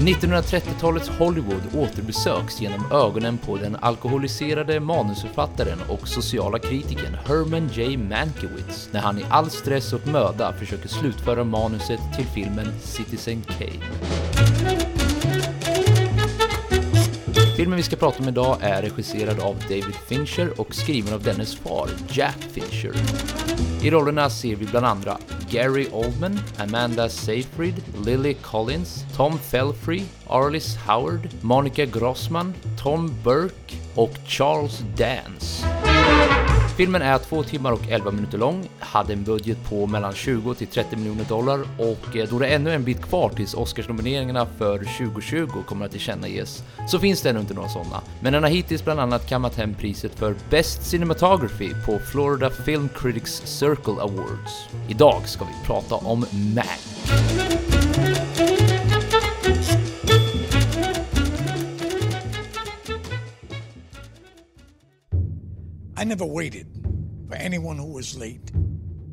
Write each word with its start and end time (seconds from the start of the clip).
–1930-talets 0.00 1.08
Hollywood 1.08 1.62
återbesöks 1.74 2.60
genom 2.60 2.92
ögonen 2.92 3.38
på 3.38 3.56
den 3.56 3.76
alkoholiserade 3.76 4.80
manusförfattaren 4.80 5.78
och 5.88 6.08
sociala 6.08 6.58
kritikern 6.58 7.14
Herman 7.26 7.68
J. 7.72 7.96
Mankiewicz 7.96 8.88
när 8.92 9.00
han 9.00 9.18
i 9.18 9.24
all 9.30 9.50
stress 9.50 9.92
och 9.92 10.06
möda 10.06 10.52
försöker 10.52 10.88
slutföra 10.88 11.44
manuset 11.44 12.00
till 12.16 12.26
filmen 12.26 12.66
Citizen 12.80 13.42
Kane. 13.42 13.84
Filmen 17.56 17.76
vi 17.76 17.82
ska 17.82 17.96
prata 17.96 18.22
om 18.22 18.28
idag 18.28 18.56
är 18.60 18.82
regisserad 18.82 19.40
av 19.40 19.56
David 19.68 19.94
Fincher 20.06 20.60
och 20.60 20.74
skriven 20.74 21.14
av 21.14 21.22
dennes 21.22 21.56
far, 21.56 21.88
Jack 22.10 22.38
Fincher. 22.52 22.92
I 23.82 23.90
rollerna 23.90 24.30
ser 24.30 24.56
vi 24.56 24.66
bland 24.66 24.86
andra 24.86 25.18
Gary 25.50 25.88
Oldman, 25.92 26.40
Amanda 26.58 27.08
Seyfried, 27.08 27.74
Lily 28.04 28.34
Collins, 28.34 29.04
Tom 29.16 29.38
Felfrey, 29.38 30.02
Arliss 30.26 30.76
Howard, 30.76 31.28
Monica 31.40 31.84
Grossman, 31.84 32.54
Tom 32.82 33.14
Burke 33.24 33.74
och 33.94 34.12
Charles 34.26 34.82
Dance. 34.96 35.85
Filmen 36.76 37.02
är 37.02 37.18
2 37.18 37.42
timmar 37.42 37.72
och 37.72 37.88
11 37.88 38.10
minuter 38.10 38.38
lång, 38.38 38.68
hade 38.78 39.12
en 39.12 39.24
budget 39.24 39.64
på 39.68 39.86
mellan 39.86 40.12
20 40.12 40.54
till 40.54 40.66
30 40.66 40.96
miljoner 40.96 41.24
dollar 41.24 41.60
och 41.78 42.16
eh, 42.16 42.28
då 42.30 42.38
det 42.38 42.46
är 42.46 42.56
ännu 42.56 42.74
en 42.74 42.84
bit 42.84 43.02
kvar 43.02 43.30
tills 43.36 43.54
Oscarsnomineringarna 43.54 44.46
för 44.58 44.78
2020 44.78 45.48
kommer 45.66 45.86
att 45.86 45.92
tillkännages 45.92 46.62
så 46.88 46.98
finns 46.98 47.22
det 47.22 47.30
ännu 47.30 47.40
inte 47.40 47.54
några 47.54 47.68
sådana. 47.68 48.00
Men 48.20 48.32
den 48.32 48.42
har 48.42 48.50
hittills 48.50 48.84
bland 48.84 49.00
annat 49.00 49.28
kammat 49.28 49.56
hem 49.56 49.74
priset 49.74 50.14
för 50.14 50.34
Best 50.50 50.82
Cinematography 50.82 51.70
på 51.86 51.98
Florida 51.98 52.50
Film 52.50 52.88
Critics 52.94 53.42
Circle 53.44 54.02
Awards. 54.02 54.68
Idag 54.88 55.28
ska 55.28 55.44
vi 55.44 55.66
prata 55.66 55.94
om 55.94 56.26
Mank. 56.54 57.75
Never 66.06 66.24
waited 66.24 66.66
for 67.28 67.34
anyone 67.34 67.76
who 67.78 67.92
was 67.92 68.16
late 68.16 68.52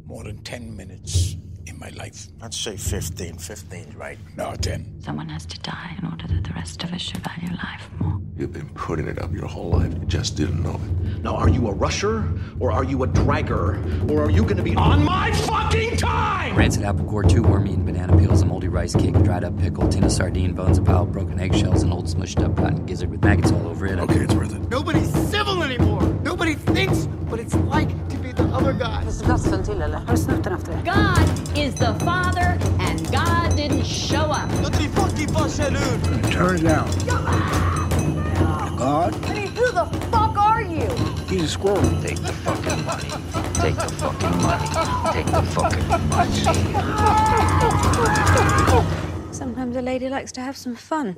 more 0.05 0.23
than 0.23 0.37
10 0.43 0.75
minutes 0.77 1.35
in 1.65 1.79
my 1.79 1.89
life. 1.89 2.27
I'd 2.41 2.53
say 2.53 2.77
15. 2.77 3.37
15, 3.37 3.93
right? 3.97 4.17
No, 4.37 4.53
10. 4.55 5.01
Someone 5.01 5.29
has 5.29 5.45
to 5.47 5.59
die 5.59 5.95
in 5.97 6.05
order 6.05 6.27
that 6.27 6.43
the 6.43 6.53
rest 6.53 6.83
of 6.83 6.93
us 6.93 7.01
should 7.01 7.21
value 7.23 7.55
life 7.55 7.89
more. 7.99 8.21
You've 8.37 8.53
been 8.53 8.69
putting 8.69 9.07
it 9.07 9.19
up 9.19 9.31
your 9.31 9.47
whole 9.47 9.71
life. 9.71 9.93
You 9.93 10.05
just 10.05 10.35
didn't 10.35 10.61
know 10.61 10.75
it. 10.75 11.23
Now, 11.23 11.35
are 11.35 11.49
you 11.49 11.67
a 11.67 11.71
rusher 11.71 12.27
or 12.59 12.71
are 12.71 12.83
you 12.83 13.03
a 13.03 13.07
dragger? 13.07 14.11
Or 14.11 14.23
are 14.23 14.31
you 14.31 14.43
going 14.43 14.57
to 14.57 14.63
be 14.63 14.75
on 14.75 15.03
my 15.03 15.31
fucking 15.31 15.97
time? 15.97 16.55
Rancid 16.55 16.83
apple 16.83 17.05
core, 17.05 17.23
two 17.23 17.41
worm 17.41 17.67
eaten 17.67 17.85
banana 17.85 18.17
peels, 18.17 18.41
a 18.41 18.45
moldy 18.45 18.67
rice 18.67 18.95
cake, 18.95 19.15
a 19.15 19.23
dried 19.23 19.43
up 19.43 19.57
pickle, 19.57 19.87
tin 19.87 20.03
of 20.03 20.11
sardine 20.11 20.53
bones, 20.53 20.77
a 20.77 20.81
pile 20.81 21.03
of 21.03 21.11
broken 21.11 21.39
eggshells, 21.39 21.83
an 21.83 21.91
old 21.91 22.05
smushed 22.05 22.43
up 22.43 22.55
cotton 22.57 22.85
gizzard 22.85 23.09
with 23.09 23.23
maggots 23.23 23.51
all 23.51 23.67
over 23.67 23.85
it. 23.85 23.99
Okay, 23.99 24.19
it's 24.19 24.33
worth 24.33 24.53
it. 24.53 24.69
Nobody's 24.69 25.13
civil 25.13 25.13
anymore. 25.13 25.22
Nobody 26.73 26.87
thinks 26.87 27.05
what 27.29 27.39
it's 27.39 27.53
like 27.53 27.89
to 28.09 28.17
be 28.17 28.31
the 28.31 28.43
other 28.45 28.73
guy. 28.73 29.03
Glassen 29.03 29.63
till 29.63 29.81
eller? 29.81 29.97
Har 29.97 30.15
du 30.15 30.17
snott 30.17 30.43
den 30.43 30.53
efter 30.53 30.71
det? 30.71 30.81
God 30.85 31.57
is 31.57 31.75
the 31.75 31.93
Father 32.05 32.57
and 32.79 32.99
God 33.11 33.57
didn't 33.57 33.83
show 33.83 34.31
up. 34.31 34.49
Låt 34.63 34.79
mig 34.79 34.89
fucking 34.89 35.27
fast, 35.27 35.59
eller 35.59 35.79
hur? 35.79 35.97
Turn 36.31 36.55
it 36.55 36.63
down. 36.63 36.87
God, 38.77 39.15
I 39.15 39.33
mean, 39.33 39.47
who 39.47 39.71
the 39.71 39.85
fuck 40.11 40.37
are 40.37 40.61
you? 40.61 40.89
he's 41.29 41.43
a 41.43 41.47
squirrel. 41.47 41.81
Take 42.01 42.17
the 42.17 42.33
fucking 42.43 42.85
money. 42.85 43.09
Take 43.53 43.75
the 43.75 43.89
fucking 43.99 44.37
money. 44.41 44.67
Take 45.13 45.27
the 45.31 45.41
fucking 45.41 46.09
money. 46.09 46.43
Sometimes 49.31 49.75
a 49.75 49.81
lady 49.81 50.09
likes 50.09 50.31
to 50.31 50.41
have 50.41 50.57
some 50.57 50.75
fun. 50.75 51.15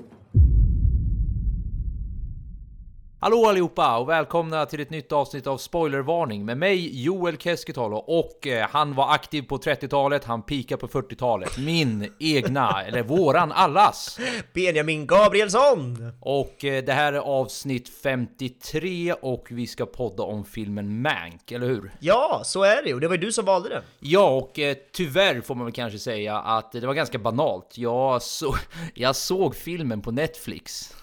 Hallå 3.25 3.45
allihopa 3.45 3.97
och 3.97 4.09
välkomna 4.09 4.65
till 4.65 4.79
ett 4.79 4.89
nytt 4.89 5.11
avsnitt 5.11 5.47
av 5.47 5.57
Spoilervarning 5.57 6.45
med 6.45 6.57
mig 6.57 7.03
Joel 7.03 7.37
Keskitalo 7.37 7.97
och 7.97 8.47
eh, 8.47 8.67
han 8.71 8.93
var 8.93 9.13
aktiv 9.13 9.41
på 9.41 9.57
30-talet, 9.57 10.23
han 10.23 10.41
pikade 10.41 10.79
på 10.81 10.87
40-talet. 10.87 11.57
Min 11.57 12.13
egna, 12.19 12.83
eller 12.83 13.03
våran, 13.03 13.51
allas! 13.51 14.19
Benjamin 14.53 15.07
Gabrielsson! 15.07 16.11
Och 16.21 16.65
eh, 16.65 16.83
det 16.83 16.93
här 16.93 17.13
är 17.13 17.17
avsnitt 17.17 17.89
53 18.03 19.13
och 19.13 19.47
vi 19.49 19.67
ska 19.67 19.85
podda 19.85 20.23
om 20.23 20.45
filmen 20.45 21.01
Mank, 21.01 21.51
eller 21.51 21.67
hur? 21.67 21.91
Ja, 21.99 22.41
så 22.45 22.63
är 22.63 22.83
det 22.83 22.89
ju. 22.89 22.99
Det 22.99 23.07
var 23.07 23.15
ju 23.15 23.21
du 23.21 23.31
som 23.31 23.45
valde 23.45 23.69
den. 23.69 23.83
Ja, 23.99 24.29
och 24.29 24.59
eh, 24.59 24.75
tyvärr 24.91 25.41
får 25.41 25.55
man 25.55 25.65
väl 25.65 25.73
kanske 25.73 25.99
säga 25.99 26.37
att 26.39 26.71
det 26.71 26.87
var 26.87 26.93
ganska 26.93 27.17
banalt. 27.17 27.77
Jag, 27.77 28.21
så, 28.21 28.55
jag 28.93 29.15
såg 29.15 29.55
filmen 29.55 30.01
på 30.01 30.11
Netflix. 30.11 30.95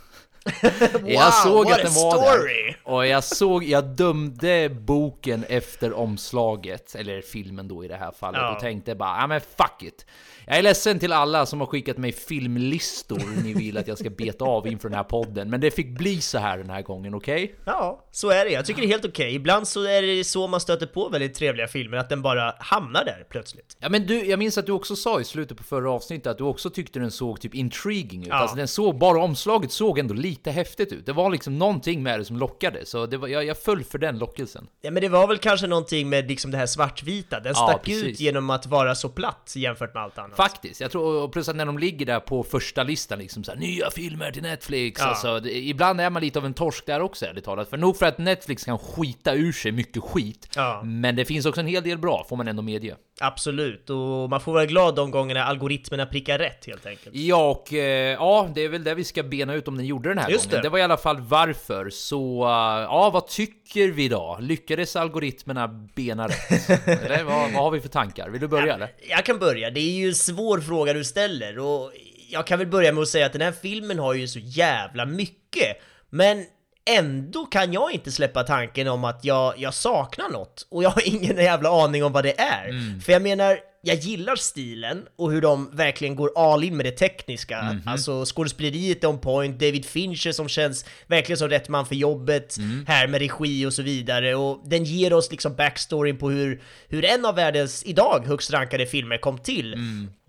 jag 1.06 1.34
såg 1.34 1.64
what 1.64 1.72
att 1.74 1.82
den 1.84 1.94
var 1.94 2.10
story! 2.22 2.62
där. 2.64 2.76
Och 2.92 3.06
jag 3.06 3.24
såg, 3.24 3.64
jag 3.64 3.84
dömde 3.84 4.68
boken 4.68 5.44
efter 5.48 5.92
omslaget, 5.92 6.94
eller 6.94 7.22
filmen 7.22 7.68
då 7.68 7.84
i 7.84 7.88
det 7.88 7.96
här 7.96 8.12
fallet, 8.20 8.40
Ja. 8.40 8.54
och 8.54 8.60
tänkte 8.60 8.94
bara, 8.94 9.20
ja 9.20 9.26
men 9.26 9.40
fuck 9.40 9.82
it. 9.82 10.06
Jag 10.46 10.58
är 10.58 10.62
ledsen 10.62 10.98
till 10.98 11.12
alla 11.12 11.46
som 11.46 11.60
har 11.60 11.66
skickat 11.66 11.98
mig 11.98 12.12
filmlistor 12.12 13.42
ni 13.44 13.54
vill 13.54 13.78
att 13.78 13.88
jag 13.88 13.98
ska 13.98 14.10
beta 14.10 14.44
av 14.44 14.66
inför 14.66 14.88
den 14.88 14.96
här 14.96 15.04
podden, 15.04 15.50
men 15.50 15.60
det 15.60 15.70
fick 15.70 15.98
bli 15.98 16.20
så 16.20 16.38
här 16.38 16.58
den 16.58 16.70
här 16.70 16.82
gången, 16.82 17.14
okej? 17.14 17.54
Ja, 17.64 18.04
så 18.10 18.30
är 18.30 18.44
det. 18.44 18.50
Jag 18.50 18.66
tycker 18.66 18.80
det 18.82 18.86
är 18.86 18.88
helt 18.88 19.04
okej. 19.04 19.34
Ibland 19.34 19.68
så 19.68 19.84
är 19.84 20.02
det 20.02 20.24
så 20.24 20.46
man 20.46 20.60
stöter 20.60 20.86
på 20.86 21.08
väldigt 21.08 21.34
trevliga 21.34 21.66
filmer, 21.68 21.96
att 21.96 22.08
den 22.08 22.22
bara 22.22 22.54
hamnar 22.58 23.04
där 23.04 23.26
plötsligt. 23.30 23.76
Ja 23.80 23.88
men 23.88 24.06
du, 24.06 24.24
jag 24.24 24.38
minns 24.38 24.58
att 24.58 24.66
du 24.66 24.72
också 24.72 24.96
sa 24.96 25.20
i 25.20 25.24
slutet 25.24 25.56
på 25.58 25.64
förra 25.64 25.90
avsnittet 25.90 26.26
att 26.26 26.38
du 26.38 26.44
också 26.44 26.70
tyckte 26.70 26.98
den 26.98 27.10
såg 27.10 27.40
typ 27.40 27.54
intriguing 27.54 28.22
ut. 28.22 28.28
Ja. 28.28 28.34
Alltså 28.34 28.56
den 28.56 28.68
såg, 28.68 28.98
bara 28.98 29.22
omslaget 29.22 29.72
såg 29.72 29.98
ändå 29.98 30.14
lite 30.14 30.50
häftigt 30.50 30.92
ut. 30.92 31.06
Det 31.06 31.12
var 31.12 31.30
liksom 31.30 31.58
någonting 31.58 32.02
med 32.02 32.20
det 32.20 32.24
som 32.24 32.36
lockade, 32.36 32.86
så 32.86 33.06
det 33.06 33.16
var, 33.16 33.28
jag, 33.28 33.44
jag 33.44 33.58
föll 33.58 33.84
för 33.84 33.98
den 33.98 34.18
lockelsen. 34.18 34.66
Ja, 34.82 34.90
men 34.90 35.02
det 35.02 35.08
var 35.08 35.26
väl 35.26 35.38
kanske 35.38 35.66
någonting 35.66 36.08
med 36.08 36.28
liksom 36.28 36.50
det 36.50 36.58
här 36.58 36.66
svartvita. 36.66 37.40
Den 37.40 37.52
Ja, 37.56 37.68
stack 37.68 37.84
precis. 37.84 38.02
ut 38.04 38.20
genom 38.20 38.50
att 38.50 38.66
vara 38.66 38.94
så 38.94 39.08
platt 39.08 39.52
jämfört 39.56 39.94
med 39.94 40.02
allt 40.02 40.18
annat. 40.18 40.31
Faktiskt, 40.36 40.80
jag 40.80 40.90
tror, 40.90 41.22
och 41.22 41.32
plus 41.32 41.48
att 41.48 41.56
när 41.56 41.66
de 41.66 41.78
ligger 41.78 42.06
där 42.06 42.20
på 42.20 42.42
första 42.42 42.82
listan 42.82 43.18
liksom 43.18 43.44
så 43.44 43.52
här, 43.52 43.58
nya 43.58 43.90
filmer 43.90 44.30
till 44.30 44.42
Netflix, 44.42 45.00
Ja. 45.00 45.06
alltså, 45.06 45.40
det, 45.40 45.58
ibland 45.58 46.00
är 46.00 46.10
man 46.10 46.22
lite 46.22 46.38
av 46.38 46.46
en 46.46 46.54
torsk 46.54 46.86
där 46.86 47.00
också 47.00 47.26
ärligt 47.26 47.44
talat. 47.44 47.70
För 47.70 47.76
nog 47.76 47.96
för 47.96 48.06
att 48.06 48.18
Netflix 48.18 48.64
kan 48.64 48.78
skita 48.78 49.34
ur 49.34 49.52
sig 49.52 49.72
mycket 49.72 50.02
skit, 50.02 50.48
Ja. 50.56 50.82
men 50.84 51.16
det 51.16 51.24
finns 51.24 51.46
också 51.46 51.60
en 51.60 51.66
hel 51.66 51.82
del 51.82 51.98
bra, 51.98 52.26
får 52.28 52.36
man 52.36 52.48
ändå 52.48 52.62
medge. 52.62 52.96
Absolut, 53.20 53.90
och 53.90 54.30
man 54.30 54.40
får 54.40 54.52
vara 54.52 54.66
glad 54.66 54.94
de 54.94 55.10
gångerna 55.10 55.44
algoritmerna 55.44 56.06
prickar 56.06 56.38
rätt 56.38 56.66
helt 56.66 56.86
enkelt. 56.86 57.16
Ja, 57.16 57.50
och 57.50 57.72
eh, 57.72 58.12
ja, 58.12 58.48
det 58.54 58.64
är 58.64 58.68
väl 58.68 58.84
det 58.84 58.94
vi 58.94 59.04
ska 59.04 59.22
bena 59.22 59.54
ut 59.54 59.68
om 59.68 59.76
den 59.76 59.86
gjorde 59.86 60.08
den 60.08 60.18
här 60.18 60.30
Just 60.30 60.44
gången. 60.44 60.56
det. 60.62 60.66
Det. 60.66 60.68
var 60.72 60.78
i 60.78 60.82
alla 60.82 60.96
fall 60.96 61.20
varför. 61.20 61.90
Så, 61.90 62.42
eh, 62.44 62.82
ja, 62.82 63.10
vad 63.12 63.26
tycker 63.26 63.88
vi 63.88 64.08
då? 64.08 64.38
Lyckades 64.40 64.96
algoritmerna 64.96 65.68
bena 65.68 66.28
rätt? 66.28 66.70
eller 66.88 67.24
vad, 67.24 67.52
vad 67.52 67.62
har 67.62 67.70
vi 67.70 67.80
för 67.80 67.88
tankar? 67.88 68.28
Vill 68.28 68.40
du 68.40 68.48
börja 68.48 68.74
eller? 68.74 68.92
Jag 69.08 69.24
kan 69.24 69.38
börja, 69.38 69.70
det 69.70 69.80
är 69.80 69.92
ju 69.92 70.08
en 70.08 70.14
svår 70.14 70.60
fråga 70.60 70.92
du 70.92 71.04
ställer 71.04 71.58
och 71.58 71.92
jag 72.30 72.46
kan 72.46 72.58
väl 72.58 72.68
börja 72.68 72.92
med 72.92 73.02
att 73.02 73.08
säga 73.08 73.26
att 73.26 73.32
den 73.32 73.42
här 73.42 73.52
filmen 73.52 73.98
har 73.98 74.14
ju 74.14 74.28
så 74.28 74.38
jävla 74.38 75.06
mycket, 75.06 75.76
men 76.10 76.44
ändå 76.90 77.46
kan 77.46 77.72
jag 77.72 77.92
inte 77.92 78.12
släppa 78.12 78.42
tanken 78.42 78.88
om 78.88 79.04
att 79.04 79.24
jag, 79.24 79.54
jag 79.58 79.74
saknar 79.74 80.28
något 80.28 80.66
och 80.70 80.82
jag 80.82 80.90
har 80.90 81.08
ingen 81.08 81.36
jävla 81.36 81.84
aning 81.84 82.04
om 82.04 82.12
vad 82.12 82.24
det 82.24 82.40
är. 82.40 83.00
För 83.00 83.12
jag 83.12 83.22
menar, 83.22 83.58
jag 83.84 83.96
gillar 83.96 84.36
stilen 84.36 85.06
och 85.16 85.32
hur 85.32 85.40
de 85.40 85.70
verkligen 85.76 86.16
går 86.16 86.30
all 86.36 86.64
in 86.64 86.76
med 86.76 86.86
det 86.86 86.90
tekniska. 86.90 87.80
Alltså 87.86 88.24
skådespeleriet 88.24 89.04
är 89.04 89.08
on 89.08 89.18
point, 89.18 89.58
David 89.60 89.84
Fincher 89.84 90.32
som 90.32 90.48
känns 90.48 90.84
verkligen 91.06 91.38
som 91.38 91.48
rätt 91.48 91.68
man 91.68 91.86
för 91.86 91.94
jobbet 91.94 92.56
här 92.86 93.06
med 93.08 93.20
regi 93.20 93.66
och 93.66 93.72
så 93.72 93.82
vidare. 93.82 94.34
Och 94.34 94.62
den 94.64 94.84
ger 94.84 95.12
oss 95.12 95.30
liksom 95.30 95.54
backstoryn 95.54 96.18
på 96.18 96.30
hur, 96.30 96.62
hur 96.88 97.04
en 97.04 97.24
av 97.26 97.34
världens 97.34 97.82
idag 97.84 98.22
högst 98.26 98.50
rankade 98.52 98.86
filmer 98.86 99.18
kom 99.18 99.38
till. 99.38 99.74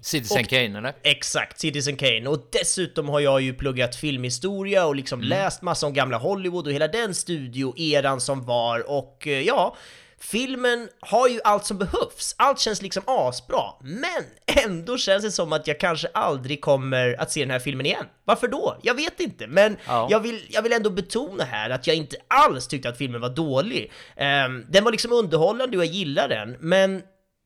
Citizen 0.02 0.42
Och- 0.42 0.50
Kane 0.50 0.78
eller? 0.78 0.94
Exakt, 1.04 1.60
Citizen 1.60 1.96
Kane. 1.96 2.28
Och 2.28 2.48
dessutom 2.52 3.10
har 3.10 3.20
jag 3.20 3.42
ju 3.42 3.54
pluggat 3.54 3.96
filmhistoria 3.96 4.86
och 4.86 4.96
liksom 4.96 5.22
läst 5.22 5.62
massa 5.62 5.88
om 5.88 5.94
gamla 5.94 6.18
Hollywood 6.18 6.68
och 6.68 6.74
hela 6.74 6.88
den 6.88 7.14
studioeran 7.16 8.22
som 8.22 8.46
var 8.46 8.90
och 8.90 9.28
eh, 9.28 9.42
ja, 9.42 9.76
filmen 10.24 10.90
har 11.00 11.28
ju 11.28 11.40
allt 11.44 11.66
som 11.66 11.78
behövs. 11.78 12.36
Allt 12.38 12.60
känns 12.60 12.82
liksom 12.82 13.04
asbra, 13.08 13.64
men 13.82 14.24
ändå 14.66 14.98
känns 14.98 15.24
det 15.24 15.32
som 15.32 15.54
att 15.54 15.68
jag 15.68 15.80
kanske 15.80 16.08
aldrig 16.14 16.62
kommer 16.62 17.16
att 17.22 17.32
se 17.32 17.40
den 17.40 17.52
här 17.52 17.60
filmen 17.60 17.86
igen. 17.86 18.06
Varför 18.26 18.48
då? 18.48 18.78
Jag 18.82 18.96
vet 18.96 19.20
inte, 19.20 19.48
men 19.48 19.78
Ja. 19.88 20.08
jag, 20.12 20.20
vill, 20.20 20.42
jag 20.50 20.62
vill 20.62 20.74
ändå 20.74 20.90
betona 20.90 21.44
här 21.44 21.70
att 21.70 21.88
jag 21.88 21.96
inte 21.96 22.16
alls 22.28 22.68
tyckte 22.68 22.90
att 22.90 22.98
filmen 22.98 23.22
var 23.22 23.30
dålig. 23.30 23.92
Ehm, 24.18 24.66
den 24.70 24.84
var 24.84 24.92
liksom 24.92 25.12
underhållande 25.12 25.78
och 25.78 25.84
jag 25.86 25.92
gillar 25.94 26.28
den, 26.28 26.58
men 26.60 27.02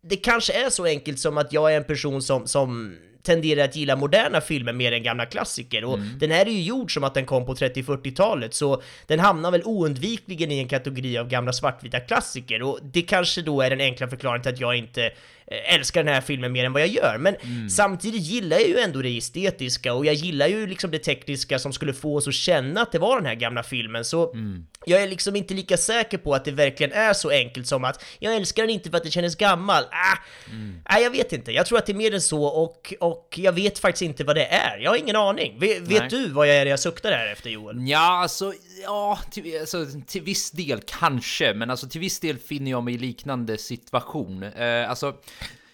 det 0.09 0.15
kanske 0.17 0.53
är 0.65 0.69
så 0.69 0.85
enkelt 0.85 1.19
som 1.19 1.37
att 1.37 1.53
jag 1.53 1.73
är 1.73 1.77
en 1.77 1.83
person 1.83 2.21
som, 2.21 2.47
som 2.47 2.97
tenderar 3.27 3.63
att 3.65 3.75
gilla 3.75 3.95
moderna 3.95 4.41
filmer 4.41 4.73
mer 4.73 4.91
än 4.91 5.03
gamla 5.03 5.25
klassiker. 5.25 5.83
Och 5.83 5.93
Mm. 5.97 6.19
den 6.19 6.31
här 6.31 6.45
är 6.45 6.51
ju 6.51 6.61
gjord 6.61 6.93
som 6.93 7.03
att 7.03 7.13
den 7.13 7.25
kom 7.25 7.45
på 7.45 7.55
30-40-talet, 7.55 8.53
så 8.53 8.81
den 9.07 9.19
hamnar 9.19 9.51
väl 9.51 9.61
oundvikligen 9.65 10.51
i 10.51 10.59
en 10.59 10.67
kategori 10.67 11.17
av 11.17 11.27
gamla 11.27 11.53
svartvita 11.53 11.99
klassiker. 11.99 12.61
Och 12.61 12.79
det 12.83 13.01
kanske 13.01 13.41
då 13.41 13.61
är 13.61 13.69
den 13.69 13.81
enkla 13.81 14.07
förklaringen 14.07 14.43
till 14.43 14.53
att 14.53 14.59
jag 14.59 14.75
inte 14.75 15.03
eh, 15.51 15.73
älskar 15.75 16.03
den 16.03 16.13
här 16.13 16.21
filmen 16.21 16.51
mer 16.51 16.65
än 16.65 16.73
vad 16.73 16.81
jag 16.81 16.89
gör. 16.89 17.17
Men 17.19 17.35
Mm. 17.35 17.69
samtidigt 17.69 18.21
gillar 18.21 18.57
jag 18.57 18.67
ju 18.67 18.77
ändå 18.79 19.01
det 19.01 19.17
estetiska 19.17 19.93
och 19.93 20.05
jag 20.05 20.15
gillar 20.15 20.47
ju 20.47 20.67
liksom 20.67 20.91
det 20.91 20.99
tekniska 20.99 21.59
som 21.59 21.73
skulle 21.73 21.93
få 21.93 22.15
oss 22.15 22.27
att 22.27 22.33
känna 22.33 22.81
att 22.81 22.91
det 22.91 22.99
var 22.99 23.15
den 23.17 23.25
här 23.25 23.35
gamla 23.35 23.63
filmen. 23.63 24.05
Så 24.05 24.31
Mm. 24.33 24.65
jag 24.85 25.03
är 25.03 25.07
liksom 25.07 25.35
inte 25.35 25.53
lika 25.53 25.77
säker 25.77 26.17
på 26.17 26.33
att 26.35 26.45
det 26.45 26.51
verkligen 26.51 26.91
är 26.91 27.13
så 27.13 27.29
enkelt 27.29 27.67
som 27.67 27.83
att 27.83 28.03
jag 28.19 28.35
älskar 28.35 28.63
den 28.63 28.69
inte 28.69 28.89
för 28.89 28.97
att 28.97 29.03
det 29.03 29.11
kändes 29.11 29.35
gammal. 29.35 29.83
Ah, 29.83 30.17
Mm. 30.51 30.81
Nej, 30.89 31.03
jag 31.03 31.11
vet 31.11 31.33
inte. 31.33 31.51
Jag 31.51 31.65
tror 31.65 31.77
att 31.77 31.85
det 31.85 31.91
är 31.91 31.97
mer 31.97 32.13
än 32.13 32.21
så 32.21 32.43
och, 32.43 32.93
och 32.99 33.16
jag 33.35 33.53
vet 33.53 33.79
faktiskt 33.79 34.01
inte 34.01 34.23
vad 34.23 34.35
det 34.35 34.45
är. 34.45 34.77
Jag 34.77 34.91
har 34.91 34.97
ingen 34.97 35.15
aning. 35.15 35.59
Vet, 35.59 35.89
Nej. 35.89 36.07
du 36.09 36.29
vad 36.29 36.47
jag 36.47 36.55
är 36.55 36.65
jag 36.65 36.79
suktar 36.79 37.11
här 37.11 37.31
efter 37.31 37.49
Joel? 37.49 37.89
Ja, 37.89 38.21
alltså, 38.21 38.53
ja, 38.83 39.19
till, 39.31 39.59
alltså, 39.59 39.85
till 40.07 40.21
viss 40.21 40.51
del 40.51 40.81
kanske, 40.85 41.53
men 41.53 41.69
alltså 41.69 41.87
till 41.87 42.01
viss 42.01 42.19
del 42.19 42.37
finner 42.37 42.71
jag 42.71 42.83
mig 42.83 42.93
i 42.93 42.97
liknande 42.97 43.57
situation. 43.57 44.43
Eh, 44.43 44.89
alltså, 44.89 45.13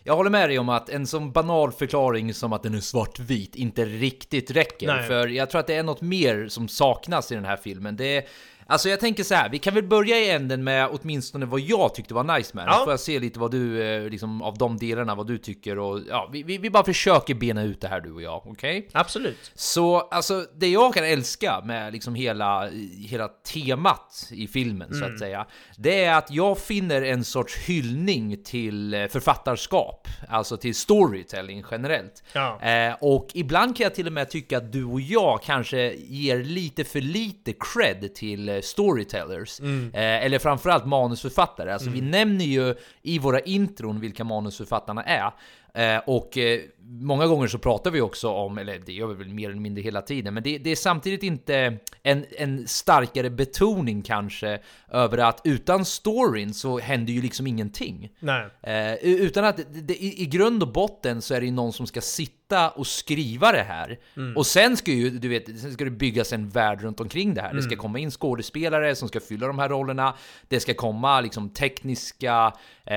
jag 0.04 0.16
håller 0.16 0.30
med 0.30 0.50
dig 0.50 0.60
om 0.60 0.70
att 0.70 0.90
en 0.90 1.08
sån 1.08 1.32
banal 1.32 1.72
förklaring 1.72 2.34
som 2.34 2.54
att 2.54 2.64
den 2.64 2.76
är 2.76 2.80
svartvit 2.80 3.56
inte 3.56 3.86
riktigt 3.86 4.52
räcker. 4.52 4.88
Nej. 4.88 5.08
För 5.08 5.28
jag 5.28 5.50
tror 5.50 5.60
att 5.60 5.68
det 5.68 5.76
är 5.76 5.84
något 5.84 6.02
mer 6.02 6.48
som 6.48 6.68
saknas 6.68 7.32
i 7.32 7.36
den 7.36 7.46
här 7.46 7.58
filmen. 7.58 7.96
Det 7.96 8.18
är, 8.18 8.24
Alltså 8.68 8.90
jag 8.90 9.00
tänker 9.00 9.24
så 9.24 9.36
här, 9.36 9.50
vi 9.50 9.60
kan 9.60 9.74
väl 9.74 9.84
börja 9.84 10.18
i 10.20 10.30
änden 10.30 10.64
med 10.64 10.90
åtminstone 10.92 11.46
vad 11.46 11.60
jag 11.60 11.96
tyckte 11.96 12.14
var 12.14 12.38
nice 12.38 12.52
med 12.56 12.66
den. 12.66 12.72
Ja. 12.74 12.78
Så 12.78 12.84
får 12.84 12.94
jag 12.94 13.00
se 13.00 13.20
lite 13.20 13.40
vad 13.40 13.52
du, 13.52 13.84
eh, 13.84 14.10
liksom 14.10 14.42
av 14.42 14.58
de 14.58 14.78
delarna, 14.78 15.16
vad 15.16 15.28
du 15.28 15.38
tycker 15.38 15.80
och 15.80 16.00
ja, 16.10 16.30
vi, 16.32 16.44
vi, 16.44 16.58
vi 16.58 16.70
bara 16.70 16.84
försöker 16.84 17.34
bena 17.36 17.64
ut 17.64 17.82
det 17.82 17.88
här 17.88 18.02
du 18.02 18.12
och 18.12 18.22
jag, 18.22 18.48
okej? 18.48 18.90
Absolut. 18.92 19.52
Så 19.56 20.00
alltså, 20.00 20.46
det 20.56 20.68
jag 20.68 20.94
kan 20.94 21.04
älska 21.06 21.62
med 21.66 21.94
liksom 21.94 22.16
hela, 22.16 22.70
hela 23.10 23.28
temat 23.28 24.28
i 24.32 24.48
filmen 24.48 24.90
så 24.90 24.98
Mm. 25.04 25.14
att 25.14 25.20
säga, 25.20 25.46
det 25.78 26.04
är 26.04 26.18
att 26.18 26.32
jag 26.32 26.58
finner 26.58 27.02
en 27.02 27.24
sorts 27.24 27.56
hyllning 27.58 28.44
till 28.44 28.94
eh, 28.94 29.08
författarskap, 29.08 30.08
alltså 30.30 30.58
till 30.58 30.76
storytelling 30.76 31.64
generellt. 31.72 32.24
Ja. 32.34 32.62
Eh, 32.62 32.96
och 33.02 33.28
ibland 33.34 33.78
kan 33.78 33.84
jag 33.84 33.96
till 33.96 34.08
och 34.08 34.14
med 34.14 34.30
tycka 34.30 34.58
att 34.58 34.72
du 34.72 34.84
och 34.86 35.02
jag 35.02 35.42
kanske 35.44 35.94
ger 35.94 36.44
lite 36.44 36.84
för 36.84 37.02
lite 37.02 37.54
cred 37.54 38.16
till 38.16 38.53
eh, 38.56 38.62
storytellers, 38.62 39.60
Mm. 39.60 39.92
eh, 39.94 40.26
eller 40.26 40.40
framförallt 40.40 40.86
manusförfattare. 40.86 41.74
Alltså 41.74 41.90
vi 41.90 42.02
nämner 42.02 42.46
ju 42.46 42.76
i 43.02 43.20
våra 43.20 43.40
intron 43.40 44.00
vilka 44.00 44.24
manusförfattarna 44.24 45.04
är. 45.04 45.32
Eh, 45.76 46.02
och 46.06 46.38
eh, 46.38 46.60
många 46.86 47.28
gånger 47.28 47.48
så 47.48 47.58
pratar 47.58 47.92
vi 47.92 48.02
också 48.02 48.30
om, 48.30 48.58
eller 48.58 48.80
det 48.86 48.94
gör 48.94 49.08
vi 49.08 49.14
väl 49.14 49.34
mer 49.34 49.50
eller 49.50 49.60
mindre 49.62 49.82
hela 49.84 50.02
tiden, 50.02 50.34
men 50.34 50.44
det, 50.44 50.58
det 50.58 50.70
är 50.70 50.76
samtidigt 50.76 51.24
inte 51.24 51.78
en, 52.04 52.26
en 52.38 52.68
starkare 52.68 53.30
betoning 53.30 54.02
kanske 54.02 54.60
över 54.92 55.18
att 55.18 55.42
utan 55.44 55.86
storyn 55.86 56.54
så 56.54 56.80
händer 56.80 57.14
ju 57.14 57.22
liksom 57.22 57.48
ingenting. 57.48 58.10
Nej. 58.20 58.48
Eh, 58.64 58.94
utan 59.04 59.46
att 59.46 59.58
det, 59.58 59.64
det, 59.82 60.04
i, 60.04 60.22
i 60.22 60.26
grund 60.26 60.64
och 60.64 60.72
botten 60.72 61.22
så 61.22 61.34
är 61.34 61.40
det 61.40 61.46
ju 61.46 61.52
någon 61.52 61.74
som 61.74 61.88
ska 61.88 62.02
sitta 62.02 62.70
och 62.70 62.88
skriva 62.88 63.52
det 63.52 63.64
här. 63.64 64.00
Mm. 64.18 64.38
Och 64.38 64.46
sen 64.46 64.78
ska 64.78 64.92
ju, 64.92 65.10
du 65.10 65.28
vet, 65.28 65.46
sen 65.46 65.74
ska 65.74 65.84
det 65.84 65.92
byggas 65.92 66.34
en 66.34 66.50
värld 66.50 66.82
runt 66.82 67.00
omkring 67.00 67.34
det 67.34 67.42
här. 67.42 67.54
Det 67.54 67.62
ska 67.62 67.72
Mm. 67.74 67.82
komma 67.82 68.00
in 68.00 68.12
skådespelare 68.12 68.96
som 68.96 69.08
ska 69.08 69.20
fylla 69.20 69.48
de 69.48 69.60
här 69.60 69.70
rollerna. 69.70 70.16
Det 70.48 70.60
ska 70.60 70.74
komma 70.74 71.22
liksom 71.22 71.50
tekniska, 71.50 72.54
eh, 72.86 72.96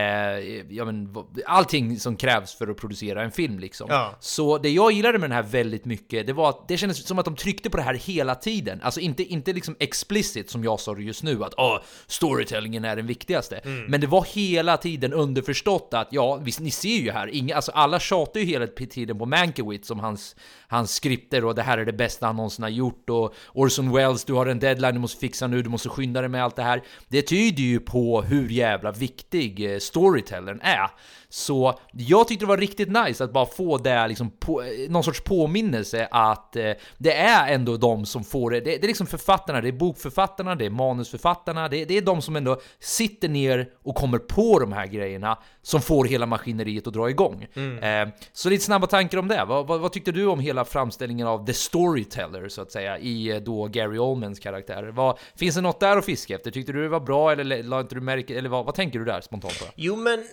ja 0.69 0.85
men 0.85 1.15
allting 1.47 2.01
som 2.01 2.17
krävs 2.17 2.55
för 2.55 2.69
att 2.69 2.77
producera 2.77 3.25
en 3.25 3.31
film 3.33 3.59
liksom. 3.59 3.76
Ja. 3.89 4.17
Så 4.21 4.59
det 4.59 4.71
jag 4.71 4.93
gillade 4.93 5.19
med 5.19 5.31
den 5.31 5.37
här 5.37 5.43
väldigt 5.43 5.85
mycket, 5.85 6.27
det 6.27 6.33
var 6.33 6.49
att 6.49 6.69
det 6.69 6.77
kändes 6.77 7.07
som 7.07 7.19
att 7.19 7.25
de 7.25 7.37
tryckte 7.37 7.71
på 7.71 7.77
det 7.77 7.83
här 7.83 7.95
hela 7.95 8.35
tiden. 8.35 8.81
Alltså 8.83 9.01
inte, 9.01 9.23
inte 9.23 9.53
liksom 9.53 9.77
explicit 9.79 10.51
som 10.51 10.65
jag 10.65 10.81
sa 10.81 10.99
just 10.99 11.23
nu, 11.23 11.45
att 11.45 11.55
oh, 11.55 11.79
storytellingen 12.07 12.85
är 12.85 12.97
den 12.97 13.07
viktigaste. 13.07 13.57
Mm. 13.57 13.85
Men 13.85 14.01
det 14.01 14.07
var 14.07 14.25
hela 14.35 14.77
tiden 14.77 15.13
underförstått 15.13 15.89
att, 15.93 16.09
ja, 16.11 16.37
visst, 16.37 16.61
ni 16.61 16.71
ser 16.71 16.89
ju 16.89 17.11
här, 17.11 17.29
inga, 17.29 17.57
alltså 17.57 17.73
alla 17.73 18.01
tjatar 18.01 18.41
ju 18.41 18.47
hela 18.47 18.67
tiden 18.67 19.19
på 19.19 19.27
Mankiewicz 19.27 19.89
som 19.89 20.01
hans, 20.01 20.37
hans 20.69 20.95
skripter 20.95 21.45
och 21.45 21.55
det 21.55 21.63
här 21.63 21.79
är 21.79 21.85
det 21.85 21.93
bästa 21.93 22.27
han 22.27 22.37
någonsin 22.37 22.63
har 22.63 22.71
gjort 22.71 23.11
och 23.11 23.35
Orson 23.53 23.93
Welles, 23.93 24.25
du 24.25 24.33
har 24.33 24.47
en 24.47 24.59
deadline 24.59 24.95
du 24.95 25.01
måste 25.01 25.21
fixa 25.21 25.47
nu, 25.47 25.63
du 25.63 25.71
måste 25.71 25.89
skynda 25.89 26.21
dig 26.21 26.31
med 26.31 26.45
allt 26.45 26.57
det 26.57 26.63
här. 26.63 26.83
Det 27.09 27.23
tyder 27.23 27.63
ju 27.63 27.81
på 27.81 28.23
hur 28.23 28.49
jävla 28.49 28.93
viktig 28.93 29.73
eh, 29.73 29.79
storytellern 29.79 30.61
är. 30.63 30.91
Så 31.37 31.79
jag 31.93 32.29
tyckte 32.29 32.45
det 32.45 32.49
var 32.49 32.57
riktigt 32.57 32.89
nice 32.89 33.25
att 33.25 33.33
bara 33.33 33.47
få 33.47 33.79
det 33.79 34.09
liksom 34.09 34.31
på, 34.31 34.63
eh, 34.63 34.69
någon 34.91 35.05
sorts 35.05 35.21
påminnelse 35.21 36.09
att 36.11 36.57
eh, 36.57 36.73
det 36.99 37.13
är 37.13 37.55
ändå 37.55 37.77
de 37.77 38.07
som 38.07 38.25
får 38.25 38.51
det. 38.51 38.61
Det, 38.61 38.71
det 38.71 38.85
är 38.85 38.87
liksom 38.87 39.07
författarna, 39.07 39.61
det 39.61 39.69
är 39.69 39.73
bokförfattarna, 39.73 40.55
det 40.55 40.67
är 40.67 40.71
manusförfattarna, 40.71 41.69
det, 41.69 41.85
det 41.85 41.97
är 41.97 42.03
de 42.03 42.23
som 42.23 42.37
ändå 42.37 42.61
sitter 42.81 43.29
ner 43.29 43.69
och 43.83 43.95
kommer 43.95 44.19
på 44.19 44.59
de 44.59 44.73
här 44.73 44.87
grejerna 44.87 45.39
som 45.63 45.81
får 45.81 46.05
hela 46.05 46.27
maskineriet 46.27 46.87
att 46.87 46.95
dra 46.95 47.11
igång. 47.11 47.47
Mm. 47.55 48.09
Eh, 48.09 48.15
så 48.33 48.51
lite 48.51 48.65
snabba 48.65 48.87
tankar 48.87 49.19
om 49.19 49.29
det. 49.29 49.45
Vad, 49.45 49.67
vad, 49.67 49.81
vad 49.81 49.93
tyckte 49.93 50.13
du 50.13 50.27
om 50.27 50.41
hela 50.41 50.65
framställningen 50.65 51.27
av 51.27 51.47
The 51.47 51.55
Storyteller 51.55 52.49
så 52.49 52.63
att 52.63 52.73
säga 52.73 52.99
i 52.99 53.31
eh, 53.31 53.37
då 53.37 53.67
Gary 53.67 53.99
Oldmans 53.99 54.41
karaktär? 54.41 54.85
Vad, 54.85 55.19
finns 55.35 55.55
det 55.55 55.61
något 55.61 55.81
där 55.81 55.97
att 55.97 56.05
fiska 56.05 56.35
efter? 56.35 56.51
Tyckte 56.51 56.73
du 56.73 56.83
det 56.83 56.89
var 56.89 57.01
bra 57.01 57.33
eller 57.33 57.63
la 57.63 57.81
inte 57.81 57.95
du 57.95 58.01
märke, 58.01 58.39
eller 58.39 58.49
vad, 58.49 58.65
vad 58.65 58.75
tänker 58.75 58.99
du 58.99 59.05
där 59.05 59.21
spontant 59.21 59.61
bara? 59.61 59.71
Jo 59.77 59.97
men, 59.97 60.25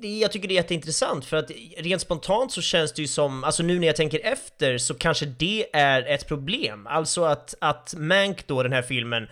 det, 0.00 0.18
jag 0.18 0.32
tycker 0.32 0.45
det 0.46 0.54
är 0.54 0.56
jätteintressant 0.56 1.24
för 1.24 1.36
att 1.36 1.50
rent 1.78 2.02
spontant 2.02 2.52
så 2.52 2.62
känns 2.62 2.92
det 2.92 3.02
ju 3.02 3.08
som, 3.08 3.44
alltså 3.44 3.62
nu 3.62 3.78
när 3.78 3.86
jag 3.86 3.96
tänker 3.96 4.20
efter 4.24 4.78
så 4.78 4.94
kanske 4.94 5.26
det 5.26 5.66
är 5.72 6.02
ett 6.02 6.28
problem. 6.28 6.86
Alltså 6.86 7.24
att, 7.24 7.54
att 7.60 7.94
Mank 7.96 8.46
då, 8.46 8.62
den 8.62 8.72
här 8.72 8.82
filmen, 8.82 9.28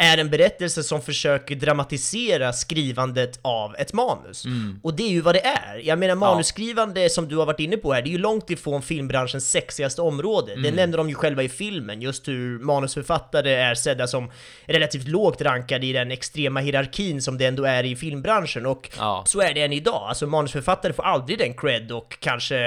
är 0.00 0.18
en 0.18 0.30
berättelse 0.30 0.82
som 0.82 1.02
försöker 1.02 1.54
dramatisera 1.56 2.52
skrivandet 2.52 3.38
av 3.42 3.76
ett 3.76 3.92
manus. 3.92 4.44
Mm. 4.44 4.80
Och 4.82 4.94
det 4.94 5.02
är 5.02 5.08
ju 5.08 5.20
vad 5.20 5.34
det 5.34 5.46
är. 5.46 5.80
Jag 5.84 5.98
menar 5.98 6.14
manusskrivande 6.14 7.10
som 7.10 7.28
du 7.28 7.36
har 7.36 7.46
varit 7.46 7.60
inne 7.60 7.76
på 7.76 7.92
här, 7.92 8.02
det 8.02 8.08
är 8.08 8.12
ju 8.12 8.18
långt 8.18 8.50
ifrån 8.50 8.82
filmbranschens 8.82 9.50
sexigaste 9.50 10.02
område. 10.02 10.46
Det 10.54 10.58
Mm. 10.68 10.74
nämner 10.74 10.98
de 10.98 11.08
ju 11.08 11.14
själva 11.14 11.42
i 11.42 11.48
filmen, 11.48 12.02
just 12.02 12.28
hur 12.28 12.58
manusförfattare 12.58 13.54
är 13.54 13.74
sedda 13.74 14.06
som 14.06 14.30
relativt 14.66 15.08
lågt 15.08 15.40
rankade 15.42 15.86
i 15.86 15.92
den 15.92 16.10
extrema 16.10 16.60
hierarkin 16.60 17.22
som 17.22 17.38
det 17.38 17.46
ändå 17.46 17.64
är 17.64 17.84
i 17.84 17.96
filmbranschen. 17.96 18.66
Och 18.66 18.90
Ja. 18.98 19.22
så 19.26 19.40
är 19.40 19.54
det 19.54 19.62
än 19.62 19.72
idag. 19.72 20.02
Alltså 20.08 20.26
manusförfattare 20.26 20.92
får 20.92 21.02
aldrig 21.02 21.38
den 21.38 21.54
cred 21.54 21.92
och 21.92 22.16
kanske 22.20 22.58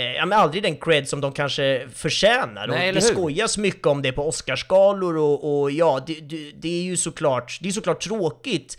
ja 0.00 0.26
men 0.26 0.38
aldrig 0.38 0.62
den 0.62 0.76
cred 0.76 1.08
som 1.08 1.20
de 1.20 1.32
kanske 1.32 1.88
förtjänar. 1.94 2.66
Nej, 2.66 2.88
och 2.88 2.94
det 2.94 3.00
hur? 3.00 3.14
skojas 3.14 3.58
mycket 3.58 3.86
om 3.86 4.02
det 4.02 4.12
på 4.12 4.28
Oscarsgalor 4.28 5.16
och, 5.16 5.60
och 5.62 5.70
ja, 5.70 6.00
det, 6.06 6.14
det, 6.20 6.50
det 6.54 6.68
är 6.68 6.82
ju 6.82 6.96
såklart, 6.96 7.58
det 7.62 7.68
är 7.68 7.72
såklart 7.72 8.00
tråkigt. 8.00 8.78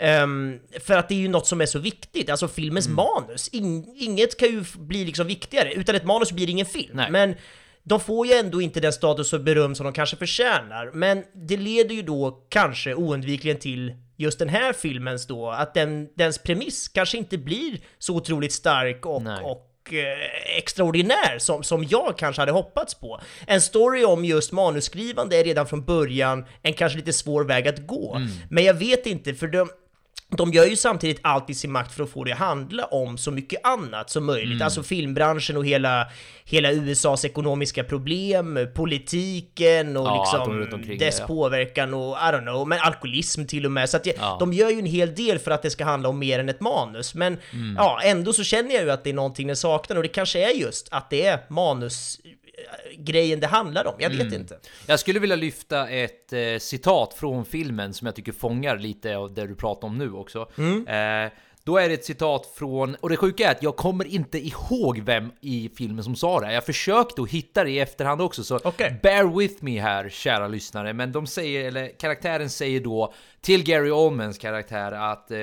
ehm, 0.00 0.58
för 0.80 0.94
att 0.94 1.08
det 1.08 1.14
är 1.14 1.18
ju 1.18 1.28
något 1.28 1.46
som 1.46 1.60
är 1.60 1.66
så 1.66 1.78
viktigt, 1.78 2.30
alltså 2.30 2.48
filmens 2.48 2.86
Mm. 2.86 2.96
manus. 2.96 3.48
In, 3.48 3.94
inget 3.96 4.36
kan 4.38 4.48
ju 4.48 4.64
bli 4.78 5.04
liksom 5.04 5.26
viktigare, 5.26 5.72
utan 5.72 5.94
ett 5.94 6.04
manus 6.04 6.32
blir 6.32 6.50
ingen 6.50 6.66
film. 6.66 6.90
Nej. 6.96 7.10
Men 7.10 7.34
de 7.84 8.00
får 8.00 8.26
ju 8.26 8.32
ändå 8.32 8.62
inte 8.62 8.80
den 8.80 8.92
status 8.92 9.32
och 9.32 9.40
beröm 9.40 9.74
som 9.74 9.84
de 9.84 9.92
kanske 9.92 10.16
förtjänar. 10.16 10.90
Men 10.94 11.24
det 11.34 11.56
leder 11.56 11.94
ju 11.94 12.02
då 12.02 12.30
kanske 12.48 12.94
oundvikligen 12.94 13.58
till 13.58 13.92
just 14.16 14.38
den 14.38 14.48
här 14.48 14.72
filmens 14.72 15.26
då, 15.26 15.50
att 15.50 15.74
den, 15.74 16.08
dens 16.16 16.38
premiss 16.38 16.88
kanske 16.88 17.18
inte 17.18 17.38
blir 17.38 17.78
så 17.98 18.16
otroligt 18.16 18.52
stark 18.52 19.06
och, 19.06 19.22
Nej. 19.22 19.42
och 19.44 19.50
eh, 19.50 19.71
extraordinär 20.56 21.38
som, 21.38 21.62
som 21.62 21.84
jag 21.84 22.18
kanske 22.18 22.42
hade 22.42 22.52
hoppats 22.52 22.94
på. 22.94 23.20
En 23.46 23.60
story 23.60 24.04
om 24.04 24.24
just 24.24 24.52
manusskrivande 24.52 25.36
är 25.36 25.44
redan 25.44 25.66
från 25.66 25.84
början 25.84 26.44
en 26.62 26.72
kanske 26.72 26.98
lite 26.98 27.12
svår 27.12 27.44
väg 27.44 27.68
att 27.68 27.86
gå. 27.86 28.14
Mm. 28.16 28.28
Men 28.50 28.64
jag 28.64 28.74
vet 28.74 29.06
inte, 29.06 29.34
för 29.34 29.46
de, 29.46 29.68
de 30.36 30.52
gör 30.52 30.64
ju 30.66 30.76
samtidigt 30.76 31.18
allt 31.22 31.50
i 31.50 31.54
sin 31.54 31.72
makt 31.72 31.92
för 31.94 32.04
att 32.04 32.10
få 32.10 32.24
det 32.24 32.32
att 32.32 32.38
handla 32.38 32.84
om 32.84 33.18
så 33.18 33.30
mycket 33.30 33.66
annat 33.66 34.10
som 34.10 34.24
möjligt. 34.24 34.52
Mm. 34.54 34.62
Alltså 34.62 34.82
filmbranschen 34.82 35.56
och 35.56 35.66
hela, 35.66 36.06
hela 36.44 36.72
USAs 36.72 37.24
ekonomiska 37.24 37.84
problem, 37.84 38.58
politiken 38.74 39.96
och 39.96 40.06
Ja, 40.06 40.20
liksom 40.42 40.70
dess 40.98 41.16
det, 41.16 41.22
ja. 41.22 41.26
påverkan 41.26 41.94
och 41.94 42.16
I 42.16 42.20
don't 42.20 42.42
know, 42.42 42.68
men 42.68 42.78
alkoholism 42.80 43.44
till 43.46 43.64
och 43.66 43.72
med. 43.72 43.90
Så 43.90 43.96
att 43.96 44.06
jag, 44.06 44.16
Ja. 44.18 44.36
de 44.40 44.52
gör 44.52 44.70
ju 44.70 44.78
en 44.78 44.86
hel 44.86 45.14
del 45.14 45.38
för 45.38 45.50
att 45.50 45.62
det 45.62 45.70
ska 45.70 45.84
handla 45.84 46.08
om 46.08 46.18
mer 46.18 46.38
än 46.38 46.48
ett 46.48 46.60
manus. 46.60 47.14
Men 47.14 47.38
Mm. 47.52 47.74
ja, 47.78 48.00
ändå 48.04 48.32
så 48.32 48.44
känner 48.44 48.74
jag 48.74 48.84
ju 48.84 48.90
att 48.90 49.04
det 49.04 49.10
är 49.10 49.14
någonting 49.14 49.46
den 49.46 49.56
saknar 49.56 49.96
och 49.96 50.02
det 50.02 50.08
kanske 50.08 50.50
är 50.50 50.54
just 50.54 50.88
att 50.90 51.10
det 51.10 51.26
är 51.26 51.38
manus 51.48 52.20
grejen 52.98 53.40
det 53.40 53.46
handlar 53.46 53.86
om. 53.86 53.94
Jag 53.98 54.10
vet 54.10 54.20
Mm. 54.20 54.34
inte. 54.34 54.58
Jag 54.86 55.00
skulle 55.00 55.18
vilja 55.20 55.36
lyfta 55.36 55.88
ett 55.88 56.32
eh, 56.32 56.58
citat 56.58 57.14
från 57.14 57.44
filmen 57.44 57.94
som 57.94 58.06
jag 58.06 58.14
tycker 58.16 58.32
fångar 58.32 58.78
lite 58.78 59.16
av 59.16 59.34
det 59.34 59.46
du 59.46 59.54
pratar 59.54 59.88
om 59.88 59.98
nu 59.98 60.12
också. 60.12 60.48
Mm. 60.58 60.86
Eh, 61.26 61.32
Då 61.64 61.78
är 61.78 61.88
det 61.88 61.94
ett 61.94 62.04
citat 62.04 62.52
från, 62.54 62.94
och 62.94 63.08
det 63.08 63.16
sjuka 63.16 63.46
är 63.46 63.50
att 63.50 63.62
jag 63.62 63.76
kommer 63.76 64.04
inte 64.04 64.38
ihåg 64.38 64.98
vem 64.98 65.32
i 65.40 65.70
filmen 65.76 66.04
som 66.04 66.16
sa 66.16 66.40
det. 66.40 66.52
Jag 66.52 66.66
försökte 66.66 67.22
att 67.22 67.30
hitta 67.30 67.64
det 67.64 67.70
i 67.70 67.80
efterhand 67.80 68.22
också, 68.22 68.44
så 68.44 68.60
Okej. 68.64 68.98
bear 69.02 69.38
with 69.38 69.64
me 69.64 69.80
här, 69.80 70.08
kära 70.08 70.48
lyssnare. 70.48 70.92
Men 70.92 71.12
de 71.12 71.26
säger, 71.26 71.64
eller 71.64 71.98
karaktären 71.98 72.50
säger 72.50 72.80
då 72.80 73.14
till 73.40 73.64
Gary 73.64 73.90
Oldmans 73.90 74.38
karaktär 74.38 74.92
att 74.92 75.30
eh, 75.30 75.38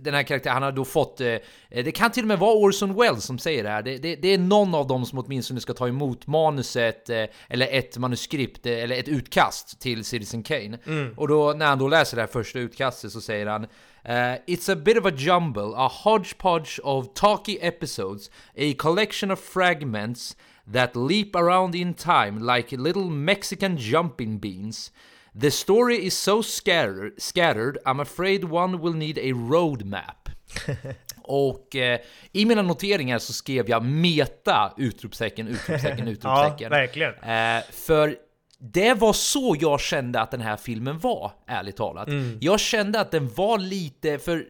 den 0.00 0.14
här 0.14 0.22
karaktären, 0.22 0.54
han 0.54 0.62
har 0.62 0.72
då 0.72 0.84
fått, 0.84 1.20
eh, 1.20 1.36
det 1.68 1.92
kan 1.92 2.10
till 2.10 2.22
och 2.22 2.28
med 2.28 2.38
vara 2.38 2.54
Orson 2.54 2.94
Welles 2.94 3.24
som 3.24 3.38
säger 3.38 3.62
det 3.62 3.70
här. 3.70 3.82
Det, 3.82 3.98
det, 3.98 4.16
det 4.16 4.28
är 4.28 4.38
någon 4.38 4.74
av 4.74 4.86
dem 4.86 5.06
som 5.06 5.18
åtminstone 5.18 5.60
ska 5.60 5.72
ta 5.72 5.88
emot 5.88 6.26
manuset, 6.26 7.10
eh, 7.10 7.24
eller 7.48 7.68
ett 7.70 7.98
manuskript, 7.98 8.66
eh, 8.66 8.72
eller 8.72 8.98
ett 8.98 9.08
utkast 9.08 9.80
till 9.80 10.04
Citizen 10.04 10.42
Kane. 10.42 10.78
Och 11.16 11.28
då 11.28 11.52
när 11.52 11.66
han 11.66 11.78
då 11.78 11.88
läser 11.88 12.16
det 12.16 12.22
här 12.22 12.26
första 12.26 12.58
utkastet 12.58 13.12
så 13.12 13.20
säger 13.20 13.46
han 13.46 13.66
Uh, 14.04 14.38
it's 14.46 14.68
a 14.68 14.76
bit 14.76 14.96
of 14.96 15.06
a 15.06 15.10
jumble, 15.10 15.74
a 15.74 15.88
hodgepodge 15.88 16.78
of 16.84 17.14
talky 17.14 17.60
episodes, 17.60 18.28
a 18.56 18.74
collection 18.74 19.30
of 19.30 19.40
fragments 19.40 20.36
that 20.66 20.96
leap 20.96 21.34
around 21.34 21.74
in 21.74 21.94
time 21.94 22.38
like 22.38 22.72
little 22.72 23.10
Mexican 23.10 23.76
jumping 23.76 24.38
beans. 24.38 24.90
The 25.34 25.50
story 25.50 26.06
is 26.06 26.14
so 26.14 26.42
scattered, 26.42 27.20
scattered 27.20 27.78
I'm 27.84 28.00
afraid 28.00 28.44
one 28.44 28.80
will 28.80 28.92
need 28.92 29.18
a 29.18 29.32
roadmap. 29.32 30.28
Och 31.26 31.76
eh, 31.76 32.00
i 32.32 32.44
mina 32.44 32.62
noteringar 32.62 33.18
så 33.18 33.32
skrev 33.32 33.70
jag 33.70 33.84
meta! 33.84 34.72
Utropstecken, 34.76 35.48
utropstecken, 35.48 36.08
utropstecken. 36.08 36.64
Ja, 36.64 36.68
verkligen. 36.68 37.14
Eh, 37.14 37.62
för 37.70 38.16
det 38.72 38.94
var 38.94 39.12
så 39.12 39.56
jag 39.60 39.80
kände 39.80 40.20
att 40.20 40.30
den 40.30 40.40
här 40.40 40.56
filmen 40.56 40.98
var, 40.98 41.32
ärligt 41.46 41.76
talat. 41.76 42.08
Mm. 42.08 42.38
Jag 42.40 42.60
kände 42.60 43.00
att 43.00 43.10
den 43.10 43.28
var 43.28 43.58
lite, 43.58 44.18
för 44.18 44.46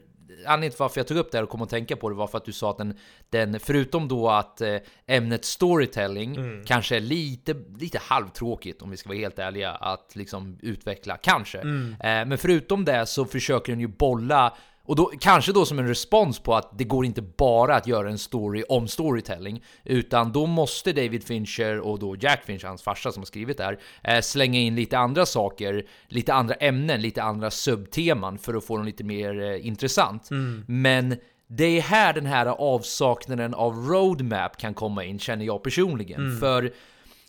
anledningen 0.47 0.71
till 0.71 0.79
varför 0.79 1.01
jag 1.01 1.07
tog 1.07 1.17
upp 1.17 1.33
det 1.33 1.39
här 1.39 1.43
och 1.43 1.49
kom 1.49 1.63
att 1.63 1.71
tänka 1.71 1.97
på 1.97 2.09
det 2.09 2.15
var 2.15 2.27
för 2.27 2.39
att 2.39 2.45
du 2.45 2.53
sa 2.53 2.71
att 2.71 2.79
den, 2.79 2.99
den 3.31 3.61
förutom 3.61 4.09
då 4.09 4.31
att 4.31 4.61
eh, 4.61 4.77
ämnet 5.07 5.45
storytelling 5.45 6.37
Mm. 6.37 6.65
kanske 6.65 6.97
är 6.97 7.01
lite, 7.01 7.55
lite 7.79 7.99
halvtråkigt 7.99 8.83
om 8.83 8.91
vi 8.91 8.97
ska 8.97 9.09
vara 9.09 9.19
helt 9.19 9.39
ärliga 9.39 9.71
att 9.71 10.17
liksom 10.17 10.59
utveckla, 10.63 11.17
kanske. 11.17 11.59
Mm. 11.59 11.91
Eh, 11.93 12.27
men 12.29 12.39
förutom 12.39 12.85
det 12.85 13.07
så 13.07 13.25
försöker 13.25 13.73
den 13.73 13.81
ju 13.81 13.87
bolla 13.87 14.57
och 14.87 14.97
då, 14.97 15.13
kanske 15.21 15.53
då 15.53 15.65
som 15.65 15.79
en 15.79 15.89
respons 15.89 16.39
på 16.39 16.55
att 16.55 16.79
det 16.79 16.85
går 16.85 17.05
inte 17.05 17.23
bara 17.23 17.77
att 17.77 17.87
göra 17.87 18.11
en 18.11 18.19
story 18.19 18.65
om 18.69 18.89
storytelling, 18.89 19.63
utan 19.85 20.33
då 20.33 20.47
måste 20.47 20.93
David 20.93 21.25
Fincher 21.25 21.81
och 21.81 21.99
då 21.99 22.17
Jack 22.21 22.45
Fincher, 22.45 22.67
hans 22.67 22.83
farsa 22.83 23.13
som 23.13 23.21
har 23.21 23.27
skrivit 23.27 23.57
det 23.57 23.65
här, 23.65 23.79
eh, 24.03 24.21
slänga 24.21 24.59
in 24.59 24.75
lite 24.77 24.99
andra 24.99 25.27
saker, 25.27 25.87
lite 26.09 26.35
andra 26.35 26.55
ämnen, 26.55 27.03
lite 27.03 27.23
andra 27.23 27.51
subteman 27.51 28.39
för 28.39 28.55
att 28.55 28.65
få 28.65 28.77
dem 28.77 28.87
lite 28.87 29.05
mer 29.05 29.41
eh, 29.43 29.67
intressant. 29.67 30.29
Men 30.67 31.17
det 31.47 31.65
är 31.79 31.81
här 31.83 32.13
den 32.13 32.27
här 32.27 32.47
avsaknaden 32.47 33.55
av 33.55 33.75
roadmap 33.75 34.57
kan 34.57 34.75
komma 34.75 35.05
in, 35.05 35.19
känner 35.19 35.45
jag 35.45 35.63
personligen. 35.63 36.21
För 36.41 36.73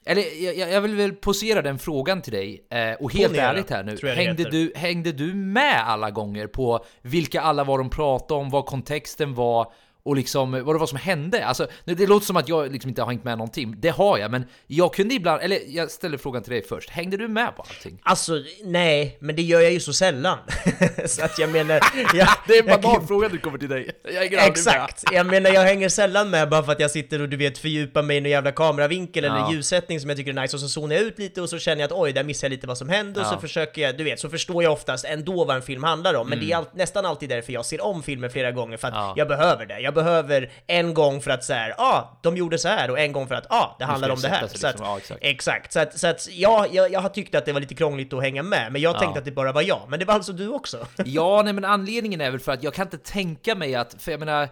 eller 0.05 0.43
jag, 0.57 0.71
jag 0.71 0.81
vill 0.81 0.95
väl 0.95 1.13
posera 1.13 1.61
den 1.61 1.79
frågan 1.79 2.21
till 2.21 2.33
dig, 2.33 2.67
eh, 2.69 2.93
och 2.93 3.13
helt 3.13 3.33
Ponera, 3.33 3.49
ärligt 3.49 3.69
här 3.69 3.83
nu, 3.83 4.09
hängde 4.09 4.43
heter. 4.43 4.51
du, 4.51 4.73
hängde 4.75 5.11
du 5.11 5.33
med 5.33 5.87
alla 5.87 6.11
gånger 6.11 6.47
på 6.47 6.85
vilka 7.01 7.41
alla 7.41 7.63
var 7.63 7.77
de 7.77 7.89
pratade 7.89 8.41
om, 8.41 8.49
vad 8.49 8.65
kontexten 8.65 9.33
var 9.33 9.71
och 10.05 10.15
liksom 10.15 10.51
vad 10.51 10.75
det 10.75 10.79
var 10.79 10.87
som 10.87 10.97
hände? 10.97 11.45
Alltså, 11.45 11.67
det 11.85 12.07
låter 12.07 12.25
som 12.25 12.37
att 12.37 12.49
jag 12.49 12.71
liksom 12.71 12.89
inte 12.89 13.01
har 13.01 13.09
hängt 13.09 13.23
med 13.23 13.37
någonting, 13.37 13.75
det 13.77 13.89
har 13.89 14.17
jag, 14.17 14.31
men 14.31 14.45
jag 14.67 14.93
kunde 14.93 15.13
ibland, 15.15 15.41
eller 15.41 15.59
jag 15.67 15.91
ställer 15.91 16.17
frågan 16.17 16.43
till 16.43 16.51
dig 16.53 16.63
först, 16.63 16.89
hängde 16.89 17.17
du 17.17 17.27
med 17.27 17.55
på 17.55 17.61
allting? 17.61 17.99
Alltså, 18.03 18.33
nej, 18.63 19.17
men 19.19 19.35
det 19.35 19.41
gör 19.41 19.61
jag 19.61 19.71
ju 19.71 19.79
så 19.79 19.93
sällan. 19.93 20.37
så 21.05 21.25
att 21.25 21.39
jag 21.39 21.49
menar... 21.49 21.79
Jag, 22.13 22.27
Det 22.47 22.53
är 22.57 22.69
en 22.75 22.81
bananfråga 22.81 23.29
du 23.29 23.37
kommer 23.37 23.57
till 23.57 23.69
dig. 23.69 23.91
Jag 24.13 24.33
Exakt! 24.33 25.03
Jag 25.11 25.25
menar 25.25 25.49
jag 25.49 25.61
hänger 25.63 25.89
sällan 25.89 26.29
med 26.29 26.49
bara 26.49 26.63
för 26.63 26.71
att 26.71 26.79
jag 26.79 26.91
sitter 26.91 27.21
och 27.21 27.29
du 27.29 27.37
vet 27.37 27.57
fördjupar 27.57 28.01
mig 28.03 28.17
i 28.17 28.21
någon 28.21 28.31
jävla 28.31 28.51
kameravinkel 28.51 29.23
Ja. 29.23 29.37
eller 29.37 29.53
ljussättning 29.53 29.99
som 29.99 30.09
jag 30.09 30.17
tycker 30.17 30.31
är 30.37 30.41
nice 30.41 30.55
och 30.55 30.61
så 30.61 30.67
zonar 30.69 30.95
jag 30.95 31.03
ut 31.03 31.19
lite 31.19 31.41
och 31.41 31.49
så 31.49 31.57
känner 31.59 31.81
jag 31.81 31.87
att 31.91 31.99
oj, 31.99 32.13
där 32.13 32.23
missar 32.23 32.45
jag 32.47 32.49
lite 32.51 32.67
vad 32.67 32.77
som 32.77 32.89
hände 32.89 33.19
och 33.19 33.25
Ja. 33.25 33.29
så 33.29 33.37
försöker 33.39 33.81
jag, 33.81 33.97
du 33.97 34.03
vet, 34.03 34.19
så 34.19 34.29
förstår 34.29 34.63
jag 34.63 34.73
oftast 34.73 35.05
ändå 35.05 35.45
vad 35.45 35.55
en 35.55 35.61
film 35.61 35.83
handlar 35.83 36.13
om. 36.13 36.29
Men 36.29 36.39
det 36.39 36.51
är 36.51 36.55
all, 36.57 36.65
nästan 36.73 37.05
alltid 37.05 37.29
därför 37.29 37.53
jag 37.53 37.65
ser 37.65 37.81
om 37.85 38.03
filmer 38.03 38.29
flera 38.29 38.51
gånger 38.51 38.77
för 38.77 38.87
att 38.87 38.93
Mm. 38.93 39.05
Ja. 39.07 39.13
jag 39.17 39.27
behöver 39.27 39.65
det. 39.65 39.79
Jag 39.79 39.93
behöver 39.95 40.51
en 40.67 40.93
gång 40.93 41.21
för 41.21 41.31
att 41.31 41.43
så 41.43 41.53
här, 41.53 41.73
ah, 41.77 42.19
de 42.21 42.37
gjorde 42.37 42.57
så 42.57 42.67
här 42.67 42.91
och 42.91 42.99
en 42.99 43.11
gång 43.11 43.27
för 43.27 43.35
att 43.35 43.45
ah, 43.51 43.75
det 43.79 43.85
handlar 43.85 44.09
om 44.09 44.19
det 44.21 44.27
här. 44.27 44.47
sig 44.47 44.59
Så 44.59 44.67
att, 44.67 44.73
liksom, 44.73 44.85
ja, 44.87 44.97
exakt. 44.97 45.19
exakt. 45.23 45.73
Så 45.73 45.79
att, 45.79 45.99
så 45.99 46.07
att 46.07 46.27
ja, 46.31 46.65
jag, 46.71 46.91
jag 46.91 46.99
har 46.99 47.09
tyckt 47.09 47.35
att 47.35 47.45
det 47.45 47.53
var 47.53 47.59
lite 47.59 47.75
krångligt 47.75 48.13
att 48.13 48.21
hänga 48.21 48.43
med, 48.43 48.71
men 48.71 48.81
jag 48.81 48.95
Ja. 48.95 48.99
tänkte 48.99 49.19
att 49.19 49.25
det 49.25 49.31
bara 49.31 49.51
var 49.51 49.61
jag. 49.61 49.81
Men 49.89 49.99
det 49.99 50.05
var 50.05 50.13
alltså 50.13 50.33
du 50.33 50.47
också? 50.49 50.87
Ja, 51.05 51.41
nej 51.43 51.53
men 51.53 51.65
anledningen 51.65 52.21
är 52.21 52.31
väl 52.31 52.39
för 52.39 52.51
att 52.51 52.63
jag 52.63 52.73
kan 52.73 52.87
inte 52.87 52.97
tänka 52.97 53.55
mig 53.55 53.75
att, 53.75 53.95
för 53.99 54.11
jag 54.11 54.19
menar, 54.19 54.49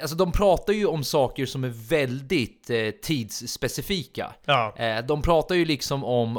alltså 0.00 0.16
de 0.16 0.32
pratar 0.32 0.72
ju 0.72 0.86
om 0.86 1.04
saker 1.04 1.46
som 1.46 1.64
är 1.64 1.72
väldigt 1.88 2.70
eh, 2.70 2.90
tidsspecifika. 3.02 4.32
Ja. 4.44 4.74
Eh, 4.76 5.04
de 5.06 5.22
pratar 5.22 5.54
ju 5.54 5.64
liksom 5.64 6.04
om 6.04 6.36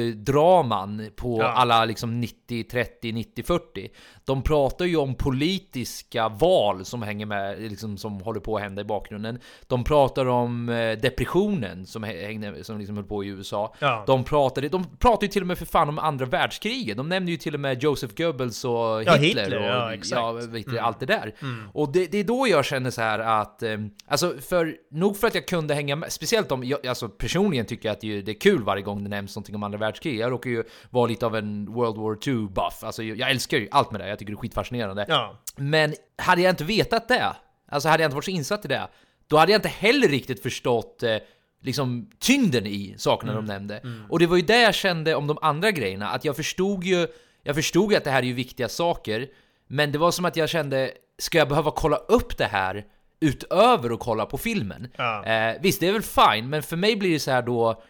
Hollywood-draman 0.00 1.10
på 1.16 1.38
Ja. 1.40 1.46
alla 1.46 1.84
liksom 1.84 2.20
90, 2.20 2.64
30, 2.64 3.12
90, 3.12 3.42
40. 3.44 3.88
De 4.24 4.42
pratar 4.42 4.84
ju 4.84 4.96
om 4.96 5.14
politiska 5.14 6.28
val 6.28 6.84
som 6.84 7.02
hänger 7.02 7.26
med, 7.26 7.60
liksom, 7.62 7.96
som 7.96 8.20
håller 8.20 8.40
på 8.40 8.56
att 8.56 8.62
hända 8.62 8.82
i 8.82 8.84
bakgrunden. 8.84 9.38
De 9.66 9.84
pratar 9.84 10.26
om 10.26 10.68
eh, 10.68 10.98
depressionen 10.98 11.86
som, 11.86 12.04
hä- 12.04 12.26
hängde, 12.26 12.64
som 12.64 12.78
liksom 12.78 12.96
höll 12.96 13.04
på 13.06 13.24
i 13.24 13.26
USA. 13.28 13.74
Ja. 13.78 14.04
De 14.06 14.24
pratade, 14.24 14.68
de 14.68 14.84
pratar 14.98 15.22
ju 15.22 15.28
till 15.28 15.42
och 15.42 15.46
med 15.48 15.58
för 15.58 15.66
fan 15.66 15.88
om 15.88 15.98
andra 15.98 16.26
världskriget. 16.26 16.96
De 16.96 17.08
nämner 17.08 17.30
ju 17.32 17.36
till 17.38 17.54
och 17.54 17.60
med 17.60 17.82
Joseph 17.82 18.14
Goebbels 18.16 18.64
och 18.64 19.00
Hitler, 19.00 19.18
Hitler, 19.18 19.44
och 19.44 19.62
du, 19.62 20.64
Mm. 20.74 20.84
allt 20.84 21.00
det 21.00 21.06
där. 21.06 21.34
Och 21.72 21.92
det, 21.92 22.06
det 22.06 22.18
är 22.18 22.24
då 22.24 22.48
jag 22.48 22.63
känner 22.64 22.90
så 22.90 23.00
här 23.00 23.18
att, 23.18 23.62
eh, 23.62 23.78
alltså 24.06 24.34
för, 24.48 24.76
nog 24.90 25.16
för 25.16 25.26
att 25.26 25.34
jag 25.34 25.46
kunde 25.46 25.74
hänga 25.74 25.96
med, 25.96 26.12
speciellt 26.12 26.52
om, 26.52 26.64
jag, 26.64 26.86
alltså 26.86 27.08
personligen 27.08 27.66
tycker 27.66 27.88
jag 27.88 27.92
att 27.94 28.00
det, 28.00 28.22
det 28.22 28.32
är 28.32 28.40
kul 28.40 28.62
varje 28.62 28.82
gång 28.82 29.02
det 29.02 29.10
nämns 29.10 29.36
någonting 29.36 29.54
om 29.54 29.62
andra 29.62 29.78
världskriget. 29.78 30.20
Jag 30.20 30.32
råkar 30.32 30.50
ju 30.50 30.64
vara 30.90 31.06
lite 31.06 31.26
av 31.26 31.36
en 31.36 31.66
World 31.72 31.96
War 31.96 32.28
II 32.28 32.48
buff, 32.48 32.84
alltså 32.84 33.02
jag, 33.02 33.18
jag 33.18 33.30
älskar 33.30 33.58
ju 33.58 33.68
allt 33.70 33.90
med 33.90 34.00
det, 34.00 34.08
jag 34.08 34.18
tycker 34.18 34.32
det 34.32 34.36
är 34.36 34.40
skitfascinerande. 34.40 35.06
Ja. 35.08 35.38
Men 35.56 35.94
hade 36.18 36.42
jag 36.42 36.50
inte 36.52 36.64
vetat 36.64 37.08
det, 37.08 37.32
alltså 37.68 37.88
hade 37.88 38.02
jag 38.02 38.08
inte 38.08 38.14
varit 38.14 38.24
så 38.24 38.30
insatt 38.30 38.64
i 38.64 38.68
det, 38.68 38.88
då 39.26 39.36
hade 39.36 39.52
jag 39.52 39.58
inte 39.58 39.68
heller 39.68 40.08
riktigt 40.08 40.42
förstått 40.42 41.02
eh, 41.02 41.16
liksom 41.62 42.10
tyngden 42.18 42.66
i 42.66 42.94
sakerna 42.98 43.32
Mm. 43.32 43.46
de 43.46 43.52
nämnde. 43.52 43.82
Och 44.08 44.18
det 44.18 44.26
var 44.26 44.36
ju 44.36 44.42
det 44.42 44.60
jag 44.62 44.74
kände 44.74 45.14
om 45.14 45.26
de 45.26 45.38
andra 45.42 45.70
grejerna, 45.70 46.08
att 46.08 46.24
jag 46.24 46.36
förstod 46.36 46.84
ju, 46.84 47.06
jag 47.42 47.54
förstod 47.54 47.90
ju 47.92 47.96
att 47.98 48.04
det 48.04 48.10
här 48.10 48.22
är 48.22 48.26
ju 48.26 48.32
viktiga 48.32 48.68
saker, 48.68 49.28
men 49.66 49.92
det 49.92 49.98
var 49.98 50.10
som 50.10 50.24
att 50.24 50.36
jag 50.36 50.48
kände, 50.48 50.90
ska 51.18 51.38
jag 51.38 51.48
behöva 51.48 51.70
kolla 51.70 51.96
upp 51.96 52.38
det 52.38 52.44
här 52.46 52.84
utöver 53.20 53.90
att 53.90 54.00
kolla 54.00 54.26
på 54.26 54.38
filmen? 54.38 54.88
Ja. 54.96 55.24
Eh, 55.24 55.56
visst, 55.60 55.80
det 55.80 55.88
är 55.88 55.92
väl 55.92 56.02
fine, 56.02 56.50
men 56.50 56.62
för 56.62 56.76
mig 56.76 56.96
blir 56.96 57.12
det 57.12 57.18
så 57.20 57.30
här 57.30 57.42
då, 57.42 57.82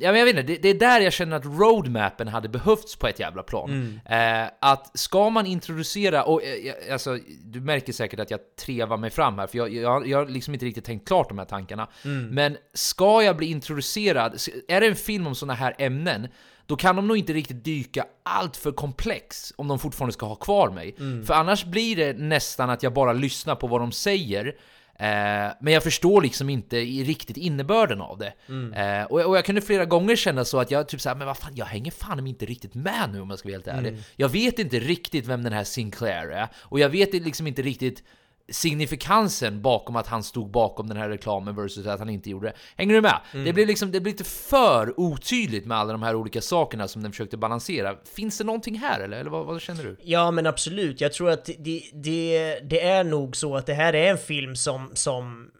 Ja, 0.00 0.10
men 0.10 0.18
jag 0.18 0.26
vet 0.26 0.36
inte, 0.36 0.52
det, 0.52 0.62
det 0.62 0.68
är 0.68 0.74
där 0.74 1.00
jag 1.00 1.12
känner 1.12 1.36
att 1.36 1.44
roadmappen 1.44 2.28
hade 2.28 2.48
behövts 2.48 2.96
på 2.96 3.06
ett 3.06 3.20
jävla 3.20 3.42
plan. 3.42 4.00
Eh, 4.04 4.50
att 4.60 4.98
ska 4.98 5.30
man 5.30 5.46
introducera, 5.46 6.24
och 6.24 6.42
eh, 6.42 6.92
alltså, 6.92 7.18
du 7.44 7.60
märker 7.60 7.92
säkert 7.92 8.20
att 8.20 8.30
jag 8.30 8.40
trevar 8.60 8.96
mig 8.96 9.10
fram 9.10 9.38
här, 9.38 9.46
för 9.46 9.58
jag, 9.58 9.74
jag, 9.74 10.08
jag 10.08 10.18
har 10.18 10.26
liksom 10.26 10.54
inte 10.54 10.66
riktigt 10.66 10.84
tänkt 10.84 11.08
klart 11.08 11.28
de 11.28 11.38
här 11.38 11.44
tankarna. 11.44 11.88
Men 12.30 12.56
ska 12.74 13.22
jag 13.22 13.36
bli 13.36 13.46
introducerad, 13.46 14.34
är 14.68 14.80
det 14.80 14.86
en 14.86 14.96
film 14.96 15.26
om 15.26 15.34
sådana 15.34 15.54
här 15.54 15.74
ämnen, 15.78 16.28
då 16.66 16.76
kan 16.76 16.96
de 16.96 17.08
nog 17.08 17.16
inte 17.16 17.32
riktigt 17.32 17.64
dyka 17.64 18.04
allt 18.22 18.56
för 18.56 18.72
komplex 18.72 19.52
om 19.56 19.68
de 19.68 19.78
fortfarande 19.78 20.12
ska 20.12 20.26
ha 20.26 20.34
kvar 20.34 20.70
mig. 20.70 20.94
För 21.26 21.34
annars 21.34 21.64
blir 21.64 21.96
det 21.96 22.12
nästan 22.12 22.70
att 22.70 22.82
jag 22.82 22.92
bara 22.92 23.12
lyssnar 23.12 23.54
på 23.54 23.66
vad 23.66 23.80
de 23.80 23.92
säger, 23.92 24.54
Eh, 25.00 25.52
men 25.60 25.72
jag 25.72 25.82
förstår 25.82 26.22
liksom 26.22 26.50
inte 26.50 26.76
riktigt 26.80 27.36
innebörden 27.36 28.00
av 28.00 28.18
det. 28.18 28.32
Eh, 28.72 29.04
och, 29.04 29.20
och 29.20 29.36
jag 29.36 29.44
kunde 29.44 29.60
flera 29.60 29.84
gånger 29.84 30.16
känna 30.16 30.44
så 30.44 30.60
att 30.60 30.70
jag 30.70 30.88
typ 30.88 31.00
såhär, 31.00 31.16
men 31.16 31.26
vad 31.26 31.36
fan, 31.36 31.52
jag 31.54 31.66
hänger 31.66 31.90
fan 31.90 32.26
inte 32.26 32.46
riktigt 32.46 32.74
med 32.74 33.10
nu 33.12 33.20
om 33.20 33.30
jag 33.30 33.38
ska 33.38 33.48
vara 33.48 33.54
helt 33.56 33.66
ärlig. 33.66 33.96
Jag 34.16 34.28
vet 34.28 34.58
inte 34.58 34.80
riktigt 34.80 35.26
vem 35.26 35.42
den 35.42 35.52
här 35.52 35.64
Sinclair 35.64 36.28
är, 36.30 36.48
och 36.56 36.80
jag 36.80 36.88
vet 36.88 37.14
liksom 37.14 37.46
inte 37.46 37.62
riktigt 37.62 38.02
signifikansen 38.48 39.62
bakom 39.62 39.96
att 39.96 40.06
han 40.06 40.22
stod 40.22 40.50
bakom 40.50 40.88
den 40.88 40.96
här 40.96 41.08
reklamen 41.08 41.54
versus 41.54 41.86
att 41.86 41.98
han 41.98 42.10
inte 42.10 42.30
gjorde 42.30 42.46
det. 42.46 42.54
Hänger 42.76 42.94
du 42.94 43.00
med? 43.00 43.20
Det 43.32 43.52
blev 43.52 43.66
liksom, 43.66 43.92
det 43.92 44.00
blev 44.00 44.14
lite 44.14 44.24
för 44.24 45.00
otydligt 45.00 45.66
med 45.66 45.78
alla 45.78 45.92
de 45.92 46.02
här 46.02 46.14
olika 46.14 46.40
sakerna 46.40 46.88
som 46.88 47.02
den 47.02 47.12
försökte 47.12 47.36
balansera. 47.36 47.96
Finns 48.14 48.38
det 48.38 48.44
någonting 48.44 48.78
här 48.78 49.00
eller? 49.00 49.20
Eller 49.20 49.30
vad, 49.30 49.46
vad 49.46 49.60
känner 49.60 49.84
du? 49.84 49.96
Ja 50.02 50.30
men 50.30 50.46
absolut, 50.46 51.00
jag 51.00 51.12
tror 51.12 51.30
att 51.30 51.44
det, 51.58 51.82
det, 51.92 52.58
det 52.62 52.80
är 52.80 53.04
nog 53.04 53.36
så 53.36 53.56
att 53.56 53.66
det 53.66 53.74
här 53.74 53.92
är 53.94 54.10
en 54.10 54.18
film 54.18 54.56
som, 54.56 54.90
som 54.94 55.50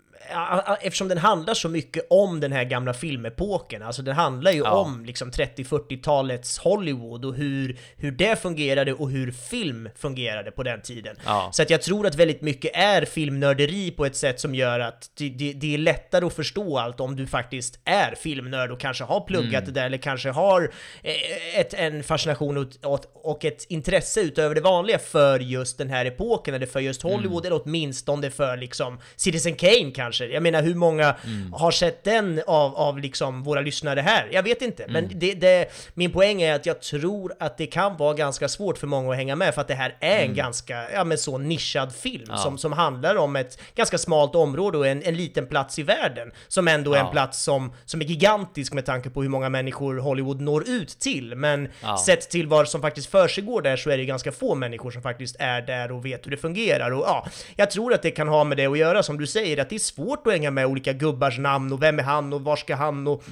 eftersom 0.80 1.08
den 1.08 1.18
handlar 1.18 1.54
så 1.54 1.68
mycket 1.68 2.06
om 2.10 2.40
den 2.40 2.52
här 2.52 2.64
gamla 2.64 2.94
filmepoken, 2.94 3.82
alltså 3.82 4.02
den 4.02 4.14
handlar 4.16 4.50
ju 4.50 4.58
Ja. 4.58 4.70
om 4.70 5.04
liksom 5.04 5.30
30-40-talets 5.30 6.58
Hollywood 6.58 7.24
och 7.24 7.34
hur, 7.34 7.76
hur 7.96 8.10
det 8.12 8.36
fungerade 8.42 8.92
och 8.92 9.10
hur 9.10 9.30
film 9.30 9.88
fungerade 9.96 10.50
på 10.50 10.62
den 10.62 10.82
tiden. 10.82 11.16
Ja. 11.24 11.48
Så 11.52 11.62
att 11.62 11.70
jag 11.70 11.82
tror 11.82 12.06
att 12.06 12.14
väldigt 12.14 12.42
mycket 12.42 12.70
är 12.74 13.04
filmnörderi 13.04 13.90
på 13.90 14.06
ett 14.06 14.16
sätt 14.16 14.40
som 14.40 14.54
gör 14.54 14.80
att 14.80 15.10
det, 15.18 15.28
det, 15.28 15.52
det 15.52 15.74
är 15.74 15.78
lättare 15.78 16.24
att 16.26 16.34
förstå 16.34 16.78
allt 16.78 17.00
om 17.00 17.16
du 17.16 17.26
faktiskt 17.26 17.80
är 17.84 18.14
filmnörd 18.14 18.70
och 18.70 18.80
kanske 18.80 19.04
har 19.04 19.20
pluggat 19.20 19.48
Mm. 19.62 19.64
det 19.74 19.80
där 19.80 19.86
eller 19.86 19.98
kanske 19.98 20.30
har 20.30 20.72
eh, 21.02 21.58
ett, 21.60 21.74
en 21.74 22.02
fascination 22.02 22.56
och, 22.56 22.66
och, 22.92 23.00
och 23.14 23.44
ett 23.44 23.66
intresse 23.68 24.20
utöver 24.20 24.54
det 24.54 24.60
vanliga 24.60 24.98
för 24.98 25.40
just 25.40 25.78
den 25.78 25.90
här 25.90 26.04
epoken 26.06 26.54
eller 26.54 26.66
för 26.66 26.80
just 26.80 27.02
Hollywood 27.02 27.46
Mm. 27.46 27.52
eller 27.52 27.62
åtminstone 27.64 28.30
för 28.30 28.56
liksom 28.56 28.98
Citizen 29.16 29.54
Kane 29.54 29.90
kanske. 29.94 30.07
Jag 30.12 30.42
menar 30.42 30.62
hur 30.62 30.74
många 30.74 31.14
Mm. 31.24 31.52
har 31.52 31.70
sett 31.70 32.04
den 32.04 32.42
av, 32.46 32.76
av 32.76 32.98
liksom 32.98 33.42
våra 33.42 33.60
lyssnare 33.60 34.00
här? 34.00 34.28
Jag 34.32 34.42
vet 34.42 34.62
inte, 34.62 34.84
men 34.88 35.04
Mm. 35.04 35.18
det, 35.18 35.34
det, 35.34 35.68
min 35.94 36.12
poäng 36.12 36.42
är 36.42 36.54
att 36.54 36.66
jag 36.66 36.80
tror 36.82 37.32
att 37.40 37.58
det 37.58 37.66
kan 37.66 37.96
vara 37.96 38.14
ganska 38.14 38.48
svårt 38.48 38.78
för 38.78 38.86
många 38.86 39.10
att 39.10 39.16
hänga 39.16 39.36
med 39.36 39.54
för 39.54 39.60
att 39.60 39.68
det 39.68 39.74
här 39.74 39.96
är 40.00 40.18
en 40.22 40.34
ganska, 40.34 40.90
ja 40.92 41.04
men 41.04 41.18
så 41.18 41.38
nischad 41.38 41.94
film 41.94 42.22
Mm. 42.22 42.28
Ja. 42.30 42.36
som, 42.42 42.58
som 42.58 42.72
handlar 42.72 43.16
om 43.16 43.36
ett 43.36 43.58
ganska 43.74 43.98
smalt 43.98 44.34
område 44.34 44.78
och 44.78 44.86
en, 44.86 45.02
en 45.02 45.16
liten 45.16 45.46
plats 45.46 45.78
i 45.78 45.82
världen 45.82 46.30
som 46.48 46.68
ändå 46.68 46.94
är 46.94 46.98
en 46.98 47.04
Ja. 47.06 47.12
plats 47.12 47.42
som, 47.42 47.72
som 47.84 48.00
är 48.00 48.04
gigantisk 48.04 48.72
med 48.72 48.86
tanke 48.86 49.10
på 49.10 49.22
hur 49.22 49.28
många 49.28 49.48
människor 49.48 49.98
Hollywood 49.98 50.40
når 50.40 50.68
ut 50.68 50.88
till. 50.88 51.34
Men 51.36 51.68
Ja. 51.82 51.98
sett 52.06 52.30
till 52.30 52.46
vad 52.46 52.68
som 52.68 52.80
faktiskt 52.80 53.10
försiggår 53.10 53.62
där 53.62 53.76
så 53.76 53.90
är 53.90 53.96
det 53.98 54.04
ganska 54.04 54.32
få 54.32 54.54
människor 54.54 54.90
som 54.90 55.02
faktiskt 55.02 55.36
är 55.38 55.62
där 55.62 55.92
och 55.92 56.06
vet 56.06 56.26
hur 56.26 56.30
det 56.30 56.36
fungerar. 56.36 56.90
Och 56.90 57.04
ja, 57.06 57.26
jag 57.56 57.70
tror 57.70 57.94
att 57.94 58.02
det 58.02 58.10
kan 58.10 58.28
ha 58.28 58.44
med 58.44 58.56
det 58.56 58.66
att 58.66 58.78
göra 58.78 59.02
som 59.02 59.18
du 59.18 59.26
säger, 59.26 59.60
att 59.60 59.68
det 59.70 59.74
är 59.74 59.78
svårt 59.98 60.26
att 60.26 60.32
hänga 60.32 60.50
med 60.50 60.66
olika 60.66 60.92
gubbars 60.92 61.38
namn 61.38 61.72
och 61.72 61.82
vem 61.82 61.98
är 61.98 62.02
han 62.02 62.32
och 62.32 62.40
var 62.40 62.56
ska 62.56 62.74
han 62.76 63.06
och, 63.06 63.22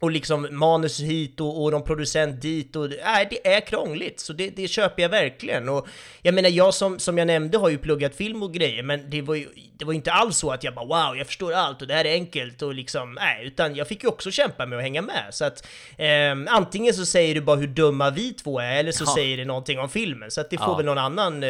och 0.00 0.10
liksom 0.10 0.48
manus 0.50 1.00
hit 1.00 1.40
och, 1.40 1.62
och 1.62 1.72
någon 1.72 1.82
producent 1.84 2.42
dit 2.42 2.76
och 2.76 2.88
nej, 3.04 3.26
det 3.30 3.46
är 3.54 3.60
krångligt 3.60 4.20
så 4.20 4.32
det, 4.32 4.50
det 4.56 4.68
köper 4.68 5.02
jag 5.02 5.08
verkligen. 5.08 5.68
Och 5.68 5.86
jag 6.22 6.34
menar, 6.34 6.48
jag 6.48 6.74
som, 6.74 6.98
som 6.98 7.18
jag 7.18 7.26
nämnde 7.26 7.58
har 7.58 7.68
ju 7.68 7.78
pluggat 7.78 8.14
film 8.14 8.42
och 8.42 8.52
grejer, 8.54 8.82
men 8.82 9.10
det 9.10 9.22
var 9.22 9.34
ju 9.34 9.48
det 9.78 9.84
var 9.84 9.92
inte 9.92 10.12
alls 10.12 10.36
så 10.36 10.50
att 10.50 10.64
jag 10.64 10.74
bara 10.74 10.84
wow, 10.84 11.16
jag 11.16 11.26
förstår 11.26 11.52
allt 11.52 11.82
och 11.82 11.88
det 11.88 11.94
här 11.94 12.04
är 12.04 12.12
enkelt 12.12 12.62
och 12.62 12.74
liksom 12.74 13.14
nej, 13.14 13.46
utan 13.46 13.74
jag 13.74 13.88
fick 13.88 14.02
ju 14.02 14.08
också 14.08 14.30
kämpa 14.30 14.66
med 14.66 14.78
att 14.78 14.82
hänga 14.84 15.02
med. 15.02 15.24
Så 15.30 15.44
att 15.44 15.66
ehm, 15.98 16.48
antingen 16.50 16.94
så 16.94 17.06
säger 17.06 17.34
du 17.34 17.40
bara 17.40 17.56
hur 17.56 17.66
dumma 17.66 18.10
vi 18.10 18.32
två 18.32 18.58
är 18.60 18.76
eller 18.76 18.92
så 18.92 19.04
Ja. 19.06 19.14
säger 19.14 19.36
det 19.36 19.44
någonting 19.44 19.78
om 19.78 19.88
filmen, 19.88 20.30
så 20.30 20.40
att 20.40 20.50
det 20.50 20.58
får 20.58 20.66
Ja. 20.68 20.76
väl 20.76 20.86
någon 20.86 20.98
annan 20.98 21.42
eh, 21.42 21.48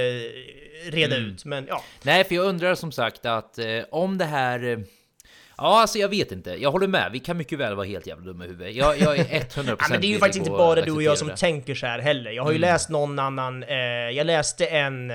reda 0.90 1.16
Mm. 1.16 1.28
ut. 1.30 1.44
Men 1.44 1.66
ja, 1.68 1.84
Nej, 2.02 2.24
för 2.24 2.34
jag 2.34 2.44
undrar 2.46 2.74
som 2.74 2.92
sagt 2.92 3.26
att 3.26 3.58
eh, 3.58 3.66
om 3.90 4.18
det 4.18 4.24
här... 4.24 4.64
Eh, 4.64 4.78
ja, 5.56 5.80
alltså 5.80 5.98
jag 5.98 6.08
vet 6.08 6.32
inte. 6.32 6.50
Jag 6.50 6.70
håller 6.72 6.86
med. 6.86 7.08
Vi 7.12 7.18
kan 7.18 7.36
mycket 7.36 7.58
väl 7.58 7.74
vara 7.74 7.86
helt 7.86 8.06
jävla 8.06 8.24
dumma 8.24 8.44
i 8.44 8.48
huvudet. 8.48 8.74
Jag, 8.74 8.98
jag 9.00 9.18
är 9.18 9.24
100% 9.40 9.76
Ja, 9.80 9.86
men 9.90 10.00
det 10.00 10.06
är 10.06 10.08
ju 10.08 10.18
faktiskt 10.18 10.38
inte 10.38 10.50
bara 10.50 10.80
du 10.80 10.92
och 10.92 11.02
jag 11.02 11.18
som 11.18 11.28
det. 11.28 11.36
tänker 11.36 11.74
så 11.74 11.86
här 11.86 11.98
heller. 11.98 12.30
Jag 12.30 12.42
har 12.42 12.50
ju 12.50 12.56
Mm. 12.56 12.70
läst 12.70 12.88
någon 12.90 13.18
annan, 13.18 13.62
eh, 13.62 13.76
jag 14.10 14.26
läste 14.26 14.66
en 14.66 15.10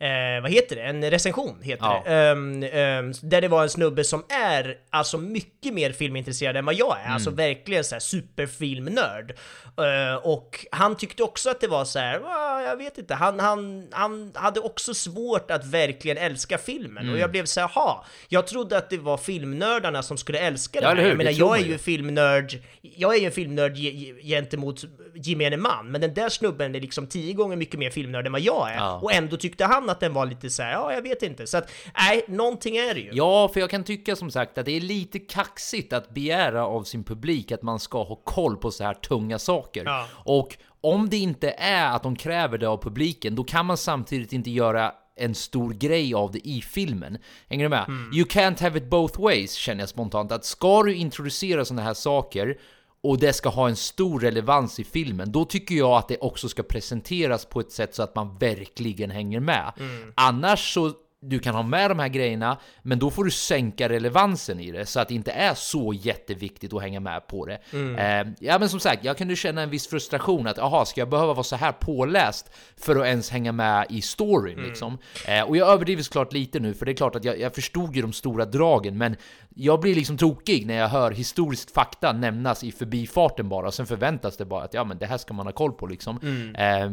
eh, 0.00 0.42
vad 0.42 0.50
heter 0.50 0.76
det? 0.76 0.82
En 0.82 1.10
recension 1.10 1.58
heter 1.62 1.84
Ja. 1.84 2.02
det. 2.06 2.14
Ehm, 2.14 2.62
ehm, 2.62 3.12
där 3.22 3.40
det 3.40 3.48
var 3.48 3.62
en 3.62 3.68
snubbe 3.70 4.04
som 4.04 4.24
är 4.28 4.76
alltså 4.90 5.18
mycket 5.18 5.74
mer 5.74 5.92
filmintresserad 5.92 6.56
än 6.56 6.64
vad 6.64 6.74
jag 6.74 6.96
är. 6.98 7.02
Mm. 7.02 7.12
Alltså 7.14 7.30
verkligen 7.30 7.84
så 7.84 7.94
här 7.94 8.00
superfilmnörd. 8.00 9.30
Eh, 9.76 10.14
och 10.26 10.66
han 10.70 10.96
tyckte 10.96 11.22
också 11.22 11.50
att 11.50 11.60
det 11.60 11.66
var 11.68 11.84
så 11.84 11.98
här, 11.98 12.20
"Ah, 12.24 12.62
jag 12.62 12.76
vet 12.76 12.98
inte, 12.98 13.14
han, 13.14 13.40
han, 13.40 13.88
han 13.92 14.32
hade 14.34 14.60
också 14.60 14.94
svårt 14.94 15.50
att 15.50 15.64
verkligen 15.66 16.16
älska 16.16 16.58
filmen. 16.58 17.02
Mm. 17.02 17.14
Och 17.14 17.20
jag 17.20 17.30
blev 17.30 17.44
så 17.44 17.60
här, 17.60 17.68
"Ha, 17.68 18.04
jag 18.28 18.46
trodde 18.46 18.76
att 18.78 18.90
det 18.90 18.98
var 18.98 19.16
filmnördarna 19.16 20.02
som 20.02 20.16
skulle 20.16 20.38
älska 20.38 20.78
Ja, 20.82 20.88
det 20.90 20.94
här. 20.94 21.02
hur? 21.02 21.08
Jag 21.08 21.18
menar, 21.18 21.30
jag 21.30 21.58
är 21.60 21.64
ju 21.64 21.78
filmnörd, 21.78 22.58
jag 22.82 23.14
är 23.14 23.18
ju 23.20 23.26
en 23.26 23.32
filmnörd 23.32 23.76
ge- 23.76 23.90
ge- 23.90 24.22
gentemot 24.22 24.84
gemene 25.14 25.56
man, 25.56 25.90
men 25.90 26.00
den 26.00 26.14
där 26.14 26.28
snubben 26.28 26.74
är 26.74 26.80
liksom 26.80 27.06
tio 27.06 27.32
gånger 27.34 27.56
mycket 27.56 27.78
mer 27.80 27.90
filmnörd 27.90 28.26
än 28.26 28.32
vad 28.32 28.40
jag 28.40 28.70
är. 28.70 28.76
Ja. 28.76 29.00
Och 29.02 29.12
ändå 29.12 29.36
tyckte 29.36 29.64
han 29.64 29.87
att 29.88 30.00
den 30.00 30.12
var 30.12 30.26
lite 30.26 30.50
så 30.50 30.62
här, 30.62 30.72
ja 30.72 30.92
jag 30.92 31.02
vet 31.02 31.22
inte. 31.22 31.46
Så 31.46 31.58
att, 31.58 31.70
nej, 31.98 32.24
någonting 32.28 32.76
är 32.76 32.94
det 32.94 33.00
ju. 33.00 33.10
Ja, 33.12 33.48
för 33.48 33.60
jag 33.60 33.70
kan 33.70 33.84
tycka 33.84 34.16
som 34.16 34.30
sagt 34.30 34.58
att 34.58 34.66
det 34.66 34.76
är 34.76 34.80
lite 34.80 35.18
kaxigt 35.18 35.92
att 35.92 36.10
begära 36.10 36.66
av 36.66 36.82
sin 36.82 37.04
publik 37.04 37.52
att 37.52 37.62
man 37.62 37.80
ska 37.80 38.02
ha 38.02 38.16
koll 38.16 38.56
på 38.56 38.70
så 38.70 38.84
här 38.84 38.94
tunga 38.94 39.38
saker. 39.38 39.84
Ja. 39.84 40.06
Och 40.12 40.56
om 40.80 41.08
det 41.08 41.16
inte 41.16 41.50
är 41.50 41.86
att 41.96 42.02
de 42.02 42.16
kräver 42.16 42.58
det 42.58 42.68
av 42.68 42.82
publiken, 42.82 43.34
då 43.34 43.44
kan 43.44 43.66
man 43.66 43.76
samtidigt 43.76 44.32
inte 44.32 44.50
göra 44.50 44.92
en 45.16 45.34
stor 45.34 45.72
grej 45.72 46.14
av 46.14 46.32
det 46.32 46.48
i 46.48 46.62
filmen. 46.62 47.18
Hänger 47.48 47.64
du 47.64 47.68
med? 47.68 47.86
You 48.14 48.26
can't 48.26 48.62
have 48.62 48.78
it 48.78 48.90
both 48.90 49.20
ways, 49.20 49.52
känner 49.54 49.80
jag 49.80 49.88
spontant. 49.88 50.32
Att 50.32 50.44
ska 50.44 50.82
du 50.82 50.94
introducera 50.94 51.64
sådana 51.64 51.82
här 51.82 51.94
saker 51.94 52.58
och 53.02 53.18
det 53.18 53.32
ska 53.32 53.48
ha 53.48 53.68
en 53.68 53.76
stor 53.76 54.20
relevans 54.20 54.80
i 54.80 54.84
filmen, 54.84 55.32
då 55.32 55.44
tycker 55.44 55.74
jag 55.74 55.90
att 55.90 56.08
det 56.08 56.18
också 56.18 56.48
ska 56.48 56.62
presenteras 56.62 57.44
på 57.44 57.60
ett 57.60 57.72
sätt 57.72 57.94
så 57.94 58.02
att 58.02 58.14
man 58.14 58.36
verkligen 58.38 59.10
hänger 59.10 59.40
med. 59.40 59.72
Annars 60.14 60.74
så 60.74 60.92
du 61.20 61.38
kan 61.38 61.54
ha 61.54 61.62
med 61.62 61.90
de 61.90 61.98
här 61.98 62.08
grejerna, 62.08 62.58
men 62.82 62.98
då 62.98 63.10
får 63.10 63.24
du 63.24 63.30
sänka 63.30 63.88
relevansen 63.88 64.60
i 64.60 64.70
det 64.70 64.86
så 64.86 65.00
att 65.00 65.08
det 65.08 65.14
inte 65.14 65.30
är 65.30 65.54
så 65.54 65.92
jätteviktigt 65.92 66.72
att 66.72 66.82
hänga 66.82 67.00
med 67.00 67.26
på 67.26 67.46
det. 67.46 67.58
Eh, 67.98 68.26
ja, 68.40 68.58
men 68.58 68.68
som 68.68 68.80
sagt, 68.80 69.04
jag 69.04 69.18
kunde 69.18 69.36
känna 69.36 69.62
en 69.62 69.70
viss 69.70 69.88
frustration 69.88 70.46
att 70.46 70.58
aha, 70.58 70.84
ska 70.84 71.00
jag 71.00 71.08
behöva 71.08 71.32
vara 71.32 71.44
så 71.44 71.56
här 71.56 71.72
påläst 71.72 72.50
för 72.76 72.96
att 72.96 73.06
ens 73.06 73.30
hänga 73.30 73.52
med 73.52 73.86
i 73.90 74.02
storyn 74.02 74.58
liksom? 74.62 74.98
Eh, 75.28 75.42
och 75.42 75.56
jag 75.56 75.68
överdriver 75.68 76.02
såklart 76.02 76.32
lite 76.32 76.60
nu, 76.60 76.74
för 76.74 76.86
det 76.86 76.92
är 76.92 76.96
klart 76.96 77.16
att 77.16 77.24
jag, 77.24 77.40
jag 77.40 77.54
förstod 77.54 77.96
ju 77.96 78.02
de 78.02 78.12
stora 78.12 78.44
dragen, 78.44 78.98
men 78.98 79.16
jag 79.54 79.80
blir 79.80 79.94
liksom 79.94 80.16
tokig 80.16 80.66
när 80.66 80.74
jag 80.74 80.88
hör 80.88 81.10
historisk 81.10 81.74
fakta 81.74 82.12
nämnas 82.12 82.64
i 82.64 82.72
förbifarten 82.72 83.48
bara, 83.48 83.66
och 83.66 83.74
sen 83.74 83.86
förväntas 83.86 84.36
det 84.36 84.44
bara 84.44 84.64
att 84.64 84.74
ja, 84.74 84.84
men 84.84 84.98
det 84.98 85.06
här 85.06 85.18
ska 85.18 85.34
man 85.34 85.46
ha 85.46 85.52
koll 85.52 85.72
på 85.72 85.86
liksom. 85.86 86.18
Eh, 86.58 86.92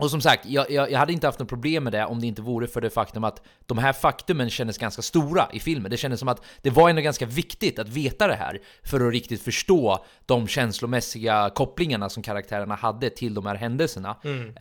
och 0.00 0.10
som 0.10 0.20
sagt, 0.20 0.46
jag, 0.46 0.70
jag, 0.70 0.90
jag 0.90 0.98
hade 0.98 1.12
inte 1.12 1.26
haft 1.26 1.38
något 1.38 1.48
problem 1.48 1.84
med 1.84 1.92
det 1.92 2.04
om 2.04 2.20
det 2.20 2.26
inte 2.26 2.42
vore 2.42 2.66
för 2.66 2.80
det 2.80 2.90
faktum 2.90 3.24
att 3.24 3.42
de 3.66 3.78
här 3.78 3.92
faktumen 3.92 4.50
kändes 4.50 4.78
ganska 4.78 5.02
stora 5.02 5.48
i 5.52 5.60
filmen. 5.60 5.90
Det 5.90 5.96
kändes 5.96 6.20
som 6.20 6.28
att 6.28 6.44
det 6.62 6.70
var 6.70 6.90
ändå 6.90 7.02
ganska 7.02 7.26
viktigt 7.26 7.78
att 7.78 7.88
veta 7.88 8.26
det 8.26 8.34
här 8.34 8.60
för 8.82 9.06
att 9.06 9.12
riktigt 9.12 9.42
förstå 9.42 10.04
de 10.26 10.48
känslomässiga 10.48 11.50
kopplingarna 11.54 12.08
som 12.08 12.22
karaktärerna 12.22 12.74
hade 12.74 13.10
till 13.10 13.34
de 13.34 13.46
här 13.46 13.54
händelserna. 13.54 14.16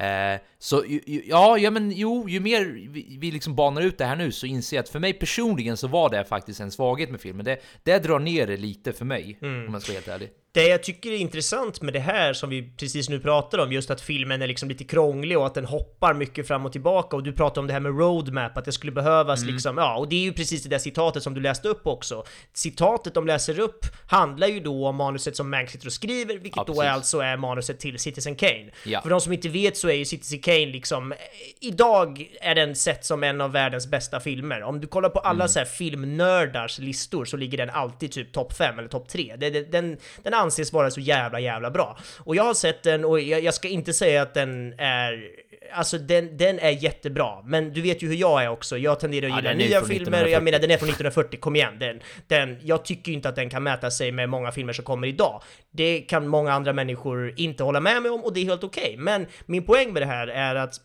Eh, 0.06 0.42
så 0.60 0.84
ja, 1.26 1.58
ja, 1.58 1.72
men 1.72 1.92
jo, 1.92 2.30
ju 2.30 2.40
mer 2.40 2.66
vi, 2.90 3.18
vi 3.20 3.32
liksom 3.32 3.56
banar 3.56 3.82
ut 3.82 3.98
det 3.98 4.06
här 4.06 4.16
nu 4.16 4.32
så 4.32 4.46
inser 4.46 4.78
jag 4.78 4.84
att 4.84 4.90
för 4.90 5.00
mig 5.00 5.14
personligen 5.14 5.78
så 5.78 5.88
var 5.88 6.10
det 6.10 6.26
faktiskt 6.26 6.60
en 6.60 6.72
svaghet 6.72 7.12
med 7.12 7.22
filmen. 7.22 7.46
Det, 7.46 7.58
det 7.84 8.00
drar 8.00 8.20
ner 8.20 8.48
det 8.48 8.58
lite 8.58 8.94
för 8.94 9.06
mig, 9.06 9.38
om 9.42 9.74
jag 9.74 9.82
ska 9.82 9.92
vara 9.92 10.00
helt 10.00 10.08
ärlig. 10.08 10.30
Det 10.52 10.68
jag 10.68 10.84
tycker 10.84 11.12
är 11.12 11.18
intressant 11.18 11.82
med 11.82 11.94
det 11.94 12.00
här 12.00 12.34
som 12.34 12.50
vi 12.50 12.72
precis 12.78 13.10
nu 13.10 13.20
pratar 13.20 13.58
om, 13.58 13.72
just 13.72 13.90
att 13.92 14.02
filmen 14.02 14.42
är 14.42 14.48
liksom 14.48 14.70
lite 14.70 14.84
krånglig 14.84 15.38
och 15.38 15.46
att 15.46 15.54
den 15.54 15.66
hoppar 15.66 16.14
mycket 16.14 16.48
fram 16.48 16.66
och 16.66 16.72
tillbaka 16.72 17.16
och 17.16 17.24
du 17.24 17.34
pratar 17.34 17.62
om 17.62 17.68
det 17.68 17.74
här 17.74 17.80
med 17.80 18.00
roadmap, 18.00 18.58
att 18.58 18.66
det 18.66 18.72
skulle 18.72 18.92
behövas 18.92 19.42
Mm. 19.42 19.54
liksom, 19.54 19.78
ja, 19.78 19.98
och 19.98 20.10
det 20.10 20.16
är 20.16 20.20
ju 20.24 20.34
precis 20.34 20.64
det 20.64 20.70
där 20.70 20.78
citatet 20.78 21.24
som 21.24 21.34
du 21.34 21.42
läste 21.42 21.68
upp 21.68 21.88
också. 21.88 22.24
Citatet 22.54 23.14
de 23.14 23.28
läser 23.28 23.60
upp 23.60 23.86
handlar 24.08 24.48
ju 24.48 24.60
då 24.60 24.88
om 24.88 24.96
manuset 24.96 25.36
som 25.36 25.50
Mank 25.50 25.70
sitter 25.70 25.86
och 25.88 25.94
skriver, 25.94 26.38
vilket 26.38 26.58
Ja, 26.58 26.64
då 26.74 26.82
är 26.82 26.90
alltså 26.90 27.20
är 27.20 27.38
manuset 27.38 27.80
till 27.80 28.00
Citizen 28.00 28.36
Kane. 28.36 28.70
Ja. 28.86 29.02
För 29.02 29.10
de 29.10 29.22
som 29.22 29.34
inte 29.34 29.50
vet 29.50 29.78
så 29.78 29.90
är 29.90 29.94
ju 29.94 30.06
Citizen 30.06 30.40
Kane 30.40 30.66
liksom, 30.66 31.14
idag 31.60 32.30
är 32.42 32.56
den 32.56 32.76
sett 32.76 33.06
som 33.06 33.24
en 33.24 33.42
av 33.42 33.52
världens 33.52 33.88
bästa 33.88 34.20
filmer. 34.20 34.64
Om 34.64 34.82
du 34.82 34.88
kollar 34.88 35.10
på 35.10 35.20
alla 35.20 35.36
Mm. 35.44 35.48
så 35.50 35.60
här 35.60 35.66
filmnördars 35.66 36.80
listor 36.80 37.26
så 37.26 37.38
ligger 37.38 37.58
den 37.58 37.70
alltid 37.70 38.12
typ 38.12 38.32
topp 38.32 38.54
5 38.54 38.80
eller 38.80 38.90
topp 38.90 39.10
3. 39.10 39.36
Det, 39.38 39.50
det, 39.50 39.72
den, 39.72 39.98
den 40.24 40.34
anses 40.40 40.74
vara 40.74 40.92
så 40.92 41.00
jävla, 41.00 41.40
jävla 41.40 41.72
bra. 41.72 41.98
Och 42.18 42.36
jag 42.36 42.44
har 42.44 42.54
sett 42.54 42.84
den 42.84 43.06
och 43.06 43.20
jag, 43.20 43.44
jag 43.44 43.54
ska 43.54 43.68
inte 43.68 43.94
säga 43.94 44.22
att 44.22 44.34
den 44.34 44.74
är 44.78 45.40
Alltså 45.74 45.98
den, 45.98 46.38
den 46.38 46.60
är 46.60 46.70
jättebra, 46.70 47.42
men 47.46 47.74
du 47.74 47.82
vet 47.82 48.04
ju 48.04 48.08
hur 48.08 48.16
jag 48.16 48.44
är 48.44 48.50
också. 48.50 48.78
Jag 48.78 49.00
tenderar 49.00 49.30
att 49.30 49.36
gilla 49.36 49.54
nya 49.54 49.82
filmer, 49.82 49.96
1940. 49.96 50.32
jag 50.32 50.44
menar 50.44 50.60
den 50.60 50.72
är 50.72 50.78
från 50.78 50.90
1940, 50.90 51.40
kom 51.40 51.56
igen. 51.56 51.80
Den, 51.80 52.00
den, 52.28 52.58
jag 52.64 52.86
tycker 52.86 53.12
inte 53.12 53.30
att 53.30 53.36
den 53.36 53.50
kan 53.50 53.64
mäta 53.64 53.92
sig 53.92 54.12
med 54.12 54.30
många 54.30 54.52
filmer 54.52 54.74
som 54.74 54.86
kommer 54.86 55.08
idag. 55.08 55.42
Det 55.72 56.02
kan 56.02 56.28
många 56.28 56.54
andra 56.54 56.74
människor 56.74 57.34
inte 57.38 57.64
hålla 57.64 57.80
med 57.80 58.02
mig 58.02 58.12
om 58.12 58.24
och 58.24 58.34
det 58.34 58.40
är 58.40 58.46
helt 58.46 58.64
okej. 58.64 58.96
Men 58.98 59.28
min 59.46 59.66
poäng 59.66 59.94
med 59.94 60.02
det 60.02 60.06
här 60.06 60.28
är 60.28 60.56
att 60.56 60.82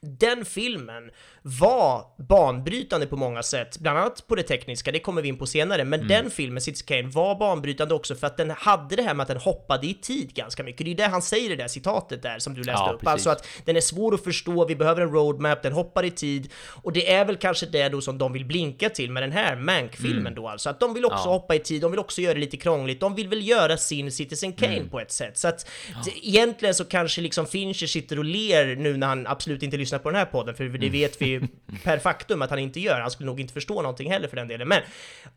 den 0.00 0.44
filmen 0.44 1.10
var 1.42 2.04
banbrytande 2.28 3.06
på 3.06 3.16
många 3.16 3.42
sätt, 3.42 3.78
bland 3.78 3.98
annat 3.98 4.26
på 4.26 4.34
det 4.34 4.42
tekniska, 4.42 4.92
det 4.92 4.98
kommer 4.98 5.22
vi 5.22 5.28
in 5.28 5.38
på 5.38 5.46
senare, 5.46 5.84
men 5.84 6.08
den 6.08 6.30
filmen, 6.30 6.60
Citizen 6.60 6.86
Kane, 6.86 7.08
var 7.08 7.38
banbrytande 7.38 7.94
också 7.94 8.14
för 8.14 8.26
att 8.26 8.36
den 8.36 8.50
hade 8.50 8.96
det 8.96 9.02
här 9.02 9.14
med 9.14 9.22
att 9.22 9.28
den 9.28 9.36
hoppade 9.36 9.86
i 9.86 9.94
tid 9.94 10.34
ganska 10.34 10.62
mycket. 10.62 10.84
Det 10.86 10.90
är 10.92 10.94
det 10.96 11.06
han 11.06 11.22
säger 11.22 11.44
i 11.46 11.48
det 11.48 11.62
där 11.62 11.68
citatet 11.68 12.22
där 12.22 12.38
som 12.38 12.54
du 12.54 12.62
läste 12.62 12.82
Ja, 12.86 12.92
upp, 12.92 13.00
precis. 13.00 13.12
alltså 13.12 13.30
att 13.30 13.46
den 13.64 13.76
är 13.76 13.80
svår 13.80 14.14
att 14.14 14.24
förstå, 14.24 14.64
vi 14.66 14.76
behöver 14.76 15.02
en 15.02 15.10
roadmap, 15.12 15.62
den 15.62 15.72
hoppar 15.72 16.04
i 16.04 16.10
tid, 16.10 16.52
och 16.82 16.92
det 16.92 17.12
är 17.12 17.24
väl 17.24 17.36
kanske 17.36 17.66
det 17.66 17.88
då 17.88 18.00
som 18.00 18.18
de 18.18 18.32
vill 18.32 18.44
blinka 18.44 18.88
till 18.88 19.10
med 19.10 19.22
den 19.22 19.32
här 19.32 19.56
Mank-filmen 19.56 20.34
då 20.34 20.48
alltså, 20.48 20.70
att 20.70 20.80
de 20.80 20.94
vill 20.94 21.04
också 21.04 21.12
Mm. 21.22 21.26
Ja. 21.26 21.32
hoppa 21.32 21.54
i 21.54 21.58
tid, 21.58 21.82
de 21.82 21.90
vill 21.90 22.00
också 22.00 22.20
göra 22.20 22.34
det 22.34 22.40
lite 22.40 22.56
krångligt, 22.56 23.00
de 23.00 23.14
vill 23.14 23.28
väl 23.28 23.48
göra 23.48 23.76
sin 23.76 24.12
Citizen 24.12 24.52
Kane 24.52 24.76
Mm. 24.76 24.88
på 24.90 25.00
ett 25.00 25.12
sätt, 25.12 25.38
så 25.38 25.48
att 25.48 25.66
det, 26.04 26.26
egentligen 26.28 26.74
så 26.74 26.84
kanske 26.84 27.20
liksom 27.20 27.46
Fincher 27.46 27.86
sitter 27.86 28.18
och 28.18 28.24
ler 28.24 28.76
nu 28.76 28.96
när 28.96 29.06
han 29.06 29.26
absolut 29.26 29.62
inte 29.62 29.76
lyssnar 29.76 29.98
på 29.98 30.10
den 30.10 30.18
här 30.18 30.24
podden, 30.26 30.54
för 30.54 30.64
det 30.64 30.88
vet 30.88 31.22
vi 31.22 31.31
ju 31.32 31.48
per 31.84 31.98
faktum 31.98 32.42
att 32.42 32.50
han 32.50 32.58
inte 32.58 32.80
gör. 32.80 33.00
Han 33.00 33.10
skulle 33.10 33.26
nog 33.26 33.40
inte 33.40 33.54
förstå 33.54 33.74
någonting 33.74 34.10
heller 34.10 34.28
för 34.28 34.36
den 34.36 34.48
delen. 34.48 34.68
Men 34.68 34.82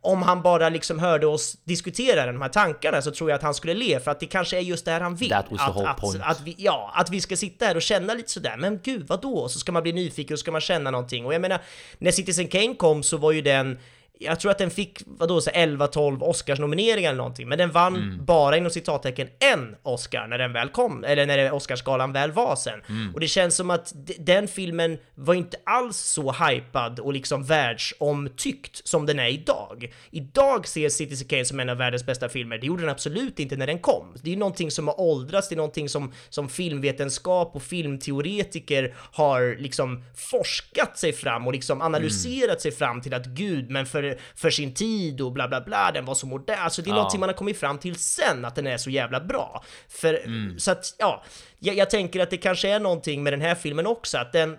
om 0.02 0.22
han 0.22 0.42
bara 0.42 0.70
liksom 0.70 1.00
hörde 1.00 1.28
oss 1.28 1.58
diskutera 1.64 2.26
de 2.26 2.42
här 2.42 2.50
tankarna 2.50 3.02
så 3.02 3.12
tror 3.12 3.30
jag 3.30 3.38
att 3.38 3.44
han 3.44 3.54
skulle 3.54 3.74
le, 3.74 4.00
för 4.00 4.12
att 4.12 4.20
det 4.20 4.26
kanske 4.26 4.58
är 4.58 4.62
just 4.62 4.86
det 4.86 4.92
här 4.92 5.02
han 5.02 5.16
vill. 5.16 5.30
That 5.30 5.46
was 5.50 5.60
the 5.60 5.66
att, 5.66 5.76
whole 5.76 5.90
att, 5.90 6.02
point. 6.02 6.22
Att 6.24 6.42
vi, 6.42 6.56
ja, 6.58 6.92
att 6.96 7.10
vi 7.10 7.22
ska 7.22 7.38
sitta 7.38 7.66
här 7.66 7.76
och 7.76 7.82
känna 7.82 8.14
lite 8.14 8.32
sådär, 8.32 8.58
men 8.58 8.80
gud, 8.84 9.08
vad 9.08 9.22
då? 9.22 9.50
Så 9.50 9.60
ska 9.60 9.72
man 9.72 9.84
bli 9.84 9.94
nyfiken 9.94 10.34
och 10.34 10.40
ska 10.40 10.52
man 10.52 10.62
känna 10.62 10.92
någonting. 10.92 11.26
Och 11.26 11.34
jag 11.34 11.42
menar, 11.42 11.62
när 11.98 12.12
Citizen 12.12 12.48
Kane 12.48 12.76
kom 12.76 13.04
så 13.04 13.18
var 13.18 13.32
ju 13.32 13.42
den 13.42 13.78
jag 14.20 14.40
tror 14.40 14.52
att 14.52 14.58
den 14.58 14.70
fick, 14.70 15.02
vadå, 15.06 15.42
så 15.42 15.50
11-12 15.50 16.22
Oscarsnomineringar 16.22 17.10
eller 17.10 17.18
någonting, 17.18 17.48
men 17.50 17.58
den 17.58 17.72
vann 17.72 17.96
Mm. 17.96 18.26
bara 18.26 18.58
inom 18.58 18.72
citattecken 18.72 19.28
en 19.40 19.76
Oscar 19.84 20.28
när 20.28 20.38
den 20.38 20.54
väl 20.54 20.70
kom, 20.70 21.04
eller 21.04 21.26
när 21.26 21.52
Oscarsgalan 21.52 22.14
väl 22.14 22.32
var 22.32 22.56
sen. 22.56 22.82
Mm. 22.90 23.14
Och 23.14 23.20
det 23.20 23.28
känns 23.28 23.56
som 23.56 23.70
att 23.70 23.94
den 24.20 24.48
filmen 24.48 24.98
var 25.16 25.34
inte 25.34 25.58
alls 25.66 25.98
så 25.98 26.32
hypad 26.32 27.00
och 27.00 27.14
liksom 27.14 27.44
världsomtyckt 27.44 28.88
som 28.88 29.06
den 29.06 29.20
är 29.20 29.28
idag. 29.28 29.94
Idag 30.12 30.68
ser 30.68 30.90
Citizen 30.90 31.28
Kane 31.28 31.46
som 31.46 31.60
en 31.60 31.70
av 31.70 31.78
världens 31.78 32.06
bästa 32.06 32.30
filmer, 32.30 32.58
det 32.58 32.68
gjorde 32.68 32.82
den 32.84 32.92
absolut 32.92 33.40
inte 33.40 33.56
när 33.56 33.68
den 33.68 33.80
kom. 33.80 34.14
Det 34.22 34.30
är 34.30 34.34
ju 34.34 34.40
någonting 34.40 34.72
som 34.72 34.88
har 34.88 35.00
åldrats, 35.00 35.50
det 35.50 35.56
är 35.56 35.58
någonting 35.58 35.90
som, 35.90 36.12
som 36.30 36.50
filmvetenskap 36.50 37.56
och 37.56 37.64
filmteoretiker 37.64 38.96
har 39.12 39.56
liksom 39.60 40.04
forskat 40.16 40.98
sig 40.98 41.14
fram 41.14 41.48
och 41.48 41.54
liksom 41.54 41.82
analyserat 41.82 42.62
sig 42.62 42.72
fram 42.72 43.02
till 43.02 43.14
att 43.14 43.26
gud, 43.26 43.70
men 43.70 43.86
för, 43.86 44.05
för 44.36 44.50
sin 44.50 44.74
tid 44.74 45.22
och 45.22 45.32
bla 45.32 45.48
bla 45.48 45.62
bla, 45.62 45.92
den 45.92 46.06
var 46.06 46.16
så 46.16 46.28
modern. 46.28 46.60
Alltså 46.60 46.82
det 46.82 46.88
är 46.90 46.92
Ja. 46.92 46.96
någonting 46.96 47.20
man 47.20 47.30
har 47.30 47.34
kommit 47.34 47.60
fram 47.60 47.78
till 47.78 47.96
sen, 47.96 48.46
att 48.46 48.56
den 48.56 48.68
är 48.68 48.78
så 48.78 48.90
jävla 48.90 49.20
bra. 49.20 49.64
För, 49.90 50.20
så 50.60 50.72
att, 50.72 50.96
ja, 51.00 51.24
jag, 51.60 51.76
jag 51.76 51.90
tänker 51.90 52.20
att 52.20 52.30
det 52.30 52.38
kanske 52.38 52.70
är 52.70 52.80
någonting 52.80 53.24
med 53.24 53.34
den 53.34 53.42
här 53.42 53.56
filmen 53.56 53.88
också, 53.88 54.18
att 54.18 54.34
den 54.34 54.58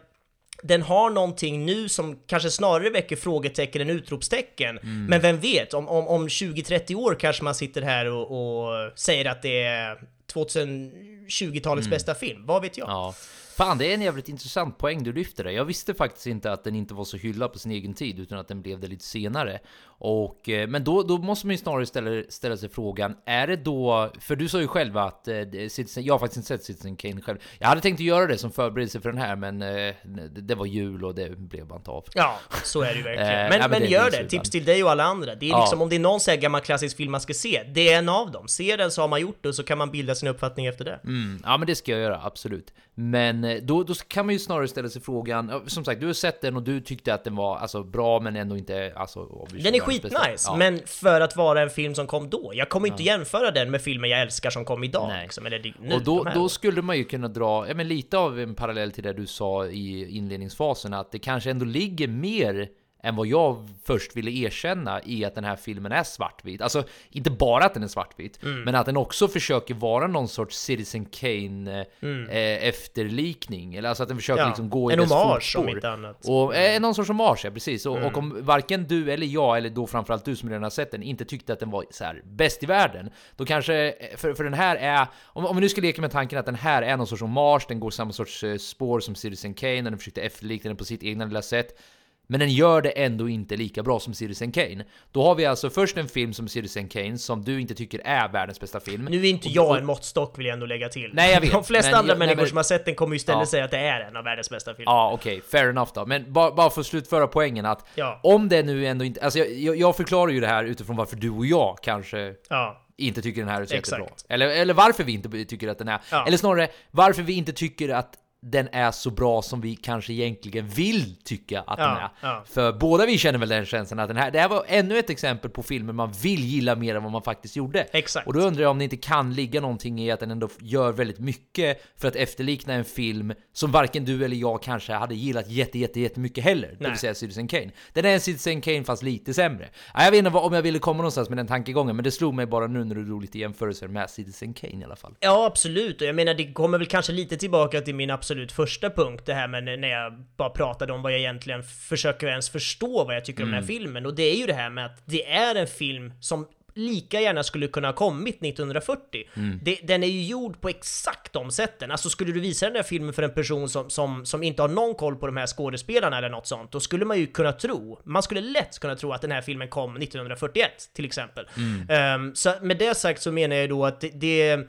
den 0.63 0.83
har 0.83 1.11
någonting 1.11 1.67
nu 1.67 1.89
som 1.89 2.19
kanske 2.27 2.51
snarare 2.51 2.91
väcker 2.91 3.17
frågetecken 3.17 3.83
än 3.83 3.91
utropstecken. 3.91 4.79
Men 4.83 5.21
vem 5.21 5.41
vet, 5.41 5.75
om, 5.75 5.89
om, 5.89 6.09
om 6.09 6.29
20-30 6.29 6.95
år 6.95 7.17
kanske 7.21 7.45
man 7.45 7.55
sitter 7.55 7.83
här 7.83 8.07
och, 8.11 8.31
och 8.31 8.93
säger 8.99 9.25
att 9.25 9.43
det 9.43 9.63
är 9.63 9.99
2020-talets 10.35 11.89
bästa 11.89 12.15
film, 12.15 12.47
vad 12.47 12.63
vet 12.63 12.79
jag? 12.79 12.89
Ja. 12.89 13.15
Fan, 13.57 13.79
det 13.79 13.87
är 13.87 13.95
en 13.95 14.03
jävligt 14.03 14.29
intressant 14.29 14.79
poäng 14.79 15.03
du 15.03 15.13
lyfter 15.13 15.45
där. 15.45 15.51
Jag 15.51 15.65
visste 15.65 15.95
faktiskt 15.95 16.27
inte 16.27 16.53
att 16.53 16.65
den 16.65 16.75
inte 16.75 16.95
var 16.95 17.05
så 17.05 17.17
hyllad 17.17 17.53
på 17.53 17.59
sin 17.59 17.73
egen 17.73 17.95
tid, 17.95 18.19
utan 18.19 18.39
att 18.39 18.49
den 18.49 18.63
blev 18.63 18.81
det 18.81 18.87
lite 18.87 19.05
senare. 19.05 19.59
Och, 19.99 20.49
eh, 20.49 20.69
men 20.69 20.85
då, 20.85 21.03
då 21.03 21.19
måste 21.19 21.47
man 21.47 21.55
ju 21.55 21.59
snarare 21.59 21.87
ställa, 21.87 22.23
ställa 22.29 22.57
sig 22.57 22.69
frågan, 22.69 23.17
är 23.27 23.47
det 23.47 23.57
då... 23.57 24.13
För 24.21 24.37
du 24.37 24.49
sa 24.49 24.61
ju 24.61 24.67
själv 24.69 24.99
att 24.99 25.29
eh, 25.29 25.35
Citizen, 25.69 26.05
jag 26.05 26.15
har 26.15 26.19
faktiskt 26.19 26.37
inte 26.37 26.49
sett 26.49 26.65
Citizen 26.65 26.97
Kane 26.97 27.21
själv. 27.21 27.39
Jag 27.59 27.69
hade 27.69 27.81
tänkt 27.81 27.97
att 27.97 28.05
göra 28.07 28.27
det 28.27 28.39
som 28.39 28.53
förberedelse 28.53 29.01
för 29.01 29.13
den 29.13 29.21
här, 29.21 29.37
men 29.37 29.63
eh, 29.63 29.95
det, 30.05 30.41
det 30.41 30.55
var 30.55 30.67
jul 30.67 31.05
och 31.05 31.15
det 31.15 31.39
blev 31.39 31.67
bara 31.67 31.77
inte 31.77 31.91
av. 31.91 32.05
Ja, 32.15 32.39
så 32.65 32.83
är 32.83 32.87
det 32.87 32.95
ju 32.95 33.03
verkligen. 33.03 33.31
Eh, 33.31 33.49
men, 33.49 33.53
ja, 33.53 33.59
men 33.59 33.71
men, 33.71 33.81
det 33.81 33.87
gör 33.87 34.11
det, 34.11 34.29
tips 34.29 34.51
till 34.51 34.65
dig 34.65 34.85
och 34.85 34.91
alla 34.91 35.05
andra. 35.05 35.35
Det 35.35 35.47
är 35.47 35.51
Ja. 35.51 35.61
liksom, 35.61 35.83
om 35.83 35.89
det 35.89 35.97
är 35.97 36.01
någon 36.01 36.21
sån 36.21 36.41
gammal 36.41 36.61
klassisk 36.61 36.97
film 36.97 37.13
man 37.13 37.21
ska 37.21 37.35
se, 37.35 37.63
det 37.75 37.93
är 37.93 37.99
en 37.99 38.09
av 38.09 38.31
dem. 38.31 38.49
Se 38.49 38.77
den 38.77 38.91
så 38.91 39.01
har 39.01 39.09
man 39.09 39.21
gjort 39.21 39.39
det 39.43 39.49
och 39.49 39.55
så 39.55 39.63
kan 39.63 39.79
man 39.79 39.91
bilda 39.91 40.15
sin 40.15 40.29
uppfattning 40.29 40.67
efter 40.67 40.85
det. 40.85 41.01
Mm, 41.05 41.41
ja 41.45 41.57
men 41.59 41.67
det 41.67 41.75
ska 41.75 41.93
jag 41.93 42.01
göra, 42.01 42.21
absolut. 42.25 42.75
Men 42.95 43.45
eh, 43.45 43.57
då, 43.63 43.83
då 43.83 43.95
kan 43.95 44.27
man 44.27 44.33
ju 44.33 44.39
snarare 44.39 44.69
ställa 44.69 44.89
sig 44.89 45.03
frågan, 45.03 45.63
som 45.67 45.85
sagt 45.85 46.01
du 46.01 46.07
har 46.07 46.13
sett 46.13 46.41
den 46.41 46.57
och 46.57 46.63
du 46.63 46.81
tyckte 46.81 47.15
att 47.15 47.25
den 47.25 47.37
var 47.37 47.57
alltså, 47.57 47.83
bra 47.83 48.21
men 48.21 48.37
ändå 48.37 48.57
inte 48.57 48.93
alltså, 48.97 49.47
Den 49.51 49.75
är. 49.75 49.86
Skitnice, 49.87 50.45
Ja. 50.47 50.57
men 50.57 50.81
för 50.87 51.21
att 51.21 51.37
vara 51.37 51.63
en 51.63 51.71
film 51.71 51.95
som 51.95 52.07
kom 52.07 52.31
då. 52.31 52.51
Jag 52.55 52.69
kommer 52.69 52.89
inte 52.89 53.03
jämföra 53.03 53.51
den 53.51 53.71
med 53.71 53.83
filmer 53.83 54.09
jag 54.09 54.21
älskar 54.21 54.51
som 54.51 54.65
kom 54.65 54.85
idag. 54.85 55.09
Nej. 55.09 55.23
Liksom, 55.23 55.47
eller 55.47 55.73
nu, 55.81 55.95
och 55.95 56.03
då, 56.03 56.25
då 56.35 56.49
skulle 56.49 56.83
man 56.83 56.97
ju 56.99 57.05
kunna 57.05 57.29
dra 57.29 57.69
ja, 57.69 57.75
men 57.75 57.89
lite 57.89 58.19
av 58.19 58.41
en 58.41 58.55
parallell 58.55 58.93
till 58.93 59.05
det 59.05 59.13
du 59.13 59.27
sa 59.27 59.67
i 59.67 60.17
inledningsfasen, 60.17 60.95
att 60.95 61.13
det 61.13 61.19
kanske 61.19 61.51
ändå 61.51 61.65
ligger 61.65 62.09
mer 62.09 62.69
än 63.07 63.17
vad 63.17 63.27
jag 63.27 63.69
först 63.85 64.17
ville 64.17 64.31
erkänna 64.31 65.01
i 65.05 65.25
att 65.25 65.35
den 65.35 65.45
här 65.45 65.57
filmen 65.57 65.93
är 65.93 66.03
svartvit. 66.03 66.61
Alltså, 66.61 66.85
inte 67.11 67.31
bara 67.31 67.65
att 67.65 67.75
den 67.75 67.83
är 67.83 67.89
svartvit, 67.89 68.43
Mm. 68.43 68.63
men 68.63 68.75
att 68.75 68.87
den 68.87 68.97
också 68.97 69.29
försöker 69.29 69.75
vara 69.75 70.07
någon 70.07 70.29
sorts 70.29 70.57
Citizen 70.59 71.05
Kane 71.05 71.85
Mm. 72.03 72.29
eh, 72.31 72.69
efterlikning. 72.69 73.75
Eller 73.75 73.89
alltså 73.89 74.03
att 74.03 74.09
den 74.09 74.19
försöker 74.19 74.43
Ja, 74.43 74.49
liksom 74.49 74.71
gå 74.71 74.91
i 74.91 74.95
en 74.95 75.01
dess 75.01 75.11
hommage, 75.11 75.55
om 75.57 75.63
fotspår. 75.63 75.71
inte 75.77 75.91
annat. 75.91 76.25
Och 76.29 76.57
eh, 76.57 76.81
någon 76.81 76.95
sorts 76.95 77.09
hommage, 77.09 77.41
ja 77.45 77.51
precis. 77.51 77.87
Och, 77.87 77.97
Mm. 77.97 78.09
och 78.09 78.19
om 78.19 78.37
varken 78.41 78.87
du 78.89 79.13
eller 79.13 79.27
jag, 79.27 79.57
eller 79.59 79.71
då 79.71 79.87
framförallt 79.87 80.25
du 80.25 80.37
som 80.37 80.49
redan 80.49 80.63
har 80.63 80.71
sett 80.71 80.91
den, 80.91 81.03
inte 81.03 81.25
tyckte 81.25 81.53
att 81.53 81.61
den 81.61 81.71
var 81.71 81.85
så 81.91 82.05
här 82.05 82.23
bäst 82.25 82.63
i 82.63 82.67
världen, 82.67 83.11
då 83.37 83.45
kanske, 83.45 83.95
för, 84.17 84.35
för 84.35 84.45
den 84.45 84.55
här 84.55 84.77
är, 84.77 85.07
om, 85.25 85.47
om 85.47 85.57
vi 85.57 85.61
nu 85.61 85.69
ska 85.69 85.81
leka 85.81 86.01
med 86.01 86.11
tanken 86.11 86.39
att 86.39 86.47
den 86.47 86.55
här 86.55 86.83
är 86.83 86.97
någon 86.97 87.07
sorts 87.07 87.23
hommage, 87.23 87.65
den 87.69 87.81
går 87.81 87.91
samma 87.91 88.13
sorts 88.13 88.45
eh, 88.45 88.57
spår 88.57 89.01
som 89.01 89.15
Citizen 89.15 89.55
Kane, 89.55 89.79
och 89.79 89.85
den 89.85 89.99
försökte 89.99 90.23
efterlikna 90.23 90.69
den 90.69 90.77
på 90.77 90.85
sitt 90.85 91.03
egna 91.03 91.25
lilla 91.25 91.43
sätt, 91.43 91.79
men 92.27 92.41
den 92.41 92.51
gör 92.51 92.83
det 92.83 92.91
ändå 92.91 93.29
inte 93.29 93.57
lika 93.57 93.83
bra 93.83 94.01
som 94.01 94.15
Citizen 94.15 94.53
Kane. 94.53 94.85
Då 95.13 95.23
har 95.25 95.35
vi 95.35 95.47
alltså 95.47 95.71
först 95.71 95.97
en 95.97 96.09
film 96.09 96.33
som 96.33 96.49
Citizen 96.49 96.89
Kane, 96.89 97.19
som 97.19 97.45
du 97.45 97.61
inte 97.61 97.75
tycker 97.75 98.01
är 98.05 98.29
världens 98.29 98.61
bästa 98.61 98.81
film. 98.81 99.05
Nu 99.05 99.21
är 99.27 99.31
inte 99.31 99.49
jag 99.49 99.71
och- 99.71 99.79
en 99.79 99.87
måttstock 99.87 100.39
vill 100.39 100.47
jag 100.47 100.53
ändå 100.55 100.67
lägga 100.67 100.89
till. 100.89 101.11
Nej, 101.15 101.33
jag 101.33 101.41
vet, 101.41 101.53
De 101.53 101.65
flesta 101.65 101.91
men 101.91 101.99
andra 101.99 102.13
jag- 102.13 102.19
nej, 102.19 102.27
människor 102.29 102.43
men- 102.43 102.49
som 102.49 102.57
har 102.57 102.65
sett 102.65 102.85
den 102.85 102.95
kommer 102.95 103.13
ju 103.15 103.17
istället 103.17 103.41
Ja. 103.41 103.47
säga 103.47 103.65
att 103.65 103.71
det 103.71 103.79
är 103.79 104.01
en 104.01 104.17
av 104.17 104.25
världens 104.25 104.51
bästa 104.51 104.75
filmer. 104.75 104.93
Ja, 104.93 105.11
okej, 105.13 105.41
fair 105.51 105.69
enough 105.71 105.91
då. 105.95 106.07
Men 106.07 106.33
bara, 106.33 106.51
bara 106.55 106.71
för 106.71 106.81
att 106.81 106.87
slutföra 106.87 107.27
poängen 107.27 107.67
att 107.67 107.87
Ja. 107.95 108.21
om 108.23 108.49
det 108.49 108.63
nu 108.63 108.87
ändå 108.87 109.05
inte... 109.05 109.21
Alltså 109.21 109.39
jag, 109.39 109.53
jag, 109.53 109.77
jag 109.77 109.97
förklarar 109.97 110.33
ju 110.33 110.41
det 110.41 110.47
här 110.47 110.65
utifrån 110.65 110.97
varför 110.97 111.17
du 111.17 111.31
och 111.31 111.47
jag 111.47 111.79
kanske 111.83 112.35
Ja. 112.49 112.83
inte 112.97 113.23
tycker 113.23 113.41
den 113.41 113.51
här 113.51 113.61
är 113.63 113.67
så 113.67 113.75
Exakt. 113.75 114.01
jättebra. 114.03 114.35
Eller, 114.35 114.47
eller 114.49 114.75
varför 114.75 115.05
vi 115.05 115.13
inte 115.13 115.45
tycker 115.45 115.69
att 115.69 115.79
den 115.79 115.89
är... 115.89 116.01
Ja. 116.11 116.27
Eller 116.27 116.37
snarare, 116.37 116.69
varför 116.91 117.23
vi 117.23 117.33
inte 117.33 117.53
tycker 117.53 117.89
att 117.89 118.15
den 118.51 118.69
är 118.73 118.91
så 118.91 119.11
bra 119.11 119.43
som 119.43 119.61
vi 119.61 119.77
kanske 119.77 120.13
egentligen 120.13 120.69
vill 120.69 121.17
tycka 121.25 121.61
att 121.61 121.77
den 121.77 121.87
Ja, 121.87 121.97
är. 121.99 122.29
ja. 122.29 122.45
För 122.47 122.73
båda 122.73 123.07
vi 123.07 123.19
känner 123.19 123.39
väl 123.39 123.49
den 123.49 123.65
känslan 123.67 123.99
att 123.99 124.09
den 124.09 124.17
här, 124.17 124.31
det 124.31 124.41
här 124.41 124.49
var 124.49 124.65
ännu 124.69 124.99
ett 124.99 125.11
exempel 125.11 125.51
på 125.51 125.63
filmer 125.63 125.93
man 125.93 126.13
vill 126.23 126.45
gilla 126.45 126.75
mer 126.77 126.95
än 126.95 127.03
vad 127.03 127.13
man 127.13 127.23
faktiskt 127.23 127.57
gjorde. 127.57 127.81
Exakt. 127.93 128.27
Och 128.27 128.33
då 128.33 128.41
undrar 128.41 128.63
jag 128.63 128.71
om 128.71 128.79
det 128.79 128.85
inte 128.85 128.97
kan 128.97 129.35
ligga 129.35 129.61
någonting 129.61 130.01
i 130.01 130.11
att 130.11 130.21
den 130.21 130.31
ändå 130.31 130.49
gör 130.61 130.93
väldigt 130.93 131.19
mycket 131.19 131.83
för 131.97 132.09
att 132.09 132.17
efterlikna 132.17 132.73
en 132.75 132.85
film 132.85 133.33
som 133.53 133.71
varken 133.73 134.05
du 134.05 134.25
eller 134.25 134.37
jag 134.37 134.63
kanske 134.63 134.93
hade 134.93 135.15
gillat 135.15 135.51
jätte, 135.51 135.79
jätte, 135.79 136.01
jättemycket 136.01 136.45
heller. 136.45 136.69
Det 136.69 136.77
Nej. 136.81 136.91
vill 136.91 136.99
säga 136.99 137.15
Citizen 137.15 137.49
Kane. 137.49 137.71
Den 137.93 138.05
är 138.05 138.15
en 138.15 138.21
Citizen 138.21 138.61
Kane 138.61 138.85
fast 138.85 139.03
lite 139.03 139.35
sämre. 139.35 139.69
Ja, 139.95 140.05
Jag 140.05 140.11
vet 140.11 140.19
inte 140.19 140.31
om 140.39 140.53
jag 140.53 140.63
ville 140.63 140.79
komma 140.79 140.97
någonstans 140.97 141.29
med 141.29 141.39
den 141.39 141.47
tankegången, 141.47 141.97
men 141.97 142.05
det 142.05 142.11
slog 142.11 142.35
mig 142.35 142.47
bara 142.47 142.67
nu 142.67 142.85
när 142.85 142.95
du 142.95 143.05
drog 143.05 143.23
lite 143.23 143.39
jämförelser 143.39 143.89
med 143.89 144.11
Citizen 144.11 144.55
Kane 144.55 144.81
i 144.81 144.85
alla 144.85 144.97
fall. 144.97 145.15
Ja, 145.21 145.47
absolut. 145.47 146.01
Och 146.01 146.07
jag 146.07 146.15
menar, 146.17 146.35
det 146.35 146.53
kommer 146.53 146.79
väl 146.79 146.87
kanske 146.87 147.13
lite 147.13 147.37
tillbaka 147.37 147.81
till 147.81 147.95
min 147.95 148.11
absolut 148.11 148.36
första 148.53 148.91
punkt, 148.91 149.23
det 149.27 149.35
här 149.35 149.49
med 149.49 149.65
när 149.65 149.89
jag 149.89 150.13
bara 150.37 150.51
pratade 150.51 150.93
om 150.93 151.03
vad 151.03 151.13
jag 151.13 151.19
egentligen 151.19 151.63
försöker 151.63 152.27
ens 152.27 152.51
förstå 152.51 153.05
vad 153.05 153.17
jag 153.17 153.25
tycker 153.25 153.43
om 153.43 153.51
den 153.51 153.61
här 153.61 153.67
filmen. 153.67 154.07
Och 154.07 154.15
det 154.15 154.23
är 154.23 154.37
ju 154.37 154.47
det 154.47 154.55
här 154.55 154.71
med 154.71 154.87
att 154.87 155.03
det 155.05 155.33
är 155.33 155.55
en 155.55 155.67
film 155.67 156.13
som 156.21 156.47
lika 156.77 157.21
gärna 157.21 157.43
skulle 157.43 157.69
kunna 157.69 157.89
ha 157.89 157.93
kommit 157.93 158.43
1940. 158.43 159.25
Det, 159.63 159.79
den 159.83 160.03
är 160.03 160.07
ju 160.07 160.23
gjord 160.23 160.61
på 160.61 160.69
exakt 160.69 161.33
de 161.33 161.51
sätten. 161.51 161.91
Alltså 161.91 162.11
skulle 162.11 162.33
du 162.33 162.41
visa 162.41 162.67
den 162.67 162.75
där 162.75 162.83
filmen 162.83 163.13
för 163.13 163.23
en 163.23 163.35
person 163.35 163.69
som, 163.69 163.91
som, 163.91 164.27
som 164.27 164.43
inte 164.43 164.63
har 164.63 164.69
någon 164.69 164.95
koll 164.95 165.17
på 165.17 165.27
de 165.27 165.37
här 165.37 165.47
skådespelarna 165.47 166.19
eller 166.19 166.29
något 166.29 166.47
sånt, 166.47 166.73
då 166.73 166.81
skulle 166.81 167.05
man 167.05 167.19
ju 167.19 167.27
kunna 167.27 167.53
tro, 167.53 168.01
man 168.05 168.23
skulle 168.23 168.41
lätt 168.41 168.79
kunna 168.79 168.97
tro 168.97 169.13
att 169.13 169.23
den 169.23 169.33
här 169.33 169.43
filmen 169.43 169.69
kom 169.69 169.97
1941 169.97 170.71
till 170.95 171.05
exempel. 171.05 171.49
Ehm, 171.89 172.35
så 172.35 172.55
med 172.63 172.79
det 172.79 172.97
sagt 172.97 173.23
så 173.23 173.33
menar 173.33 173.57
jag 173.57 173.69
då 173.69 173.87
att 173.87 174.01
det, 174.01 174.09
det, 174.09 174.69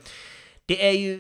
det 0.66 0.88
är 0.88 0.94
ju 0.94 1.20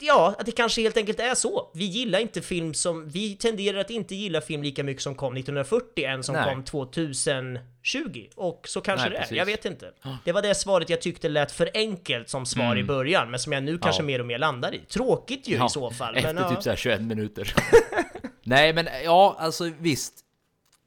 Ja, 0.00 0.34
att 0.38 0.46
det 0.46 0.52
kanske 0.52 0.82
helt 0.82 0.96
enkelt 0.96 1.20
är 1.20 1.34
så. 1.34 1.70
Vi 1.74 1.84
gillar 1.84 2.18
inte 2.18 2.42
film 2.42 2.74
som... 2.74 3.08
Vi 3.08 3.36
tenderar 3.36 3.78
att 3.78 3.90
inte 3.90 4.14
gilla 4.14 4.40
film 4.40 4.62
lika 4.62 4.84
mycket 4.84 5.02
som 5.02 5.14
kom 5.14 5.36
1940 5.36 6.04
än 6.04 6.22
som 6.22 6.34
Nej. 6.34 6.44
kom 6.54 6.64
2020. 6.64 8.26
Och 8.36 8.68
så 8.68 8.80
kanske 8.80 9.02
Nej, 9.04 9.10
det 9.10 9.16
är. 9.16 9.20
precis. 9.20 9.36
Jag 9.36 9.46
vet 9.46 9.64
inte. 9.64 9.90
Det 10.24 10.32
var 10.32 10.42
det 10.42 10.54
svaret 10.54 10.90
jag 10.90 11.00
tyckte 11.00 11.28
lät 11.28 11.52
för 11.52 11.70
enkelt 11.74 12.28
som 12.28 12.46
svar 12.46 12.76
i 12.78 12.84
början, 12.84 13.30
men 13.30 13.40
som 13.40 13.52
jag 13.52 13.62
nu 13.62 13.78
kanske 13.78 14.02
Ja. 14.02 14.06
mer 14.06 14.20
och 14.20 14.26
mer 14.26 14.38
landar 14.38 14.74
i. 14.74 14.78
Tråkigt 14.78 15.48
ju 15.48 15.56
Ja, 15.56 15.66
i 15.66 15.70
så 15.70 15.90
fall. 15.90 16.16
Efter 16.16 16.34
men, 16.34 16.42
ja. 16.42 16.50
typ 16.50 16.62
så 16.62 16.70
här 16.70 16.76
21 16.76 17.00
minuter. 17.02 17.54
Nej, 18.42 18.72
men 18.72 18.88
ja, 19.04 19.36
alltså 19.38 19.70
visst. 19.78 20.14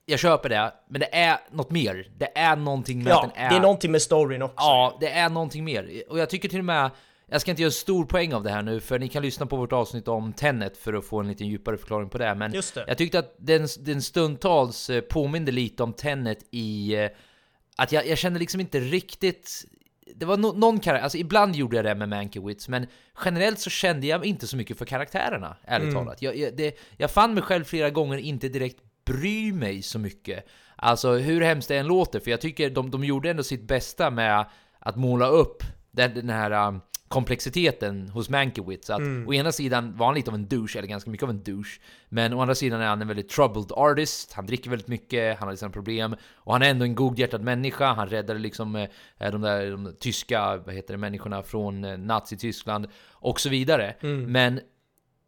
Jag 0.10 0.20
köper 0.20 0.50
det, 0.50 0.74
men 0.90 1.00
det 1.02 1.16
är 1.16 1.38
något 1.52 1.72
mer. 1.72 2.08
Det 2.18 2.38
är 2.38 2.56
någonting 2.56 3.04
med 3.04 3.12
Ja, 3.12 3.24
att 3.26 3.36
den 3.36 3.44
är... 3.46 3.50
det 3.50 3.56
är 3.56 3.60
någonting 3.60 3.92
med 3.92 4.02
storyn 4.02 4.42
också. 4.42 4.56
Ja, 4.58 4.98
det 5.00 5.10
är 5.10 5.30
någonting 5.30 5.64
mer. 5.64 6.04
Och 6.10 6.20
jag 6.20 6.30
tycker 6.30 6.50
till 6.50 6.60
och 6.60 6.66
med, 6.66 6.92
jag 7.32 7.42
ska 7.42 7.52
inte 7.52 7.62
göra 7.62 7.72
stor 7.72 8.06
poäng 8.06 8.34
av 8.34 8.44
det 8.44 8.50
här 8.50 8.62
nu, 8.62 8.80
för 8.80 9.00
ni 9.00 9.08
kan 9.08 9.22
lyssna 9.24 9.46
på 9.46 9.56
vårt 9.56 9.74
avsnitt 9.74 10.08
om 10.08 10.34
Tenet 10.34 10.78
för 10.78 10.94
att 10.94 11.06
få 11.06 11.20
en 11.20 11.28
lite 11.28 11.46
djupare 11.46 11.78
förklaring 11.78 12.10
på 12.10 12.18
det. 12.18 12.36
Men 12.36 12.54
Just 12.54 12.74
det. 12.76 12.86
jag 12.88 12.98
tyckte 12.98 13.20
att 13.20 13.36
den, 13.38 13.68
den 13.80 14.02
stundtals 14.02 14.90
eh, 14.90 15.02
påminde 15.02 15.52
lite 15.52 15.84
om 15.84 15.94
Tenet 15.94 16.40
i 16.52 16.96
eh, 16.96 17.10
att 17.78 17.92
jag, 17.92 18.08
jag 18.08 18.18
kände 18.18 18.40
liksom 18.40 18.62
inte 18.62 18.80
riktigt 18.80 19.66
det 20.16 20.26
var 20.26 20.38
no, 20.38 20.54
någon 20.58 20.80
karaktär, 20.80 21.04
alltså 21.04 21.18
ibland 21.18 21.56
gjorde 21.56 21.76
jag 21.76 21.86
det 21.86 21.96
med 21.96 22.10
Mankiewicz, 22.10 22.68
men 22.70 22.88
generellt 23.26 23.60
så 23.60 23.70
kände 23.70 24.08
jag 24.08 24.26
inte 24.26 24.48
så 24.48 24.58
mycket 24.58 24.78
för 24.78 24.86
karaktärerna, 24.86 25.58
ärligt 25.64 25.90
Mm. 25.90 25.96
talat. 25.96 26.22
Jag, 26.22 26.38
jag, 26.38 26.58
det, 26.58 26.78
jag 26.98 27.12
fann 27.12 27.34
mig 27.34 27.44
själv 27.44 27.64
flera 27.64 27.90
gånger 27.90 28.18
inte 28.18 28.50
direkt 28.50 28.78
bry 29.06 29.54
mig 29.54 29.82
så 29.82 30.00
mycket. 30.00 30.46
Alltså 30.76 31.14
hur 31.14 31.42
hemskt 31.42 31.68
det 31.68 31.78
än 31.78 31.88
låter, 31.88 32.20
för 32.20 32.32
jag 32.32 32.42
tycker 32.42 32.70
de, 32.70 32.92
de 32.92 33.04
gjorde 33.04 33.30
ändå 33.30 33.44
sitt 33.44 33.68
bästa 33.68 34.10
med 34.12 34.46
att 34.80 34.96
måla 34.96 35.28
upp 35.28 35.64
den, 35.92 36.14
den 36.14 36.30
här 36.30 36.68
um, 36.68 36.82
komplexiteten 37.08 38.10
hos 38.10 38.30
Mankiewicz. 38.30 38.90
Att 38.90 39.00
Mm. 39.00 39.28
å 39.28 39.34
ena 39.34 39.52
sidan 39.52 39.98
var 39.98 40.06
han 40.06 40.16
lite 40.16 40.32
av 40.32 40.36
en 40.36 40.48
douche, 40.48 40.78
eller 40.80 40.88
ganska 40.88 41.10
mycket 41.10 41.24
av 41.24 41.30
en 41.30 41.44
douche. 41.44 41.80
Men 42.10 42.34
å 42.34 42.42
andra 42.42 42.56
sidan 42.56 42.82
är 42.82 42.88
han 42.88 43.02
en 43.02 43.08
väldigt 43.08 43.30
troubled 43.30 43.72
artist. 43.72 44.34
Han 44.34 44.46
dricker 44.46 44.70
väldigt 44.70 44.88
mycket, 44.88 45.40
han 45.40 45.48
har 45.48 45.56
sina 45.56 45.72
problem. 45.72 46.16
Och 46.36 46.54
han 46.54 46.62
är 46.62 46.70
ändå 46.70 46.86
en 46.86 46.96
godhjärtad 46.96 47.42
människa. 47.42 47.94
Han 47.94 48.08
räddade 48.10 48.40
liksom 48.40 48.76
eh, 48.76 48.88
de 49.32 49.42
där 49.42 49.72
de 49.72 49.96
tyska, 50.00 50.58
vad 50.58 50.76
heter 50.76 50.94
det, 50.94 50.98
människorna 50.98 51.44
från 51.44 51.84
eh, 51.84 51.98
Nazityskland 51.98 52.88
och 53.12 53.40
så 53.40 53.50
vidare. 53.50 53.96
Mm. 54.02 54.32
Men 54.32 54.60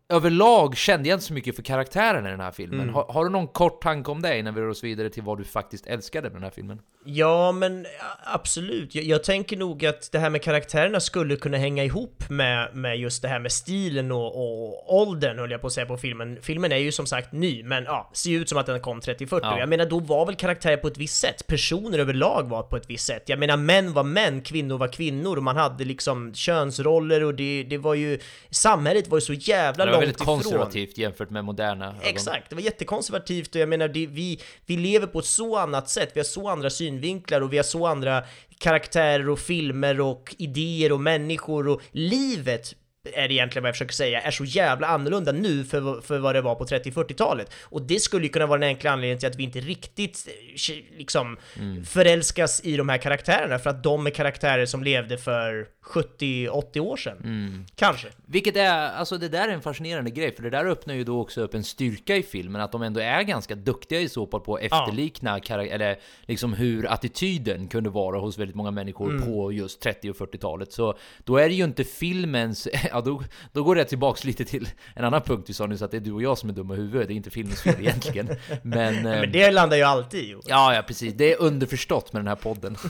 överlag 0.10 0.78
kände 0.78 1.10
jag 1.10 1.16
inte 1.16 1.26
så 1.26 1.34
mycket 1.34 1.56
för 1.56 1.64
karaktärerna 1.64 2.28
i 2.28 2.32
den 2.32 2.40
här 2.40 2.52
filmen. 2.52 2.82
Mm. 2.82 2.96
Har, 2.96 3.06
har 3.10 3.24
du 3.24 3.30
någon 3.30 3.48
kort 3.48 3.82
tanke 3.82 4.12
om 4.12 4.22
det 4.22 4.40
innan 4.40 4.56
vi 4.56 4.62
rör 4.62 4.68
oss 4.68 4.84
vidare 4.84 5.10
till 5.10 5.24
vad 5.24 5.38
du 5.38 5.44
faktiskt 5.44 5.88
älskade 5.88 6.30
med 6.30 6.36
den 6.36 6.44
här 6.44 6.52
filmen? 6.52 6.80
Ja, 7.06 7.52
men 7.52 7.86
absolut. 8.24 8.96
Jag, 8.96 9.06
jag 9.06 9.24
tänker 9.24 9.58
nog 9.58 9.86
att 9.86 10.12
det 10.12 10.20
här 10.20 10.30
med 10.30 10.42
karaktärerna 10.42 11.00
skulle 11.00 11.36
kunna 11.36 11.58
hänga 11.58 11.84
ihop 11.84 12.30
med, 12.30 12.76
med 12.76 13.00
just 13.00 13.22
det 13.22 13.28
här 13.28 13.40
med 13.40 13.52
stilen 13.52 14.12
och, 14.12 14.28
och 14.28 14.96
åldern, 15.02 15.40
höll 15.40 15.52
jag 15.52 15.62
på 15.62 15.68
att 15.68 15.74
säga, 15.74 15.86
på 15.86 15.98
filmen. 15.98 16.38
Filmen 16.42 16.72
är 16.72 16.78
ju 16.78 16.92
som 16.92 17.06
sagt 17.06 17.32
ny, 17.32 17.64
men 17.64 17.84
ja, 17.84 18.10
ser 18.14 18.32
ut 18.32 18.50
som 18.50 18.58
att 18.58 18.66
den 18.66 18.82
kom 18.82 19.00
30-40. 19.00 19.40
Ja. 19.42 19.60
Jag 19.60 19.70
menar, 19.70 19.86
då 19.86 20.00
var 20.00 20.26
väl 20.26 20.36
karaktärer 20.36 20.78
på 20.78 20.88
ett 20.88 20.98
visst 20.98 21.20
sätt. 21.20 21.48
Personer 21.48 22.00
överlag 22.00 22.50
var 22.50 22.64
på 22.64 22.78
ett 22.78 22.90
visst 22.90 23.06
sätt. 23.06 23.24
Jag 23.26 23.40
menar, 23.40 23.58
män 23.58 23.94
var 23.94 24.04
män, 24.04 24.42
kvinnor 24.42 24.78
var 24.78 24.88
kvinnor 24.88 25.38
och 25.38 25.44
man 25.44 25.58
hade 25.58 25.84
liksom 25.84 26.34
könsroller 26.34 27.24
och 27.24 27.36
det, 27.36 27.64
det 27.64 27.78
var 27.78 27.94
ju... 27.94 28.20
Samhället 28.50 29.08
var 29.08 29.18
ju 29.18 29.22
så 29.22 29.34
jävla 29.34 29.86
Det 29.86 29.99
var 30.00 30.06
väldigt 30.06 30.22
ifrån. 30.22 30.36
konservativt 30.36 30.98
jämfört 30.98 31.30
med 31.30 31.46
moderna 31.46 31.88
ögon. 31.88 32.00
Exakt, 32.04 32.50
det 32.50 32.56
var 32.56 32.62
jättekonservativt 32.62 33.56
och 33.56 33.62
jag 33.62 33.70
menar, 33.70 33.88
det, 33.88 34.08
vi, 34.08 34.40
vi 34.66 34.78
lever 34.78 35.08
på 35.08 35.20
ett 35.20 35.26
så 35.26 35.58
annat 35.58 35.90
sätt, 35.90 36.12
vi 36.14 36.20
har 36.20 36.26
så 36.26 36.50
andra 36.50 36.70
synvinklar 36.70 37.42
och 37.42 37.54
vi 37.54 37.58
har 37.58 37.64
så 37.64 37.88
andra 37.88 38.24
karaktärer 38.58 39.30
och 39.30 39.40
filmer 39.40 40.02
och 40.02 40.36
idéer 40.38 40.92
och 40.92 41.00
människor 41.00 41.68
och 41.68 41.82
livet 41.92 42.76
är 43.14 43.28
det 43.28 43.34
egentligen 43.34 43.64
vad 43.64 43.68
jag 43.68 43.76
försöker 43.76 43.94
säga, 43.94 44.22
är 44.22 44.32
så 44.32 44.44
jävla 44.46 44.88
annorlunda 44.88 45.32
nu 45.32 45.64
för, 45.64 46.02
för 46.02 46.20
vad 46.20 46.36
det 46.36 46.42
var 46.42 46.56
på 46.56 46.66
30-40-talet. 46.66 47.52
Och 47.64 47.82
det 47.82 48.00
skulle 48.00 48.24
ju 48.26 48.30
kunna 48.30 48.46
vara 48.46 48.60
den 48.60 48.68
enkla 48.70 48.92
anledningen 48.92 49.20
till 49.20 49.30
att 49.30 49.36
vi 49.36 49.44
inte 49.44 49.60
riktigt 49.60 50.28
eh, 50.70 50.76
liksom 50.98 51.38
Mm. 51.60 51.86
förälskas 51.86 52.62
i 52.64 52.78
de 52.78 52.90
här 52.90 52.98
karaktärerna, 52.98 53.60
för 53.60 53.70
att 53.70 53.84
de 53.84 54.06
är 54.08 54.12
karaktärer 54.12 54.66
som 54.66 54.84
levde 54.84 55.18
för 55.18 55.68
70-80 55.94 56.80
år 56.80 56.98
sedan. 56.98 57.18
Mm. 57.24 57.66
Kanske. 57.76 58.08
Vilket 58.26 58.56
är, 58.56 58.90
alltså 58.90 59.18
det 59.18 59.30
där 59.30 59.48
är 59.48 59.54
en 59.54 59.62
fascinerande 59.62 60.12
grej, 60.12 60.36
för 60.36 60.44
det 60.44 60.50
där 60.50 60.66
öppnar 60.66 60.94
ju 60.94 61.04
då 61.04 61.22
också 61.22 61.42
upp 61.42 61.54
en 61.54 61.64
styrka 61.64 62.16
i 62.16 62.24
filmen, 62.24 62.62
att 62.62 62.72
de 62.72 62.82
ändå 62.82 63.00
är 63.00 63.22
ganska 63.22 63.56
duktiga 63.56 64.00
i 64.00 64.10
så 64.10 64.28
fall 64.28 64.40
på 64.42 64.56
att 64.56 64.62
efterlikna 64.62 65.40
karak- 65.40 65.70
eller 65.72 65.98
liksom 66.22 66.54
hur 66.54 66.92
attityden 66.94 67.68
kunde 67.68 67.90
vara 67.90 68.20
hos 68.20 68.38
väldigt 68.38 68.56
många 68.56 68.72
människor 68.72 69.10
Mm. 69.10 69.26
på 69.26 69.52
just 69.52 69.82
30 69.82 70.10
och 70.10 70.16
40-talet. 70.18 70.72
Så 70.74 70.98
då 71.24 71.38
är 71.38 71.50
det 71.50 71.56
ju 71.56 71.64
inte 71.64 71.84
filmens, 71.84 72.68
ja 72.94 73.02
då, 73.02 73.24
då 73.52 73.64
går 73.64 73.76
det 73.76 73.86
tillbaks 73.86 74.24
lite 74.24 74.46
till 74.46 74.70
en 74.96 75.06
annan 75.06 75.22
punkt 75.22 75.46
vi 75.50 75.54
sa 75.54 75.66
nyss, 75.66 75.82
att 75.82 75.92
det 75.92 75.98
är 75.98 76.02
du 76.02 76.12
och 76.12 76.22
jag 76.22 76.38
som 76.38 76.50
är 76.50 76.54
dumma 76.54 76.74
i 76.74 76.78
huvudet, 76.78 77.08
det 77.08 77.14
är 77.14 77.16
inte 77.16 77.30
filmens 77.30 77.62
fel 77.62 77.76
egentligen. 77.80 78.28
Men, 78.64 78.96
Ja, 78.96 79.02
men 79.02 79.32
det 79.32 79.52
landar 79.52 79.78
ju 79.78 79.84
alltid 79.84 80.24
i. 80.24 80.36
Ja, 80.48 80.76
ja 80.76 80.82
precis. 80.82 81.14
Det 81.14 81.34
är 81.34 81.42
underförstått 81.42 82.14
med 82.14 82.20
den 82.20 82.28
här 82.28 82.36
podden. 82.36 82.78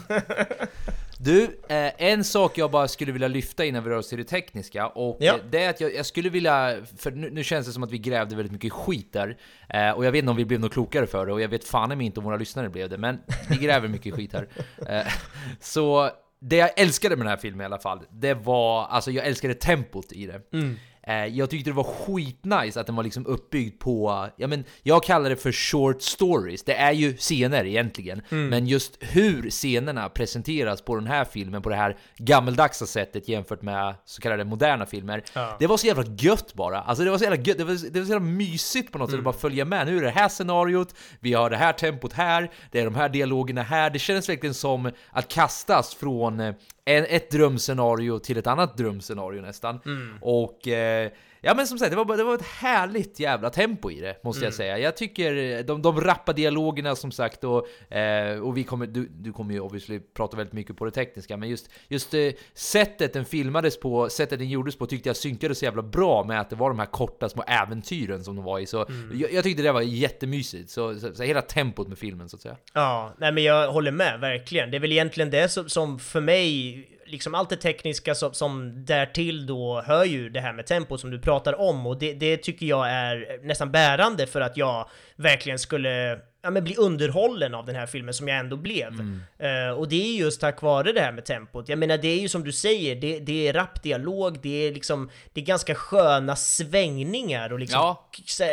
Du, 1.22 1.44
eh, 1.70 1.92
en 1.98 2.24
sak 2.24 2.58
jag 2.58 2.72
bara 2.72 2.88
skulle 2.88 3.12
vilja 3.12 3.28
lyfta 3.28 3.66
innan 3.66 3.84
vi 3.84 3.90
rör 3.90 3.98
oss 3.98 4.10
till 4.10 4.18
det 4.18 4.24
tekniska 4.24 4.88
och 4.88 5.18
Ja. 5.20 5.36
det 5.52 5.64
är 5.64 5.70
att 5.70 5.82
jag, 5.82 5.96
jag 5.96 6.06
skulle 6.06 6.30
vilja, 6.30 6.78
för 6.98 7.12
nu, 7.12 7.30
nu 7.30 7.44
känns 7.44 7.68
det 7.68 7.74
som 7.74 7.84
att 7.84 7.92
vi 7.92 7.98
grävde 7.98 8.36
väldigt 8.36 8.52
mycket 8.52 8.74
skit 8.74 9.14
där 9.14 9.38
eh, 9.70 9.92
och 9.92 10.06
jag 10.06 10.12
vet 10.12 10.20
inte 10.20 10.32
om 10.32 10.38
vi 10.38 10.46
blev 10.46 10.60
något 10.60 10.74
klokare 10.74 11.08
för 11.08 11.26
det 11.26 11.34
och 11.34 11.42
jag 11.42 11.50
vet 11.50 11.64
fan 11.64 12.02
inte 12.02 12.20
om 12.20 12.24
våra 12.24 12.38
lyssnare 12.38 12.70
blev 12.70 12.90
det, 12.90 12.98
men 12.98 13.20
vi 13.50 13.56
gräver 13.56 13.88
mycket 13.88 14.14
skit 14.16 14.34
här. 14.34 14.48
Eh, 14.88 15.14
så 15.60 16.10
det 16.40 16.56
jag 16.56 16.80
älskade 16.80 17.16
med 17.16 17.26
den 17.26 17.30
här 17.30 17.38
filmen 17.38 17.62
i 17.62 17.66
alla 17.66 17.80
fall, 17.80 18.00
det 18.12 18.34
var, 18.34 18.86
alltså 18.86 19.12
jag 19.12 19.26
älskade 19.26 19.54
tempot 19.54 20.12
i 20.12 20.26
det. 20.26 20.42
Mm. 20.54 20.76
Eh, 21.10 21.26
Jag 21.26 21.50
tyckte 21.50 21.70
det 21.70 21.74
var 21.76 21.84
skitnice 21.84 22.80
att 22.80 22.86
den 22.88 22.96
var 22.96 23.04
liksom 23.04 23.26
uppbyggd 23.28 23.80
på, 23.80 24.28
ja 24.38 24.48
men 24.48 24.64
jag 24.84 25.04
kallar 25.04 25.30
det 25.30 25.36
för 25.36 25.52
short 25.52 26.02
stories. 26.02 26.64
Det 26.64 26.74
är 26.76 26.92
ju 26.92 27.18
scener 27.18 27.66
egentligen, 27.66 28.22
Mm. 28.30 28.50
men 28.50 28.68
just 28.68 28.98
hur 29.00 29.50
scenerna 29.50 30.10
presenteras 30.10 30.82
på 30.82 30.96
den 30.96 31.08
här 31.08 31.26
filmen 31.26 31.62
på 31.62 31.70
det 31.70 31.76
här 31.76 31.98
gammeldagsa 32.18 32.86
sättet 32.86 33.28
jämfört 33.28 33.62
med 33.62 33.96
så 34.06 34.22
kallade 34.22 34.46
moderna 34.46 34.86
filmer. 34.86 35.24
Ja. 35.34 35.56
Det 35.60 35.68
var 35.68 35.78
så 35.78 35.88
jävla 35.88 36.04
gött 36.18 36.54
bara. 36.54 36.82
Alltså 36.82 37.04
det 37.04 37.12
var 37.12 37.18
så 37.18 37.24
jävla 37.24 37.42
gött, 37.44 37.58
det 37.58 37.64
var, 37.64 37.92
det 37.92 38.00
var 38.00 38.06
så 38.06 38.12
jävla 38.12 38.28
mysigt 38.28 38.92
på 38.92 38.98
något 38.98 39.10
sätt 39.10 39.14
Mm. 39.20 39.28
att 39.28 39.36
bara 39.36 39.40
följa 39.42 39.66
med. 39.66 39.88
Nu 39.88 39.98
är 39.98 40.02
det 40.02 40.10
här 40.10 40.30
scenariot, 40.30 40.96
vi 41.20 41.34
har 41.34 41.50
det 41.50 41.58
här 41.58 41.74
tempot 41.74 42.14
här, 42.14 42.52
det 42.72 42.80
är 42.80 42.86
de 42.86 42.96
här 42.96 43.10
dialogerna 43.10 43.64
här. 43.64 43.90
Det 43.90 44.00
känns 44.00 44.30
verkligen 44.30 44.54
som 44.54 44.92
att 45.12 45.28
kastas 45.28 45.96
från 45.96 46.40
eh, 46.40 46.54
ett 46.98 47.32
drömscenario 47.32 48.20
till 48.20 48.38
ett 48.38 48.48
annat 48.48 48.78
drömscenario 48.78 49.42
nästan. 49.42 49.80
Mm. 49.86 50.18
Och 50.22 50.68
eh, 50.68 51.12
ja 51.42 51.54
men 51.56 51.68
som 51.68 51.80
sagt, 51.80 51.92
det 51.92 51.96
var, 51.98 52.18
det 52.18 52.24
var 52.24 52.36
ett 52.36 52.42
härligt 52.42 53.20
jävla 53.20 53.50
tempo 53.50 53.92
i 53.92 54.00
det, 54.02 54.24
måste 54.24 54.40
Mm. 54.40 54.46
jag 54.48 54.54
säga. 54.54 54.78
Jag 54.80 54.98
tycker 54.98 55.36
eh, 55.58 55.66
de, 55.66 55.82
de 55.82 56.02
rappa 56.02 56.34
dialogerna 56.34 56.96
som 56.96 57.12
sagt 57.12 57.44
och, 57.44 57.94
eh, 57.94 58.40
och 58.40 58.58
vi 58.58 58.64
kommer, 58.64 58.88
du, 58.88 59.08
du 59.12 59.34
kommer 59.34 59.54
ju 59.54 59.60
obviously 59.60 60.00
prata 60.00 60.38
väldigt 60.38 60.54
mycket 60.54 60.78
på 60.78 60.86
det 60.86 60.92
tekniska, 60.92 61.38
men 61.38 61.50
just, 61.50 61.70
just 61.88 62.14
eh, 62.14 62.30
sättet 62.54 63.14
den 63.14 63.26
filmades 63.26 63.80
på, 63.80 64.10
sättet 64.10 64.40
den 64.40 64.50
gjordes 64.50 64.76
på 64.78 64.86
tyckte 64.86 65.10
jag 65.10 65.16
synkade 65.18 65.56
så 65.56 65.66
jävla 65.66 65.82
bra 65.82 66.24
med 66.24 66.40
att 66.42 66.50
det 66.50 66.56
var 66.56 66.70
de 66.70 66.80
här 66.80 66.86
korta 66.86 67.30
små 67.30 67.44
äventyren 67.48 68.24
som 68.24 68.36
de 68.36 68.46
var 68.46 68.60
i. 68.60 68.66
Så 68.66 68.86
Mm. 68.90 69.20
jag, 69.22 69.34
jag 69.34 69.44
tyckte 69.44 69.64
det 69.64 69.72
var 69.72 69.82
jättemysigt, 69.82 70.70
så, 70.70 71.00
så, 71.00 71.16
så 71.16 71.24
hela 71.24 71.42
tempot 71.42 71.88
med 71.88 71.98
filmen 71.98 72.30
så 72.30 72.36
att 72.36 72.42
säga. 72.42 72.58
Ja, 72.74 73.14
nej 73.18 73.32
men 73.32 73.44
jag 73.44 73.72
håller 73.72 73.92
med, 73.92 74.20
verkligen. 74.20 74.72
Det 74.72 74.78
är 74.78 74.82
väl 74.82 74.92
egentligen 74.92 75.30
det 75.30 75.50
som, 75.50 75.70
som 75.70 76.00
för 76.00 76.22
mig, 76.22 76.88
liksom 77.10 77.36
allt 77.36 77.50
det 77.50 77.56
tekniska 77.56 78.16
som, 78.16 78.34
som 78.34 78.86
därtill 78.86 79.46
då 79.46 79.82
hör 79.82 80.06
ju 80.06 80.30
det 80.30 80.40
här 80.40 80.54
med 80.54 80.66
tempo 80.66 80.98
som 80.98 81.12
du 81.12 81.20
pratar 81.20 81.60
om 81.60 81.88
och 81.88 82.00
det, 82.00 82.14
det 82.14 82.38
tycker 82.38 82.66
jag 82.66 82.90
är 82.90 83.40
nästan 83.48 83.72
bärande 83.72 84.28
för 84.28 84.42
att 84.42 84.58
jag 84.58 84.90
verkligen 85.16 85.60
skulle 85.60 86.20
ja, 86.42 86.50
men 86.50 86.64
bli 86.64 86.76
underhållen 86.76 87.56
av 87.56 87.66
den 87.66 87.76
här 87.76 87.86
filmen 87.86 88.14
som 88.14 88.28
jag 88.28 88.38
ändå 88.38 88.56
blev. 88.58 88.94
Eh, 89.40 89.72
och 89.78 89.88
det 89.90 89.96
är 89.96 90.18
just 90.18 90.42
tack 90.42 90.62
vare 90.62 90.92
det 90.92 91.02
här 91.02 91.12
med 91.12 91.26
tempot. 91.26 91.70
Jag 91.70 91.80
menar, 91.80 91.98
det 91.98 92.08
är 92.08 92.20
ju 92.20 92.28
som 92.30 92.44
du 92.44 92.52
säger, 92.52 92.96
det, 92.96 93.20
det 93.20 93.48
är 93.48 93.54
rapp 93.54 93.84
dialog, 93.84 94.40
det 94.42 94.68
är 94.68 94.74
liksom, 94.74 95.10
det 95.34 95.42
är 95.42 95.46
ganska 95.46 95.76
sköna 95.76 96.36
svängningar 96.36 97.54
och 97.54 97.60
liksom, 97.60 97.80
Ja. 97.80 98.10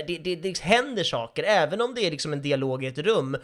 det, 0.06 0.18
det, 0.18 0.36
det 0.36 0.58
händer 0.60 1.04
saker, 1.04 1.42
även 1.42 1.80
om 1.80 1.94
det 1.94 2.06
är 2.06 2.10
liksom 2.10 2.32
en 2.32 2.42
dialog 2.42 2.84
i 2.84 2.86
ett 2.86 2.98
rum, 2.98 3.36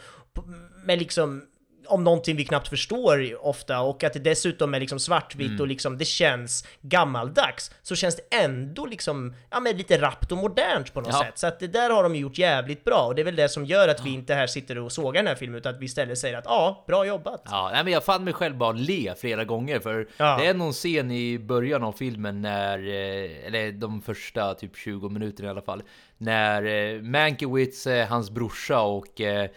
med 0.85 0.99
liksom 0.99 1.47
om 1.93 2.05
någonting 2.05 2.37
vi 2.37 2.45
knappt 2.45 2.69
förstår 2.69 3.47
ofta 3.47 3.81
och 3.81 4.05
att 4.05 4.13
det 4.13 4.19
dessutom 4.19 4.75
är 4.75 4.81
liksom 4.81 4.99
svartvitt 5.01 5.49
Mm. 5.49 5.61
och 5.61 5.67
liksom 5.67 5.99
det 5.99 6.05
känns 6.05 6.67
gammaldags 6.81 7.71
så 7.83 7.97
känns 7.97 8.17
det 8.17 8.37
ändå 8.37 8.87
liksom 8.87 9.35
ja 9.51 9.61
men 9.61 9.77
lite 9.77 10.01
rappt 10.01 10.33
och 10.33 10.39
modernt 10.39 10.95
på 10.95 11.01
något 11.01 11.09
Ja. 11.13 11.23
sätt. 11.25 11.39
Så 11.39 11.47
att 11.47 11.61
det 11.61 11.67
där 11.67 11.91
har 11.91 12.03
de 12.03 12.17
gjort 12.17 12.39
jävligt 12.39 12.85
bra 12.85 13.03
och 13.07 13.15
det 13.15 13.23
är 13.23 13.25
väl 13.25 13.37
det 13.37 13.49
som 13.49 13.65
gör 13.65 13.89
att 13.89 14.07
vi 14.07 14.11
inte 14.11 14.35
här 14.35 14.47
sitter 14.47 14.79
och 14.79 14.93
sågar 14.93 15.13
den 15.23 15.27
här 15.27 15.35
filmen 15.35 15.59
utan 15.59 15.75
att 15.75 15.81
vi 15.81 15.85
istället 15.87 16.19
säger 16.19 16.39
att 16.39 16.45
ja, 16.47 16.85
bra 16.87 17.07
jobbat. 17.07 17.43
Ja, 17.45 17.71
nej, 17.73 17.85
men 17.85 17.93
jag 17.93 18.05
fann 18.05 18.25
mig 18.25 18.33
själv 18.35 18.57
bara 18.57 18.73
le 18.73 19.15
flera 19.19 19.45
gånger 19.45 19.81
för 19.81 20.09
Ja. 20.17 20.37
det 20.41 20.47
är 20.47 20.55
någon 20.55 20.73
scen 20.73 21.11
i 21.11 21.39
början 21.39 21.83
av 21.83 21.93
filmen 21.93 22.43
när, 22.43 22.79
eh, 22.79 23.47
eller 23.47 23.73
de 23.73 24.03
första 24.03 24.55
typ 24.55 24.77
20 24.77 25.09
minuterna 25.09 25.49
i 25.49 25.51
alla 25.51 25.63
fall, 25.63 25.83
när 26.19 26.63
eh, 26.95 27.03
Mankiewicz, 27.03 27.87
eh, 27.87 28.09
hans 28.09 28.31
brorsa 28.31 28.81
och 28.81 29.21
eh, 29.21 29.51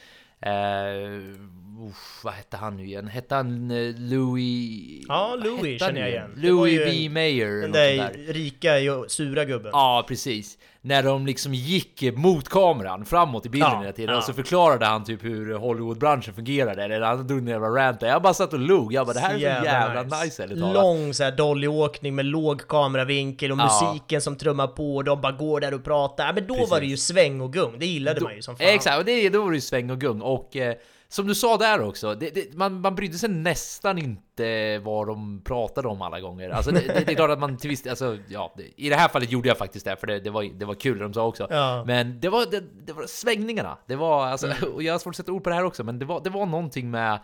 uff, 1.89 2.19
vad 2.23 2.33
hette 2.33 2.57
han 2.57 2.77
nu 2.77 2.85
igen? 2.85 3.07
Hette 3.07 3.35
han 3.35 3.71
eh, 3.71 3.93
Louis? 3.97 5.05
Ja, 5.07 5.35
Louis 5.43 5.81
känner 5.81 6.01
jag 6.01 6.09
igen. 6.09 6.31
Louis 6.35 6.79
B. 6.85 7.09
Mayer. 7.09 7.61
Den 7.61 7.71
där 7.71 7.97
där. 7.97 8.33
rika, 8.33 8.69
sura 9.07 9.45
gubben. 9.45 9.69
Ja, 9.73 10.05
precis. 10.07 10.57
När 10.81 11.03
de 11.03 11.25
liksom 11.25 11.53
gick 11.53 12.03
mot 12.15 12.49
kameran 12.49 13.05
framåt 13.05 13.45
i 13.45 13.49
bilden 13.49 13.69
Ja, 13.71 13.79
hela 13.79 13.91
tiden 13.93 14.11
ja. 14.11 14.17
och 14.17 14.23
så 14.23 14.33
förklarade 14.33 14.85
han 14.85 15.03
typ 15.03 15.23
hur 15.23 15.53
Hollywoodbranschen 15.53 16.33
fungerade. 16.33 16.83
Eller 16.83 17.01
han 17.01 17.27
drog 17.27 17.39
en 17.39 17.47
jävla 17.47 17.67
rant 17.67 17.99
där. 17.99 18.07
Jag 18.07 18.21
bara 18.21 18.33
satt 18.33 18.53
och 18.53 18.59
log. 18.59 18.93
Jag 18.93 19.05
bara 19.07 19.13
det 19.13 19.19
här 19.19 19.29
är 19.33 19.37
så 19.37 19.65
jävla, 19.65 20.03
nice. 20.23 20.43
ärligt 20.43 20.59
talat. 20.59 20.73
Lång 20.73 21.13
så 21.13 21.23
här 21.23 21.31
dollyåkning 21.31 22.15
med 22.15 22.25
låg 22.25 22.67
kameravinkel 22.67 23.51
och 23.51 23.57
Ja. 23.57 23.63
musiken 23.93 24.21
som 24.21 24.35
trummar 24.35 24.67
på 24.67 24.95
och 24.95 25.03
de 25.03 25.21
bara 25.21 25.31
går 25.31 25.59
där 25.59 25.73
och 25.73 25.83
pratar. 25.83 26.33
Men 26.33 26.47
då 26.47 26.53
Precis. 26.53 26.71
var 26.71 26.79
det 26.79 26.85
ju 26.85 26.97
sväng 26.97 27.41
och 27.41 27.53
gung, 27.53 27.75
det 27.79 27.85
gillade 27.85 28.21
man 28.21 28.35
ju 28.35 28.41
som 28.41 28.57
fan. 28.57 28.67
Exakt, 28.67 28.97
och 28.99 29.05
det, 29.05 29.29
då 29.29 29.41
var 29.43 29.49
det 29.51 29.57
ju 29.57 29.61
sväng 29.61 29.89
och 29.91 29.99
gung. 30.01 30.21
Och 30.21 30.55
eh, 30.55 30.75
som 31.09 31.27
du 31.27 31.35
sa 31.35 31.57
där 31.57 31.81
också, 31.81 32.15
det, 32.15 32.29
det, 32.29 32.53
man, 32.57 32.81
man 32.81 32.95
brydde 32.95 33.17
sig 33.17 33.29
nästan 33.29 33.97
inte 33.97 34.79
vad 34.79 35.07
de 35.07 35.41
pratade 35.45 35.87
om 35.87 36.01
alla 36.01 36.19
gånger. 36.19 36.49
Alltså 36.49 36.71
det, 36.71 36.79
det, 36.79 37.03
det 37.05 37.11
är 37.11 37.15
klart 37.15 37.29
att 37.29 37.39
man 37.39 37.57
till 37.57 37.69
viss 37.69 37.87
alltså, 37.87 38.17
ja, 38.27 38.55
i 38.75 38.89
det 38.89 38.95
här 38.95 39.07
fallet 39.07 39.31
gjorde 39.31 39.47
jag 39.47 39.57
faktiskt 39.57 39.85
det, 39.85 39.95
för 39.95 40.07
det, 40.07 40.19
det, 40.19 40.29
var, 40.29 40.43
det 40.43 40.65
var 40.65 40.73
kul 40.73 40.99
de 40.99 41.13
sa 41.13 41.25
också. 41.25 41.47
Ja. 41.49 41.83
Men 41.87 42.19
det 42.19 42.29
var, 42.29 42.45
det, 42.85 42.93
var 42.93 43.07
svängningarna. 43.07 43.77
Det 43.87 43.95
var, 43.95 44.25
alltså, 44.25 44.45
Mm. 44.45 44.73
och 44.73 44.83
jag 44.83 44.93
har 44.93 44.99
svårt 44.99 45.11
att 45.11 45.17
sätta 45.17 45.31
ord 45.31 45.43
på 45.43 45.49
det 45.49 45.55
här 45.55 45.63
också, 45.63 45.83
men 45.83 45.99
det 45.99 46.05
var, 46.05 46.21
det 46.23 46.29
var 46.29 46.45
någonting 46.45 46.91
med 46.91 47.19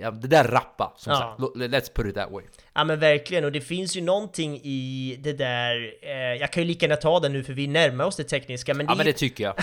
ja, 0.00 0.10
det 0.10 0.28
där 0.28 0.44
rappa, 0.44 0.92
som 0.96 1.12
Ja. 1.12 1.36
sagt. 1.38 1.56
Let's 1.56 1.92
put 1.94 2.06
it 2.06 2.14
that 2.14 2.30
way. 2.30 2.44
Ja 2.74 2.84
men 2.84 3.00
verkligen, 3.00 3.44
och 3.44 3.52
det 3.52 3.60
finns 3.60 3.96
ju 3.96 4.00
någonting 4.00 4.60
i 4.62 5.16
det 5.20 5.32
där, 5.32 5.92
eh, 6.02 6.12
jag 6.40 6.52
kan 6.52 6.62
ju 6.62 6.66
lika 6.66 6.86
gärna 6.86 6.96
ta 6.96 7.20
det 7.20 7.28
nu 7.28 7.44
för 7.44 7.52
vi 7.52 7.66
närmar 7.66 8.04
oss 8.04 8.16
det 8.16 8.24
tekniska, 8.24 8.74
men 8.74 8.86
det, 8.86 8.92
Ja 8.92 8.96
men 8.96 9.06
det 9.06 9.12
tycker 9.12 9.44
jag. 9.44 9.54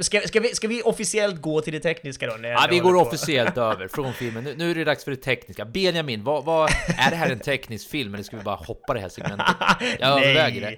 ska, 0.04 0.20
ska, 0.20 0.40
vi, 0.40 0.48
ska 0.48 0.68
vi 0.68 0.82
officiellt 0.82 1.40
gå 1.42 1.60
till 1.60 1.72
det 1.72 1.80
tekniska 1.80 2.26
då? 2.26 2.34
När 2.36 2.48
Ja, 2.48 2.66
vi 2.70 2.78
går 2.78 2.92
på. 2.92 3.00
officiellt 3.00 3.58
över 3.58 3.88
från 3.88 4.12
filmen. 4.12 4.44
Nu, 4.44 4.54
nu 4.56 4.70
är 4.70 4.74
det 4.74 4.84
dags 4.84 5.04
för 5.04 5.10
det 5.10 5.16
tekniska. 5.16 5.64
Benjamin, 5.64 6.24
vad, 6.24 6.44
vad, 6.44 6.70
är 6.98 7.10
det 7.10 7.16
här 7.16 7.30
en 7.30 7.38
teknisk 7.40 7.90
film 7.90 8.14
eller 8.14 8.24
ska 8.24 8.36
vi 8.36 8.42
bara 8.42 8.54
hoppa 8.56 8.94
det 8.94 9.00
här 9.00 9.08
segmentet? 9.08 9.46
Jag 10.00 10.24
överväger 10.24 10.60
det. 10.60 10.76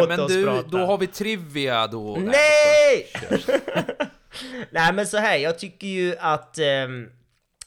låt 0.00 0.08
men 0.08 0.26
du, 0.28 0.44
prata. 0.44 0.68
då 0.68 0.78
har 0.78 0.98
vi 0.98 1.06
trivia 1.06 1.86
då. 1.86 2.16
Nej! 2.20 3.06
Nej 4.70 4.92
men 4.92 5.06
så 5.06 5.16
här, 5.16 5.36
jag 5.36 5.58
tycker 5.58 5.86
ju 5.86 6.16
att 6.18 6.58
ehm, 6.58 7.08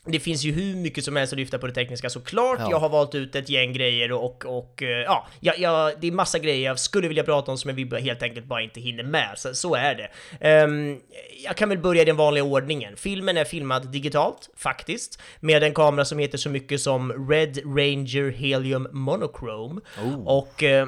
det 0.05 0.19
finns 0.19 0.43
ju 0.43 0.51
hur 0.51 0.75
mycket 0.75 1.05
som 1.05 1.15
helst 1.15 1.33
att 1.33 1.39
lyfta 1.39 1.57
på 1.57 1.67
det 1.67 1.73
tekniska 1.73 2.09
såklart. 2.09 2.59
Ja. 2.59 2.67
Jag 2.71 2.79
har 2.79 2.89
valt 2.89 3.15
ut 3.15 3.35
ett 3.35 3.49
gäng 3.49 3.73
grejer 3.73 4.11
och, 4.11 4.45
och 4.45 4.83
eh, 4.83 4.89
ja, 4.89 5.27
ja, 5.39 5.53
ja, 5.57 5.91
det 6.01 6.07
är 6.07 6.11
massa 6.11 6.39
grejer 6.39 6.65
jag 6.65 6.79
skulle 6.79 7.07
vilja 7.07 7.23
prata 7.23 7.51
om 7.51 7.57
som 7.57 7.75
vi 7.75 8.01
helt 8.01 8.23
enkelt 8.23 8.45
bara 8.45 8.61
inte 8.61 8.79
hinner 8.79 9.03
med. 9.03 9.29
Så, 9.35 9.53
så 9.53 9.75
är 9.75 9.95
det. 9.95 10.09
Ehm, 10.47 10.99
jag 11.45 11.55
kan 11.55 11.69
väl 11.69 11.77
börja 11.77 12.01
i 12.01 12.05
den 12.05 12.15
vanliga 12.15 12.43
ordningen. 12.43 12.95
Filmen 12.95 13.37
är 13.37 13.45
filmad 13.45 13.91
digitalt, 13.91 14.49
faktiskt, 14.57 15.21
med 15.39 15.63
en 15.63 15.73
kamera 15.73 16.05
som 16.05 16.19
heter 16.19 16.37
så 16.37 16.49
mycket 16.49 16.81
som 16.81 17.29
Red 17.29 17.57
Ranger 17.65 18.31
Helium 18.31 18.87
Monochrome. 18.91 19.81
Och 20.25 20.63
eh, 20.63 20.87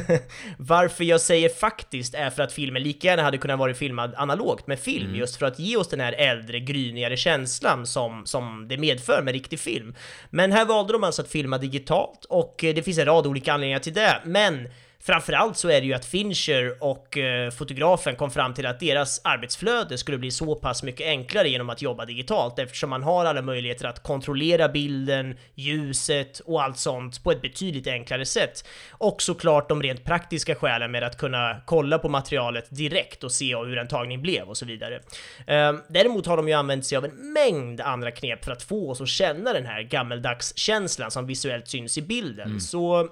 varför 0.58 1.04
jag 1.04 1.20
säger 1.20 1.48
faktiskt 1.48 2.14
är 2.14 2.30
för 2.30 2.42
att 2.42 2.52
filmen 2.52 2.82
lika 2.82 3.08
gärna 3.08 3.22
hade 3.22 3.38
kunnat 3.38 3.58
vara 3.58 3.74
filmad 3.74 4.14
analogt 4.14 4.66
med 4.66 4.78
film, 4.78 5.14
just 5.14 5.36
för 5.36 5.46
att 5.46 5.58
ge 5.58 5.76
oss 5.76 5.88
den 5.88 6.00
här 6.00 6.12
äldre, 6.12 6.60
grynigare 6.60 7.16
känslan 7.16 7.86
som, 7.86 8.26
som 8.26 8.51
det 8.68 8.76
medför 8.76 9.22
med 9.22 9.32
riktig 9.32 9.60
film. 9.60 9.94
Men 10.30 10.52
här 10.52 10.64
valde 10.64 10.92
de 10.92 11.04
alltså 11.04 11.22
att 11.22 11.28
filma 11.28 11.58
digitalt 11.58 12.24
och 12.24 12.64
eh, 12.64 12.74
det 12.74 12.82
finns 12.82 12.98
en 12.98 13.06
rad 13.06 13.26
olika 13.26 13.52
anledningar 13.52 13.78
till 13.78 13.92
det, 13.92 14.20
men 14.24 14.68
Framförallt 15.04 15.56
så 15.56 15.68
är 15.68 15.80
det 15.80 15.86
ju 15.86 15.92
att 15.92 16.04
Fincher 16.04 16.76
och 16.80 17.18
eh, 17.18 17.50
fotografen 17.50 18.16
kom 18.16 18.30
fram 18.30 18.54
till 18.54 18.66
att 18.66 18.80
deras 18.80 19.20
arbetsflöde 19.24 19.98
skulle 19.98 20.18
bli 20.18 20.30
så 20.30 20.54
pass 20.54 20.82
mycket 20.82 21.06
enklare 21.06 21.48
genom 21.48 21.70
att 21.70 21.82
jobba 21.82 22.04
digitalt 22.04 22.58
eftersom 22.58 22.90
man 22.90 23.02
har 23.02 23.24
alla 23.24 23.42
möjligheter 23.42 23.86
att 23.86 24.02
kontrollera 24.02 24.68
bilden, 24.68 25.36
ljuset 25.54 26.40
och 26.40 26.62
allt 26.62 26.78
sånt 26.78 27.24
på 27.24 27.32
ett 27.32 27.42
betydligt 27.42 27.86
enklare 27.86 28.26
sätt. 28.26 28.64
Och 28.90 29.22
såklart 29.22 29.68
de 29.68 29.82
rent 29.82 30.04
praktiska 30.04 30.54
skälen 30.54 30.90
med 30.90 31.02
att 31.04 31.18
kunna 31.18 31.62
kolla 31.66 31.98
på 31.98 32.08
materialet 32.08 32.66
direkt 32.70 33.24
och 33.24 33.32
se 33.32 33.56
hur 33.56 33.78
en 33.78 33.88
tagning 33.88 34.22
blev 34.22 34.48
och 34.48 34.56
så 34.56 34.66
vidare. 34.66 34.94
Eh, 35.46 35.72
däremot 35.88 36.26
har 36.26 36.36
de 36.36 36.48
ju 36.48 36.54
använt 36.54 36.86
sig 36.86 36.98
av 36.98 37.04
en 37.04 37.32
mängd 37.32 37.80
andra 37.80 38.10
knep 38.10 38.44
för 38.44 38.52
att 38.52 38.62
få 38.62 38.90
oss 38.90 39.00
att 39.00 39.08
känna 39.08 39.52
den 39.52 39.66
här 39.66 39.82
gammeldagskänslan 39.82 41.10
som 41.10 41.26
visuellt 41.26 41.68
syns 41.68 41.98
i 41.98 42.02
bilden. 42.02 42.60
Så 42.60 43.08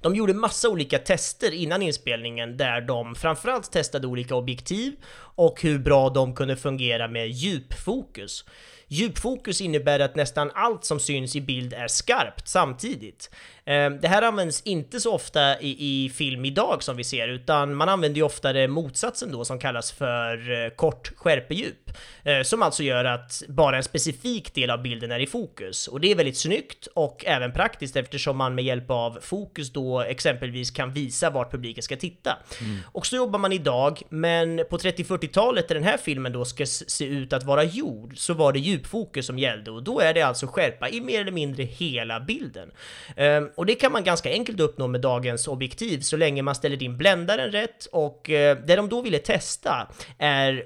de 0.00 0.14
gjorde 0.14 0.34
massa 0.34 0.68
olika 0.68 0.98
tester 0.98 1.54
innan 1.54 1.82
inspelningen 1.82 2.56
där 2.56 2.80
de 2.80 3.14
framförallt 3.14 3.72
testade 3.72 4.06
olika 4.06 4.34
objektiv 4.34 4.92
och 5.34 5.62
hur 5.62 5.78
bra 5.78 6.10
de 6.10 6.34
kunde 6.34 6.56
fungera 6.56 7.08
med 7.08 7.28
djupfokus. 7.28 8.44
Djupfokus 8.90 9.60
innebär 9.60 10.00
att 10.00 10.16
nästan 10.16 10.50
allt 10.54 10.84
som 10.84 11.00
syns 11.00 11.36
i 11.36 11.40
bild 11.40 11.72
är 11.72 11.88
skarpt 11.88 12.48
samtidigt. 12.48 13.30
Eh, 13.68 13.90
Det 13.90 14.08
här 14.08 14.22
används 14.22 14.62
inte 14.64 15.00
så 15.00 15.14
ofta 15.14 15.60
i, 15.60 16.04
i 16.04 16.08
film 16.10 16.44
idag 16.44 16.82
som 16.82 16.96
vi 16.96 17.04
ser, 17.04 17.28
utan 17.28 17.74
man 17.74 17.88
använder 17.88 18.16
ju 18.16 18.22
oftare 18.22 18.68
motsatsen 18.68 19.32
då 19.32 19.44
som 19.44 19.58
kallas 19.58 19.92
för 19.92 20.64
eh, 20.64 20.70
kort 20.70 21.12
skärpedjup. 21.16 21.90
Eh, 22.24 22.42
Som 22.42 22.62
alltså 22.62 22.82
gör 22.82 23.04
att 23.04 23.42
bara 23.48 23.76
en 23.76 23.82
specifik 23.82 24.54
del 24.54 24.70
av 24.70 24.82
bilden 24.82 25.10
är 25.12 25.20
i 25.20 25.26
fokus. 25.26 25.88
Och 25.88 26.00
det 26.00 26.10
är 26.10 26.14
väldigt 26.14 26.36
snyggt 26.38 26.86
och 26.94 27.24
även 27.26 27.52
praktiskt 27.52 27.96
eftersom 27.96 28.36
man 28.36 28.54
med 28.54 28.64
hjälp 28.64 28.90
av 28.90 29.18
fokus 29.22 29.72
då 29.72 30.00
exempelvis 30.00 30.70
kan 30.70 30.92
visa 30.92 31.30
vart 31.30 31.50
publiken 31.52 31.82
ska 31.82 31.96
titta. 31.96 32.38
Och 32.92 33.06
så 33.06 33.16
jobbar 33.16 33.38
man 33.38 33.52
idag, 33.52 34.02
men 34.08 34.56
på 34.70 34.78
30-40-talet 34.78 35.68
där 35.68 35.74
den 35.74 35.84
här 35.84 35.96
filmen 35.96 36.32
då 36.32 36.44
ska 36.44 36.66
se 36.66 37.04
ut 37.04 37.32
att 37.32 37.44
vara 37.44 37.64
gjord 37.64 38.18
så 38.18 38.34
var 38.34 38.52
det 38.52 38.58
djupfokus 38.58 39.26
som 39.26 39.38
gällde 39.38 39.70
och 39.70 39.82
då 39.82 40.00
är 40.00 40.14
det 40.14 40.22
alltså 40.22 40.46
skärpa 40.46 40.88
i 40.88 41.00
mer 41.00 41.20
eller 41.20 41.32
mindre 41.32 41.62
hela 41.62 42.20
bilden. 42.20 42.70
Och 43.58 43.66
det 43.66 43.74
kan 43.74 43.92
man 43.92 44.04
ganska 44.04 44.30
enkelt 44.30 44.60
uppnå 44.60 44.86
med 44.86 45.00
dagens 45.00 45.48
objektiv 45.48 46.00
så 46.00 46.16
länge 46.16 46.42
man 46.42 46.54
ställer 46.54 46.82
in 46.82 46.96
bländaren 46.96 47.52
rätt. 47.52 47.86
Och 47.92 48.30
eh, 48.30 48.58
det 48.66 48.76
de 48.76 48.88
då 48.88 49.02
ville 49.02 49.18
testa 49.18 49.88
är 50.18 50.64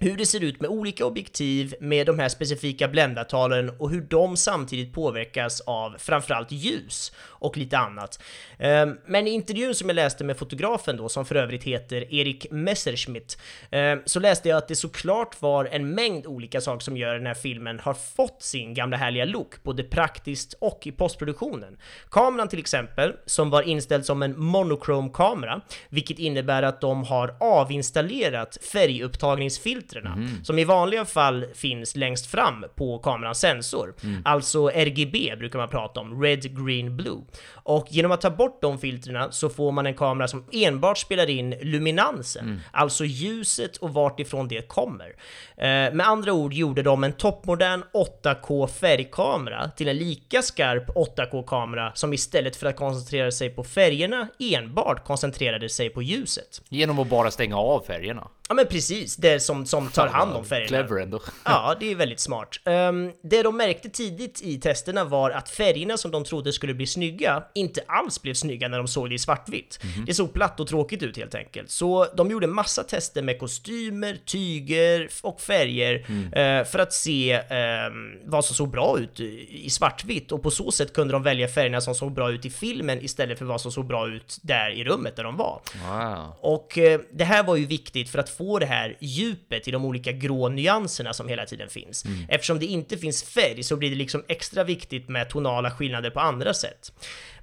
hur 0.00 0.16
det 0.16 0.26
ser 0.26 0.44
ut 0.44 0.60
med 0.60 0.70
olika 0.70 1.06
objektiv 1.06 1.74
med 1.80 2.06
de 2.06 2.18
här 2.18 2.28
specifika 2.28 2.88
bländartalen 2.88 3.70
och 3.78 3.90
hur 3.90 4.00
de 4.00 4.36
samtidigt 4.36 4.94
påverkas 4.94 5.60
av 5.60 5.96
framförallt 5.98 6.52
ljus 6.52 7.12
och 7.38 7.56
lite 7.56 7.78
annat. 7.78 8.22
Ehm, 8.58 8.98
Men 9.06 9.26
i 9.26 9.30
intervjun 9.30 9.74
som 9.74 9.88
jag 9.88 9.94
läste 9.96 10.24
med 10.24 10.36
fotografen 10.36 10.96
då, 10.96 11.08
som 11.08 11.24
för 11.26 11.34
övrigt 11.34 11.64
heter 11.64 12.14
Erik 12.14 12.46
Messerschmidt, 12.50 13.38
ehm, 13.70 14.02
så 14.04 14.20
läste 14.20 14.48
jag 14.48 14.58
att 14.58 14.68
det 14.68 14.76
såklart 14.76 15.42
var 15.42 15.64
en 15.64 15.94
mängd 15.94 16.26
olika 16.26 16.60
saker 16.60 16.80
som 16.84 16.96
gör 16.96 17.14
den 17.14 17.26
här 17.26 17.34
filmen 17.34 17.80
har 17.80 17.94
fått 17.94 18.42
sin 18.42 18.74
gamla 18.74 18.96
härliga 18.96 19.24
look, 19.24 19.62
både 19.62 19.82
praktiskt 19.82 20.54
och 20.60 20.86
i 20.86 20.92
postproduktionen. 20.92 21.76
Kameran 22.10 22.48
till 22.48 22.58
exempel, 22.58 23.12
som 23.26 23.50
var 23.50 23.62
inställd 23.62 24.04
som 24.04 24.22
en 24.22 24.40
monochrome 24.40 25.10
kamera, 25.14 25.60
vilket 25.88 26.18
innebär 26.18 26.62
att 26.62 26.80
de 26.80 27.04
har 27.04 27.36
avinstallerat 27.40 28.58
färgupptagningsfiltrerna, 28.72 30.28
som 30.44 30.58
i 30.58 30.64
vanliga 30.64 31.04
fall 31.04 31.46
finns 31.54 31.96
längst 31.96 32.26
fram 32.26 32.64
på 32.76 32.98
kamerans 32.98 33.40
sensor. 33.40 33.94
Alltså 34.24 34.70
RGB 34.70 35.36
brukar 35.38 35.58
man 35.58 35.68
prata 35.68 36.00
om, 36.00 36.22
Red, 36.22 36.66
Green, 36.66 36.96
Blue. 36.96 37.22
Och 37.52 37.86
genom 37.90 38.12
att 38.12 38.20
ta 38.20 38.30
bort 38.30 38.62
de 38.62 38.78
filtrerna 38.78 39.30
så 39.32 39.48
får 39.48 39.72
man 39.72 39.86
en 39.86 39.94
kamera 39.94 40.28
som 40.28 40.44
enbart 40.52 40.98
spelar 40.98 41.30
in 41.30 41.50
luminansen, 41.50 42.60
alltså 42.72 43.04
ljuset 43.04 43.76
och 43.76 43.94
vart 43.94 44.20
ifrån 44.20 44.48
det 44.48 44.68
kommer. 44.68 45.08
Eh, 45.56 45.66
med 45.66 46.08
andra 46.08 46.32
ord 46.32 46.52
gjorde 46.52 46.82
de 46.82 47.04
en 47.04 47.12
toppmodern 47.12 47.82
8K 47.92 48.66
färgkamera 48.66 49.70
till 49.76 49.88
en 49.88 49.96
lika 49.96 50.42
skarp 50.42 50.88
8K-kamera 50.88 51.92
som 51.94 52.12
istället 52.12 52.56
för 52.56 52.66
att 52.66 52.76
koncentrera 52.76 53.30
sig 53.30 53.50
på 53.50 53.64
färgerna 53.64 54.28
enbart 54.38 55.04
koncentrerade 55.04 55.68
sig 55.68 55.90
på 55.90 56.02
ljuset. 56.02 56.62
Genom 56.68 56.98
att 56.98 57.08
bara 57.08 57.30
stänga 57.30 57.56
av 57.56 57.84
färgerna. 57.86 58.28
Ja 58.48 58.54
men 58.54 58.66
precis, 58.66 59.16
det 59.16 59.40
som, 59.40 59.66
som 59.66 59.88
tar 59.88 60.06
hand 60.06 60.32
om 60.32 60.44
färgerna. 60.44 60.68
Clever 60.68 61.02
ändå. 61.02 61.20
Ja, 61.44 61.76
det 61.80 61.90
är 61.90 61.94
väldigt 61.94 62.20
smart. 62.20 62.60
Um, 62.64 63.12
det 63.22 63.42
de 63.42 63.56
märkte 63.56 63.90
tidigt 63.90 64.42
i 64.42 64.60
testerna 64.60 65.04
var 65.04 65.30
att 65.30 65.50
färgerna 65.50 65.96
som 65.96 66.10
de 66.10 66.24
trodde 66.24 66.52
skulle 66.52 66.74
bli 66.74 66.86
snygga 66.86 67.42
inte 67.54 67.80
alls 67.88 68.22
blev 68.22 68.34
snygga 68.34 68.68
när 68.68 68.78
de 68.78 68.88
såg 68.88 69.08
det 69.08 69.14
i 69.14 69.18
svartvitt. 69.18 69.80
Det 70.06 70.14
såg 70.14 70.32
platt 70.32 70.60
och 70.60 70.66
tråkigt 70.66 71.02
ut 71.02 71.16
helt 71.16 71.34
enkelt. 71.34 71.70
Så 71.70 72.06
de 72.16 72.30
gjorde 72.30 72.46
massa 72.46 72.84
tester 72.84 73.22
med 73.22 73.38
kostymer, 73.38 74.18
tyger 74.26 75.08
och 75.22 75.40
färger 75.40 75.94
eh, 76.32 76.64
för 76.64 76.78
att 76.78 76.92
se 76.92 77.32
ehm, 77.32 78.18
vad 78.24 78.44
som 78.44 78.56
såg 78.56 78.70
bra 78.70 78.98
ut 78.98 79.20
i 79.20 79.70
svartvitt 79.70 80.32
och 80.32 80.42
på 80.42 80.50
så 80.50 80.70
sätt 80.70 80.92
kunde 80.92 81.12
de 81.12 81.22
välja 81.22 81.48
färgerna 81.48 81.80
som 81.80 81.94
såg 81.94 82.12
bra 82.12 82.30
ut 82.30 82.44
i 82.44 82.50
filmen 82.50 83.04
istället 83.04 83.38
för 83.38 83.44
vad 83.44 83.60
som 83.60 83.72
såg 83.72 83.86
bra 83.86 84.08
ut 84.08 84.38
där 84.42 84.70
i 84.70 84.84
rummet 84.84 85.16
där 85.16 85.24
de 85.24 85.36
var. 85.36 85.60
Wow. 85.88 86.34
Och 86.40 86.78
eh, 86.78 87.00
det 87.12 87.24
här 87.24 87.42
var 87.42 87.56
ju 87.56 87.66
viktigt 87.66 88.10
för 88.10 88.18
att 88.18 88.37
få 88.38 88.58
det 88.58 88.66
här 88.66 88.96
djupet 89.00 89.68
i 89.68 89.70
de 89.70 89.84
olika 89.84 90.12
grå 90.12 90.48
nyanserna 90.48 91.12
som 91.12 91.28
hela 91.28 91.46
tiden 91.46 91.68
finns. 91.68 92.04
Eftersom 92.28 92.58
det 92.58 92.66
inte 92.66 92.96
finns 92.96 93.22
färg 93.24 93.62
så 93.62 93.76
blir 93.76 93.90
det 93.90 93.96
liksom 93.96 94.24
extra 94.28 94.64
viktigt 94.64 95.08
med 95.08 95.28
tonala 95.30 95.70
skillnader 95.70 96.10
på 96.10 96.20
andra 96.20 96.54
sätt. 96.54 96.92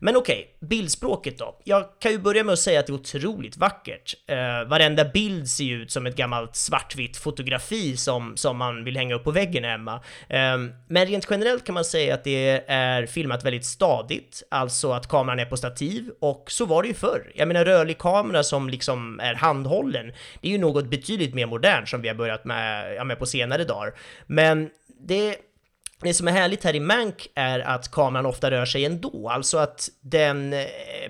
Men 0.06 0.16
okej, 0.16 0.56
bildspråket 0.60 1.38
då? 1.38 1.60
Jag 1.64 1.86
kan 2.00 2.12
ju 2.12 2.20
börja 2.20 2.44
med 2.44 2.54
att 2.54 2.60
säga 2.60 2.80
att 2.80 2.88
det 2.88 2.92
är 2.92 2.96
otroligt 2.96 3.58
vackert. 3.58 4.14
Eh, 4.28 4.70
varenda 4.70 5.06
bild 5.06 5.50
ser 5.50 5.64
ju 5.64 5.82
ut 5.82 5.92
som 5.92 6.06
ett 6.06 6.16
gammalt 6.16 6.56
svartvitt 6.56 7.18
fotografi 7.18 7.98
som, 7.98 8.38
som 8.38 8.58
man 8.58 8.84
vill 8.84 8.98
hänga 8.98 9.16
upp 9.16 9.24
på 9.24 9.32
väggen 9.32 9.64
hemma. 9.64 9.94
Eh, 10.30 10.58
men 10.88 11.06
rent 11.06 11.28
generellt 11.30 11.66
kan 11.66 11.74
man 11.74 11.86
säga 11.86 12.14
att 12.14 12.24
det 12.24 12.64
är 12.68 13.06
filmat 13.06 13.46
väldigt 13.46 13.66
stadigt, 13.66 14.44
alltså 14.52 14.92
att 14.92 15.08
kameran 15.08 15.40
är 15.40 15.46
på 15.46 15.58
stativ 15.58 16.12
och 16.20 16.52
så 16.52 16.66
var 16.66 16.82
det 16.82 16.88
ju 16.88 16.94
förr. 16.94 17.32
Jag 17.36 17.48
menar 17.48 17.66
rörlig 17.66 17.98
kamera 17.98 18.44
som 18.44 18.70
liksom 18.70 19.20
är 19.20 19.34
handhållen, 19.34 20.14
det 20.42 20.48
är 20.48 20.52
ju 20.52 20.58
något 20.58 20.86
betydligt 20.86 21.34
mer 21.34 21.46
modernt 21.46 21.90
som 21.90 22.02
vi 22.02 22.08
har 22.08 22.16
börjat 22.16 22.46
med, 22.46 22.96
ja, 22.96 23.04
med 23.04 23.20
på 23.20 23.26
senare 23.26 23.64
dagar. 23.64 23.94
Men 24.28 24.70
det 25.08 25.36
det 26.02 26.14
som 26.14 26.28
är 26.28 26.32
härligt 26.32 26.64
här 26.64 26.76
i 26.76 26.80
Mank 26.80 27.28
är 27.36 27.60
att 27.60 27.92
kameran 27.92 28.26
ofta 28.26 28.52
rör 28.52 28.66
sig 28.66 28.86
ändå, 28.86 29.30
alltså 29.30 29.58
att 29.58 29.90
den 30.02 30.54
eh, 30.54 30.60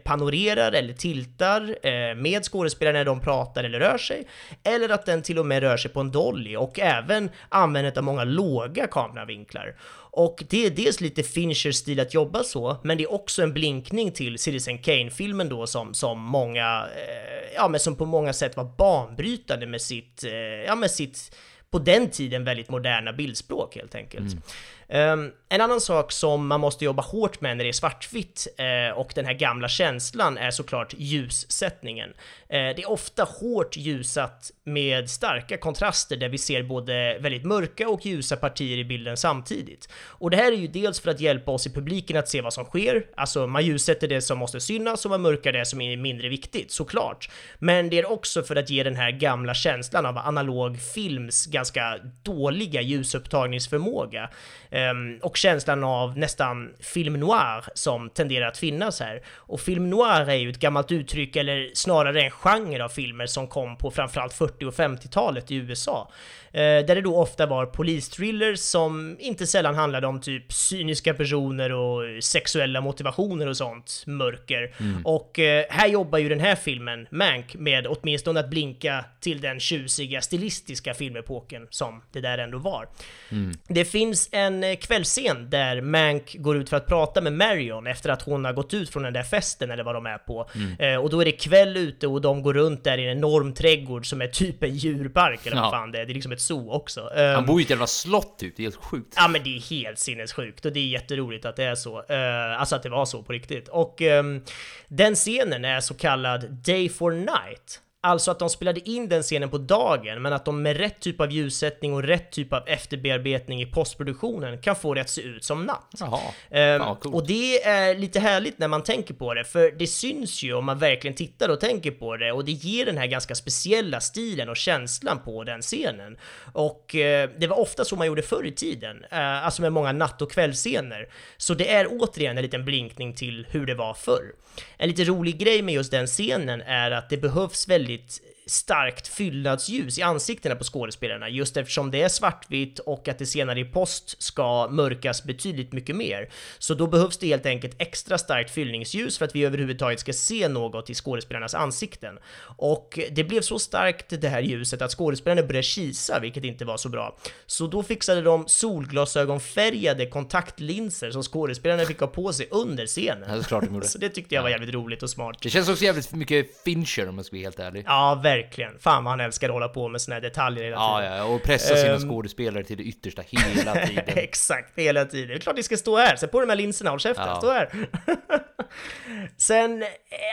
panorerar 0.03 0.71
eller 0.71 0.93
tiltar 0.93 1.75
eh, 1.87 2.15
med 2.15 2.43
skådespelarna 2.43 2.97
när 2.97 3.05
de 3.05 3.19
pratar 3.19 3.63
eller 3.63 3.79
rör 3.79 3.97
sig, 3.97 4.27
eller 4.63 4.89
att 4.89 5.05
den 5.05 5.21
till 5.21 5.39
och 5.39 5.45
med 5.45 5.63
rör 5.63 5.77
sig 5.77 5.91
på 5.91 5.99
en 5.99 6.11
dolly 6.11 6.55
och 6.55 6.79
även 6.79 7.29
använder 7.49 7.97
av 7.97 8.03
många 8.03 8.23
låga 8.23 8.87
kameravinklar. 8.87 9.75
Och 10.11 10.43
det 10.49 10.65
är 10.65 10.69
dels 10.69 11.01
lite 11.01 11.23
Finchers 11.23 11.75
stil 11.75 11.99
att 11.99 12.13
jobba 12.13 12.43
så, 12.43 12.77
men 12.83 12.97
det 12.97 13.03
är 13.03 13.13
också 13.13 13.43
en 13.43 13.53
blinkning 13.53 14.11
till 14.11 14.39
Citizen 14.39 14.77
Kane-filmen 14.77 15.49
då 15.49 15.67
som, 15.67 15.93
som 15.93 16.21
många, 16.21 16.85
eh, 16.95 17.55
ja 17.55 17.67
men 17.67 17.79
som 17.79 17.95
på 17.95 18.05
många 18.05 18.33
sätt 18.33 18.57
var 18.57 18.63
banbrytande 18.77 19.67
med 19.67 19.81
sitt, 19.81 20.23
ja 20.65 20.75
med 20.75 20.91
sitt 20.91 21.35
på 21.69 21.79
den 21.79 22.09
tiden 22.09 22.43
väldigt 22.43 22.69
moderna 22.69 23.13
bildspråk 23.13 23.75
helt 23.75 23.95
enkelt. 23.95 24.31
Mm. 24.31 24.43
Um, 24.87 25.31
en 25.49 25.61
annan 25.61 25.81
sak 25.81 26.11
som 26.11 26.47
man 26.47 26.59
måste 26.59 26.85
jobba 26.85 27.03
hårt 27.03 27.41
med 27.41 27.57
när 27.57 27.63
det 27.63 27.69
är 27.69 27.73
svartvitt 27.73 28.47
uh, 28.59 28.97
och 28.97 29.11
den 29.15 29.25
här 29.25 29.33
gamla 29.33 29.67
känslan 29.67 30.37
är 30.37 30.51
såklart 30.51 30.93
ljussättningen. 30.97 32.09
Uh, 32.09 32.15
det 32.49 32.81
är 32.81 32.89
ofta 32.89 33.23
hårt 33.23 33.77
ljusat 33.77 34.51
med 34.63 35.09
starka 35.09 35.57
kontraster 35.57 36.17
där 36.17 36.29
vi 36.29 36.37
ser 36.37 36.63
både 36.63 37.17
väldigt 37.19 37.45
mörka 37.45 37.89
och 37.89 38.05
ljusa 38.05 38.35
partier 38.35 38.77
i 38.77 38.85
bilden 38.85 39.17
samtidigt. 39.17 39.89
Och 40.05 40.29
det 40.29 40.37
här 40.37 40.51
är 40.51 40.57
ju 40.57 40.67
dels 40.67 40.99
för 40.99 41.11
att 41.11 41.19
hjälpa 41.19 41.51
oss 41.51 41.67
i 41.67 41.73
publiken 41.73 42.17
att 42.17 42.29
se 42.29 42.41
vad 42.41 42.53
som 42.53 42.65
sker, 42.65 43.05
alltså 43.15 43.47
man 43.47 43.65
ljussätter 43.65 44.07
det 44.07 44.21
som 44.21 44.37
måste 44.37 44.59
synas 44.59 45.05
och 45.05 45.11
man 45.11 45.21
mörkar 45.21 45.51
det 45.51 45.65
som 45.65 45.81
är 45.81 45.97
mindre 45.97 46.29
viktigt, 46.29 46.71
såklart. 46.71 47.29
Men 47.59 47.89
det 47.89 47.99
är 47.99 48.11
också 48.11 48.43
för 48.43 48.55
att 48.55 48.69
ge 48.69 48.83
den 48.83 48.95
här 48.95 49.11
gamla 49.11 49.53
känslan 49.53 50.05
av 50.05 50.17
analog 50.17 50.79
films 50.79 51.45
ganska 51.45 51.99
dåliga 52.23 52.81
ljusupptagningsförmåga. 52.81 54.29
Ehm, 54.75 55.19
och 55.21 55.37
känslan 55.37 55.83
av 55.83 56.17
nästan 56.17 56.73
film 56.79 57.13
noir 57.13 57.65
som 57.73 58.09
tenderar 58.09 58.47
att 58.47 58.57
finnas 58.57 58.99
här. 58.99 59.21
Och 59.35 59.61
film 59.61 59.89
noir 59.89 60.29
är 60.29 60.35
ju 60.35 60.49
ett 60.49 60.59
gammalt 60.59 60.91
uttryck, 60.91 61.35
eller 61.35 61.71
snarare 61.73 62.21
en 62.21 62.31
genre 62.31 62.83
av 62.83 62.89
filmer 62.89 63.25
som 63.25 63.47
kom 63.47 63.77
på 63.77 63.91
framförallt 63.91 64.33
40 64.33 64.65
och 64.65 64.73
50-talet 64.73 65.51
i 65.51 65.55
USA. 65.55 66.11
Uh, 66.55 66.61
där 66.61 66.95
det 66.95 67.01
då 67.01 67.17
ofta 67.17 67.45
var 67.45 67.65
polisthrillers 67.65 68.59
som 68.59 69.17
inte 69.19 69.47
sällan 69.47 69.75
handlade 69.75 70.07
om 70.07 70.21
typ 70.21 70.53
cyniska 70.53 71.13
personer 71.13 71.71
och 71.71 72.23
sexuella 72.23 72.81
motivationer 72.81 73.47
och 73.47 73.57
sånt 73.57 74.03
mörker. 74.05 74.73
Mm. 74.77 75.05
Och 75.05 75.39
uh, 75.39 75.45
här 75.69 75.87
jobbar 75.87 76.19
ju 76.19 76.29
den 76.29 76.39
här 76.39 76.55
filmen, 76.55 77.07
Mank, 77.11 77.55
med 77.55 77.87
åtminstone 77.87 78.39
att 78.39 78.49
blinka 78.49 79.05
till 79.19 79.41
den 79.41 79.59
tjusiga 79.59 80.21
stilistiska 80.21 80.93
filmepoken 80.93 81.67
som 81.69 82.01
det 82.11 82.21
där 82.21 82.37
ändå 82.37 82.57
var. 82.57 82.87
Mm. 83.29 83.51
Det 83.67 83.85
finns 83.85 84.29
en 84.31 84.63
eh, 84.63 84.75
kvällsscen 84.75 85.49
där 85.49 85.81
Mank 85.81 86.35
går 86.39 86.57
ut 86.57 86.69
för 86.69 86.77
att 86.77 86.87
prata 86.87 87.21
med 87.21 87.33
Marion 87.33 87.87
efter 87.87 88.09
att 88.09 88.21
hon 88.21 88.45
har 88.45 88.53
gått 88.53 88.73
ut 88.73 88.89
från 88.89 89.03
den 89.03 89.13
där 89.13 89.23
festen 89.23 89.71
eller 89.71 89.83
vad 89.83 89.95
de 89.95 90.05
är 90.05 90.17
på. 90.17 90.49
Mm. 90.55 90.79
Eh, 90.79 91.01
och 91.03 91.09
då 91.09 91.21
är 91.21 91.25
det 91.25 91.31
kväll 91.31 91.77
ute 91.77 92.07
och 92.07 92.21
de 92.21 92.43
går 92.43 92.53
runt 92.53 92.83
där 92.83 92.97
i 92.97 93.05
en 93.05 93.17
enorm 93.17 93.53
trädgård 93.53 94.09
som 94.09 94.21
är 94.21 94.27
typ 94.27 94.63
en 94.63 94.75
djurpark 94.75 95.45
eller 95.45 95.61
vad 95.61 95.71
fan 95.71 95.91
det 95.91 95.99
är. 95.99 96.05
Det 96.05 96.11
är 96.11 96.13
liksom 96.13 96.31
ett 96.31 96.41
zoo 96.47 96.71
också. 96.71 97.09
Han 97.15 97.35
um, 97.35 97.45
bor 97.45 97.59
ju 97.59 97.61
i 97.61 97.65
ett 97.65 97.69
jävla 97.69 97.87
slott 97.87 98.39
typ, 98.39 98.55
det 98.57 98.61
är 98.61 98.65
helt 98.65 98.75
sjukt. 98.75 99.13
Ja 99.15 99.27
men 99.27 99.43
det 99.43 99.55
är 99.55 99.59
helt 99.59 99.99
sinnessjukt 99.99 100.65
och 100.65 100.71
det 100.71 100.79
är 100.79 100.87
jätteroligt 100.87 101.45
att 101.45 101.55
det 101.55 101.63
är 101.63 101.75
så. 101.75 101.97
Uh, 101.97 102.59
alltså 102.59 102.75
att 102.75 102.83
det 102.83 102.89
var 102.89 103.05
så 103.05 103.23
på 103.23 103.33
riktigt. 103.33 103.67
Och 103.67 104.01
um, 104.01 104.43
den 104.87 105.15
scenen 105.15 105.65
är 105.65 105.79
så 105.79 105.93
kallad 105.93 106.51
Day 106.51 106.89
for 106.89 107.11
Night. 107.11 107.81
Alltså 108.05 108.31
att 108.31 108.39
de 108.39 108.49
spelade 108.49 108.89
in 108.89 109.09
den 109.09 109.23
scenen 109.23 109.49
på 109.49 109.57
dagen, 109.57 110.21
men 110.21 110.33
att 110.33 110.45
de 110.45 110.61
med 110.61 110.77
rätt 110.77 110.99
typ 110.99 111.21
av 111.21 111.31
ljussättning 111.31 111.93
och 111.93 112.03
rätt 112.03 112.31
typ 112.31 112.53
av 112.53 112.67
efterbearbetning 112.67 113.61
i 113.61 113.65
postproduktionen 113.65 114.57
kan 114.57 114.75
få 114.75 114.93
det 114.93 115.01
att 115.01 115.09
se 115.09 115.21
ut 115.21 115.43
som 115.43 115.65
natt. 115.65 115.91
Jaha, 115.99 116.19
ehm, 116.49 116.81
och 116.81 117.27
det 117.27 117.63
är 117.63 117.95
lite 117.95 118.19
härligt 118.19 118.59
när 118.59 118.67
man 118.67 118.83
tänker 118.83 119.13
på 119.13 119.33
det, 119.33 119.43
för 119.43 119.71
det 119.71 119.87
syns 119.87 120.43
ju 120.43 120.53
om 120.53 120.65
man 120.65 120.79
verkligen 120.79 121.15
tittar 121.15 121.49
och 121.49 121.59
tänker 121.59 121.91
på 121.91 122.17
det 122.17 122.31
och 122.31 122.45
det 122.45 122.51
ger 122.51 122.85
den 122.85 122.97
här 122.97 123.07
ganska 123.07 123.35
speciella 123.35 123.99
stilen 123.99 124.49
och 124.49 124.57
känslan 124.57 125.19
på 125.25 125.43
den 125.43 125.61
scenen. 125.61 126.17
Och 126.53 126.95
eh, 126.95 127.29
det 127.37 127.47
var 127.47 127.59
ofta 127.59 127.85
så 127.85 127.95
man 127.95 128.07
gjorde 128.07 128.21
förr 128.21 128.45
i 128.45 128.51
tiden, 128.51 129.05
eh, 129.11 129.45
alltså 129.45 129.61
med 129.61 129.73
många 129.73 129.91
natt 129.91 130.21
och 130.21 130.31
kvällsscener. 130.31 131.09
Så 131.37 131.53
det 131.53 131.71
är 131.71 131.87
återigen 131.89 132.37
en 132.37 132.43
liten 132.43 132.65
blinkning 132.65 133.13
till 133.13 133.47
hur 133.49 133.65
det 133.65 133.75
var 133.75 133.93
förr. 133.93 134.35
En 134.77 134.89
lite 134.89 135.03
rolig 135.03 135.37
grej 135.37 135.61
med 135.61 135.73
just 135.73 135.91
den 135.91 136.07
scenen 136.07 136.61
är 136.61 136.91
att 136.91 137.09
det 137.09 137.17
behövs 137.17 137.67
väldigt 137.67 137.94
it's 137.95 138.19
starkt 138.47 139.07
fyllnadsljus 139.07 139.99
i 139.99 140.01
ansiktena 140.01 140.55
på 140.55 140.63
skådespelarna 140.63 141.29
just 141.29 141.57
eftersom 141.57 141.91
det 141.91 142.01
är 142.01 142.09
svartvitt 142.09 142.79
och 142.79 143.07
att 143.07 143.19
det 143.19 143.25
senare 143.25 143.59
i 143.59 143.65
post 143.65 144.21
ska 144.23 144.67
mörkas 144.71 145.23
betydligt 145.23 145.71
mycket 145.71 145.95
mer. 145.95 146.29
Så 146.59 146.73
då 146.73 146.87
behövs 146.87 147.17
det 147.17 147.27
helt 147.27 147.45
enkelt 147.45 147.75
extra 147.77 148.17
starkt 148.17 148.51
fyllningsljus 148.51 149.17
för 149.17 149.25
att 149.25 149.35
vi 149.35 149.45
överhuvudtaget 149.45 149.99
ska 149.99 150.13
se 150.13 150.47
något 150.47 150.89
i 150.89 150.93
skådespelarnas 150.93 151.55
ansikten. 151.55 152.19
Och 152.57 152.99
det 153.11 153.23
blev 153.23 153.41
så 153.41 153.59
starkt 153.59 154.21
det 154.21 154.27
här 154.27 154.41
ljuset 154.41 154.81
att 154.81 154.91
skådespelarna 154.91 155.47
började 155.47 155.63
kisa, 155.63 156.19
vilket 156.19 156.43
inte 156.43 156.65
var 156.65 156.77
så 156.77 156.89
bra. 156.89 157.17
Så 157.45 157.67
då 157.67 157.83
fixade 157.83 158.21
de 158.21 158.43
solglasögonfärgade 158.47 160.05
kontaktlinser 160.05 161.11
som 161.11 161.23
skådespelarna 161.23 161.85
fick 161.85 161.99
ha 161.99 162.07
på 162.07 162.33
sig 162.33 162.47
under 162.51 162.85
scenen. 162.85 163.23
Ja, 163.27 163.33
det 163.33 163.39
är 163.39 163.43
klart 163.43 163.63
de 163.63 163.73
gjorde. 163.73 163.87
Så 163.95 163.97
det 163.97 164.09
tyckte 164.09 164.35
jag 164.35 164.41
var 164.41 164.49
jävligt 164.49 164.73
roligt 164.73 165.03
och 165.03 165.09
smart. 165.09 165.37
Det 165.41 165.49
känns 165.49 165.69
också 165.69 165.83
jävligt 165.83 166.13
mycket 166.13 166.63
Fincher 166.63 167.09
om 167.09 167.17
jag 167.17 167.25
ska 167.25 167.35
vara 167.35 167.43
helt 167.43 167.59
ärlig. 167.59 167.83
Ja, 167.87 168.15
verkligen. 168.23 168.34
Fan 168.79 169.03
vad 169.03 169.11
han 169.11 169.19
älskar 169.19 169.49
att 169.49 169.53
hålla 169.53 169.67
på 169.67 169.87
med 169.87 170.01
såna 170.01 170.15
här 170.15 170.21
detaljer 170.21 170.63
hela 170.63 170.75
ja, 170.75 170.99
tiden. 170.99 171.17
Ja, 171.17 171.23
och 171.23 171.43
pressa 171.43 171.75
sina 171.75 171.93
um, 171.93 172.09
skådespelare 172.09 172.63
till 172.63 172.77
det 172.77 172.83
yttersta 172.83 173.21
hela 173.27 173.75
tiden. 173.85 174.03
Exakt, 174.07 174.79
hela 174.79 175.05
tiden. 175.05 175.27
Det 175.27 175.33
är 175.33 175.39
klart 175.39 175.55
ni 175.55 175.63
ska 175.63 175.77
stå 175.77 175.97
här. 175.97 176.15
Sätt 176.15 176.31
på 176.31 176.41
de 176.41 176.49
här 176.49 176.57
linserna, 176.57 176.89
håll 176.89 176.99
käften, 176.99 177.27
ja. 177.27 177.35
stå 177.35 177.51
här. 177.51 177.69
Sen, 179.37 179.85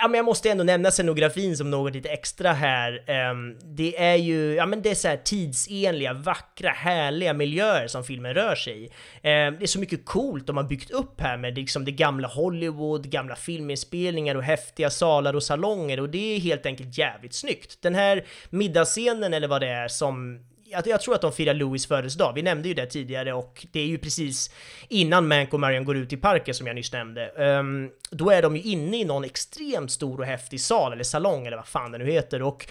ja 0.03 0.09
men 0.09 0.19
jag 0.19 0.25
måste 0.25 0.51
ändå 0.51 0.65
nämna 0.65 0.91
scenografin 0.91 1.57
som 1.57 1.71
något 1.71 1.95
lite 1.95 2.09
extra 2.09 2.53
här. 2.53 3.05
Um, 3.31 3.59
det 3.77 4.03
är 4.03 4.17
ju, 4.17 4.55
ja 4.55 4.67
men 4.67 4.83
det 4.83 4.91
är 4.91 4.95
så 4.95 5.09
här 5.09 5.17
tidsenliga, 5.17 6.13
vackra, 6.13 6.71
härliga 6.71 7.33
miljöer 7.35 7.87
som 7.87 8.05
filmen 8.05 8.35
rör 8.35 8.55
sig 8.55 8.85
i. 8.85 8.87
Um, 8.87 8.91
det 9.23 9.63
är 9.63 9.67
så 9.67 9.79
mycket 9.79 10.05
coolt 10.05 10.47
de 10.47 10.57
har 10.57 10.65
byggt 10.65 10.91
upp 10.91 11.21
här 11.21 11.37
med 11.37 11.55
liksom 11.55 11.85
det 11.85 11.93
gamla 11.93 12.29
Hollywood, 12.29 13.11
gamla 13.11 13.37
filminspelningar 13.37 14.35
och 14.35 14.43
häftiga 14.43 14.91
salar 14.91 15.37
och 15.37 15.43
salonger 15.43 16.01
och 16.01 16.09
det 16.09 16.37
är 16.37 16.41
helt 16.41 16.67
enkelt 16.67 16.99
jävligt 16.99 17.35
snyggt. 17.35 17.83
Den 17.83 17.92
den 17.93 18.01
här 18.01 18.25
middagsscenen 18.51 19.35
eller 19.35 19.49
vad 19.49 19.63
det 19.63 19.69
är 19.69 19.89
som 19.89 20.41
jag, 20.73 20.87
jag 20.87 21.01
tror 21.01 21.15
att 21.15 21.21
de 21.21 21.33
firar 21.33 21.55
Louis 21.55 21.87
födelsedag, 21.87 22.33
vi 22.35 22.43
nämnde 22.43 22.69
ju 22.69 22.75
det 22.75 22.87
tidigare 22.87 23.33
och 23.33 23.67
det 23.73 23.81
är 23.81 23.87
ju 23.87 23.99
precis 23.99 24.51
innan 24.89 25.29
Mank 25.29 25.55
och 25.55 25.61
Marion 25.61 25.85
går 25.85 25.97
ut 25.97 26.13
i 26.13 26.17
parken 26.17 26.55
som 26.55 26.67
jag 26.67 26.77
nyss 26.77 26.93
nämnde. 26.93 27.31
Um, 27.31 27.91
då 28.11 28.31
är 28.31 28.43
de 28.43 28.57
ju 28.57 28.63
inne 28.63 29.01
i 29.01 29.05
någon 29.05 29.25
extremt 29.25 29.91
stor 29.91 30.21
och 30.21 30.27
häftig 30.27 30.61
sal 30.61 30.93
eller 30.93 31.05
salong 31.05 31.47
eller 31.47 31.57
vad 31.57 31.67
fan 31.67 31.93
det 31.93 31.99
nu 31.99 32.11
heter 32.11 32.43
och 32.43 32.67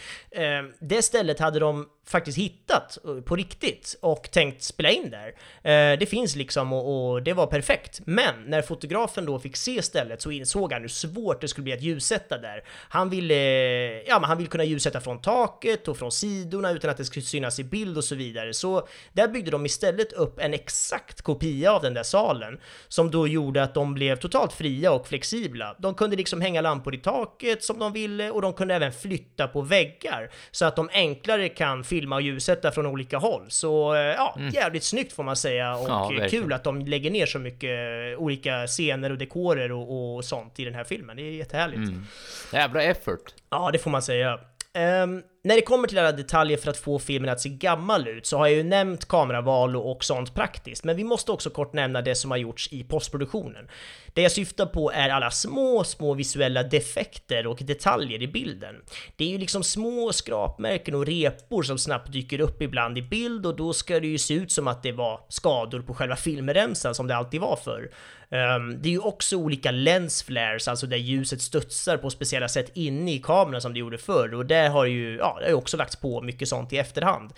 um, 0.59 0.74
det 0.80 1.01
stället 1.01 1.39
hade 1.39 1.59
de 1.59 1.88
faktiskt 2.12 2.38
hittat 2.38 2.97
eh, 3.05 3.22
på 3.22 3.36
riktigt 3.36 3.97
och 4.01 4.32
tänkt 4.32 4.64
spela 4.64 4.89
in 4.89 5.09
där. 5.09 5.28
Eh, 5.64 5.99
det 5.99 6.05
finns 6.05 6.36
liksom 6.36 6.74
och, 6.74 7.12
och, 7.12 7.24
det 7.24 7.34
var 7.34 7.47
perfekt. 7.47 8.01
Men 8.05 8.36
när 8.45 8.62
fotografen 8.62 9.26
då 9.26 9.39
fick 9.39 9.57
se 9.57 9.82
stället 9.82 10.22
så 10.22 10.32
insåg 10.32 10.74
han 10.74 10.82
hur 10.82 10.89
svårt 10.89 11.41
det 11.41 11.47
skulle 11.47 11.64
bli 11.64 11.74
att 11.74 11.82
ljussätta 11.82 12.38
där. 12.38 12.64
Han 12.89 13.09
ville, 13.09 13.36
eh, 13.36 14.03
ja 14.07 14.20
men 14.20 14.24
han 14.24 14.38
vill 14.38 14.47
kunna 14.47 14.64
ljussätta 14.64 15.01
från 15.01 15.22
taket 15.22 15.88
och 15.88 15.97
från 15.97 16.12
sidorna 16.12 16.72
utan 16.72 16.89
att 16.89 16.97
det 16.97 17.05
skulle 17.05 17.26
synas 17.26 17.59
i 17.59 17.64
bild 17.64 17.97
och 17.97 18.03
så 18.03 18.16
vidare. 18.16 18.53
Så 18.53 18.88
där 19.14 19.28
byggde 19.28 19.51
de 19.51 19.66
istället 19.66 20.14
upp 20.14 20.39
en 20.39 20.53
exakt 20.53 21.22
kopia 21.22 21.72
av 21.72 21.82
den 21.82 21.93
där 21.93 22.03
salen 22.03 22.59
som 22.88 23.12
då 23.12 23.28
gjorde 23.28 23.64
att 23.64 23.74
de 23.74 23.93
blev 23.93 24.16
totalt 24.16 24.53
fria 24.53 24.91
och 24.91 25.07
flexibla. 25.07 25.76
De 25.80 25.93
kunde 25.93 26.16
liksom 26.16 26.41
hänga 26.41 26.62
lampor 26.62 26.95
i 26.95 26.97
taket 26.97 27.64
som 27.64 27.80
de 27.80 27.93
ville 27.93 28.32
och 28.32 28.41
de 28.41 28.53
kunde 28.53 28.76
även 28.76 28.91
flytta 28.91 29.47
på 29.47 29.62
väggar 29.62 30.32
så 30.51 30.66
att 30.66 30.76
de 30.76 30.89
enklare 30.93 31.49
kan 31.49 31.84
filma 31.84 32.01
och 32.16 32.22
ljussätta 32.22 32.72
från 32.72 32.86
olika 32.86 33.18
håll. 33.18 33.45
Så 33.47 33.95
eh, 33.95 34.02
ja, 34.02 34.36
mm. 34.38 34.49
jävligt 34.49 34.84
snyggt 34.84 35.14
får 35.14 35.24
man 35.24 35.36
säga 35.36 35.76
och 35.76 35.89
ja, 35.89 36.28
kul 36.30 36.54
att 36.54 36.64
de 36.64 36.86
lägger 36.86 37.12
ner 37.12 37.26
så 37.26 37.39
mycket 37.39 37.72
olika 38.18 38.68
scener 38.68 39.10
och 39.10 39.18
dekorer 39.18 39.72
och, 39.72 40.16
och 40.16 40.26
sånt 40.26 40.60
i 40.60 40.66
den 40.66 40.74
här 40.74 40.84
filmen. 40.84 41.18
Det 41.18 41.24
är 41.24 41.32
jättehärligt. 41.32 41.89
Mm. 41.89 42.06
Jävla 42.54 42.84
effort! 42.84 43.34
Ja, 43.49 43.70
det 43.72 43.80
får 43.80 43.91
man 43.91 44.02
säga. 44.02 44.39
Um, 44.74 45.24
när 45.43 45.55
det 45.55 45.61
kommer 45.61 45.88
till 45.88 45.99
alla 45.99 46.11
detaljer 46.11 46.57
för 46.57 46.69
att 46.69 46.78
få 46.78 46.99
filmen 46.99 47.30
att 47.30 47.41
se 47.41 47.49
gammal 47.49 48.07
ut 48.07 48.26
så 48.26 48.38
har 48.38 48.47
jag 48.47 48.55
ju 48.55 48.63
nämnt 48.63 49.07
kameraval 49.07 49.76
och 49.76 50.03
sånt 50.03 50.36
praktiskt, 50.36 50.84
men 50.84 50.95
vi 50.95 51.03
måste 51.03 51.32
också 51.32 51.49
kort 51.49 51.74
nämna 51.74 52.01
det 52.01 52.15
som 52.15 52.32
har 52.32 52.38
gjorts 52.38 52.74
i 52.74 52.84
postproduktionen. 52.84 53.67
Det 54.13 54.22
jag 54.22 54.32
syftar 54.32 54.65
på 54.65 54.91
är 54.91 55.09
alla 55.09 55.32
små, 55.32 55.84
små 55.84 56.13
visuella 56.13 56.63
defekter 56.63 57.47
och 57.47 57.59
detaljer 57.61 58.22
i 58.22 58.28
bilden. 58.28 58.76
Det 59.15 59.24
är 59.24 59.30
ju 59.30 59.38
liksom 59.38 59.63
små 59.63 60.13
skrapmärken 60.13 60.95
och 60.95 61.05
repor 61.05 61.63
som 61.63 61.78
snabbt 61.78 62.11
dyker 62.11 62.39
upp 62.39 62.61
ibland 62.61 62.97
i 62.97 63.01
bild 63.01 63.45
och 63.45 63.55
då 63.55 63.74
ska 63.74 63.99
det 63.99 64.07
ju 64.07 64.17
se 64.17 64.34
ut 64.34 64.51
som 64.51 64.67
att 64.67 64.84
det 64.84 64.91
var 64.91 65.19
skador 65.30 65.82
på 65.82 65.93
själva 65.93 66.15
filmremsan 66.15 66.95
som 66.95 67.07
det 67.07 67.15
alltid 67.15 67.41
var 67.41 67.55
förr. 67.55 67.91
Um, 68.34 68.82
det 68.82 68.89
är 68.89 68.91
ju 68.91 68.99
också 68.99 69.36
olika 69.36 69.71
lens 69.71 70.23
flares, 70.23 70.67
alltså 70.67 70.88
där 70.88 70.97
ljuset 70.97 71.41
studsar 71.41 71.97
på 71.97 72.09
speciella 72.09 72.47
sätt 72.47 72.71
inne 72.73 73.13
i 73.13 73.19
kameran 73.19 73.61
som 73.61 73.73
det 73.73 73.79
gjorde 73.79 73.97
förr 73.97 74.34
och 74.34 74.45
där 74.45 74.69
har 74.69 74.86
ju, 74.86 75.17
ja, 75.17 75.36
det 75.39 75.45
har 75.45 75.49
ju 75.49 75.55
också 75.55 75.77
lagts 75.77 75.95
på 75.95 76.21
mycket 76.21 76.47
sånt 76.47 76.73
i 76.73 76.77
efterhand. 76.77 77.34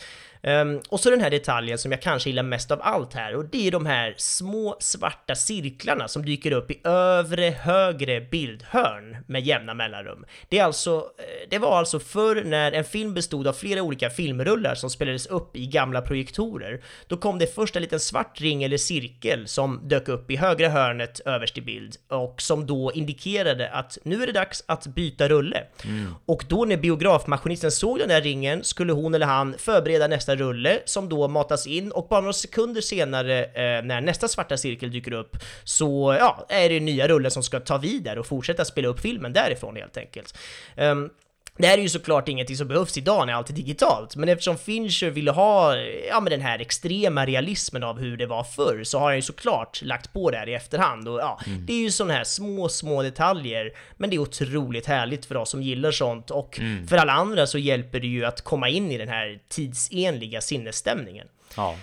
Um, 0.48 0.82
och 0.90 1.00
så 1.00 1.10
den 1.10 1.22
här 1.22 1.30
detaljen 1.30 1.78
som 1.78 1.92
jag 1.92 2.02
kanske 2.02 2.30
gillar 2.30 2.44
mest 2.44 2.72
av 2.72 2.80
allt 2.82 3.14
här 3.14 3.36
och 3.36 3.46
det 3.46 3.68
är 3.68 3.72
de 3.72 3.86
här 3.86 4.14
små 4.18 4.76
svarta 4.80 5.36
cirklarna 5.36 6.08
som 6.08 6.26
dyker 6.26 6.52
upp 6.52 6.72
i 6.72 6.82
övre 6.84 7.50
högre 7.50 8.22
bildhörn 8.22 9.18
med 9.28 9.42
jämna 9.42 9.74
mellanrum. 9.74 10.26
Det, 10.50 10.60
är 10.60 10.64
alltså, 10.64 11.10
eh, 11.18 11.50
det 11.50 11.58
var 11.58 11.78
alltså 11.78 12.00
förr 12.00 12.44
när 12.46 12.72
en 12.72 12.84
film 12.84 13.14
bestod 13.14 13.48
av 13.48 13.54
flera 13.54 13.82
olika 13.82 14.10
filmrullar 14.10 14.76
som 14.76 14.90
spelades 14.90 15.28
upp 15.28 15.56
i 15.56 15.68
gamla 15.68 16.02
projektorer. 16.02 16.82
Då 17.08 17.18
kom 17.18 17.40
det 17.40 17.56
först 17.56 17.76
en 17.76 17.82
liten 17.82 18.00
svart 18.00 18.42
ring 18.42 18.64
eller 18.64 18.78
cirkel 18.78 19.48
som 19.48 19.82
dök 19.84 20.08
upp 20.08 20.32
i 20.32 20.36
högra 20.36 20.70
hörnet 20.70 21.20
överst 21.26 21.58
i 21.58 21.62
bild 21.62 21.96
och 22.08 22.42
som 22.42 22.66
då 22.66 22.92
indikerade 22.94 23.70
att 23.70 23.98
nu 24.04 24.24
är 24.24 24.28
det 24.28 24.34
dags 24.34 24.64
att 24.66 24.88
byta 24.88 25.28
rulle. 25.28 25.64
Mm. 25.86 26.16
Och 26.26 26.46
då 26.48 26.66
när 26.66 26.78
biografmaskinisten 26.78 27.72
såg 27.72 28.00
den 28.00 28.10
där 28.10 28.22
ringen 28.22 28.64
skulle 28.64 28.94
hon 28.94 29.16
eller 29.16 29.26
han 29.26 29.56
förbereda 29.58 30.08
nästa 30.08 30.33
rulle 30.36 30.82
som 30.86 31.10
då 31.10 31.28
matas 31.28 31.68
in 31.68 31.92
och 31.92 32.08
bara 32.08 32.22
några 32.22 32.34
sekunder 32.34 32.82
senare 32.82 33.44
eh, 33.44 33.86
när 33.86 34.02
nästa 34.02 34.28
svarta 34.28 34.58
cirkel 34.58 34.92
dyker 34.92 35.14
upp 35.14 35.38
så 35.64 36.16
ja, 36.20 36.46
är 36.50 36.70
det 36.70 36.80
nya 36.80 37.08
rullen 37.08 37.32
som 37.32 37.44
ska 37.44 37.60
ta 37.60 37.78
vid 37.78 38.04
där 38.04 38.18
och 38.18 38.26
fortsätta 38.26 38.66
spela 38.66 38.88
upp 38.88 39.00
filmen 39.00 39.34
därifrån 39.34 39.76
helt 39.76 39.98
enkelt. 39.98 40.38
Um, 40.78 41.10
det 41.58 41.68
här 41.68 41.78
är 41.78 41.82
ju 41.82 41.90
såklart 41.90 42.28
ingenting 42.30 42.58
som 42.58 42.68
behövs 42.68 42.98
idag 42.98 43.28
när 43.28 43.34
allt 43.34 43.50
är 43.50 43.54
digitalt, 43.54 44.16
men 44.16 44.30
eftersom 44.30 44.58
Fincher 44.58 45.10
ville 45.10 45.32
ha 45.32 45.76
ja, 46.10 46.20
men 46.20 46.32
den 46.32 46.42
här 46.42 46.60
extrema 46.60 47.26
realismen 47.26 47.84
av 47.84 48.00
hur 48.00 48.18
det 48.18 48.26
var 48.26 48.44
förr 48.44 48.84
så 48.84 49.00
har 49.00 49.06
han 49.06 49.16
ju 49.16 49.22
såklart 49.22 49.82
lagt 49.82 50.14
på 50.14 50.32
det 50.32 50.38
här 50.38 50.50
i 50.50 50.54
efterhand. 50.54 51.08
Och 51.08 51.20
ja, 51.20 51.40
Mm. 51.48 51.66
Det 51.66 51.74
är 51.74 51.78
ju 51.78 51.92
sådana 51.92 52.14
här 52.14 52.24
små, 52.24 52.70
små 52.70 53.04
detaljer, 53.04 53.72
men 53.98 54.10
det 54.10 54.16
är 54.16 54.20
otroligt 54.20 54.86
härligt 54.86 55.26
för 55.26 55.38
oss 55.38 55.50
som 55.50 55.62
gillar 55.64 55.92
sånt 55.92 56.32
och 56.32 56.60
Mm. 56.60 56.88
för 56.88 56.98
alla 56.98 57.14
andra 57.14 57.48
så 57.48 57.58
hjälper 57.58 58.00
det 58.00 58.08
ju 58.08 58.26
att 58.26 58.42
komma 58.42 58.70
in 58.70 58.92
i 58.92 58.98
den 58.98 59.10
här 59.10 59.40
tidsenliga 59.50 60.42
sinnesstämningen. 60.42 61.28
Ja. 61.58 61.76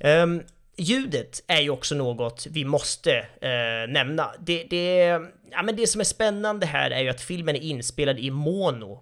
Ehm, 0.00 0.42
ljudet 0.76 1.42
är 1.46 1.60
ju 1.60 1.70
också 1.70 1.94
något 1.94 2.46
vi 2.50 2.64
måste 2.64 3.12
eh, 3.40 3.88
nämna. 3.88 4.30
Det, 4.40 4.64
det, 4.70 5.20
ja, 5.50 5.62
men 5.62 5.76
det 5.76 5.86
som 5.86 6.00
är 6.00 6.04
spännande 6.04 6.66
här 6.66 6.90
är 6.90 7.00
ju 7.00 7.08
att 7.08 7.20
filmen 7.20 7.56
är 7.56 7.60
inspelad 7.60 8.18
i 8.18 8.30
mono. 8.30 9.00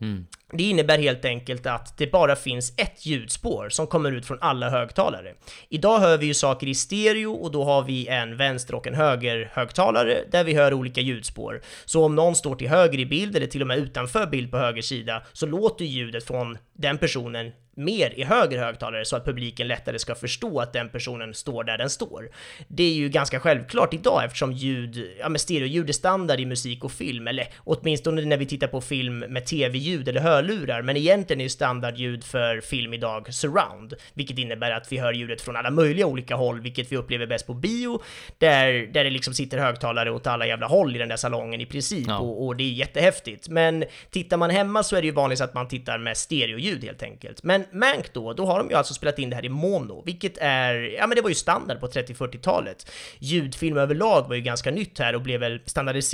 Det 0.53 0.63
innebär 0.63 0.99
helt 0.99 1.25
enkelt 1.25 1.67
att 1.67 1.99
det 1.99 2.13
bara 2.13 2.37
finns 2.37 2.73
ett 2.77 3.07
ljudspår 3.07 3.69
som 3.69 3.87
kommer 3.87 4.13
ut 4.13 4.27
från 4.27 4.39
alla 4.41 4.71
högtalare. 4.71 5.35
Idag 5.69 5.99
hör 5.99 6.19
vi 6.19 6.27
ju 6.27 6.35
saker 6.35 6.67
i 6.67 6.75
stereo 6.75 7.33
och 7.33 7.51
då 7.51 7.65
har 7.65 7.83
vi 7.83 8.09
en 8.09 8.37
vänster 8.37 8.75
och 8.75 8.87
en 8.87 8.95
höger 8.95 9.51
högtalare 9.53 10.19
där 10.31 10.45
vi 10.45 10.55
hör 10.55 10.75
olika 10.75 11.01
ljudspår. 11.01 11.63
Så 11.85 12.05
om 12.05 12.15
någon 12.15 12.35
står 12.35 12.55
till 12.55 12.69
höger 12.69 12.99
i 12.99 13.07
bild 13.07 13.37
eller 13.37 13.47
till 13.47 13.61
och 13.61 13.67
med 13.67 13.79
utanför 13.79 14.27
bild 14.27 14.51
på 14.51 14.59
höger 14.59 14.83
sida 14.83 15.23
så 15.33 15.47
låter 15.47 15.85
ljudet 15.85 16.25
från 16.25 16.59
den 16.73 16.99
personen 16.99 17.53
mer 17.75 18.19
i 18.19 18.25
höger 18.25 18.59
högtalare 18.59 19.05
så 19.05 19.17
att 19.17 19.25
publiken 19.25 19.69
lättare 19.69 19.99
ska 19.99 20.15
förstå 20.15 20.61
att 20.61 20.73
den 20.73 20.89
personen 20.89 21.35
står 21.35 21.65
där 21.65 21.79
den 21.79 21.91
står. 21.91 22.31
Det 22.69 22.83
är 22.83 22.95
ju 22.95 23.09
ganska 23.09 23.41
självklart 23.41 23.95
idag 23.95 24.25
eftersom 24.25 24.53
ljud, 24.53 25.11
ja 25.19 25.29
men 25.29 25.39
stereoljud 25.39 25.89
är 25.89 25.93
standard 25.93 26.32
i 26.41 26.47
musik 26.47 26.85
och 26.85 26.93
film, 26.93 27.29
eller 27.29 27.47
åtminstone 27.59 28.23
när 28.25 28.37
vi 28.37 28.47
tittar 28.47 28.67
på 28.67 28.81
film 28.81 29.19
med 29.19 29.47
tv-ljud 29.47 30.09
eller 30.09 30.21
hörlurar, 30.21 30.83
men 30.83 30.97
egentligen 30.97 31.41
är 31.41 31.45
ju 31.45 31.49
standardljud 31.49 32.25
för 32.25 32.61
film 32.61 32.95
idag 32.95 33.35
surround, 33.35 33.95
vilket 34.15 34.39
innebär 34.39 34.71
att 34.71 34.93
vi 34.93 34.99
hör 34.99 35.13
ljudet 35.13 35.41
från 35.43 35.57
alla 35.57 35.71
möjliga 35.71 36.07
olika 36.07 36.35
håll, 36.37 36.61
vilket 36.61 36.93
vi 36.93 36.97
upplever 36.97 37.27
bäst 37.27 37.47
på 37.47 37.55
bio, 37.55 38.03
där, 38.39 38.73
där 38.93 39.05
det 39.05 39.11
liksom 39.11 39.35
sitter 39.35 39.59
högtalare 39.59 40.11
åt 40.11 40.27
alla 40.27 40.47
jävla 40.47 40.67
håll 40.67 40.97
i 40.97 40.99
den 40.99 41.09
där 41.09 41.17
salongen 41.17 41.61
i 41.61 41.67
princip, 41.67 42.07
Ja. 42.09 42.19
och, 42.19 42.47
och 42.47 42.57
det 42.57 42.65
är 42.65 42.73
jättehäftigt. 42.73 43.49
Men 43.49 43.85
tittar 44.11 44.37
man 44.37 44.51
hemma 44.51 44.83
så 44.83 44.97
är 44.97 45.01
det 45.01 45.07
ju 45.07 45.13
vanligt 45.13 45.41
att 45.41 45.55
man 45.55 45.69
tittar 45.69 45.99
med 45.99 46.17
stereoljud 46.17 46.85
helt 46.85 47.03
enkelt. 47.03 47.43
Men 47.43 47.65
Mank 47.73 48.13
då, 48.13 48.33
då 48.33 48.47
har 48.47 48.59
de 48.59 48.69
ju 48.71 48.75
alltså 48.75 48.95
spelat 48.95 49.19
in 49.19 49.31
det 49.31 49.37
här 49.37 49.45
i 49.45 49.49
mono, 49.49 50.03
vilket 50.07 50.39
är, 50.39 50.75
ja 50.75 51.07
men 51.07 51.17
det 51.17 51.23
var 51.23 51.29
ju 51.29 51.35
standard 51.35 51.81
på 51.81 51.87
30-40-talet. 51.87 52.91
Ljudfilm 53.19 53.77
överlag 53.77 54.29
var 54.29 54.35
ju 54.35 54.41
ganska 54.41 54.71
nytt 54.71 54.99
här 54.99 55.15
och 55.15 55.21
blev 55.21 55.41
väl 55.41 55.61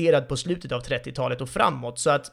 standardiserad 0.08 0.28
på 0.28 0.36
slutet 0.36 0.72
av 0.72 0.82
30-talet 0.82 1.40
och 1.40 1.48
framåt, 1.48 1.98
så 1.98 2.10
att 2.10 2.32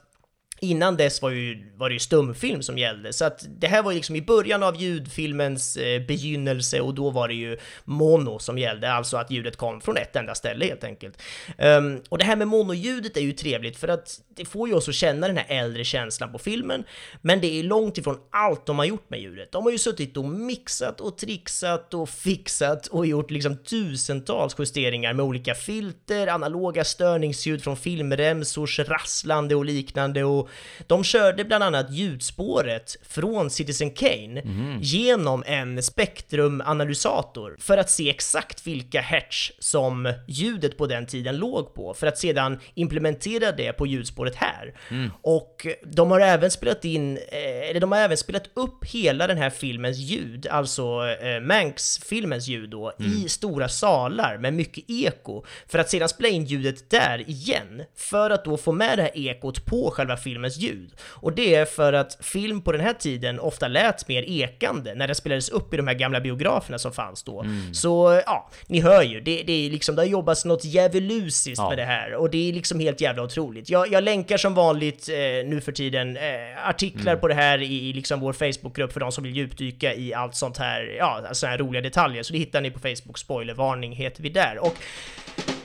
Innan 0.59 0.97
dess 0.97 1.21
var, 1.21 1.29
ju, 1.29 1.71
var 1.75 1.89
det 1.89 1.93
ju 1.93 1.99
stumfilm 1.99 2.61
som 2.61 2.77
gällde, 2.77 3.13
så 3.13 3.25
att 3.25 3.45
det 3.59 3.67
här 3.67 3.83
var 3.83 3.91
ju 3.91 3.95
liksom 3.95 4.15
i 4.15 4.21
början 4.21 4.63
av 4.63 4.81
ljudfilmens 4.81 5.77
eh, 5.77 6.01
begynnelse 6.01 6.81
och 6.81 6.93
då 6.93 7.09
var 7.09 7.27
det 7.27 7.33
ju 7.33 7.57
mono 7.83 8.39
som 8.39 8.57
gällde, 8.57 8.91
alltså 8.91 9.17
att 9.17 9.31
ljudet 9.31 9.57
kom 9.57 9.81
från 9.81 9.97
ett 9.97 10.15
enda 10.15 10.35
ställe 10.35 10.65
helt 10.65 10.83
enkelt. 10.83 11.21
Um, 11.57 12.01
och 12.09 12.17
det 12.17 12.25
här 12.25 12.35
med 12.35 12.47
monoljudet 12.47 13.17
är 13.17 13.21
ju 13.21 13.31
trevligt 13.31 13.77
för 13.77 13.87
att 13.87 14.21
det 14.35 14.45
får 14.45 14.67
ju 14.67 14.73
oss 14.73 14.89
att 14.89 14.95
känna 14.95 15.27
den 15.27 15.37
här 15.37 15.45
äldre 15.63 15.83
känslan 15.83 16.31
på 16.31 16.39
filmen, 16.39 16.83
men 17.21 17.41
det 17.41 17.59
är 17.59 17.63
långt 17.63 17.97
ifrån 17.97 18.17
allt 18.29 18.65
de 18.65 18.77
har 18.77 18.85
gjort 18.85 19.09
med 19.09 19.19
ljudet. 19.19 19.51
De 19.51 19.63
har 19.63 19.71
ju 19.71 19.77
suttit 19.77 20.17
och 20.17 20.25
mixat 20.25 21.01
och 21.01 21.17
trixat 21.17 21.93
och 21.93 22.09
fixat 22.09 22.87
och 22.87 23.05
gjort 23.05 23.31
liksom 23.31 23.57
tusentals 23.57 24.55
justeringar 24.59 25.13
med 25.13 25.25
olika 25.25 25.55
filter, 25.55 26.27
analoga 26.27 26.83
störningsljud 26.83 27.63
från 27.63 27.77
filmremsors 27.77 28.79
rasslande 28.79 29.55
och 29.55 29.65
liknande 29.65 30.23
och 30.23 30.44
de 30.87 31.03
körde 31.03 31.43
bland 31.43 31.63
annat 31.63 31.91
ljudspåret 31.91 32.95
från 33.07 33.49
Citizen 33.49 33.91
Kane 33.91 34.41
genom 34.81 35.43
en 35.47 35.83
spektrumanalysator 35.83 37.55
för 37.59 37.77
att 37.77 37.89
se 37.89 38.09
exakt 38.09 38.67
vilka 38.67 39.01
hertz 39.01 39.51
som 39.59 40.13
ljudet 40.27 40.77
på 40.77 40.87
den 40.87 41.05
tiden 41.05 41.37
låg 41.37 41.73
på 41.73 41.93
för 41.93 42.07
att 42.07 42.17
sedan 42.17 42.59
implementera 42.73 43.51
det 43.51 43.73
på 43.73 43.87
ljudspåret 43.87 44.35
här. 44.35 44.73
Och 45.21 45.67
de 45.83 46.11
har 46.11 46.19
även 46.19 46.51
spelat 46.51 46.85
in, 46.85 47.17
eh, 47.17 47.69
eller 47.69 47.79
de 47.79 47.91
har 47.91 47.99
även 47.99 48.17
spelat 48.17 48.49
upp 48.53 48.85
hela 48.85 49.27
den 49.27 49.37
här 49.37 49.49
filmens 49.49 49.97
ljud, 49.97 50.47
alltså 50.47 51.07
eh, 51.21 51.41
Manks 51.41 51.99
filmens 51.99 52.47
ljud 52.47 52.69
då, 52.69 52.93
i 52.99 53.29
stora 53.29 53.67
salar 53.69 54.37
med 54.37 54.53
mycket 54.53 54.83
eko 54.87 55.43
för 55.67 55.79
att 55.79 55.89
sedan 55.89 56.09
spela 56.09 56.29
in 56.29 56.45
ljudet 56.45 56.89
där 56.89 57.29
igen 57.29 57.83
för 57.95 58.29
att 58.29 58.45
då 58.45 58.57
få 58.57 58.71
med 58.71 58.97
det 58.97 59.01
här 59.01 59.17
ekot 59.17 59.65
på 59.65 59.91
själva 59.91 60.17
filmens 60.35 60.57
ljud. 60.57 60.91
Och 61.01 61.33
det 61.33 61.55
är 61.55 61.65
för 61.65 61.93
att 61.93 62.17
film 62.21 62.61
på 62.61 62.71
den 62.71 62.81
här 62.81 62.93
tiden 62.93 63.39
ofta 63.39 63.67
lät 63.67 64.07
mer 64.07 64.23
ekande 64.23 64.95
när 64.95 65.07
det 65.07 65.15
spelades 65.15 65.49
upp 65.49 65.73
i 65.73 65.77
de 65.77 65.87
här 65.87 65.93
gamla 65.95 66.19
biograferna 66.21 66.77
som 66.77 66.91
fanns 66.91 67.23
då. 67.23 67.45
Så 67.73 68.21
ja, 68.25 68.49
ni 68.67 68.81
hör 68.81 69.01
ju, 69.03 69.19
det, 69.21 69.43
det 69.43 69.65
är 69.65 69.69
liksom, 69.69 69.95
det 69.95 70.01
har 70.01 70.07
jobbats 70.07 70.45
något 70.45 70.65
djävulusiskt 70.65 71.57
Ja. 71.57 71.69
med 71.69 71.77
det 71.77 71.83
här 71.85 72.13
och 72.15 72.29
det 72.29 72.49
är 72.49 72.53
liksom 72.53 72.79
helt 72.79 73.01
jävla 73.01 73.23
otroligt. 73.23 73.69
Jag, 73.69 73.91
jag 73.91 74.03
länkar 74.03 74.37
som 74.37 74.53
vanligt 74.55 75.09
eh, 75.09 75.15
nu 75.49 75.61
för 75.61 75.71
tiden 75.71 76.17
eh, 76.17 76.67
artiklar 76.69 77.15
på 77.15 77.27
det 77.27 77.33
här 77.33 77.61
i, 77.61 77.89
i 77.89 77.93
liksom 77.93 78.19
vår 78.19 78.33
Facebookgrupp 78.33 78.93
för 78.93 78.99
de 78.99 79.11
som 79.11 79.23
vill 79.23 79.35
djupdyka 79.35 79.93
i 79.93 80.13
allt 80.13 80.35
sånt 80.35 80.57
här, 80.57 80.95
ja, 80.99 81.23
såna 81.31 81.49
här 81.51 81.57
roliga 81.57 81.81
detaljer. 81.81 82.23
Så 82.23 82.33
det 82.33 82.39
hittar 82.39 82.61
ni 82.61 82.71
på 82.71 82.79
Facebook, 82.79 83.17
spoilervarning 83.17 83.93
heter 83.93 84.23
vi 84.23 84.29
där. 84.29 84.57
Och 84.59 84.75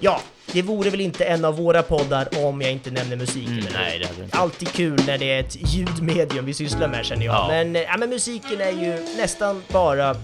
ja, 0.01 0.21
det 0.53 0.63
vore 0.63 0.91
väl 0.91 1.01
inte 1.01 1.25
en 1.25 1.45
av 1.45 1.57
våra 1.57 1.83
poddar 1.83 2.29
om 2.45 2.61
jag 2.61 2.73
inte 2.73 2.91
nämner 2.91 3.17
musiken. 3.17 3.53
hur? 3.53 3.73
nej, 3.73 3.99
det 3.99 4.07
hade 4.07 4.25
inte. 4.25 4.39
Alltid 4.39 4.69
kul 4.69 5.01
när 5.07 5.19
det 5.19 5.33
är 5.33 5.41
ett 5.41 5.57
ljudmedium 5.75 6.45
vi 6.45 6.55
sysslar 6.55 6.89
med 6.89 7.05
känner 7.05 7.27
jag. 7.27 7.35
Ja. 7.35 7.47
Men, 7.49 7.77
eh, 7.77 7.83
ja, 7.83 7.97
men 7.97 8.11
musiken 8.11 8.61
är 8.61 8.71
ju 8.71 9.17
nästan 9.17 9.63
bara 9.69 10.17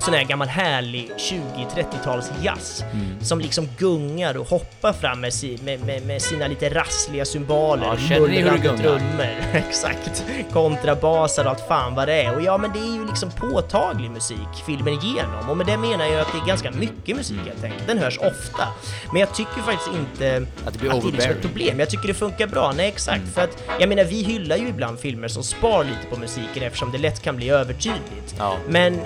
sån 0.00 0.14
här 0.14 0.24
gammal 0.24 0.48
härlig 0.48 1.10
20-30-tals 1.18 2.30
jazz 2.42 2.84
Mm. 2.92 3.24
som 3.24 3.40
liksom 3.40 3.68
gungar 3.78 4.36
och 4.36 4.46
hoppar 4.48 4.92
fram 4.92 5.20
med, 5.20 5.34
si, 5.34 5.58
med, 5.64 5.80
med, 5.86 6.06
med 6.06 6.22
sina 6.22 6.46
lite 6.46 6.68
rassliga 6.68 7.24
symboler, 7.24 7.84
Ja, 7.86 7.96
känner 7.96 8.20
hur 8.20 8.28
det 8.28 8.34
mullrande 8.34 8.62
gungar? 8.68 8.78
trummor, 8.82 9.34
exakt, 9.52 10.24
kontrabasar 10.52 11.44
och 11.44 11.50
allt 11.50 11.68
fan 11.68 11.94
vad 11.94 12.08
det 12.08 12.22
är. 12.22 12.34
Och 12.34 12.42
ja, 12.42 12.58
men 12.58 12.72
det 12.72 12.78
är 12.78 12.94
ju 12.94 13.06
liksom 13.06 13.30
påtaglig 13.30 14.10
musik 14.10 14.38
filmen 14.66 14.94
igenom 14.94 15.48
och 15.50 15.56
med 15.56 15.66
det 15.66 15.76
menar 15.76 16.06
jag 16.06 16.20
att 16.20 16.32
det 16.32 16.38
är 16.38 16.46
ganska 16.46 16.70
mycket 16.70 17.16
musik 17.16 17.38
helt 17.46 17.64
enkelt. 17.64 17.86
Den 17.86 17.98
hörs 17.98 18.18
ofta, 18.18 18.68
men 19.12 19.20
jag 19.20 19.34
tycker 19.34 19.60
faktiskt 19.62 19.90
inte 19.98 20.46
Att 20.66 20.72
det 20.72 20.78
blir 20.78 20.90
är 20.90 20.94
liksom 21.02 21.30
ett 21.30 21.40
problem. 21.42 21.80
Jag 21.80 21.90
tycker 21.90 22.08
det 22.08 22.14
funkar 22.14 22.46
bra. 22.46 22.72
Nej, 22.76 22.88
exakt. 22.88 23.34
För 23.34 23.42
att, 23.42 23.62
jag 23.80 23.88
menar, 23.88 24.04
vi 24.04 24.22
hyllar 24.22 24.56
ju 24.56 24.68
ibland 24.68 24.98
filmer 25.00 25.28
som 25.28 25.42
spar 25.42 25.84
lite 25.84 26.06
på 26.10 26.16
musiken 26.20 26.62
eftersom 26.62 26.92
det 26.92 26.98
lätt 26.98 27.22
kan 27.22 27.36
bli 27.36 27.50
övertydligt. 27.50 28.34
Ja. 28.38 28.56
Men 28.68 29.00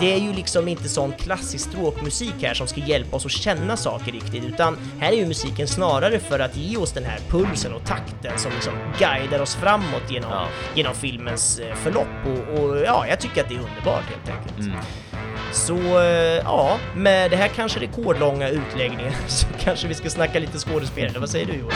det 0.00 0.05
är 0.12 0.16
ju 0.20 0.32
liksom 0.32 0.68
inte 0.68 0.88
sån 0.88 1.12
klassisk 1.12 1.68
stråkmusik 1.70 2.34
här 2.42 2.54
som 2.54 2.66
ska 2.66 2.80
hjälpa 2.80 3.16
oss 3.16 3.26
att 3.26 3.32
känna 3.32 3.76
saker 3.76 4.12
riktigt, 4.12 4.44
utan 4.44 4.76
här 5.00 5.12
är 5.12 5.16
ju 5.16 5.26
musiken 5.26 5.68
snarare 5.68 6.18
för 6.18 6.38
att 6.38 6.56
ge 6.56 6.76
oss 6.76 6.92
den 6.92 7.04
här 7.04 7.18
pulsen 7.28 7.72
och 7.72 7.84
takten 7.84 8.38
som 8.38 8.52
liksom 8.52 8.72
guidar 8.98 9.40
oss 9.40 9.54
framåt 9.54 10.10
genom, 10.10 10.30
Ja. 10.30 10.48
genom 10.74 10.94
filmens 10.94 11.58
eh, 11.58 11.74
förlopp. 11.74 12.06
Och, 12.26 12.58
och 12.64 12.76
ja, 12.76 13.06
jag 13.08 13.20
tycker 13.20 13.42
att 13.42 13.48
det 13.48 13.54
är 13.54 13.58
underbart 13.60 14.04
helt 14.04 14.38
enkelt. 14.38 14.58
Mm. 14.58 14.78
Så 15.52 15.76
eh, 16.00 16.04
ja, 16.44 16.78
med 16.96 17.30
det 17.30 17.36
här 17.36 17.48
kanske 17.48 17.80
rekordlånga 17.80 18.48
utläggningen 18.48 19.12
så 19.28 19.46
kanske 19.60 19.88
vi 19.88 19.94
ska 19.94 20.10
snacka 20.10 20.38
lite 20.38 20.58
skådespelare. 20.58 21.18
Vad 21.18 21.30
säger 21.30 21.46
du 21.46 21.52
Johan? 21.52 21.72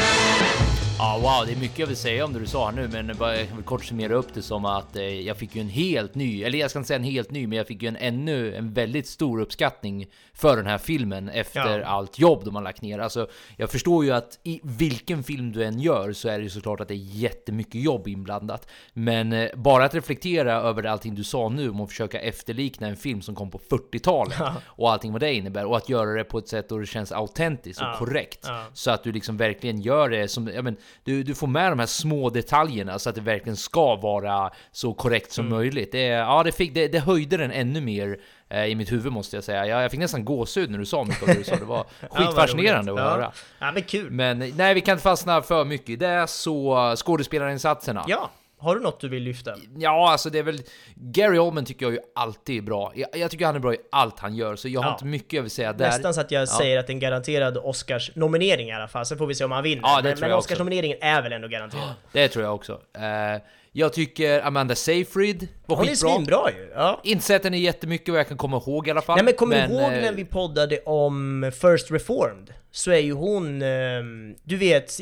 Ja, 0.99 1.19
wow, 1.23 1.47
det 1.47 1.53
är 1.53 1.57
mycket 1.61 1.79
jag 1.79 1.87
vill 1.87 1.97
säga 1.97 2.25
om 2.25 2.33
det 2.33 2.39
du 2.39 2.47
sa 2.47 2.71
nu, 2.71 2.89
men 2.93 3.17
bara, 3.19 3.37
jag 3.37 3.55
vill 3.57 3.65
kort 3.65 3.85
summera 3.85 4.15
upp 4.15 4.35
det 4.35 4.43
som 4.43 4.65
att 4.65 4.97
eh, 4.97 5.03
jag 5.05 5.37
fick 5.37 5.55
ju 5.57 5.61
en 5.61 5.69
helt 5.69 6.15
ny, 6.15 6.43
eller 6.43 6.59
jag 6.59 6.71
ska 6.71 6.79
inte 6.79 6.87
säga 6.89 6.99
en 6.99 7.05
helt 7.05 7.31
ny, 7.31 7.47
men 7.47 7.59
jag 7.59 7.67
fick 7.67 7.83
ju 7.83 7.89
en 7.89 7.97
ännu 7.97 8.55
en 8.55 8.73
väldigt 8.73 9.07
stor 9.07 9.41
uppskattning 9.41 10.07
för 10.35 10.57
den 10.57 10.67
här 10.67 10.79
filmen 10.79 11.29
efter 11.29 11.79
Ja. 11.79 11.87
allt 11.87 12.19
jobb 12.19 12.45
de 12.45 12.55
har 12.55 12.63
lagt 12.63 12.83
ner. 12.83 12.99
Alltså, 12.99 13.29
jag 13.57 13.71
förstår 13.71 14.05
ju 14.05 14.11
att 14.11 14.39
i 14.43 14.61
vilken 14.63 15.23
film 15.25 15.53
du 15.53 15.65
än 15.65 15.79
gör 15.81 16.13
så 16.13 16.29
är 16.29 16.39
det 16.39 16.45
ju 16.45 16.51
såklart 16.51 16.81
att 16.81 16.89
det 16.89 16.95
är 16.95 17.07
jättemycket 17.15 17.81
jobb 17.83 18.09
inblandat. 18.09 18.67
Men 18.93 19.33
eh, 19.33 19.49
bara 19.57 19.85
att 19.85 19.95
reflektera 19.95 20.53
över 20.55 20.85
allting 20.87 21.15
du 21.15 21.25
sa 21.25 21.49
nu 21.49 21.71
om 21.71 21.81
att 21.81 21.89
försöka 21.89 22.21
efterlikna 22.21 22.87
en 22.87 22.97
film 22.97 23.23
som 23.23 23.30
kom 23.35 23.51
på 23.51 23.59
40-talet 23.59 24.39
och 24.67 24.93
allting 24.93 25.13
vad 25.13 25.21
det 25.21 25.35
innebär 25.35 25.65
och 25.65 25.77
att 25.77 25.89
göra 25.89 26.11
det 26.11 26.25
på 26.25 26.39
ett 26.39 26.49
sätt 26.49 26.69
då 26.69 26.79
det 26.79 26.87
känns 26.87 27.13
autentiskt 27.13 27.83
och 27.83 27.89
Ja. 27.89 27.97
korrekt. 27.99 28.41
Ja. 28.43 28.65
Så 28.73 28.91
att 28.91 29.03
du 29.05 29.13
liksom 29.13 29.37
verkligen 29.37 29.81
gör 29.81 30.09
det 30.09 30.29
som, 30.29 30.51
ja 30.55 30.63
men, 30.63 30.77
du, 31.05 31.23
du 31.23 31.35
får 31.35 31.47
med 31.47 31.73
de 31.73 31.79
här 31.79 31.87
små 31.87 32.31
detaljerna 32.31 32.99
så 32.99 33.09
att 33.09 33.15
det 33.15 33.21
verkligen 33.21 33.57
ska 33.57 33.97
vara 33.97 34.51
så 34.73 34.95
korrekt 34.95 35.33
som 35.33 35.47
Mm. 35.47 35.59
möjligt. 35.59 35.93
Det, 35.93 36.03
ja, 36.07 36.43
det, 36.43 36.53
fick, 36.53 36.75
det, 36.75 36.89
det 36.89 36.99
höjde 37.01 37.37
den 37.37 37.51
ännu 37.53 37.81
mer 37.81 38.21
eh, 38.49 38.65
i 38.65 38.75
mitt 38.75 38.93
huvud 38.93 39.13
måste 39.13 39.37
jag 39.37 39.45
säga. 39.45 39.67
Jag, 39.67 39.83
jag 39.85 39.91
fick 39.91 40.01
nästan 40.01 40.25
gåshud 40.25 40.71
när 40.71 40.79
du 40.79 40.87
sa 40.87 41.05
mycket 41.05 41.23
av 41.23 41.29
det 41.29 41.35
du 41.35 41.45
sa. 41.45 41.57
Det 41.57 41.65
var 41.65 41.85
Ja, 42.01 42.09
skitfascinerande 42.11 42.93
att 42.93 42.99
roligt. 42.99 43.11
höra. 43.11 43.23
Ja. 43.23 43.33
ja, 43.67 43.73
men 43.73 43.83
kul. 43.83 44.11
Men 44.11 44.39
nej, 44.39 44.75
vi 44.75 44.81
kan 44.81 44.93
inte 44.93 45.03
fastna 45.03 45.43
för 45.43 45.65
mycket 45.65 45.89
i 45.91 45.97
det, 45.97 46.27
så 46.29 46.95
skådespelarinsatserna. 46.97 48.05
Ja. 48.09 48.31
Har 48.61 48.75
du 48.75 48.81
något 48.81 49.01
du 49.01 49.09
vill 49.09 49.23
lyfta? 49.23 49.55
Ja, 49.79 50.11
alltså 50.13 50.31
det 50.31 50.39
är 50.39 50.43
väl... 50.43 50.61
Gary 50.95 51.39
Oldman 51.39 51.65
tycker 51.65 51.87
jag 51.87 51.93
ju 51.93 51.99
alltid 52.15 52.59
är 52.59 52.63
bra. 52.63 52.93
Jag, 52.95 53.09
jag 53.15 53.31
tycker 53.31 53.47
han 53.47 53.57
är 53.57 53.61
bra 53.61 53.75
i 53.75 53.79
allt 53.93 54.19
han 54.19 54.35
gör, 54.37 54.57
så 54.57 54.69
jag 54.69 54.81
har 54.81 54.89
Ja. 54.91 54.93
inte 54.95 55.05
mycket 55.05 55.33
jag 55.33 55.43
vill 55.43 55.51
säga 55.51 55.73
där. 55.73 55.87
Nästan 55.87 56.15
så 56.15 56.21
att 56.21 56.31
jag 56.31 56.43
Ja. 56.43 56.47
säger 56.47 56.79
att 56.79 56.87
det 56.87 56.91
är 56.91 56.95
en 56.95 57.01
garanterad 57.01 57.59
Oscars-nominering 57.59 58.69
i 58.69 58.73
alla 58.73 58.89
fall, 58.89 59.07
sen 59.07 59.19
får 59.19 59.27
vi 59.27 59.35
se 59.35 59.45
om 59.45 59.51
han 59.53 59.63
vinner. 59.63 59.83
Ja, 59.85 60.01
men 60.03 60.17
men. 60.21 60.33
Oscars-nomineringen 60.33 60.99
är 61.01 61.23
väl 61.23 61.33
ändå 61.33 61.49
garanterad? 61.49 61.95
Det 62.13 62.29
tror 62.29 62.45
jag 62.45 62.55
också. 62.55 62.73
Eh, 62.99 63.43
jag 63.73 63.93
tycker 63.93 64.47
Amanda 64.47 64.75
Seyfried 64.75 65.49
var 65.67 65.77
Hon 65.77 65.85
är 65.85 65.89
skitbra. 65.91 66.11
svinbra 66.15 66.51
ju! 66.51 66.71
Ja. 66.75 67.01
Inte 67.05 67.25
sett 67.25 67.45
henne 67.45 67.59
jättemycket 67.59 68.09
vad 68.09 68.19
jag 68.21 68.29
kan 68.29 68.37
komma 68.37 68.57
ihåg 68.67 68.89
i 68.89 68.91
alla 68.91 69.03
fall. 69.03 69.17
Nej 69.17 69.25
men 69.25 69.35
kommer 69.35 69.69
du 69.69 69.75
ihåg 69.75 69.83
eh, 69.93 70.01
när 70.03 70.13
vi 70.13 70.25
poddade 70.25 70.79
om 70.81 71.51
First 71.55 71.91
Reformed? 71.91 72.55
Så 72.73 72.91
är 72.91 72.99
ju 72.99 73.13
hon, 73.13 73.63
ehm, 73.63 74.35
du 74.45 74.57
vet, 74.57 74.93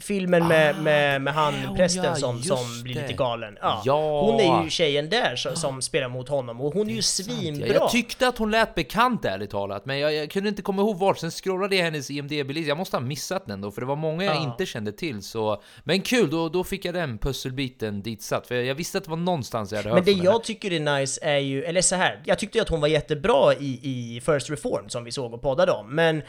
filmen 0.00 0.48
med, 0.48 0.82
med, 0.82 1.22
med 1.22 1.34
han 1.34 1.54
Ah, 1.54 1.66
hon, 1.66 1.76
prästen 1.76 2.04
ja, 2.04 2.14
som, 2.14 2.42
som 2.42 2.82
blir 2.82 2.94
det. 2.94 3.00
lite 3.00 3.12
galen. 3.12 3.58
Ja. 3.60 3.82
Ja. 3.84 4.20
Hon 4.30 4.40
är 4.40 4.64
ju 4.64 4.70
tjejen 4.70 5.08
där 5.10 5.36
som, 5.36 5.56
som 5.56 5.82
spelar 5.82 6.08
mot 6.08 6.28
honom 6.28 6.60
och 6.60 6.74
hon 6.74 6.90
är 6.90 6.94
ju 6.94 7.02
svinbra. 7.02 7.66
Ja, 7.66 7.74
jag 7.74 7.90
tyckte 7.90 8.28
att 8.28 8.38
hon 8.38 8.50
lät 8.50 8.74
bekant 8.74 9.24
ärligt 9.24 9.50
talat, 9.50 9.86
men 9.86 9.98
jag, 9.98 10.14
jag 10.14 10.30
kunde 10.30 10.48
inte 10.48 10.62
komma 10.62 10.82
ihåg 10.82 10.98
vart. 10.98 11.18
Sen 11.18 11.30
scrollade 11.30 11.76
jag 11.76 11.84
hennes 11.84 12.10
IMDB-lista. 12.10 12.68
Jag 12.68 12.78
måste 12.78 12.96
ha 12.96 13.00
missat 13.02 13.46
den 13.46 13.60
då, 13.60 13.70
för 13.70 13.80
det 13.80 13.86
var 13.86 13.96
många 13.96 14.24
jag 14.24 14.36
Ja. 14.36 14.42
inte 14.42 14.66
kände 14.66 14.92
till. 14.92 15.22
Så... 15.22 15.62
Men 15.84 16.00
kul, 16.02 16.30
då, 16.30 16.48
då 16.48 16.64
fick 16.64 16.84
jag 16.84 16.94
den 16.94 17.18
pusselbiten 17.18 18.02
ditsatt. 18.02 18.46
För 18.46 18.54
jag, 18.54 18.64
jag 18.64 18.74
visste 18.74 18.98
att 18.98 19.04
det 19.04 19.10
var 19.10 19.16
någonstans 19.16 19.72
jag 19.72 19.76
hade 19.78 19.88
Men 19.88 19.96
hört 19.98 20.04
det 20.06 20.12
från 20.14 20.24
jag 20.24 20.32
henne. 20.32 20.44
tycker 20.44 20.72
är 20.72 20.98
nice 21.00 21.20
är 21.22 21.38
ju, 21.38 21.64
eller 21.64 21.82
så 21.82 21.94
här, 21.96 22.22
jag 22.24 22.38
tyckte 22.38 22.62
att 22.62 22.68
hon 22.68 22.80
var 22.80 22.88
jättebra 22.88 23.54
i, 23.54 23.80
i 23.82 24.20
First 24.20 24.50
Reformed 24.50 24.92
som 24.92 25.04
vi 25.04 25.12
såg 25.12 25.34
och 25.34 25.42
poddade 25.42 25.72
om, 25.72 25.94
men 25.94 26.22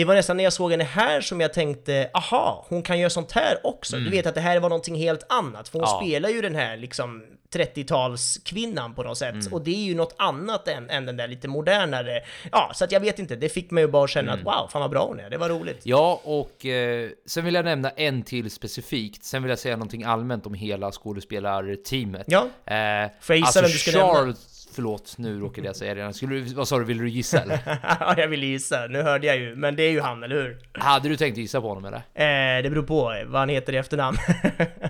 det 0.00 0.04
var 0.04 0.14
nästan 0.14 0.36
när 0.36 0.44
jag 0.44 0.52
såg 0.52 0.70
henne 0.70 0.84
här 0.84 1.20
som 1.20 1.40
jag 1.40 1.52
tänkte, 1.52 2.10
aha, 2.14 2.66
hon 2.68 2.82
kan 2.82 2.98
göra 2.98 3.10
sånt 3.10 3.32
här 3.32 3.66
också. 3.66 3.96
Du 3.96 4.10
vet 4.10 4.26
att 4.26 4.34
det 4.34 4.40
här 4.40 4.60
var 4.60 4.68
någonting 4.68 4.94
helt 4.96 5.26
annat, 5.28 5.68
för 5.68 5.78
hon 5.78 5.88
Mm. 5.88 5.94
Ja. 5.94 6.06
spelar 6.06 6.28
ju 6.30 6.40
den 6.42 6.54
här 6.54 6.76
liksom 6.76 7.22
30-talskvinnan 7.54 8.94
på 8.94 9.02
något 9.02 9.18
sätt, 9.18 9.34
Mm. 9.34 9.52
och 9.52 9.62
det 9.64 9.70
är 9.70 9.84
ju 9.84 9.94
något 9.94 10.14
annat 10.18 10.68
än, 10.68 10.90
än 10.90 11.06
den 11.06 11.16
där 11.16 11.28
lite 11.28 11.48
modernare. 11.48 12.20
Ja, 12.52 12.70
så 12.74 12.84
att 12.84 12.92
jag 12.92 13.00
vet 13.00 13.18
inte, 13.18 13.36
det 13.36 13.48
fick 13.48 13.70
mig 13.70 13.84
ju 13.84 13.88
bara 13.88 14.08
känna 14.08 14.32
Mm. 14.32 14.46
att 14.46 14.54
wow, 14.62 14.68
fan 14.68 14.80
vad 14.82 14.90
bra 14.90 15.06
hon 15.06 15.20
är, 15.20 15.30
det 15.30 15.38
var 15.38 15.48
roligt. 15.48 15.80
Ja, 15.82 16.20
och 16.24 16.66
eh, 16.66 17.10
sen 17.26 17.44
vill 17.44 17.54
jag 17.54 17.64
nämna 17.64 17.90
en 17.90 18.22
till 18.22 18.50
specifikt. 18.50 19.24
Sen 19.24 19.42
vill 19.42 19.50
jag 19.50 19.58
säga 19.58 19.76
någonting 19.76 20.04
allmänt 20.04 20.46
om 20.46 20.54
hela 20.54 20.92
skådespelarteamet. 20.92 22.24
Ja. 22.26 22.46
Eh, 22.66 23.10
alltså 23.42 23.62
du 23.62 23.68
ska 23.68 23.90
nämna? 23.90 24.34
Förlåt, 24.72 25.14
nu 25.18 25.40
råkade 25.40 25.66
jag 25.66 25.76
säga 25.76 25.94
det 25.94 26.00
redan. 26.00 26.14
Skulle 26.14 26.34
du, 26.34 26.54
vad 26.54 26.68
sa 26.68 26.78
du, 26.78 26.84
ville 26.84 27.02
du 27.02 27.08
gissa 27.08 27.42
eller? 27.42 27.60
Ja, 28.00 28.14
jag 28.16 28.28
vill 28.28 28.42
gissa, 28.44 28.86
nu 28.86 29.02
hörde 29.02 29.26
jag 29.26 29.36
ju, 29.38 29.56
men 29.56 29.76
det 29.76 29.82
är 29.82 29.90
ju 29.90 30.00
han, 30.00 30.22
eller 30.22 30.36
hur? 30.36 30.58
Hade 30.72 31.08
du 31.08 31.16
tänkt 31.16 31.36
gissa 31.38 31.60
på 31.60 31.68
honom 31.68 31.84
eller? 31.84 31.96
Eh, 32.58 32.62
det 32.62 32.70
beror 32.70 32.82
på 32.82 33.04
vad 33.26 33.40
han 33.40 33.48
heter 33.48 33.72
i 33.72 33.76
efternamn. 33.76 34.16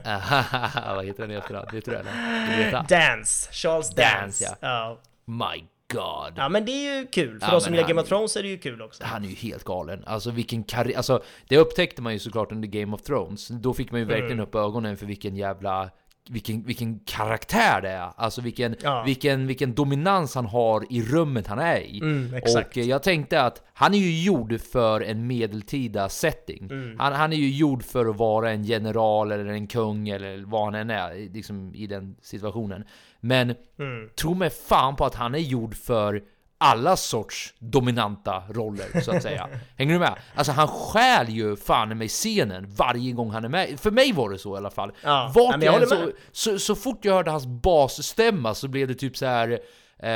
vad 0.94 1.04
heter 1.06 1.22
den 1.22 1.30
i 1.30 1.34
efternamn? 1.34 1.66
Det 1.72 1.88
eller? 1.88 2.46
Vill 2.48 2.58
du 2.58 2.64
veta? 2.64 2.86
Dance, 2.88 3.52
Charles 3.52 3.90
Dance. 3.90 4.20
Dance, 4.20 4.56
ja. 4.60 4.68
ja. 4.68 5.00
My 5.24 5.64
God. 5.92 6.32
Ja 6.36 6.48
men 6.48 6.64
det 6.64 6.72
är 6.72 6.98
ju 6.98 7.06
kul, 7.06 7.40
för 7.40 7.46
Ja, 7.46 7.52
de 7.52 7.60
som 7.60 7.72
gillar 7.74 7.84
han 7.84 7.88
Game 7.90 8.02
of 8.02 8.08
Thrones 8.08 8.36
är 8.36 8.42
det 8.42 8.48
ju 8.48 8.58
kul 8.58 8.82
också. 8.82 9.04
Han 9.04 9.24
är 9.24 9.28
ju 9.28 9.34
helt 9.34 9.64
galen. 9.64 10.04
Alltså 10.06 10.30
vilken 10.30 10.64
karriär, 10.64 10.96
alltså 10.96 11.22
det 11.48 11.58
upptäckte 11.58 12.02
man 12.02 12.12
ju 12.12 12.18
såklart 12.18 12.52
under 12.52 12.68
Game 12.68 12.94
of 12.94 13.02
Thrones. 13.02 13.48
Då 13.48 13.74
fick 13.74 13.90
man 13.90 14.00
ju 14.00 14.06
verkligen 14.06 14.32
Mm. 14.32 14.44
upp 14.44 14.54
ögonen 14.54 14.96
för 14.96 15.06
vilken 15.06 15.36
jävla 15.36 15.90
vilken, 16.28 16.62
vilken 16.62 16.98
karaktär 16.98 17.80
det 17.82 17.88
är, 17.88 18.10
alltså 18.16 18.40
vilken, 18.40 18.76
Ja. 18.82 19.02
vilken, 19.06 19.46
vilken 19.46 19.74
dominans 19.74 20.34
han 20.34 20.46
har 20.46 20.92
i 20.92 21.02
rummet 21.02 21.46
han 21.46 21.58
är 21.58 21.80
i. 21.80 21.98
Mm, 22.00 22.34
och 22.34 22.78
eh, 22.78 22.84
jag 22.84 23.02
tänkte 23.02 23.42
att 23.42 23.62
han 23.72 23.94
är 23.94 23.98
ju 23.98 24.22
gjord 24.22 24.60
för 24.60 25.00
en 25.00 25.26
medeltida 25.26 26.08
setting. 26.08 26.68
Mm. 26.70 26.98
Han, 26.98 27.12
han 27.12 27.32
är 27.32 27.36
ju 27.36 27.50
gjord 27.50 27.82
för 27.82 28.06
att 28.06 28.16
vara 28.16 28.50
en 28.50 28.64
general 28.64 29.32
eller 29.32 29.46
en 29.46 29.66
kung 29.66 30.08
eller 30.08 30.44
vad 30.46 30.64
han 30.64 30.74
än 30.74 30.90
är 30.90 31.32
liksom, 31.34 31.74
i 31.74 31.86
den 31.86 32.16
situationen. 32.22 32.84
Men 33.20 33.54
Mm. 33.78 34.08
tro 34.20 34.34
mig 34.34 34.50
fan 34.50 34.96
på 34.96 35.04
att 35.04 35.14
han 35.14 35.34
är 35.34 35.38
gjord 35.38 35.74
för 35.74 36.22
alla 36.62 36.96
sorts 36.96 37.54
dominanta 37.58 38.42
roller, 38.50 39.00
så 39.00 39.16
att 39.16 39.22
säga. 39.22 39.48
Hänger 39.76 39.92
du 39.92 39.98
med? 39.98 40.14
Alltså 40.34 40.52
han 40.52 40.68
stjäl 40.68 41.28
ju 41.28 41.56
fan 41.56 41.92
i 41.92 41.94
mig 41.94 42.08
scenen 42.08 42.74
varje 42.76 43.12
gång 43.12 43.30
han 43.30 43.44
är 43.44 43.48
med. 43.48 43.80
För 43.80 43.90
mig 43.90 44.12
var 44.12 44.30
det 44.30 44.38
så 44.38 44.54
i 44.54 44.56
alla 44.56 44.70
fall. 44.70 44.92
Ja, 45.02 45.32
Vart 45.34 45.62
jag 45.62 45.82
jag 45.82 45.88
så, 45.88 45.94
med. 45.94 46.12
så, 46.32 46.58
så 46.58 46.74
fort 46.74 47.04
jag 47.04 47.14
hörde 47.14 47.30
hans 47.30 47.46
basstämma 47.46 48.54
så 48.54 48.68
blev 48.68 48.88
det 48.88 48.94
typ 48.94 49.16
så 49.16 49.26
här. 49.26 49.58
Eh, 50.02 50.08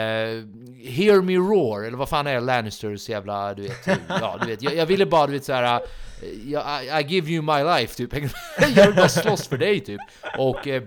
hear 0.89 1.23
me 1.23 1.37
roar, 1.37 1.83
eller 1.83 1.97
vad 1.97 2.09
fan 2.09 2.27
är 2.27 2.41
Lannisters 2.41 3.09
jävla, 3.09 3.55
du 3.55 3.63
vet, 3.63 3.89
ja 4.09 4.39
du 4.41 4.47
vet, 4.47 4.63
jag, 4.63 4.75
jag 4.75 4.87
ville 4.87 5.07
bara 5.07 5.27
du 5.27 5.33
vet 5.33 5.45
såhär, 5.45 5.81
jag, 6.45 6.85
I, 6.85 6.87
I 6.87 7.15
give 7.15 7.31
you 7.31 7.43
my 7.43 7.65
life 7.65 7.95
typ, 7.95 8.13
jag 8.77 8.87
vill 8.87 8.97
bara 8.97 9.09
slåss 9.09 9.49
för 9.49 9.57
dig 9.59 9.81
typ, 9.81 10.01
och 10.39 10.69
eh, 10.69 10.83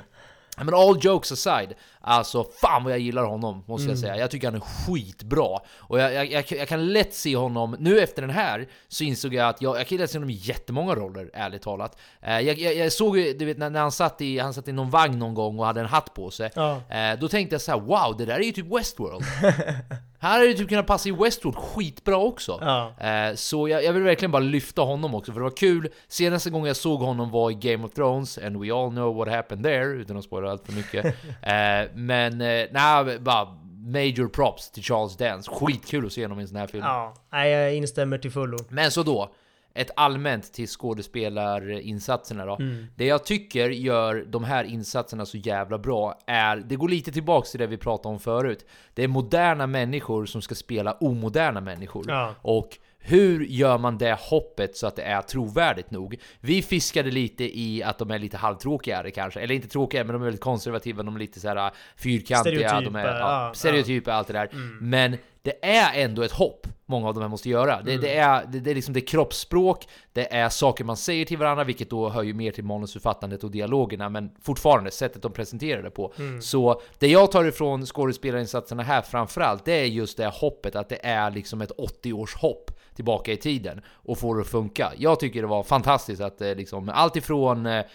men 0.58 0.74
all 0.74 0.98
jokes 1.02 1.32
aside, 1.32 1.74
alltså 2.02 2.44
fan 2.62 2.84
vad 2.84 2.94
jag 2.94 3.00
gillar 3.00 3.24
honom 3.24 3.64
måste 3.68 3.84
Mm. 3.84 3.90
jag 3.92 4.00
säga. 4.00 4.18
Jag 4.18 4.32
tycker 4.32 4.48
han 4.48 4.56
är 4.56 4.60
skitbra. 4.60 5.60
Och 5.78 6.00
jag, 6.00 6.14
jag, 6.14 6.32
jag, 6.32 6.46
jag 6.52 6.68
kan 6.68 6.94
lätt 6.94 7.14
se 7.14 7.36
honom, 7.36 7.76
nu 7.80 8.00
efter 8.00 8.22
den 8.22 8.32
här 8.32 8.68
så 8.88 9.04
insåg 9.04 9.34
jag 9.34 9.50
att 9.50 9.62
jag, 9.62 9.88
kan 9.88 9.98
lätt 9.98 10.12
se 10.12 10.18
honom 10.18 10.30
i 10.30 10.34
jättemånga 10.34 10.96
roller, 10.96 11.30
ärligt 11.34 11.62
talat. 11.62 11.98
Eh, 12.22 12.40
jag, 12.40 12.92
såg 12.92 13.18
ju, 13.18 13.34
du 13.34 13.46
vet 13.46 13.58
när, 13.58 13.70
när 13.70 13.80
han, 13.82 13.92
satt 13.92 14.22
i, 14.22 14.40
han 14.40 14.54
satt 14.54 14.68
i 14.68 14.72
någon 14.72 14.90
vagn 14.90 15.20
någon 15.20 15.34
gång 15.34 15.60
och 15.60 15.66
hade 15.66 15.80
en 15.80 15.86
hatt 15.86 16.14
på 16.14 16.32
sig. 16.32 16.50
Ja. 16.56 16.82
Eh, 16.90 17.20
då 17.20 17.28
tänkte 17.28 17.54
jag 17.54 17.62
så 17.62 17.72
här: 17.72 17.80
wow, 17.80 18.18
det 18.18 18.26
där 18.26 18.36
är 18.36 18.44
ju 18.44 18.52
typ 18.52 18.78
Westworld. 18.78 19.24
här 20.20 20.32
hade 20.32 20.48
det 20.48 20.54
typ 20.54 20.70
kunnat 20.70 20.88
passa 20.88 21.10
i 21.10 21.12
Westworld 21.12 21.58
skitbra 21.58 22.18
också. 22.18 22.58
Ja. 22.62 22.94
Eh, 23.08 23.36
så 23.36 23.68
jag, 23.68 23.84
jag 23.84 23.94
vill 23.94 24.04
verkligen 24.04 24.32
bara 24.32 24.40
lyfta 24.40 24.82
honom 24.82 25.16
också, 25.16 25.32
för 25.32 25.40
det 25.40 25.44
var 25.44 25.58
kul. 25.58 25.90
Senaste 26.08 26.50
gången 26.50 26.68
jag 26.68 26.76
såg 26.76 27.00
honom 27.00 27.32
var 27.32 27.52
i 27.52 27.54
Game 27.54 27.86
of 27.86 27.94
Thrones, 27.94 28.38
and 28.38 28.58
we 28.66 28.74
all 28.74 28.90
know 28.90 29.16
what 29.16 29.28
happened 29.28 29.64
there, 29.66 29.86
utan 29.86 30.18
att 30.18 30.24
spoila 30.24 30.52
allt 30.52 30.66
för 30.66 30.74
mycket. 30.74 31.16
men, 31.94 32.42
eh, 32.42 32.66
nej, 32.72 33.20
bara 33.20 33.48
major 33.88 34.28
props 34.28 34.72
till 34.72 34.84
Charles 34.84 35.18
Dance. 35.18 35.52
Skitkul 35.52 36.06
att 36.06 36.14
se 36.14 36.24
honom 36.24 36.40
i 36.40 36.42
en 36.42 36.48
sån 36.48 36.58
här 36.58 36.68
film. 36.68 36.84
Ja, 36.84 37.14
nej, 37.32 37.52
jag 37.52 37.76
instämmer 37.76 38.18
till 38.18 38.32
fullo. 38.32 38.58
Men 38.70 38.92
så 38.92 39.04
då, 39.04 39.32
ett 39.74 39.92
allmänt 39.96 40.54
till 40.54 40.68
skådespelarinsatserna 40.68 42.46
då. 42.46 42.58
Det 42.96 43.06
jag 43.06 43.26
tycker 43.26 43.70
gör 43.70 44.26
de 44.28 44.44
här 44.44 44.64
insatserna 44.64 45.26
så 45.26 45.38
jävla 45.38 45.78
bra 45.78 46.20
är, 46.28 46.58
det 46.58 46.76
går 46.76 46.90
lite 46.90 47.12
tillbaks 47.12 47.52
till 47.52 47.60
det 47.60 47.68
vi 47.68 47.78
pratade 47.78 48.14
om 48.14 48.20
förut. 48.20 48.66
Det 48.94 49.04
är 49.04 49.08
moderna 49.08 49.68
människor 49.68 50.26
som 50.26 50.42
ska 50.42 50.56
spela 50.56 50.92
omoderna 50.92 51.62
människor. 51.62 52.06
Ja. 52.08 52.36
Och 52.42 52.78
hur 53.08 53.46
gör 53.46 53.78
man 53.78 53.98
det 53.98 54.18
hoppet 54.20 54.78
så 54.78 54.88
att 54.88 54.96
det 54.96 55.02
är 55.02 55.22
trovärdigt 55.22 55.92
nog? 55.92 56.20
Vi 56.40 56.62
fiskade 56.62 57.12
lite 57.12 57.60
i 57.60 57.84
att 57.84 57.98
de 57.98 58.12
är 58.12 58.20
lite 58.20 58.38
halvtråkigare 58.38 59.12
kanske, 59.12 59.40
eller 59.40 59.56
inte 59.56 59.68
tråkiga 59.68 60.04
men 60.04 60.14
de 60.14 60.22
är 60.22 60.26
väldigt 60.26 60.42
konservativa, 60.42 61.04
de 61.04 61.16
är 61.16 61.20
lite 61.20 61.40
så 61.40 61.48
här 61.48 61.72
fyrkantiga, 61.98 62.82
de 62.82 62.90
Stereotypa, 62.90 63.02
är, 63.02 63.20
ja, 63.20 63.48
ja, 63.48 63.54
stereotyper, 63.54 64.12
allt 64.12 64.28
det 64.28 64.34
där. 64.34 64.50
Men 64.82 65.18
det 65.42 65.66
är 65.66 66.04
ändå 66.04 66.22
ett 66.22 66.32
hopp 66.32 66.68
många 66.88 67.08
av 67.08 67.14
de 67.14 67.20
här 67.22 67.30
måste 67.30 67.50
göra. 67.50 67.82
Det, 67.82 67.98
det, 67.98 68.16
är, 68.16 68.46
det, 68.52 68.60
det 68.60 68.72
är 68.72 68.76
liksom 68.76 68.94
det 68.94 69.00
är 69.00 69.08
kroppsspråk, 69.08 69.88
det 70.14 70.34
är 70.34 70.50
saker 70.50 70.84
man 70.84 70.98
säger 70.98 71.26
till 71.26 71.38
varandra, 71.38 71.64
vilket 71.64 71.90
då 71.90 72.10
hör 72.10 72.24
ju 72.24 72.34
mer 72.34 72.52
till 72.52 72.64
manusförfattandet 72.64 73.44
och 73.44 73.52
dialogerna, 73.52 74.10
men 74.10 74.32
fortfarande 74.42 74.92
sättet 74.92 75.22
de 75.22 75.32
presenterar 75.34 75.84
det 75.84 75.90
på. 75.90 76.14
Så 76.42 76.82
det 77.00 77.08
jag 77.08 77.32
tar 77.32 77.46
ifrån 77.46 77.86
skådespelarinsatserna 77.86 78.84
här 78.84 79.02
framförallt, 79.02 79.66
det 79.66 79.74
är 79.74 79.86
just 79.86 80.18
det 80.18 80.28
hoppet, 80.28 80.76
att 80.76 80.90
det 80.90 81.06
är 81.06 81.32
liksom 81.32 81.62
ett 81.62 81.72
80-års 81.72 82.36
hopp 82.36 82.72
tillbaka 82.98 83.32
i 83.32 83.38
tiden 83.38 83.82
och 83.88 84.18
får 84.18 84.36
det 84.36 84.42
att 84.42 84.48
funka. 84.48 84.92
Jag 84.98 85.20
tycker 85.20 85.42
det 85.42 85.48
var 85.48 85.64
fantastiskt 85.64 86.22
att 86.22 86.42
eh, 86.42 86.56
liksom 86.56 86.90
allt 86.90 87.16
ifrån 87.16 87.66
eh, 87.66 87.86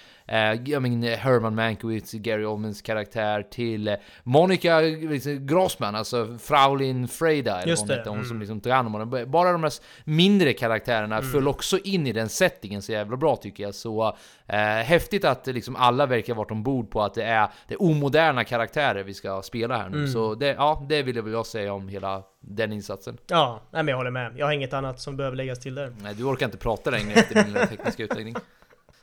jag 0.64 0.82
mean, 0.82 1.02
Herman 1.02 1.54
Mankiewicz, 1.54 2.12
Gary 2.12 2.44
Oldmans 2.44 2.82
karaktär 2.82 3.42
till 3.42 3.88
eh, 3.88 3.94
Monica 4.22 4.80
liksom, 4.80 5.46
Grossman, 5.46 5.94
alltså 5.94 6.38
Fraulin 6.38 7.08
Freida 7.08 7.62
eller 7.62 7.76
hon 7.76 7.86
det, 7.86 7.94
hette, 7.94 8.08
hon 8.08 8.18
mm. 8.18 8.28
som 8.28 8.40
liksom 8.40 8.60
tog 8.60 8.72
hand 8.72 8.86
om 8.86 8.92
honom. 8.92 9.30
Bara 9.30 9.52
de 9.52 9.62
här 9.62 9.72
mindre 10.04 10.52
karaktärerna 10.52 11.22
föll 11.22 11.48
också 11.48 11.78
in 11.78 12.06
i 12.06 12.12
den 12.12 12.28
settingen 12.28 12.82
så 12.82 12.92
jävla 12.92 13.16
bra 13.16 13.36
tycker 13.36 13.64
jag. 13.64 13.74
Så 13.74 14.16
eh, 14.46 14.58
häftigt 14.58 15.24
att 15.24 15.46
liksom 15.46 15.76
alla 15.76 16.06
verkar 16.06 16.34
varit 16.34 16.50
ombord 16.50 16.90
på 16.90 17.02
att 17.02 17.14
det 17.14 17.24
är, 17.24 17.48
det 17.68 17.74
är 17.74 17.82
omoderna 17.82 18.44
karaktärer 18.44 19.02
vi 19.02 19.14
ska 19.14 19.42
spela 19.42 19.76
här 19.76 19.88
nu. 19.88 20.08
Så 20.08 20.34
det, 20.34 20.46
ja, 20.46 20.86
det 20.88 21.02
ville 21.02 21.22
väl 21.22 21.32
jag 21.32 21.46
säga 21.46 21.72
om 21.72 21.88
hela 21.88 22.22
den 22.40 22.72
insatsen. 22.72 23.18
Ja, 23.26 23.60
nej, 23.70 23.82
men 23.82 23.88
jag 23.88 23.96
håller 23.96 24.10
med. 24.10 24.32
Jag 24.36 24.46
har 24.46 24.52
inget 24.52 24.72
annat 24.72 25.00
som 25.00 25.16
behöver 25.16 25.36
läggas 25.36 25.60
till 25.60 25.74
där. 25.74 25.94
Nej, 26.02 26.14
du 26.14 26.24
orkar 26.24 26.46
inte 26.46 26.58
prata 26.58 26.90
längre 26.90 27.12
efter 27.12 27.44
lilla 27.44 27.66
tekniska 27.66 28.02
utläggning. 28.02 28.34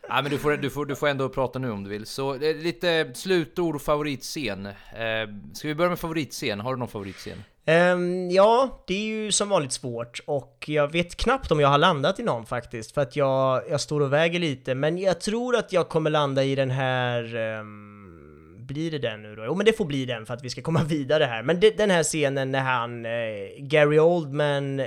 Nej, 0.10 0.24
men 0.24 0.32
du 0.32 0.38
får, 0.38 0.58
du, 0.58 0.70
får, 0.70 0.86
du 0.86 0.96
får 0.96 1.08
ändå 1.08 1.30
prata 1.30 1.60
nu 1.60 1.72
om 1.72 1.84
du 1.84 1.90
vill. 1.90 2.06
Så 2.06 2.34
eh, 2.34 2.56
lite 2.56 3.12
slutord 3.14 3.76
och 3.76 3.82
favoritscen. 3.82 4.66
Eh, 4.66 4.74
ska 5.54 5.68
vi 5.68 5.76
börja 5.76 5.90
med 5.90 6.00
favoritscen? 6.00 6.60
Har 6.60 6.74
du 6.74 6.80
någon 6.80 6.88
favoritscen? 6.88 7.44
Um, 7.94 8.32
ja, 8.32 8.84
det 8.88 8.94
är 8.94 9.06
ju 9.06 9.32
som 9.32 9.50
vanligt 9.50 9.72
svårt 9.72 10.20
och 10.26 10.66
jag 10.68 10.92
vet 10.92 11.16
knappt 11.16 11.52
om 11.52 11.60
jag 11.60 11.68
har 11.68 11.78
landat 11.78 12.20
i 12.20 12.24
någon 12.24 12.46
faktiskt 12.46 12.92
för 12.92 13.02
att 13.02 13.16
jag, 13.16 13.64
jag 13.70 13.82
står 13.82 14.02
och 14.02 14.14
väger 14.14 14.40
lite 14.40 14.76
men 14.76 14.98
jag 14.98 15.22
tror 15.22 15.56
att 15.56 15.74
jag 15.74 15.90
kommer 15.90 16.10
landa 16.10 16.44
i 16.44 16.56
den 16.56 16.72
här 16.72 17.36
um 17.36 18.00
blir 18.70 18.92
det 18.92 19.00
den 19.00 19.22
nu 19.22 19.36
då? 19.36 19.46
Jo 19.46 19.56
men 19.56 19.66
det 19.66 19.74
får 19.74 19.86
bli 19.86 20.06
den 20.06 20.26
för 20.26 20.34
att 20.34 20.44
vi 20.44 20.50
ska 20.50 20.62
komma 20.62 20.84
vidare 20.88 21.24
här 21.24 21.44
men 21.44 21.60
det, 21.60 21.78
den 21.78 21.92
här 21.92 22.04
scenen 22.04 22.52
när 22.52 22.60
han, 22.60 23.06
eh, 23.06 23.12
Gary 23.58 24.00
Oldman 24.00 24.82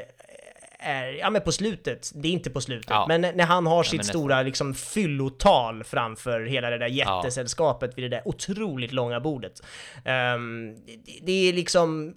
är, 0.82 1.06
ja 1.12 1.30
men 1.30 1.42
på 1.42 1.52
slutet, 1.52 2.10
det 2.14 2.28
är 2.28 2.32
inte 2.32 2.50
på 2.50 2.60
slutet, 2.60 2.90
Ja. 2.90 3.04
men 3.08 3.20
när 3.20 3.44
han 3.44 3.66
har 3.66 3.82
sitt 3.82 3.92
men 3.92 3.98
nästan. 3.98 4.12
stora 4.20 4.42
liksom 4.42 4.74
fyllotal 4.74 5.84
framför 5.84 6.40
hela 6.40 6.70
det 6.70 6.78
där 6.78 6.86
jättesällskapet 6.86 7.98
vid 7.98 8.04
det 8.04 8.08
där 8.16 8.28
otroligt 8.28 8.92
långa 8.92 9.20
bordet. 9.20 9.60
Ehm, 10.04 10.74
det, 10.86 11.18
det 11.22 11.32
är 11.48 11.52
liksom, 11.52 12.14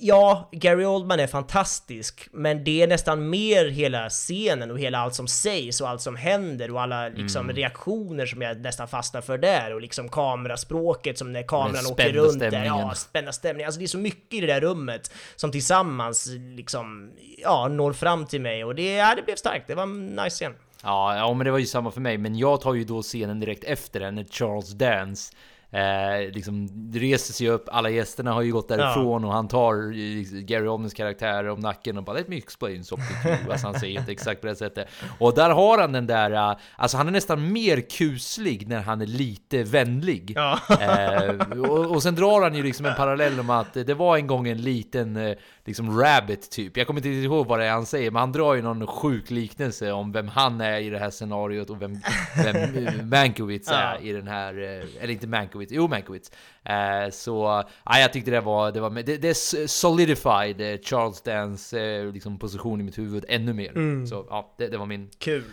Ja, 0.00 0.48
Gary 0.52 0.84
Oldman 0.84 1.20
är 1.20 1.26
fantastisk, 1.26 2.28
men 2.32 2.64
det 2.64 2.82
är 2.82 2.86
nästan 2.86 3.30
mer 3.30 3.64
hela 3.68 4.08
scenen 4.08 4.70
och 4.70 4.78
hela 4.78 4.98
allt 4.98 5.14
som 5.14 5.28
sägs 5.28 5.80
och 5.80 5.88
allt 5.88 6.00
som 6.00 6.16
händer 6.16 6.70
och 6.70 6.82
alla 6.82 7.08
liksom 7.08 7.44
Mm. 7.44 7.56
reaktioner 7.56 8.26
som 8.26 8.42
jag 8.42 8.60
nästan 8.60 8.88
fastnar 8.88 9.20
för 9.20 9.38
där 9.38 9.74
och 9.74 9.80
liksom 9.80 10.08
kameraspråket 10.08 11.18
som 11.18 11.32
när 11.32 11.42
kameran 11.42 11.86
åker 11.86 12.12
runt 12.12 12.38
där. 12.40 12.50
stämningen. 12.50 12.78
Ja, 12.78 12.94
spända 12.94 13.32
stämning. 13.32 13.66
Alltså 13.66 13.78
det 13.78 13.84
är 13.84 13.86
så 13.86 13.98
mycket 13.98 14.34
i 14.34 14.40
det 14.40 14.46
där 14.46 14.60
rummet 14.60 15.12
som 15.36 15.52
tillsammans 15.52 16.28
liksom, 16.56 17.12
ja, 17.42 17.68
når 17.68 17.92
fram 17.92 18.26
till 18.26 18.40
mig 18.40 18.64
och 18.64 18.74
det, 18.74 18.94
ja, 18.94 19.14
det 19.16 19.22
blev 19.22 19.36
starkt. 19.36 19.66
Det 19.66 19.74
var 19.74 19.82
en 19.82 20.06
nice 20.06 20.30
scen. 20.30 20.52
Ja, 20.82 21.16
ja, 21.16 21.34
men 21.34 21.44
det 21.44 21.50
var 21.50 21.58
ju 21.58 21.66
samma 21.66 21.90
för 21.90 22.00
mig. 22.00 22.18
Men 22.18 22.38
jag 22.38 22.60
tar 22.60 22.74
ju 22.74 22.84
då 22.84 23.02
scenen 23.02 23.40
direkt 23.40 23.64
efter 23.64 24.00
den 24.00 24.14
när 24.14 24.24
Charles 24.24 24.68
Dance 24.70 25.32
Eh, 25.70 26.32
liksom 26.32 26.68
reser 26.94 27.32
sig 27.32 27.48
upp, 27.48 27.68
alla 27.72 27.90
gästerna 27.90 28.32
har 28.32 28.42
ju 28.42 28.52
gått 28.52 28.68
därifrån 28.68 29.24
och 29.24 29.32
han 29.32 29.48
tar 29.48 29.74
eh, 29.74 30.40
Gary 30.40 30.66
Oldmans 30.66 30.94
karaktär 30.94 31.48
om 31.48 31.60
nacken 31.60 31.98
och 31.98 32.04
bara 32.04 32.16
Let 32.16 32.28
me 32.28 32.36
explain 32.36 32.84
something 32.84 33.22
to 33.22 33.28
you. 33.28 33.52
Alltså 33.52 33.66
han 33.66 33.80
säger 33.80 34.00
inte 34.00 34.12
exakt 34.12 34.40
på 34.40 34.46
det 34.46 34.56
sättet. 34.56 34.88
Och 35.18 35.34
där 35.34 35.50
har 35.50 35.78
han 35.78 35.92
den 35.92 36.06
där, 36.06 36.30
eh, 36.30 36.56
alltså 36.76 36.96
han 36.96 37.08
är 37.08 37.12
nästan 37.12 37.52
mer 37.52 37.80
kuslig 37.80 38.68
när 38.68 38.80
han 38.80 39.00
är 39.00 39.06
lite 39.06 39.62
vänlig. 39.62 40.32
Ja. 40.36 40.58
Eh, 40.80 41.60
och, 41.60 41.90
och 41.90 42.02
sen 42.02 42.14
drar 42.14 42.42
han 42.42 42.54
ju 42.54 42.62
liksom 42.62 42.86
en 42.86 42.94
parallell 42.94 43.40
om 43.40 43.50
att 43.50 43.74
det 43.74 43.94
var 43.94 44.16
en 44.16 44.26
gång 44.26 44.48
en 44.48 44.62
liten 44.62 45.16
eh, 45.16 45.36
liksom 45.68 46.00
rabbit 46.00 46.50
typ. 46.50 46.76
Jag 46.76 46.86
kommer 46.86 46.98
inte 46.98 47.08
ihåg 47.08 47.46
vad 47.46 47.58
det 47.58 47.64
är 47.64 47.70
han 47.70 47.86
säger, 47.86 48.10
men 48.10 48.20
han 48.20 48.32
drar 48.32 48.54
ju 48.54 48.62
någon 48.62 48.86
sjuk 48.86 49.30
liknelse 49.30 49.92
om 49.92 50.12
vem 50.12 50.28
han 50.28 50.60
är 50.60 50.80
i 50.80 50.90
det 50.90 50.98
här 50.98 51.10
scenariot 51.10 51.70
och 51.70 51.82
vem, 51.82 51.98
vem 52.44 53.08
Mankiewicz 53.10 53.68
är 53.68 54.02
i 54.02 54.12
den 54.12 54.28
här, 54.28 54.54
eh, 54.54 55.02
eller 55.02 55.12
inte 55.12 55.26
Mankiewicz, 55.26 55.72
jo 55.72 55.88
Mankiewicz. 55.88 56.30
Eh, 56.64 57.10
så 57.12 57.64
ja, 57.84 57.98
jag 57.98 58.12
tyckte 58.12 58.30
det 58.30 58.40
var, 58.40 58.72
det 58.72 58.80
var, 58.80 58.90
det, 58.90 59.16
det 59.16 59.34
solidified 59.70 60.60
eh, 60.60 60.78
Charles 60.82 61.22
Dance 61.22 62.04
liksom 62.04 62.38
position 62.38 62.80
i 62.80 62.84
mitt 62.84 62.98
huvud 62.98 63.24
ännu 63.28 63.52
mer. 63.52 63.70
Mm. 63.70 64.06
Så 64.06 64.26
ja, 64.30 64.54
det, 64.58 64.68
det 64.68 64.78
var 64.78 64.86
min 64.86 65.10
Kul. 65.18 65.44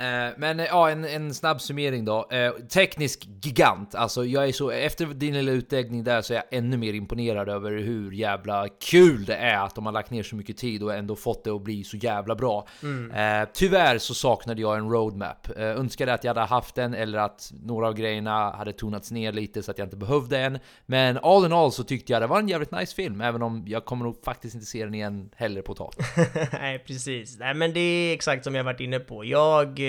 Eh, 0.00 0.32
Men 0.36 0.60
eh, 0.60 0.66
ja, 0.66 0.90
en, 0.90 1.04
en 1.04 1.34
snabb 1.34 1.60
summering 1.60 2.04
då. 2.04 2.28
Eh, 2.30 2.52
teknisk 2.52 3.28
gigant. 3.42 3.94
Alltså 3.94 4.24
jag 4.24 4.48
är 4.48 4.52
så, 4.52 4.70
efter 4.70 5.06
din 5.06 5.34
lilla 5.34 5.52
utläggning 5.52 6.04
där 6.04 6.22
så 6.22 6.32
är 6.32 6.36
jag 6.36 6.58
ännu 6.58 6.76
mer 6.76 6.92
imponerad 6.92 7.48
över 7.48 7.70
hur 7.70 8.12
jävla 8.12 8.68
kul 8.90 9.24
det 9.24 9.34
är 9.34 9.64
att 9.64 9.74
de 9.74 9.86
har 9.86 9.92
lagt 9.92 10.10
ner 10.10 10.22
så 10.22 10.36
mycket 10.36 10.56
tid 10.56 10.82
och 10.82 10.94
ändå 10.94 11.16
fått 11.16 11.44
det 11.44 11.50
att 11.50 11.62
bli 11.62 11.84
så 11.84 11.96
jävla 11.96 12.34
bra. 12.34 12.66
Eh, 13.14 13.48
tyvärr 13.54 13.98
så 13.98 14.14
saknade 14.14 14.60
jag 14.60 14.78
en 14.78 14.90
roadmap. 14.90 15.48
Eh, 15.56 15.64
önskade 15.64 16.14
att 16.14 16.24
jag 16.24 16.34
hade 16.34 16.46
haft 16.46 16.74
den 16.74 16.94
eller 16.94 17.18
att 17.18 17.52
några 17.62 17.86
av 17.88 17.94
grejerna 17.94 18.50
hade 18.50 18.72
tonats 18.72 19.10
ner 19.10 19.32
lite 19.32 19.62
så 19.62 19.70
att 19.70 19.78
jag 19.78 19.86
inte 19.86 19.96
behövde 19.96 20.38
en. 20.38 20.58
Men 20.86 21.18
all 21.18 21.44
in 21.44 21.52
all 21.52 21.72
så 21.72 21.84
tyckte 21.84 22.12
jag 22.12 22.22
det 22.22 22.26
var 22.26 22.38
en 22.38 22.48
jävligt 22.48 22.72
nice 22.72 22.94
film, 22.94 23.20
även 23.20 23.42
om 23.42 23.64
jag 23.66 23.84
kommer 23.84 24.04
nog 24.04 24.24
faktiskt 24.24 24.54
inte 24.54 24.66
se 24.66 24.84
den 24.84 24.94
igen 24.94 25.30
heller 25.36 25.62
på 25.62 25.72
ett 25.72 25.78
tag. 25.78 25.92
Nej, 26.52 26.78
precis. 26.78 27.38
Nej, 27.38 27.54
men 27.54 27.72
det 27.72 27.80
är 27.80 28.14
exakt 28.14 28.44
som 28.44 28.54
jag 28.54 28.64
varit 28.64 28.80
inne 28.80 28.98
på. 28.98 29.24
Jag 29.24 29.80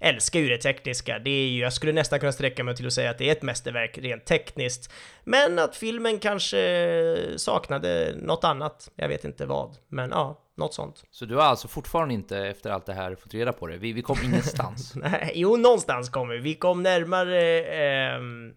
älskar 0.00 0.40
ju 0.40 0.48
det 0.48 0.58
tekniska. 0.58 1.18
Det 1.18 1.30
är 1.30 1.48
ju, 1.48 1.60
jag 1.60 1.72
skulle 1.72 1.92
nästan 1.92 2.20
kunna 2.20 2.32
sträcka 2.32 2.64
mig 2.64 2.76
till 2.76 2.86
att 2.86 2.92
säga 2.92 3.10
att 3.10 3.18
det 3.18 3.28
är 3.28 3.32
ett 3.32 3.42
mästerverk 3.42 3.98
rent 3.98 4.24
tekniskt. 4.24 4.92
Men 5.24 5.58
att 5.58 5.76
filmen 5.76 6.18
kanske 6.18 7.34
saknade 7.36 8.14
något 8.16 8.44
annat. 8.44 8.90
Jag 8.96 9.08
vet 9.08 9.24
inte 9.24 9.46
vad. 9.46 9.76
Men 9.88 10.10
ja, 10.10 10.42
något 10.56 10.74
sånt. 10.74 11.04
Så 11.10 11.24
du 11.24 11.34
har 11.34 11.42
alltså 11.42 11.68
fortfarande 11.68 12.14
inte 12.14 12.38
efter 12.38 12.70
allt 12.70 12.86
det 12.86 12.94
här 12.94 13.14
fått 13.14 13.34
reda 13.34 13.52
på 13.52 13.66
det? 13.66 13.76
Vi, 13.76 13.92
vi 13.92 14.02
kom 14.02 14.16
ingenstans. 14.24 14.94
Nej, 14.96 15.32
jo, 15.34 15.56
någonstans 15.56 16.08
kom 16.08 16.28
vi. 16.28 16.38
Vi 16.38 16.54
kom 16.54 16.82
närmare... 16.82 17.64
ehm, 17.64 18.54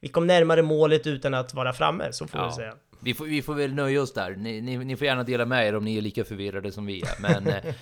vi 0.00 0.08
kom 0.08 0.26
närmare 0.26 0.62
målet 0.62 1.06
utan 1.06 1.34
att 1.34 1.54
vara 1.54 1.72
framme, 1.72 2.12
så 2.12 2.26
får 2.26 2.46
vi 2.46 2.52
säga. 2.52 2.74
Vi 3.00 3.14
får, 3.14 3.24
vi 3.24 3.42
får 3.42 3.54
väl 3.54 3.74
nöja 3.74 4.02
oss 4.02 4.12
där. 4.12 4.30
Ni, 4.30 4.60
ni, 4.60 4.76
ni 4.76 4.96
får 4.96 5.06
gärna 5.06 5.22
dela 5.22 5.46
med 5.46 5.66
er 5.68 5.74
om 5.76 5.84
ni 5.84 5.96
är 5.96 6.02
lika 6.02 6.24
förvirrade 6.24 6.72
som 6.72 6.86
vi 6.86 7.00
är. 7.00 7.20
Men 7.20 7.46
eh, 7.46 7.56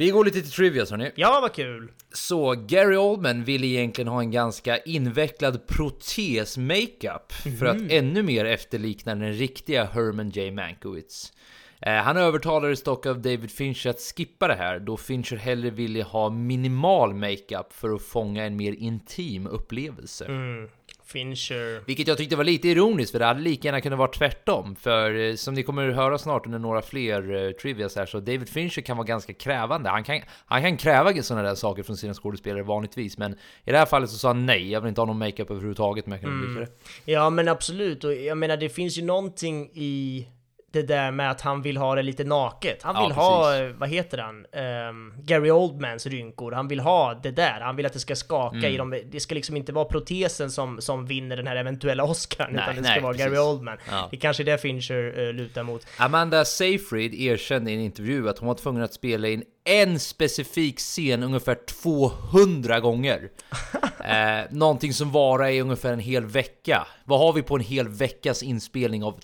vi 0.00 0.10
går 0.10 0.24
lite 0.24 0.42
till 0.42 0.50
trivia 0.50 0.84
hörni. 0.90 1.10
Ja, 1.14 1.38
vad 1.42 1.52
kul! 1.52 1.90
Så 2.12 2.54
Gary 2.68 2.96
Oldman 2.96 3.44
ville 3.44 3.66
egentligen 3.66 4.08
ha 4.08 4.20
en 4.20 4.30
ganska 4.30 4.78
invecklad 4.78 5.66
protes-makeup 5.66 7.32
för 7.58 7.66
att 7.66 7.90
ännu 7.90 8.22
mer 8.22 8.44
efterlikna 8.44 9.14
den 9.14 9.32
riktiga 9.32 9.84
Herman 9.84 10.30
J. 10.30 10.50
Mankiewicz. 10.50 11.32
Eh, 11.80 11.94
han 11.94 12.16
övertalades 12.16 12.82
dock 12.82 13.06
av 13.06 13.22
David 13.22 13.50
Fincher 13.50 13.90
att 13.90 14.00
skippa 14.00 14.48
det 14.48 14.54
här 14.54 14.78
då 14.78 14.96
Fincher 14.96 15.36
hellre 15.36 15.70
ville 15.70 16.02
ha 16.02 16.30
minimal 16.30 17.14
makeup 17.14 17.72
för 17.72 17.94
att 17.94 18.02
fånga 18.02 18.44
en 18.44 18.56
mer 18.56 18.72
intim 18.72 19.46
upplevelse. 19.46 20.24
Fincher. 21.12 21.86
Vilket 21.86 22.08
jag 22.08 22.18
tyckte 22.18 22.36
var 22.36 22.44
lite 22.44 22.68
ironiskt 22.68 23.12
för 23.12 23.18
det 23.18 23.24
hade 23.24 23.40
lika 23.40 23.68
gärna 23.68 23.80
kunnat 23.80 23.98
vara 23.98 24.10
tvärtom. 24.10 24.76
För 24.76 25.14
eh, 25.14 25.34
som 25.34 25.54
ni 25.54 25.62
kommer 25.62 25.88
att 25.88 25.96
höra 25.96 26.18
snart 26.18 26.46
under 26.46 26.58
några 26.58 26.82
fler 26.82 27.32
uh, 27.32 27.52
trivias 27.52 27.96
här 27.96 28.06
så 28.06 28.20
David 28.20 28.48
Fincher 28.48 28.82
kan 28.82 28.96
vara 28.96 29.06
ganska 29.06 29.32
krävande. 29.32 29.90
Han 29.90 30.04
kan, 30.04 30.20
han 30.46 30.62
kan 30.62 30.76
kräva 30.76 31.22
sådana 31.22 31.48
där 31.48 31.54
saker 31.54 31.82
från 31.82 31.96
sina 31.96 32.14
skådespelare 32.14 32.62
vanligtvis. 32.62 33.18
Men 33.18 33.32
i 33.64 33.72
det 33.72 33.78
här 33.78 33.86
fallet 33.86 34.10
så 34.10 34.18
sa 34.18 34.28
han 34.28 34.46
nej, 34.46 34.70
jag 34.70 34.80
vill 34.80 34.88
inte 34.88 35.00
ha 35.00 35.06
någon 35.06 35.18
makeup 35.18 35.50
överhuvudtaget 35.50 36.06
men 36.06 36.12
jag 36.12 36.20
kan 36.20 36.30
mm. 36.30 36.54
det. 36.54 36.68
Ja, 37.12 37.30
men 37.30 37.48
absolut. 37.48 38.04
Och 38.04 38.14
jag 38.14 38.38
menar, 38.38 38.56
det 38.56 38.68
finns 38.68 38.98
ju 38.98 39.04
någonting 39.04 39.70
i 39.74 40.26
det 40.72 40.82
där 40.82 41.10
med 41.10 41.30
att 41.30 41.40
han 41.40 41.62
vill 41.62 41.76
ha 41.76 41.94
det 41.94 42.02
lite 42.02 42.24
naket. 42.24 42.82
Han 42.82 42.94
Ja, 42.96 43.02
vill 43.06 43.12
ha, 43.16 43.50
precis. 43.50 43.60
eh, 43.74 43.78
vad 43.80 43.88
heter 43.88 44.18
han, 44.18 44.46
Ehm, 44.52 45.12
Gary 45.22 45.50
Oldmans 45.50 46.06
rynkor. 46.06 46.52
Han 46.52 46.68
vill 46.68 46.80
ha 46.80 47.14
det 47.22 47.30
där. 47.30 47.60
Han 47.60 47.76
vill 47.76 47.86
att 47.86 47.92
det 47.92 47.98
ska 47.98 48.16
skaka 48.16 48.56
Mm. 48.56 48.72
i 48.74 48.76
dem. 48.76 49.00
Det 49.10 49.20
ska 49.20 49.34
liksom 49.34 49.56
inte 49.56 49.72
vara 49.72 49.84
protesen 49.84 50.50
som, 50.50 50.80
som 50.80 51.06
vinner 51.06 51.36
den 51.36 51.46
här 51.46 51.56
eventuella 51.56 52.04
Oscarn, 52.04 52.52
Nej, 52.52 52.62
utan 52.62 52.76
det 52.76 52.82
ska 52.82 52.92
nej, 52.92 53.02
vara 53.02 53.12
precis. 53.12 53.26
Gary 53.26 53.38
Oldman. 53.38 53.78
Ja. 53.90 54.08
Det 54.10 54.16
kanske 54.16 54.42
är 54.42 54.44
det 54.44 54.58
Fincher 54.58 55.18
uh, 55.20 55.32
lutar 55.32 55.62
mot. 55.62 55.86
Amanda 55.96 56.44
Seyfried 56.44 57.14
erkände 57.14 57.70
i 57.70 57.74
en 57.74 57.80
intervju 57.80 58.28
att 58.28 58.38
hon 58.38 58.48
var 58.48 58.54
tvungen 58.54 58.82
att 58.82 58.94
spela 58.94 59.28
in 59.28 59.42
en 59.64 59.98
specifik 60.00 60.78
scen 60.78 61.22
ungefär 61.22 61.56
200 61.82 62.80
gånger. 62.80 63.28
eh, 64.04 64.44
någonting 64.50 64.92
som 64.92 65.12
varar 65.12 65.48
i 65.48 65.60
ungefär 65.60 65.92
en 65.92 65.98
hel 66.00 66.26
vecka. 66.26 66.86
Vad 67.04 67.18
har 67.20 67.32
vi 67.32 67.42
på 67.42 67.54
en 67.54 67.60
hel 67.60 67.88
veckas 67.88 68.42
inspelning 68.42 69.04
av 69.04 69.20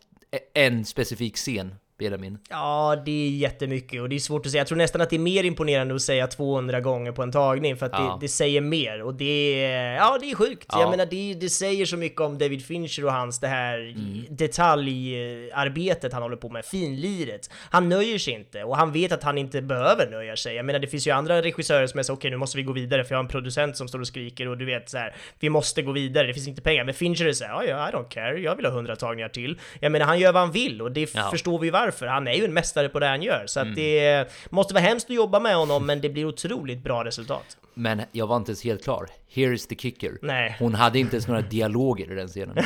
en 0.54 0.84
specifik 0.84 1.36
scen? 1.36 1.72
Benjamin? 1.98 2.38
Ja, 2.50 3.02
det 3.06 3.26
är 3.26 3.30
jättemycket 3.30 4.00
och 4.02 4.08
det 4.08 4.14
är 4.16 4.20
svårt 4.20 4.46
att 4.46 4.52
säga. 4.52 4.60
Jag 4.60 4.66
tror 4.68 4.78
nästan 4.78 5.00
att 5.00 5.10
det 5.10 5.16
är 5.16 5.20
mer 5.20 5.44
imponerande 5.44 5.94
att 5.94 6.02
säga 6.02 6.26
200 6.26 6.80
gånger 6.80 7.12
på 7.12 7.22
en 7.22 7.32
tagning 7.32 7.76
för 7.76 7.86
att 7.86 7.92
Ja. 7.94 8.18
det, 8.20 8.26
det 8.26 8.28
säger 8.28 8.60
mer 8.60 9.02
och 9.02 9.14
det 9.14 9.64
är, 9.64 9.94
ja, 9.96 10.18
det 10.20 10.30
är 10.30 10.34
sjukt. 10.34 10.66
Ja. 10.72 10.80
Jag 10.80 10.90
menar, 10.90 11.06
det, 11.06 11.34
det 11.34 11.48
säger 11.50 11.86
så 11.86 11.96
mycket 11.96 12.20
om 12.20 12.38
David 12.38 12.64
Fincher 12.66 13.04
och 13.04 13.12
hans 13.12 13.40
det 13.40 13.48
här 13.48 13.78
Mm. 13.96 14.24
detaljarbetet 14.30 16.12
han 16.12 16.22
håller 16.22 16.36
på 16.36 16.48
med, 16.48 16.64
finliret. 16.64 17.50
Han 17.70 17.88
nöjer 17.88 18.18
sig 18.18 18.34
inte 18.34 18.64
och 18.64 18.76
han 18.76 18.92
vet 18.92 19.12
att 19.12 19.22
han 19.22 19.38
inte 19.38 19.62
behöver 19.62 20.10
nöja 20.10 20.36
sig. 20.36 20.54
Jag 20.54 20.64
menar, 20.66 20.78
det 20.78 20.86
finns 20.86 21.06
ju 21.06 21.10
andra 21.10 21.42
regissörer 21.42 21.86
som 21.86 21.98
är 21.98 22.02
så 22.02 22.12
okej, 22.12 22.30
nu 22.30 22.36
måste 22.36 22.56
vi 22.56 22.62
gå 22.62 22.72
vidare 22.72 23.04
för 23.04 23.14
jag 23.14 23.18
har 23.18 23.24
en 23.24 23.28
producent 23.28 23.76
som 23.76 23.88
står 23.88 23.98
och 24.00 24.06
skriker 24.06 24.48
och 24.48 24.58
du 24.58 24.64
vet 24.64 24.90
så 24.90 24.98
här, 24.98 25.14
vi 25.40 25.48
måste 25.50 25.82
gå 25.82 25.92
vidare, 25.92 26.26
det 26.26 26.34
finns 26.34 26.48
inte 26.48 26.62
pengar. 26.62 26.84
Men 26.84 26.94
Fincher 26.94 27.26
är 27.26 27.32
så 27.32 27.44
här, 27.44 27.64
ja, 27.64 27.88
I 27.88 27.92
don't 27.92 28.08
care, 28.08 28.38
jag 28.40 28.56
vill 28.56 28.64
ha 28.66 28.72
100 28.72 28.96
tagningar 28.96 29.28
till. 29.28 29.58
Jag 29.80 29.92
menar, 29.92 30.06
han 30.06 30.18
gör 30.18 30.32
vad 30.32 30.42
han 30.42 30.52
vill 30.52 30.82
och 30.82 30.92
det 30.92 31.14
Ja. 31.14 31.28
förstår 31.30 31.58
vi 31.58 31.70
varför. 31.70 31.85
Han 32.00 32.28
är 32.28 32.32
ju 32.32 32.44
en 32.44 32.52
mästare 32.54 32.88
på 32.88 32.98
det 33.00 33.06
han 33.06 33.22
gör, 33.22 33.44
så 33.46 33.60
Mm. 33.60 33.74
det 33.74 34.26
måste 34.50 34.74
vara 34.74 34.84
hemskt 34.84 35.10
att 35.10 35.16
jobba 35.16 35.40
med 35.40 35.56
honom, 35.56 35.86
men 35.86 36.00
det 36.00 36.08
blir 36.08 36.24
otroligt 36.24 36.82
bra 36.84 37.04
resultat. 37.04 37.56
Men 37.74 38.02
jag 38.12 38.26
var 38.26 38.36
inte 38.36 38.50
ens 38.50 38.64
helt 38.64 38.84
klar. 38.84 39.06
Here 39.30 39.54
is 39.54 39.66
the 39.66 39.74
kicker. 39.76 40.18
Nej. 40.22 40.56
Hon 40.58 40.74
hade 40.74 40.98
inte 40.98 41.16
ens 41.16 41.28
några 41.28 41.40
dialoger 41.42 42.12
i 42.12 42.14
den 42.14 42.28
scenen. 42.28 42.56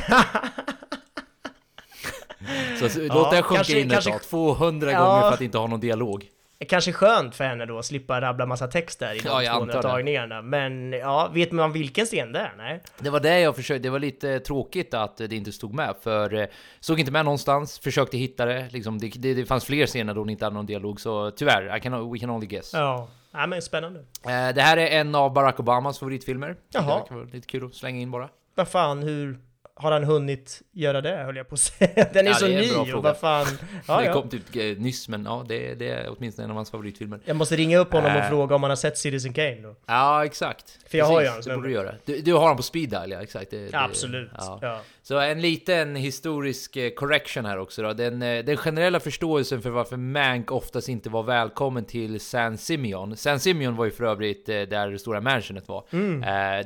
så, 2.80 2.88
så 2.88 3.00
Ja, 3.00 3.14
låt 3.14 3.30
det 3.30 3.42
sjunka 3.42 3.78
in 3.78 3.86
ett 3.86 3.92
kanske- 3.92 4.10
tag. 4.10 4.22
200 4.22 4.92
Ja. 4.92 5.04
gånger 5.04 5.20
för 5.22 5.32
att 5.32 5.40
inte 5.40 5.58
ha 5.58 5.66
någon 5.66 5.80
dialog. 5.80 6.26
Kanske 6.68 6.92
skönt 6.92 7.34
för 7.34 7.44
henne 7.44 7.66
då 7.66 7.78
att 7.78 7.84
slippa 7.84 8.20
rabbla 8.20 8.46
massa 8.46 8.66
text 8.66 8.98
där 8.98 9.14
i 9.14 9.18
de 9.18 9.28
Ja, 9.28 9.42
jag 9.42 9.52
200 9.54 9.74
antar 9.76 9.88
det. 9.88 9.94
tagningarna. 9.94 10.42
Men 10.42 10.92
ja, 10.92 11.30
vet 11.34 11.52
man 11.52 11.72
vilken 11.72 12.06
scen 12.06 12.32
det 12.32 12.38
är? 12.38 12.52
Nej. 12.58 12.82
Det 12.98 13.10
var 13.10 13.20
det 13.20 13.40
jag 13.40 13.56
försökte, 13.56 13.82
det 13.82 13.90
var 13.90 13.98
lite 13.98 14.40
tråkigt 14.40 14.94
att 14.94 15.16
det 15.16 15.32
inte 15.32 15.52
stod 15.52 15.74
med 15.74 15.94
för 16.02 16.34
eh, 16.34 16.46
såg 16.80 17.00
inte 17.00 17.12
med 17.12 17.24
någonstans, 17.24 17.78
försökte 17.78 18.18
hitta 18.18 18.44
det, 18.46 18.68
liksom, 18.70 18.98
det, 18.98 19.08
det, 19.16 19.34
det 19.34 19.46
fanns 19.46 19.64
fler 19.64 19.86
scener 19.86 20.14
då 20.14 20.20
hon 20.20 20.30
inte 20.30 20.44
hade 20.44 20.54
någon 20.56 20.66
dialog 20.66 21.00
så 21.00 21.30
tyvärr, 21.30 21.76
I 21.76 21.80
can, 21.80 22.12
we 22.12 22.18
can 22.18 22.30
only 22.30 22.46
guess. 22.46 22.70
Ja, 22.74 23.08
ja 23.32 23.46
men 23.46 23.62
spännande. 23.62 24.00
Eh, 24.00 24.54
det 24.54 24.62
här 24.62 24.76
är 24.76 25.00
en 25.00 25.14
av 25.14 25.32
Barack 25.32 25.60
Obamas 25.60 25.98
favoritfilmer. 25.98 26.56
Jaha. 26.72 27.00
Det 27.02 27.08
kan 27.08 27.16
vara 27.16 27.28
lite 27.32 27.46
kul 27.46 27.66
att 27.66 27.74
slänga 27.74 28.00
in 28.00 28.10
bara. 28.10 28.28
Vad 28.54 28.68
fan, 28.68 29.02
hur 29.02 29.38
har 29.82 29.92
han 29.92 30.04
hunnit 30.04 30.62
göra 30.72 31.00
det, 31.00 31.16
höll 31.16 31.36
jag 31.36 31.48
på 31.48 31.54
att 31.54 31.60
säga. 31.60 32.08
Den 32.12 32.26
är 32.26 32.30
Ja, 32.30 32.34
så 32.36 32.46
är 32.46 32.84
ny 32.86 32.92
och 32.92 33.02
vad 33.02 33.16
fan. 33.18 33.46
Ja, 33.86 33.98
det 34.00 34.06
ja. 34.06 34.12
kom 34.12 34.28
typ 34.28 34.56
eh, 34.56 34.62
nyss, 34.62 35.08
men 35.08 35.24
ja, 35.24 35.44
det, 35.48 35.74
det 35.74 35.88
är 35.88 36.14
åtminstone 36.18 36.44
en 36.44 36.50
av 36.50 36.56
hans 36.56 36.70
favoritfilmer. 36.70 37.20
Jag 37.24 37.36
måste 37.36 37.56
ringa 37.56 37.78
upp 37.78 37.92
honom 37.92 38.12
och 38.12 38.18
Äh. 38.22 38.28
fråga 38.28 38.54
om 38.54 38.62
han 38.62 38.70
har 38.70 38.76
sett 38.76 38.98
Citizen 38.98 39.32
Kane 39.32 39.60
då. 39.62 39.74
Ja, 39.86 40.24
exakt. 40.24 40.78
För 40.90 40.98
jag 40.98 41.06
har 41.06 41.20
ju 41.20 41.26
Precis, 41.26 41.32
hans 41.34 41.46
Det 41.46 41.50
borde 41.54 41.68
nummer. 41.68 41.80
du 41.82 41.86
göra. 41.86 41.94
Du, 42.04 42.20
du 42.20 42.32
har 42.32 42.40
honom 42.40 42.56
på 42.56 42.62
speed 42.62 42.90
dial, 42.90 43.10
ja 43.10 43.22
exakt. 43.22 43.50
Det, 43.50 43.68
det, 43.70 43.78
Absolut. 43.80 44.30
ja. 44.60 44.80
Så 45.10 45.18
en 45.18 45.40
liten 45.40 45.96
historisk 45.96 46.76
eh, 46.76 46.90
correction 46.90 47.44
här 47.44 47.58
också 47.58 47.82
då. 47.82 47.92
Den, 47.92 48.22
eh, 48.22 48.44
den 48.44 48.56
generella 48.56 49.00
förståelsen 49.00 49.62
för 49.62 49.70
varför 49.70 49.96
Mank 49.96 50.50
oftast 50.50 50.88
inte 50.88 51.10
var 51.10 51.22
välkommen 51.22 51.84
till 51.84 52.20
San 52.20 52.58
Simeon. 52.58 53.16
San 53.16 53.40
Simeon 53.40 53.76
var 53.76 53.84
ju 53.84 53.90
för 53.90 54.04
övrigt 54.04 54.48
eh, 54.48 54.62
där 54.62 54.90
det 54.90 54.98
stora 54.98 55.20
mansionet 55.20 55.68
var. 55.68 55.86
Mm. 55.90 56.20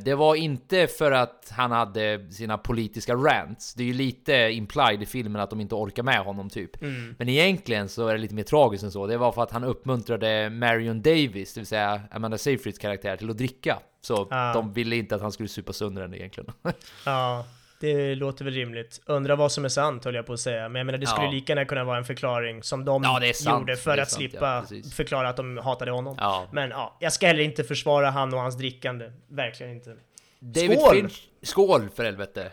Det 0.05 0.15
var 0.15 0.35
inte 0.35 0.87
för 0.87 1.13
att 1.13 1.53
han 1.57 1.71
hade 1.73 2.33
sina 2.33 2.59
politiska 2.59 3.15
rants. 3.15 3.75
Det 3.75 3.83
är 3.83 3.87
ju 3.87 3.93
lite 3.93 4.33
implied 4.33 5.03
i 5.03 5.07
filmen 5.07 5.43
att 5.43 5.51
de 5.51 5.61
inte 5.61 5.75
orkar 5.75 6.03
med 6.03 6.19
honom 6.19 6.51
typ. 6.51 6.83
Mm. 6.83 7.15
Men 7.19 7.29
egentligen 7.29 7.89
så 7.89 8.09
är 8.09 8.13
det 8.13 8.21
lite 8.21 8.35
mer 8.35 8.43
tragiskt 8.43 8.85
än 8.85 8.91
så. 8.93 9.07
Det 9.07 9.17
var 9.17 9.33
för 9.33 9.43
att 9.43 9.51
han 9.51 9.65
uppmuntrade 9.65 10.51
Marion 10.51 11.03
Davis, 11.03 11.55
det 11.55 11.61
vill 11.61 11.67
säga 11.67 12.01
Amanda 12.11 12.39
Seyfrieds 12.39 12.79
karaktär, 12.79 13.17
till 13.17 13.31
att 13.31 13.39
dricka. 13.39 13.79
Så 14.01 14.29
Ah. 14.31 14.53
de 14.53 14.73
ville 14.73 14.97
inte 14.97 15.15
att 15.15 15.23
han 15.23 15.33
skulle 15.33 15.49
supa 15.49 15.73
sönder 15.73 16.03
den 16.03 16.15
egentligen. 16.15 16.53
Ja, 17.05 17.45
det 17.85 18.15
låter 18.15 18.45
väl 18.45 18.55
rimligt. 18.55 19.01
Undrar 19.07 19.37
vad 19.37 19.53
som 19.53 19.65
är 19.65 19.69
sant 19.69 20.05
höll 20.05 20.15
jag 20.15 20.27
på 20.27 20.33
att 20.33 20.41
säga. 20.41 20.69
Men 20.69 20.79
jag 20.81 20.87
menar 20.87 20.99
det 20.99 21.07
skulle 21.07 21.27
Ja. 21.27 21.33
lika 21.33 21.53
gärna 21.53 21.65
kunna 21.65 21.85
vara 21.85 21.99
en 21.99 22.05
förklaring 22.05 22.63
som 22.63 22.85
de 22.85 23.03
Ja, 23.03 23.21
sant. 23.35 23.61
gjorde 23.61 23.77
för 23.77 23.99
att 23.99 24.11
sant, 24.11 24.19
slippa 24.31 24.67
ja, 24.71 24.83
förklara 24.97 25.29
att 25.29 25.37
de 25.37 25.59
hatade 25.59 25.91
honom. 25.91 26.17
Ja. 26.21 26.49
Men 26.53 26.71
ja, 26.71 26.97
jag 27.01 27.13
ska 27.13 27.27
heller 27.27 27.43
inte 27.43 27.65
försvara 27.65 28.11
han 28.11 28.35
och 28.35 28.41
hans 28.41 28.57
drickande. 28.59 29.13
Verkligen 29.29 29.73
inte. 29.73 29.97
David 30.41 30.79
Skål! 30.79 30.95
Finch... 30.95 31.29
Skål 31.43 31.89
för 31.97 32.05
helvete! 32.05 32.51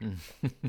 Mm. 0.00 0.16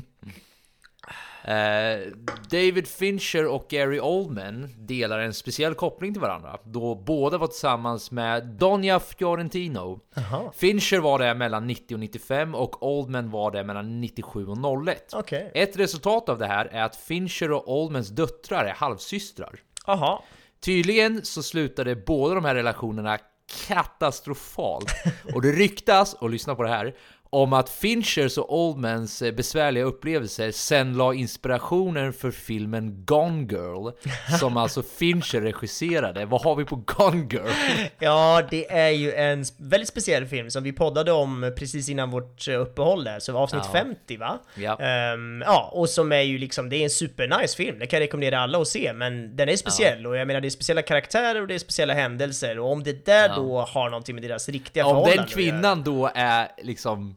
Eh, 1.46 2.12
David 2.50 2.88
Fincher 2.88 3.46
och 3.46 3.66
Gary 3.68 4.00
Oldman 4.00 4.68
delar 4.78 5.18
en 5.18 5.34
speciell 5.34 5.74
koppling 5.74 6.12
till 6.12 6.20
varandra 6.20 6.58
då 6.64 6.94
båda 6.94 7.38
var 7.38 7.46
tillsammans 7.46 8.10
med 8.10 8.46
Donja 8.46 9.00
Fiorentino. 9.00 10.00
Jaha. 10.14 10.52
Fincher 10.54 10.98
var 10.98 11.18
där 11.18 11.34
mellan 11.34 11.66
90 11.66 11.94
och 11.94 12.00
95 12.00 12.54
och 12.54 12.82
Oldman 12.82 13.30
var 13.30 13.50
där 13.50 13.64
mellan 13.64 14.00
97 14.00 14.46
och 14.46 14.88
01. 14.88 15.12
Okej. 15.14 15.50
Ett 15.54 15.76
resultat 15.76 16.28
av 16.28 16.38
det 16.38 16.46
här 16.46 16.66
är 16.66 16.82
att 16.82 16.96
Fincher 16.96 17.50
och 17.50 17.80
Oldmans 17.80 18.08
döttrar 18.08 18.64
är 18.64 18.74
halvsystrar. 18.74 19.60
Jaha. 19.86 20.18
Tydligen 20.60 21.24
så 21.24 21.42
slutade 21.42 21.96
båda 21.96 22.34
de 22.34 22.44
här 22.44 22.54
relationerna 22.54 23.18
katastrofalt. 23.66 24.92
Och 25.34 25.42
det 25.42 25.52
ryktas, 25.52 26.14
och 26.14 26.30
lyssna 26.30 26.54
på 26.54 26.62
det 26.62 26.68
här, 26.68 26.94
om 27.30 27.52
att 27.52 27.68
Finchers 27.68 28.38
och 28.38 28.58
Oldmans 28.58 29.22
eh, 29.22 29.32
besvärliga 29.34 29.84
upplevelser 29.84 30.50
sen 30.50 30.96
la 30.96 31.14
inspirationen 31.14 32.12
för 32.12 32.30
filmen 32.30 33.04
Gone 33.04 33.42
Girl, 33.50 33.90
som 34.40 34.56
alltså 34.56 34.82
Fincher 34.82 35.40
regisserade. 35.40 36.24
Vad 36.26 36.42
har 36.42 36.56
vi 36.56 36.64
på 36.64 36.76
Gone 36.86 37.26
Girl? 37.30 37.50
Ja, 37.98 38.42
det 38.50 38.70
är 38.72 38.88
ju 38.90 39.12
en 39.12 39.44
väldigt 39.58 39.88
speciell 39.88 40.26
film 40.26 40.50
som 40.50 40.62
vi 40.62 40.72
poddade 40.72 41.12
om 41.12 41.52
precis 41.58 41.88
innan 41.88 42.10
vårt 42.10 42.48
eh, 42.48 42.60
uppehåll 42.60 43.04
där, 43.04 43.18
så 43.20 43.36
avsnitt 43.38 43.62
Ja. 43.66 43.72
50 43.72 44.16
va? 44.16 44.38
Ja. 44.54 44.78
Ehm, 44.80 45.42
ja, 45.46 45.70
och 45.72 45.88
som 45.88 46.12
är 46.12 46.20
ju 46.20 46.38
liksom, 46.38 46.68
det 46.68 46.76
är 46.76 46.84
en 46.84 46.90
supernice 46.90 47.56
film, 47.56 47.78
det 47.78 47.86
kan 47.86 47.96
jag 48.00 48.04
rekommendera 48.04 48.38
alla 48.40 48.58
att 48.58 48.68
se, 48.68 48.92
men 48.92 49.36
den 49.36 49.48
är 49.48 49.56
speciell 49.56 50.06
och 50.06 50.16
jag 50.16 50.26
menar 50.26 50.40
det 50.40 50.48
är 50.48 50.50
speciella 50.50 50.82
karaktärer 50.82 51.40
och 51.42 51.48
det 51.48 51.54
är 51.54 51.58
speciella 51.58 51.94
händelser 51.94 52.58
och 52.58 52.72
om 52.72 52.82
det 52.82 53.06
där 53.06 53.28
Ja. 53.28 53.34
då 53.36 53.60
har 53.60 53.90
någonting 53.90 54.14
med 54.14 54.24
deras 54.24 54.48
riktiga 54.48 54.86
Om 54.86 54.90
förhållanden 54.90 55.16
den 55.16 55.24
att 55.24 55.30
göra. 55.36 55.50
kvinnan 55.52 55.82
då 55.84 56.10
är 56.14 56.48
liksom 56.62 57.16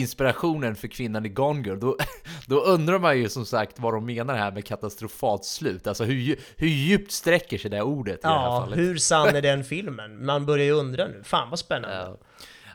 inspirationen 0.00 0.76
för 0.76 0.88
kvinnan 0.88 1.26
i 1.26 1.28
Gone 1.28 1.62
Girl, 1.68 1.78
då, 1.78 1.96
då 2.46 2.60
undrar 2.60 2.98
man 2.98 3.18
ju 3.18 3.28
som 3.28 3.46
sagt 3.46 3.78
vad 3.80 3.94
de 3.94 4.06
menar 4.06 4.34
här 4.36 4.52
med 4.52 4.64
katastrofalt 4.64 5.44
slut. 5.44 5.86
Alltså 5.86 6.04
hur, 6.04 6.36
hur 6.56 6.68
djupt 6.68 7.12
sträcker 7.12 7.58
sig 7.58 7.70
det 7.70 7.76
här 7.76 7.84
ordet 7.84 8.14
i 8.14 8.18
det 8.22 8.28
här 8.28 8.34
Ja, 8.44 8.60
fallet? 8.60 8.78
hur 8.78 8.96
sann 8.96 9.36
är 9.36 9.42
den 9.42 9.64
filmen? 9.64 10.26
Man 10.26 10.46
börjar 10.46 10.64
ju 10.64 10.72
undra 10.72 11.06
nu, 11.06 11.22
fan 11.24 11.50
vad 11.50 11.58
spännande. 11.58 11.96
Ja. 11.96 12.16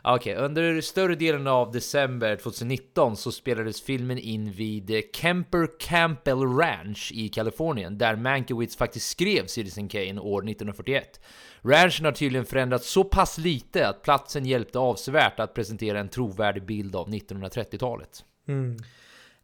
Ah, 0.04 0.16
okej, 0.16 0.36
under 0.36 0.80
större 0.80 1.14
delen 1.14 1.46
av 1.46 1.72
december 1.72 2.36
2019 2.36 3.16
så 3.16 3.32
spelades 3.32 3.82
filmen 3.82 4.18
in 4.18 4.52
vid 4.52 5.02
Kemper 5.14 5.68
Campbell 5.78 6.42
Ranch 6.42 7.12
i 7.14 7.28
Kalifornien, 7.28 7.98
där 7.98 8.16
Mankiewicz 8.16 8.76
faktiskt 8.76 9.10
skrev 9.10 9.46
Citizen 9.46 9.88
Kane 9.88 10.20
år 10.20 10.38
1941. 10.38 11.20
Ranchen 11.62 12.04
har 12.04 12.12
tydligen 12.12 12.46
förändrats 12.46 12.90
så 12.90 13.04
pass 13.04 13.38
lite 13.38 13.88
att 13.88 14.02
platsen 14.02 14.46
hjälpte 14.46 14.78
avsevärt 14.78 15.40
att 15.40 15.54
presentera 15.54 16.00
en 16.00 16.08
trovärdig 16.08 16.66
bild 16.66 16.96
av 16.96 17.08
1930-talet. 17.08 18.24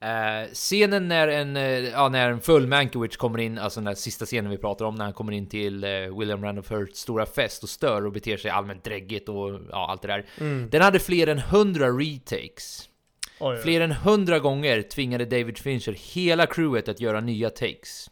Eh, 0.00 0.48
scenen 0.52 1.08
när 1.08 1.28
en, 1.28 1.56
eh, 1.56 1.62
ja, 1.88 2.08
när 2.08 2.30
en 2.30 2.40
full 2.40 2.66
Mankiewicz 2.66 3.16
kommer 3.16 3.38
in, 3.38 3.58
alltså 3.58 3.80
den 3.80 3.84
där 3.84 3.94
sista 3.94 4.24
scenen 4.26 4.50
vi 4.50 4.58
pratar 4.58 4.84
om, 4.84 4.94
när 4.94 5.04
han 5.04 5.14
kommer 5.14 5.32
in 5.32 5.48
till 5.48 5.84
eh, 5.84 5.90
William 6.18 6.44
Randolph 6.44 6.72
Hearsts 6.72 7.00
stora 7.00 7.26
fest 7.26 7.62
och 7.62 7.68
stör 7.68 8.06
och 8.06 8.12
beter 8.12 8.36
sig 8.36 8.50
allmänt 8.50 8.84
dräggigt 8.84 9.28
och 9.28 9.60
ja, 9.70 9.86
allt 9.90 10.02
det 10.02 10.08
där. 10.08 10.24
Den 10.70 10.82
hade 10.82 10.98
fler 10.98 11.26
än 11.26 11.38
100 11.38 11.86
retakes. 11.88 12.88
Oj, 13.40 13.56
oj. 13.56 13.62
Fler 13.62 13.80
än 13.80 13.90
100 13.90 14.38
gånger 14.38 14.82
tvingade 14.82 15.24
David 15.24 15.58
Fincher 15.58 16.14
hela 16.14 16.46
crewet 16.46 16.88
att 16.88 17.00
göra 17.00 17.20
nya 17.20 17.50
takes. 17.50 18.10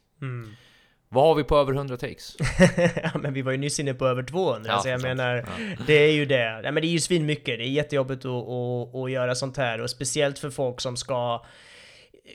Vad 1.09 1.24
har 1.24 1.34
vi 1.34 1.45
på 1.45 1.57
över 1.57 1.72
100 1.72 1.97
takes? 1.97 2.37
ja, 3.03 3.11
men 3.20 3.32
vi 3.34 3.43
var 3.43 3.53
ju 3.53 3.59
nyss 3.59 3.80
inne 3.80 3.95
på 3.95 4.07
över 4.07 4.22
200, 4.22 4.70
Ja, 4.72 4.78
så 4.78 4.89
jag 4.89 5.01
sant. 5.01 5.16
menar, 5.16 5.45
det 5.87 5.95
är 5.95 6.12
ju 6.12 6.24
det. 6.26 6.61
Ja, 6.64 6.70
men 6.72 6.74
det 6.74 6.87
är 6.87 6.91
ju 6.91 7.01
svinmycket, 7.01 7.59
det 7.59 7.64
är 7.64 7.68
jättejobbigt 7.68 8.24
att, 8.24 8.30
att, 8.49 8.95
att 8.95 9.11
göra 9.11 9.34
sånt 9.34 9.57
här, 9.57 9.80
och 9.80 9.91
speciellt 9.91 10.39
för 10.39 10.51
folk 10.51 10.80
som 10.80 10.97
ska 10.97 11.45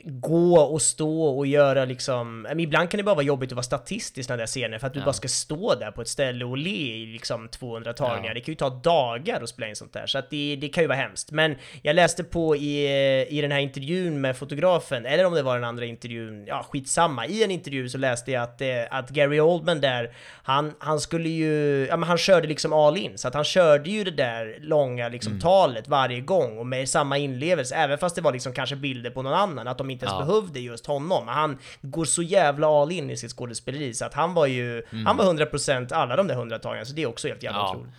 gå 0.04 0.58
och 0.60 0.82
stå 0.82 1.24
och 1.24 1.46
göra 1.46 1.84
liksom, 1.84 2.42
men 2.42 2.60
ibland 2.60 2.90
kan 2.90 2.98
det 2.98 3.04
bara 3.04 3.14
vara 3.14 3.24
jobbigt 3.24 3.52
att 3.52 3.56
vara 3.56 3.62
statist 3.62 4.18
i 4.18 4.22
sådana 4.22 4.38
där 4.38 4.46
scener 4.46 4.78
för 4.78 4.86
att 4.86 4.92
du 4.94 4.98
Ja. 4.98 5.04
bara 5.04 5.12
ska 5.12 5.28
stå 5.28 5.74
där 5.74 5.90
på 5.90 6.02
ett 6.02 6.08
ställe 6.08 6.44
och 6.44 6.56
le 6.58 6.70
i 6.70 7.06
liksom 7.06 7.48
200 7.48 7.92
tagningar. 7.92 8.28
Ja. 8.30 8.34
Det 8.34 8.40
kan 8.40 8.52
ju 8.52 8.56
ta 8.56 8.70
dagar 8.70 9.42
att 9.42 9.48
spela 9.48 9.68
in 9.68 9.76
sånt 9.76 9.92
där, 9.92 10.06
så 10.06 10.18
att 10.18 10.30
det, 10.30 10.56
det 10.60 10.68
kan 10.68 10.84
ju 10.84 10.88
vara 10.88 10.98
hemskt. 10.98 11.30
Men 11.30 11.56
jag 11.82 11.96
läste 11.96 12.24
på 12.24 12.56
i, 12.56 12.88
i 13.30 13.40
den 13.40 13.52
här 13.52 13.58
intervjun 13.60 14.20
med 14.20 14.36
fotografen, 14.36 15.06
eller 15.06 15.24
om 15.24 15.34
det 15.34 15.42
var 15.42 15.54
den 15.54 15.64
andra 15.64 15.84
intervjun, 15.84 16.44
ja 16.46 16.66
skitsamma. 16.70 17.26
I 17.26 17.44
en 17.44 17.50
intervju 17.50 17.88
så 17.88 17.98
läste 17.98 18.32
jag 18.32 18.42
att, 18.42 18.60
eh, 18.60 18.68
att 18.90 19.10
Gary 19.10 19.40
Oldman 19.40 19.80
där, 19.80 20.12
han, 20.42 20.74
han 20.78 21.00
skulle 21.00 21.28
ju, 21.28 21.86
ja 21.86 21.96
men 21.96 22.08
han 22.08 22.18
körde 22.18 22.48
liksom 22.48 22.72
all 22.72 22.96
in, 22.96 23.18
så 23.18 23.28
att 23.28 23.34
han 23.34 23.44
körde 23.44 23.90
ju 23.90 24.04
det 24.04 24.10
där 24.10 24.58
långa 24.60 25.08
liksom 25.08 25.40
talet 25.40 25.88
varje 25.88 26.20
gång 26.20 26.58
och 26.58 26.66
med 26.66 26.88
samma 26.88 27.18
inlevelse, 27.18 27.74
även 27.74 27.98
fast 27.98 28.16
det 28.16 28.22
var 28.22 28.32
liksom 28.32 28.52
kanske 28.52 28.76
bilder 28.76 29.10
på 29.10 29.22
någon 29.22 29.32
annan, 29.34 29.68
att 29.68 29.81
de 29.82 29.90
inte 29.90 30.06
ens 30.06 30.18
Ja. 30.20 30.24
behövde 30.26 30.60
just 30.60 30.86
honom. 30.86 31.28
Han 31.28 31.58
går 31.80 32.04
så 32.04 32.22
jävla 32.22 32.66
all 32.82 32.92
in 32.92 33.10
i 33.10 33.16
sitt 33.16 33.30
skådespeleri 33.30 33.94
så 33.94 34.04
att 34.04 34.14
han 34.14 34.34
var 34.34 34.46
ju, 34.46 34.82
han 35.06 35.16
var 35.16 35.24
100% 35.24 35.92
alla 35.94 36.16
de 36.16 36.26
där 36.26 36.34
100 36.34 36.58
tagningarna, 36.58 36.84
så 36.84 36.94
det 36.94 37.02
är 37.02 37.06
också 37.06 37.28
helt 37.28 37.42
jävla 37.42 37.58
Ja. 37.60 37.70
otroligt. 37.70 37.92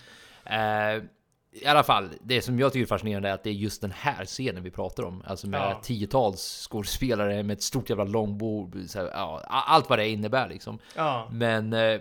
Eh, 0.45 1.09
I 1.61 1.65
alla 1.65 1.83
fall, 1.83 2.09
det 2.21 2.41
som 2.41 2.59
jag 2.59 2.73
tycker 2.73 2.83
är 2.83 2.87
fascinerande 2.87 3.29
är 3.29 3.33
att 3.33 3.43
det 3.43 3.49
är 3.49 3.53
just 3.53 3.81
den 3.81 3.91
här 3.97 4.25
scenen 4.25 4.63
vi 4.63 4.71
pratar 4.71 5.03
om. 5.03 5.23
Alltså 5.27 5.47
med 5.47 5.61
Ja. 5.61 5.79
tiotals 5.83 6.67
skådespelare 6.71 7.43
med 7.43 7.53
ett 7.53 7.63
stort 7.63 7.89
jävla 7.89 8.03
långbord. 8.03 8.75
Här, 8.95 9.09
ja, 9.13 9.41
allt 9.47 9.89
vad 9.89 9.99
det 9.99 10.07
innebär 10.09 10.49
liksom. 10.49 10.79
Ja. 10.95 11.27
Men 11.31 11.73
eh, 11.73 11.99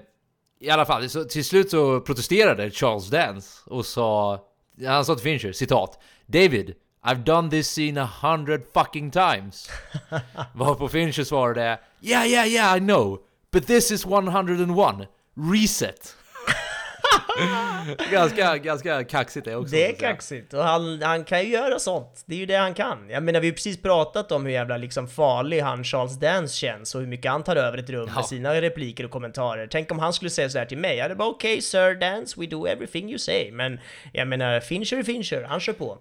i 0.61 0.71
alla 0.71 0.85
fall, 0.85 1.09
så, 1.09 1.25
till 1.25 1.45
slut 1.45 1.71
så 1.71 2.01
protesterade 2.01 2.71
Charles 2.71 3.11
Dance 3.11 3.61
och 3.67 3.87
sa... 3.87 4.41
Han 4.87 5.05
sa 5.05 5.15
till 5.15 5.23
Fincher, 5.25 5.53
citat. 5.53 5.99
David, 6.27 6.75
I've 7.05 7.25
done 7.25 7.51
this 7.51 7.69
scene 7.71 8.01
a 8.01 8.05
hundred 8.23 8.63
fucking 8.75 9.11
times. 9.11 9.71
Varpå 10.55 10.89
Fincher 10.89 11.25
svarade 11.25 11.79
Yeah, 12.01 12.27
yeah, 12.27 12.47
yeah, 12.49 12.77
I 12.77 12.81
know. 12.81 13.19
But 13.53 13.67
this 13.67 13.91
is 13.91 14.05
101. 14.05 15.09
Reset. 15.53 16.17
ganska, 18.11 18.57
ganska 18.59 19.05
kaxigt 19.05 19.45
det 19.45 19.57
också. 19.57 19.71
Det 19.75 19.89
är 19.89 19.93
kaxigt 19.95 20.55
och 20.55 20.65
han, 20.65 21.03
han 21.03 21.25
kan 21.25 21.41
ju 21.43 21.49
göra 21.49 21.79
sånt. 21.79 22.23
Det 22.27 22.35
är 22.35 22.39
ju 22.39 22.47
det 22.47 22.57
han 22.57 22.75
kan. 22.75 23.11
Jag 23.11 23.23
menar 23.23 23.41
vi 23.41 23.47
har 23.49 23.55
precis 23.55 23.83
pratat 23.83 24.33
om 24.33 24.45
hur 24.47 24.53
jävla 24.53 24.77
liksom 24.77 25.09
farlig 25.09 25.61
han 25.61 25.85
Charles 25.85 26.21
Dance 26.21 26.57
känns 26.57 26.95
och 26.95 27.01
hur 27.01 27.09
mycket 27.09 27.31
han 27.31 27.43
tar 27.43 27.57
över 27.57 27.79
ett 27.79 27.91
rum 27.91 28.09
Ja. 28.09 28.15
med 28.15 28.25
sina 28.27 28.61
repliker 28.63 29.05
och 29.05 29.11
kommentarer. 29.11 29.67
Tänk 29.71 29.91
om 29.93 29.99
han 29.99 30.13
skulle 30.13 30.31
säga 30.31 30.51
sådär 30.51 30.65
till 30.67 30.79
mig. 30.79 30.97
Jag 30.97 31.03
hade 31.03 31.15
bara 31.15 31.29
okej 31.29 31.63
sir 31.63 31.95
Dance, 31.95 32.41
we 32.41 32.47
do 32.47 32.67
everything 32.67 33.09
you 33.09 33.19
say. 33.19 33.53
Men 33.53 33.81
jag 34.13 34.29
menar 34.29 34.61
Fincher 34.61 34.97
är 34.99 35.03
Fincher, 35.03 35.43
han 35.49 35.61
kör 35.61 35.73
på. 35.73 35.99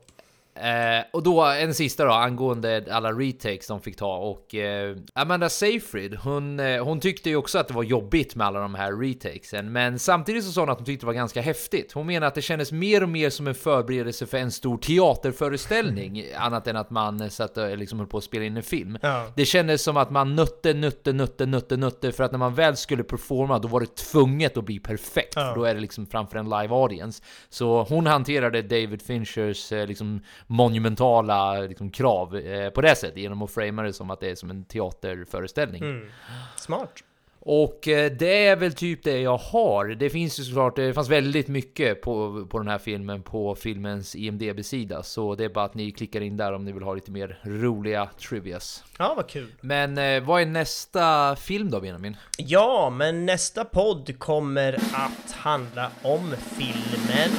Eh, 0.56 1.06
och 1.14 1.24
då 1.24 1.46
en 1.46 1.74
sista 1.74 2.06
då 2.06 2.12
angående 2.12 2.86
alla 2.92 3.12
retakes 3.12 3.68
de 3.68 3.82
fick 3.82 3.96
ta 3.96 4.18
och 4.18 4.56
eh, 4.56 4.96
Amanda 5.14 5.50
Seyfried 5.50 6.16
hon, 6.16 6.60
eh, 6.60 6.84
hon 6.84 7.00
tyckte 7.00 7.30
ju 7.30 7.36
också 7.36 7.60
att 7.60 7.68
det 7.68 7.74
var 7.74 7.84
jobbigt 7.84 8.36
med 8.36 8.48
alla 8.48 8.60
de 8.60 8.76
här 8.76 8.94
retakesen 8.94 9.72
men 9.72 10.00
samtidigt 10.00 10.44
så 10.44 10.52
sa 10.52 10.62
hon 10.62 10.70
att 10.70 10.78
hon 10.78 10.86
tyckte 10.86 11.04
det 11.04 11.08
var 11.08 11.14
ganska 11.14 11.42
häftigt. 11.42 11.92
Hon 11.92 12.08
menar 12.08 12.28
att 12.28 12.36
det 12.36 12.42
kändes 12.42 12.72
mer 12.72 13.04
och 13.04 13.10
mer 13.10 13.30
som 13.30 13.48
en 13.48 13.56
förberedelse 13.56 14.26
för 14.26 14.38
en 14.38 14.52
stor 14.52 14.78
teaterföreställning 14.78 16.24
annat 16.38 16.68
än 16.68 16.76
att 16.76 16.90
man 16.90 17.22
eh, 17.22 17.30
satt 17.30 17.58
och 17.58 17.78
liksom 17.78 18.00
höll 18.00 18.08
på 18.08 18.18
att 18.18 18.24
spela 18.24 18.46
in 18.46 18.58
en 18.58 18.64
film. 18.64 18.98
Ja. 19.02 19.28
Det 19.36 19.46
kändes 19.46 19.84
som 19.84 19.98
att 19.98 20.12
man 20.12 20.36
nötte, 20.36 20.74
nötte, 20.74 21.14
nötte, 21.14 21.46
nötte, 21.46 21.78
nötte 21.78 22.12
för 22.12 22.24
att 22.24 22.32
när 22.32 22.40
man 22.40 22.56
väl 22.56 22.78
skulle 22.78 23.04
performa 23.04 23.60
då 23.60 23.68
var 23.68 23.80
det 23.80 23.96
tvunget 23.96 24.58
att 24.58 24.66
bli 24.66 24.80
perfekt. 24.80 25.34
Ja. 25.36 25.42
För 25.42 25.56
då 25.56 25.64
är 25.64 25.76
det 25.76 25.82
liksom 25.82 26.08
framför 26.08 26.38
en 26.38 26.50
live 26.50 26.76
audience. 26.76 27.24
Så 27.50 27.84
hon 27.84 28.08
hanterade 28.08 28.62
David 28.62 29.02
Finchers 29.02 29.72
eh, 29.72 29.88
liksom 29.88 30.22
monumentala 30.52 31.60
liksom, 31.62 31.92
krav 31.92 32.38
eh, 32.38 32.70
på 32.70 32.82
det 32.82 32.96
sättet 32.96 33.18
genom 33.18 33.42
att 33.42 33.52
framea 33.52 33.86
det 33.86 33.94
som 33.94 34.10
att 34.10 34.20
det 34.20 34.30
är 34.30 34.36
som 34.36 34.50
en 34.50 34.64
teaterföreställning. 34.64 35.84
Mm. 35.84 36.10
Smart. 36.56 37.04
Och 37.40 37.88
eh, 37.88 38.12
det 38.12 38.46
är 38.46 38.56
väl 38.56 38.74
typ 38.74 39.04
det 39.04 39.20
jag 39.20 39.38
har. 39.38 39.88
Det 39.88 40.10
finns 40.10 40.40
ju 40.40 40.44
såklart, 40.44 40.76
det 40.76 40.94
fanns 40.94 41.10
väldigt 41.10 41.48
mycket 41.48 42.02
på, 42.02 42.46
på 42.50 42.58
den 42.58 42.68
här 42.68 42.78
filmen 42.78 43.24
på 43.24 43.56
filmens 43.56 44.16
IMDB-sida. 44.16 45.04
Så 45.04 45.36
det 45.36 45.46
är 45.46 45.50
bara 45.50 45.66
att 45.66 45.74
ni 45.74 45.92
klickar 45.92 46.22
in 46.22 46.38
där 46.38 46.54
om 46.54 46.66
ni 46.66 46.72
vill 46.72 46.84
ha 46.84 46.94
lite 46.94 47.12
mer 47.12 47.40
roliga 47.44 48.10
trivias. 48.20 48.84
Ja, 49.00 49.14
vad 49.16 49.28
kul. 49.28 49.48
Men 49.62 49.98
eh, 49.98 50.24
vad 50.24 50.42
är 50.42 50.46
nästa 50.46 51.36
film 51.36 51.72
då 51.72 51.80
Benjamin? 51.80 52.18
Ja, 52.38 52.90
men 52.90 53.26
nästa 53.26 53.66
podd 53.66 54.20
kommer 54.20 54.74
att 54.94 55.32
handla 55.32 55.92
om 56.02 56.36
filmen 56.58 57.32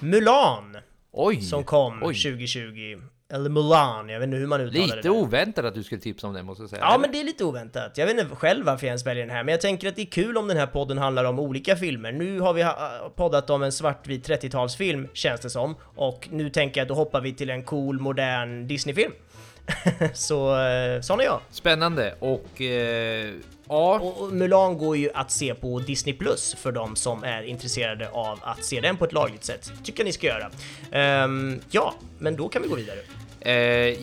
Mulan. 0.00 0.77
Oj! 1.12 1.40
Som 1.40 1.64
kom 1.64 2.02
Oj. 2.02 2.14
2020. 2.14 2.98
Eller 3.32 3.50
Mulan, 3.50 4.08
jag 4.08 4.20
vet 4.20 4.26
inte 4.26 4.36
hur 4.36 4.46
man 4.46 4.60
uttalar 4.60 4.86
det. 4.88 4.96
Lite 4.96 5.10
oväntat 5.10 5.64
att 5.64 5.74
du 5.74 5.82
skulle 5.82 6.00
tipsa 6.00 6.26
om 6.26 6.32
det 6.32 6.42
måste 6.42 6.62
jag 6.62 6.70
säga. 6.70 6.82
Ja, 6.82 6.98
men 6.98 7.12
det 7.12 7.20
är 7.20 7.24
lite 7.24 7.44
oväntat. 7.44 7.98
Jag 7.98 8.06
vet 8.06 8.20
inte 8.20 8.36
själv 8.36 8.66
varför 8.66 8.86
jag 8.86 8.90
ens 8.90 9.06
väljer 9.06 9.26
den 9.26 9.36
här, 9.36 9.44
men 9.44 9.52
jag 9.52 9.60
tänker 9.60 9.88
att 9.88 9.96
det 9.96 10.02
är 10.02 10.06
kul 10.06 10.36
om 10.36 10.48
den 10.48 10.56
här 10.56 10.66
podden 10.66 10.98
handlar 10.98 11.24
om 11.24 11.38
olika 11.38 11.76
filmer. 11.76 12.12
Nu 12.12 12.40
har 12.40 12.52
vi 12.52 12.62
ha- 12.62 13.12
poddat 13.16 13.50
om 13.50 13.62
en 13.62 13.72
svartvit 13.72 14.28
30-talsfilm, 14.28 15.08
känns 15.12 15.40
det 15.40 15.50
som. 15.50 15.74
Och 15.96 16.28
nu 16.32 16.50
tänker 16.50 16.80
jag 16.80 16.84
att 16.84 16.88
då 16.88 16.94
hoppar 16.94 17.20
vi 17.20 17.32
till 17.34 17.50
en 17.50 17.62
cool, 17.62 18.00
modern 18.00 18.66
Disney-film. 18.66 19.12
Så, 20.14 20.60
eh, 20.60 21.00
sån 21.00 21.20
är 21.20 21.24
jag. 21.24 21.40
Spännande 21.50 22.14
och 22.18 22.60
eh, 22.62 23.34
ja, 23.68 23.98
Och 24.00 24.32
Mulan 24.32 24.78
går 24.78 24.96
ju 24.96 25.10
att 25.14 25.30
se 25.30 25.54
på 25.54 25.78
Disney 25.78 26.14
Plus 26.14 26.54
för 26.54 26.72
de 26.72 26.96
som 26.96 27.24
är 27.24 27.42
intresserade 27.42 28.10
av 28.10 28.38
att 28.42 28.64
se 28.64 28.80
den 28.80 28.96
på 28.96 29.04
ett 29.04 29.12
lagligt 29.12 29.44
sätt. 29.44 29.72
Tycker 29.84 30.00
jag 30.00 30.04
ni 30.06 30.12
ska 30.12 30.26
göra. 30.26 30.50
Ehm, 30.92 31.60
ja, 31.70 31.94
men 32.18 32.36
då 32.36 32.48
kan 32.48 32.62
vi 32.62 32.68
gå 32.68 32.74
vidare. 32.74 32.98
eh, 33.40 33.54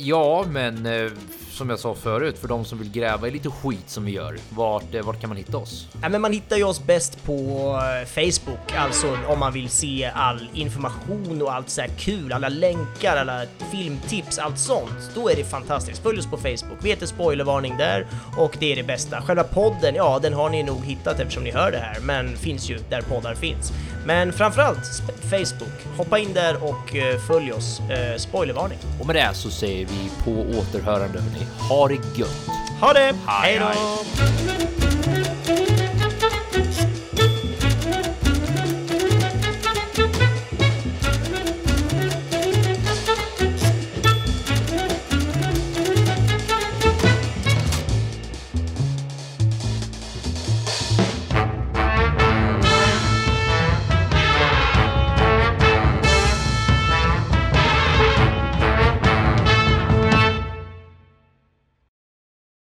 ja, 0.08 0.46
men 0.50 0.86
eh, 0.86 1.12
som 1.56 1.70
jag 1.70 1.80
sa 1.80 1.96
förut, 1.96 2.38
för 2.38 2.48
de 2.48 2.66
som 2.66 2.78
vill 2.78 2.92
gräva 2.92 3.28
i 3.28 3.32
lite 3.32 3.50
skit 3.50 3.90
som 3.90 4.06
vi 4.06 4.12
gör, 4.12 4.38
vart, 4.50 4.94
eh, 4.94 5.02
vart 5.02 5.22
kan 5.22 5.30
man 5.30 5.38
hitta 5.38 5.58
oss? 5.58 5.88
Ja, 6.02 6.10
men 6.10 6.22
man 6.22 6.34
hittar 6.34 6.58
ju 6.58 6.64
oss 6.64 6.84
bäst 6.86 7.26
på 7.26 7.34
eh, 7.34 8.08
Facebook, 8.08 8.76
alltså 8.78 9.18
om 9.28 9.40
man 9.40 9.54
vill 9.54 9.70
se 9.70 10.12
all 10.16 10.50
information 10.54 11.42
och 11.42 11.54
allt 11.54 11.70
så 11.70 11.82
här 11.82 11.90
kul, 11.98 12.34
alla 12.34 12.50
länkar, 12.50 13.18
alla 13.18 13.42
filmtips, 13.72 14.40
allt 14.40 14.60
sånt. 14.60 15.12
Då 15.16 15.30
är 15.30 15.36
det 15.36 15.44
fantastiskt. 15.44 16.04
Följ 16.04 16.20
oss 16.20 16.28
på 16.28 16.38
Facebook, 16.38 16.78
vi 16.82 16.90
heter 16.90 17.06
spoilervarning 17.06 17.78
där 17.78 18.08
och 18.38 18.58
det 18.60 18.72
är 18.72 18.76
det 18.76 18.84
bästa. 18.84 19.22
Själva 19.22 19.44
podden, 19.44 19.96
ja, 19.96 20.20
den 20.20 20.34
har 20.34 20.50
ni 20.50 20.64
nog 20.64 20.86
hittat 20.86 21.20
eftersom 21.20 21.44
ni 21.44 21.52
hör 21.52 21.72
det 21.72 21.78
här, 21.78 22.00
men 22.02 22.38
finns 22.38 22.70
ju 22.70 22.80
där 22.90 23.02
poddar 23.02 23.36
finns. 23.36 23.72
Men 24.06 24.34
framförallt 24.34 25.04
Facebook, 25.22 25.98
hoppa 25.98 26.20
in 26.20 26.34
där 26.34 26.64
och 26.64 26.96
eh, 26.96 27.20
följ 27.20 27.54
oss. 27.54 27.82
Spoilervarning. 28.18 28.78
Och 29.00 29.08
med 29.08 29.16
det 29.16 29.30
så 29.34 29.50
säger 29.50 29.86
vi 29.86 30.12
på 30.24 30.60
återhörande 30.60 31.20
hörni, 31.20 31.45
ha 31.70 31.88
det 31.88 32.00
gött! 32.16 32.48
Ha 32.82 32.94
det! 32.94 33.16
Hej, 33.28 33.60
då! 33.60 33.66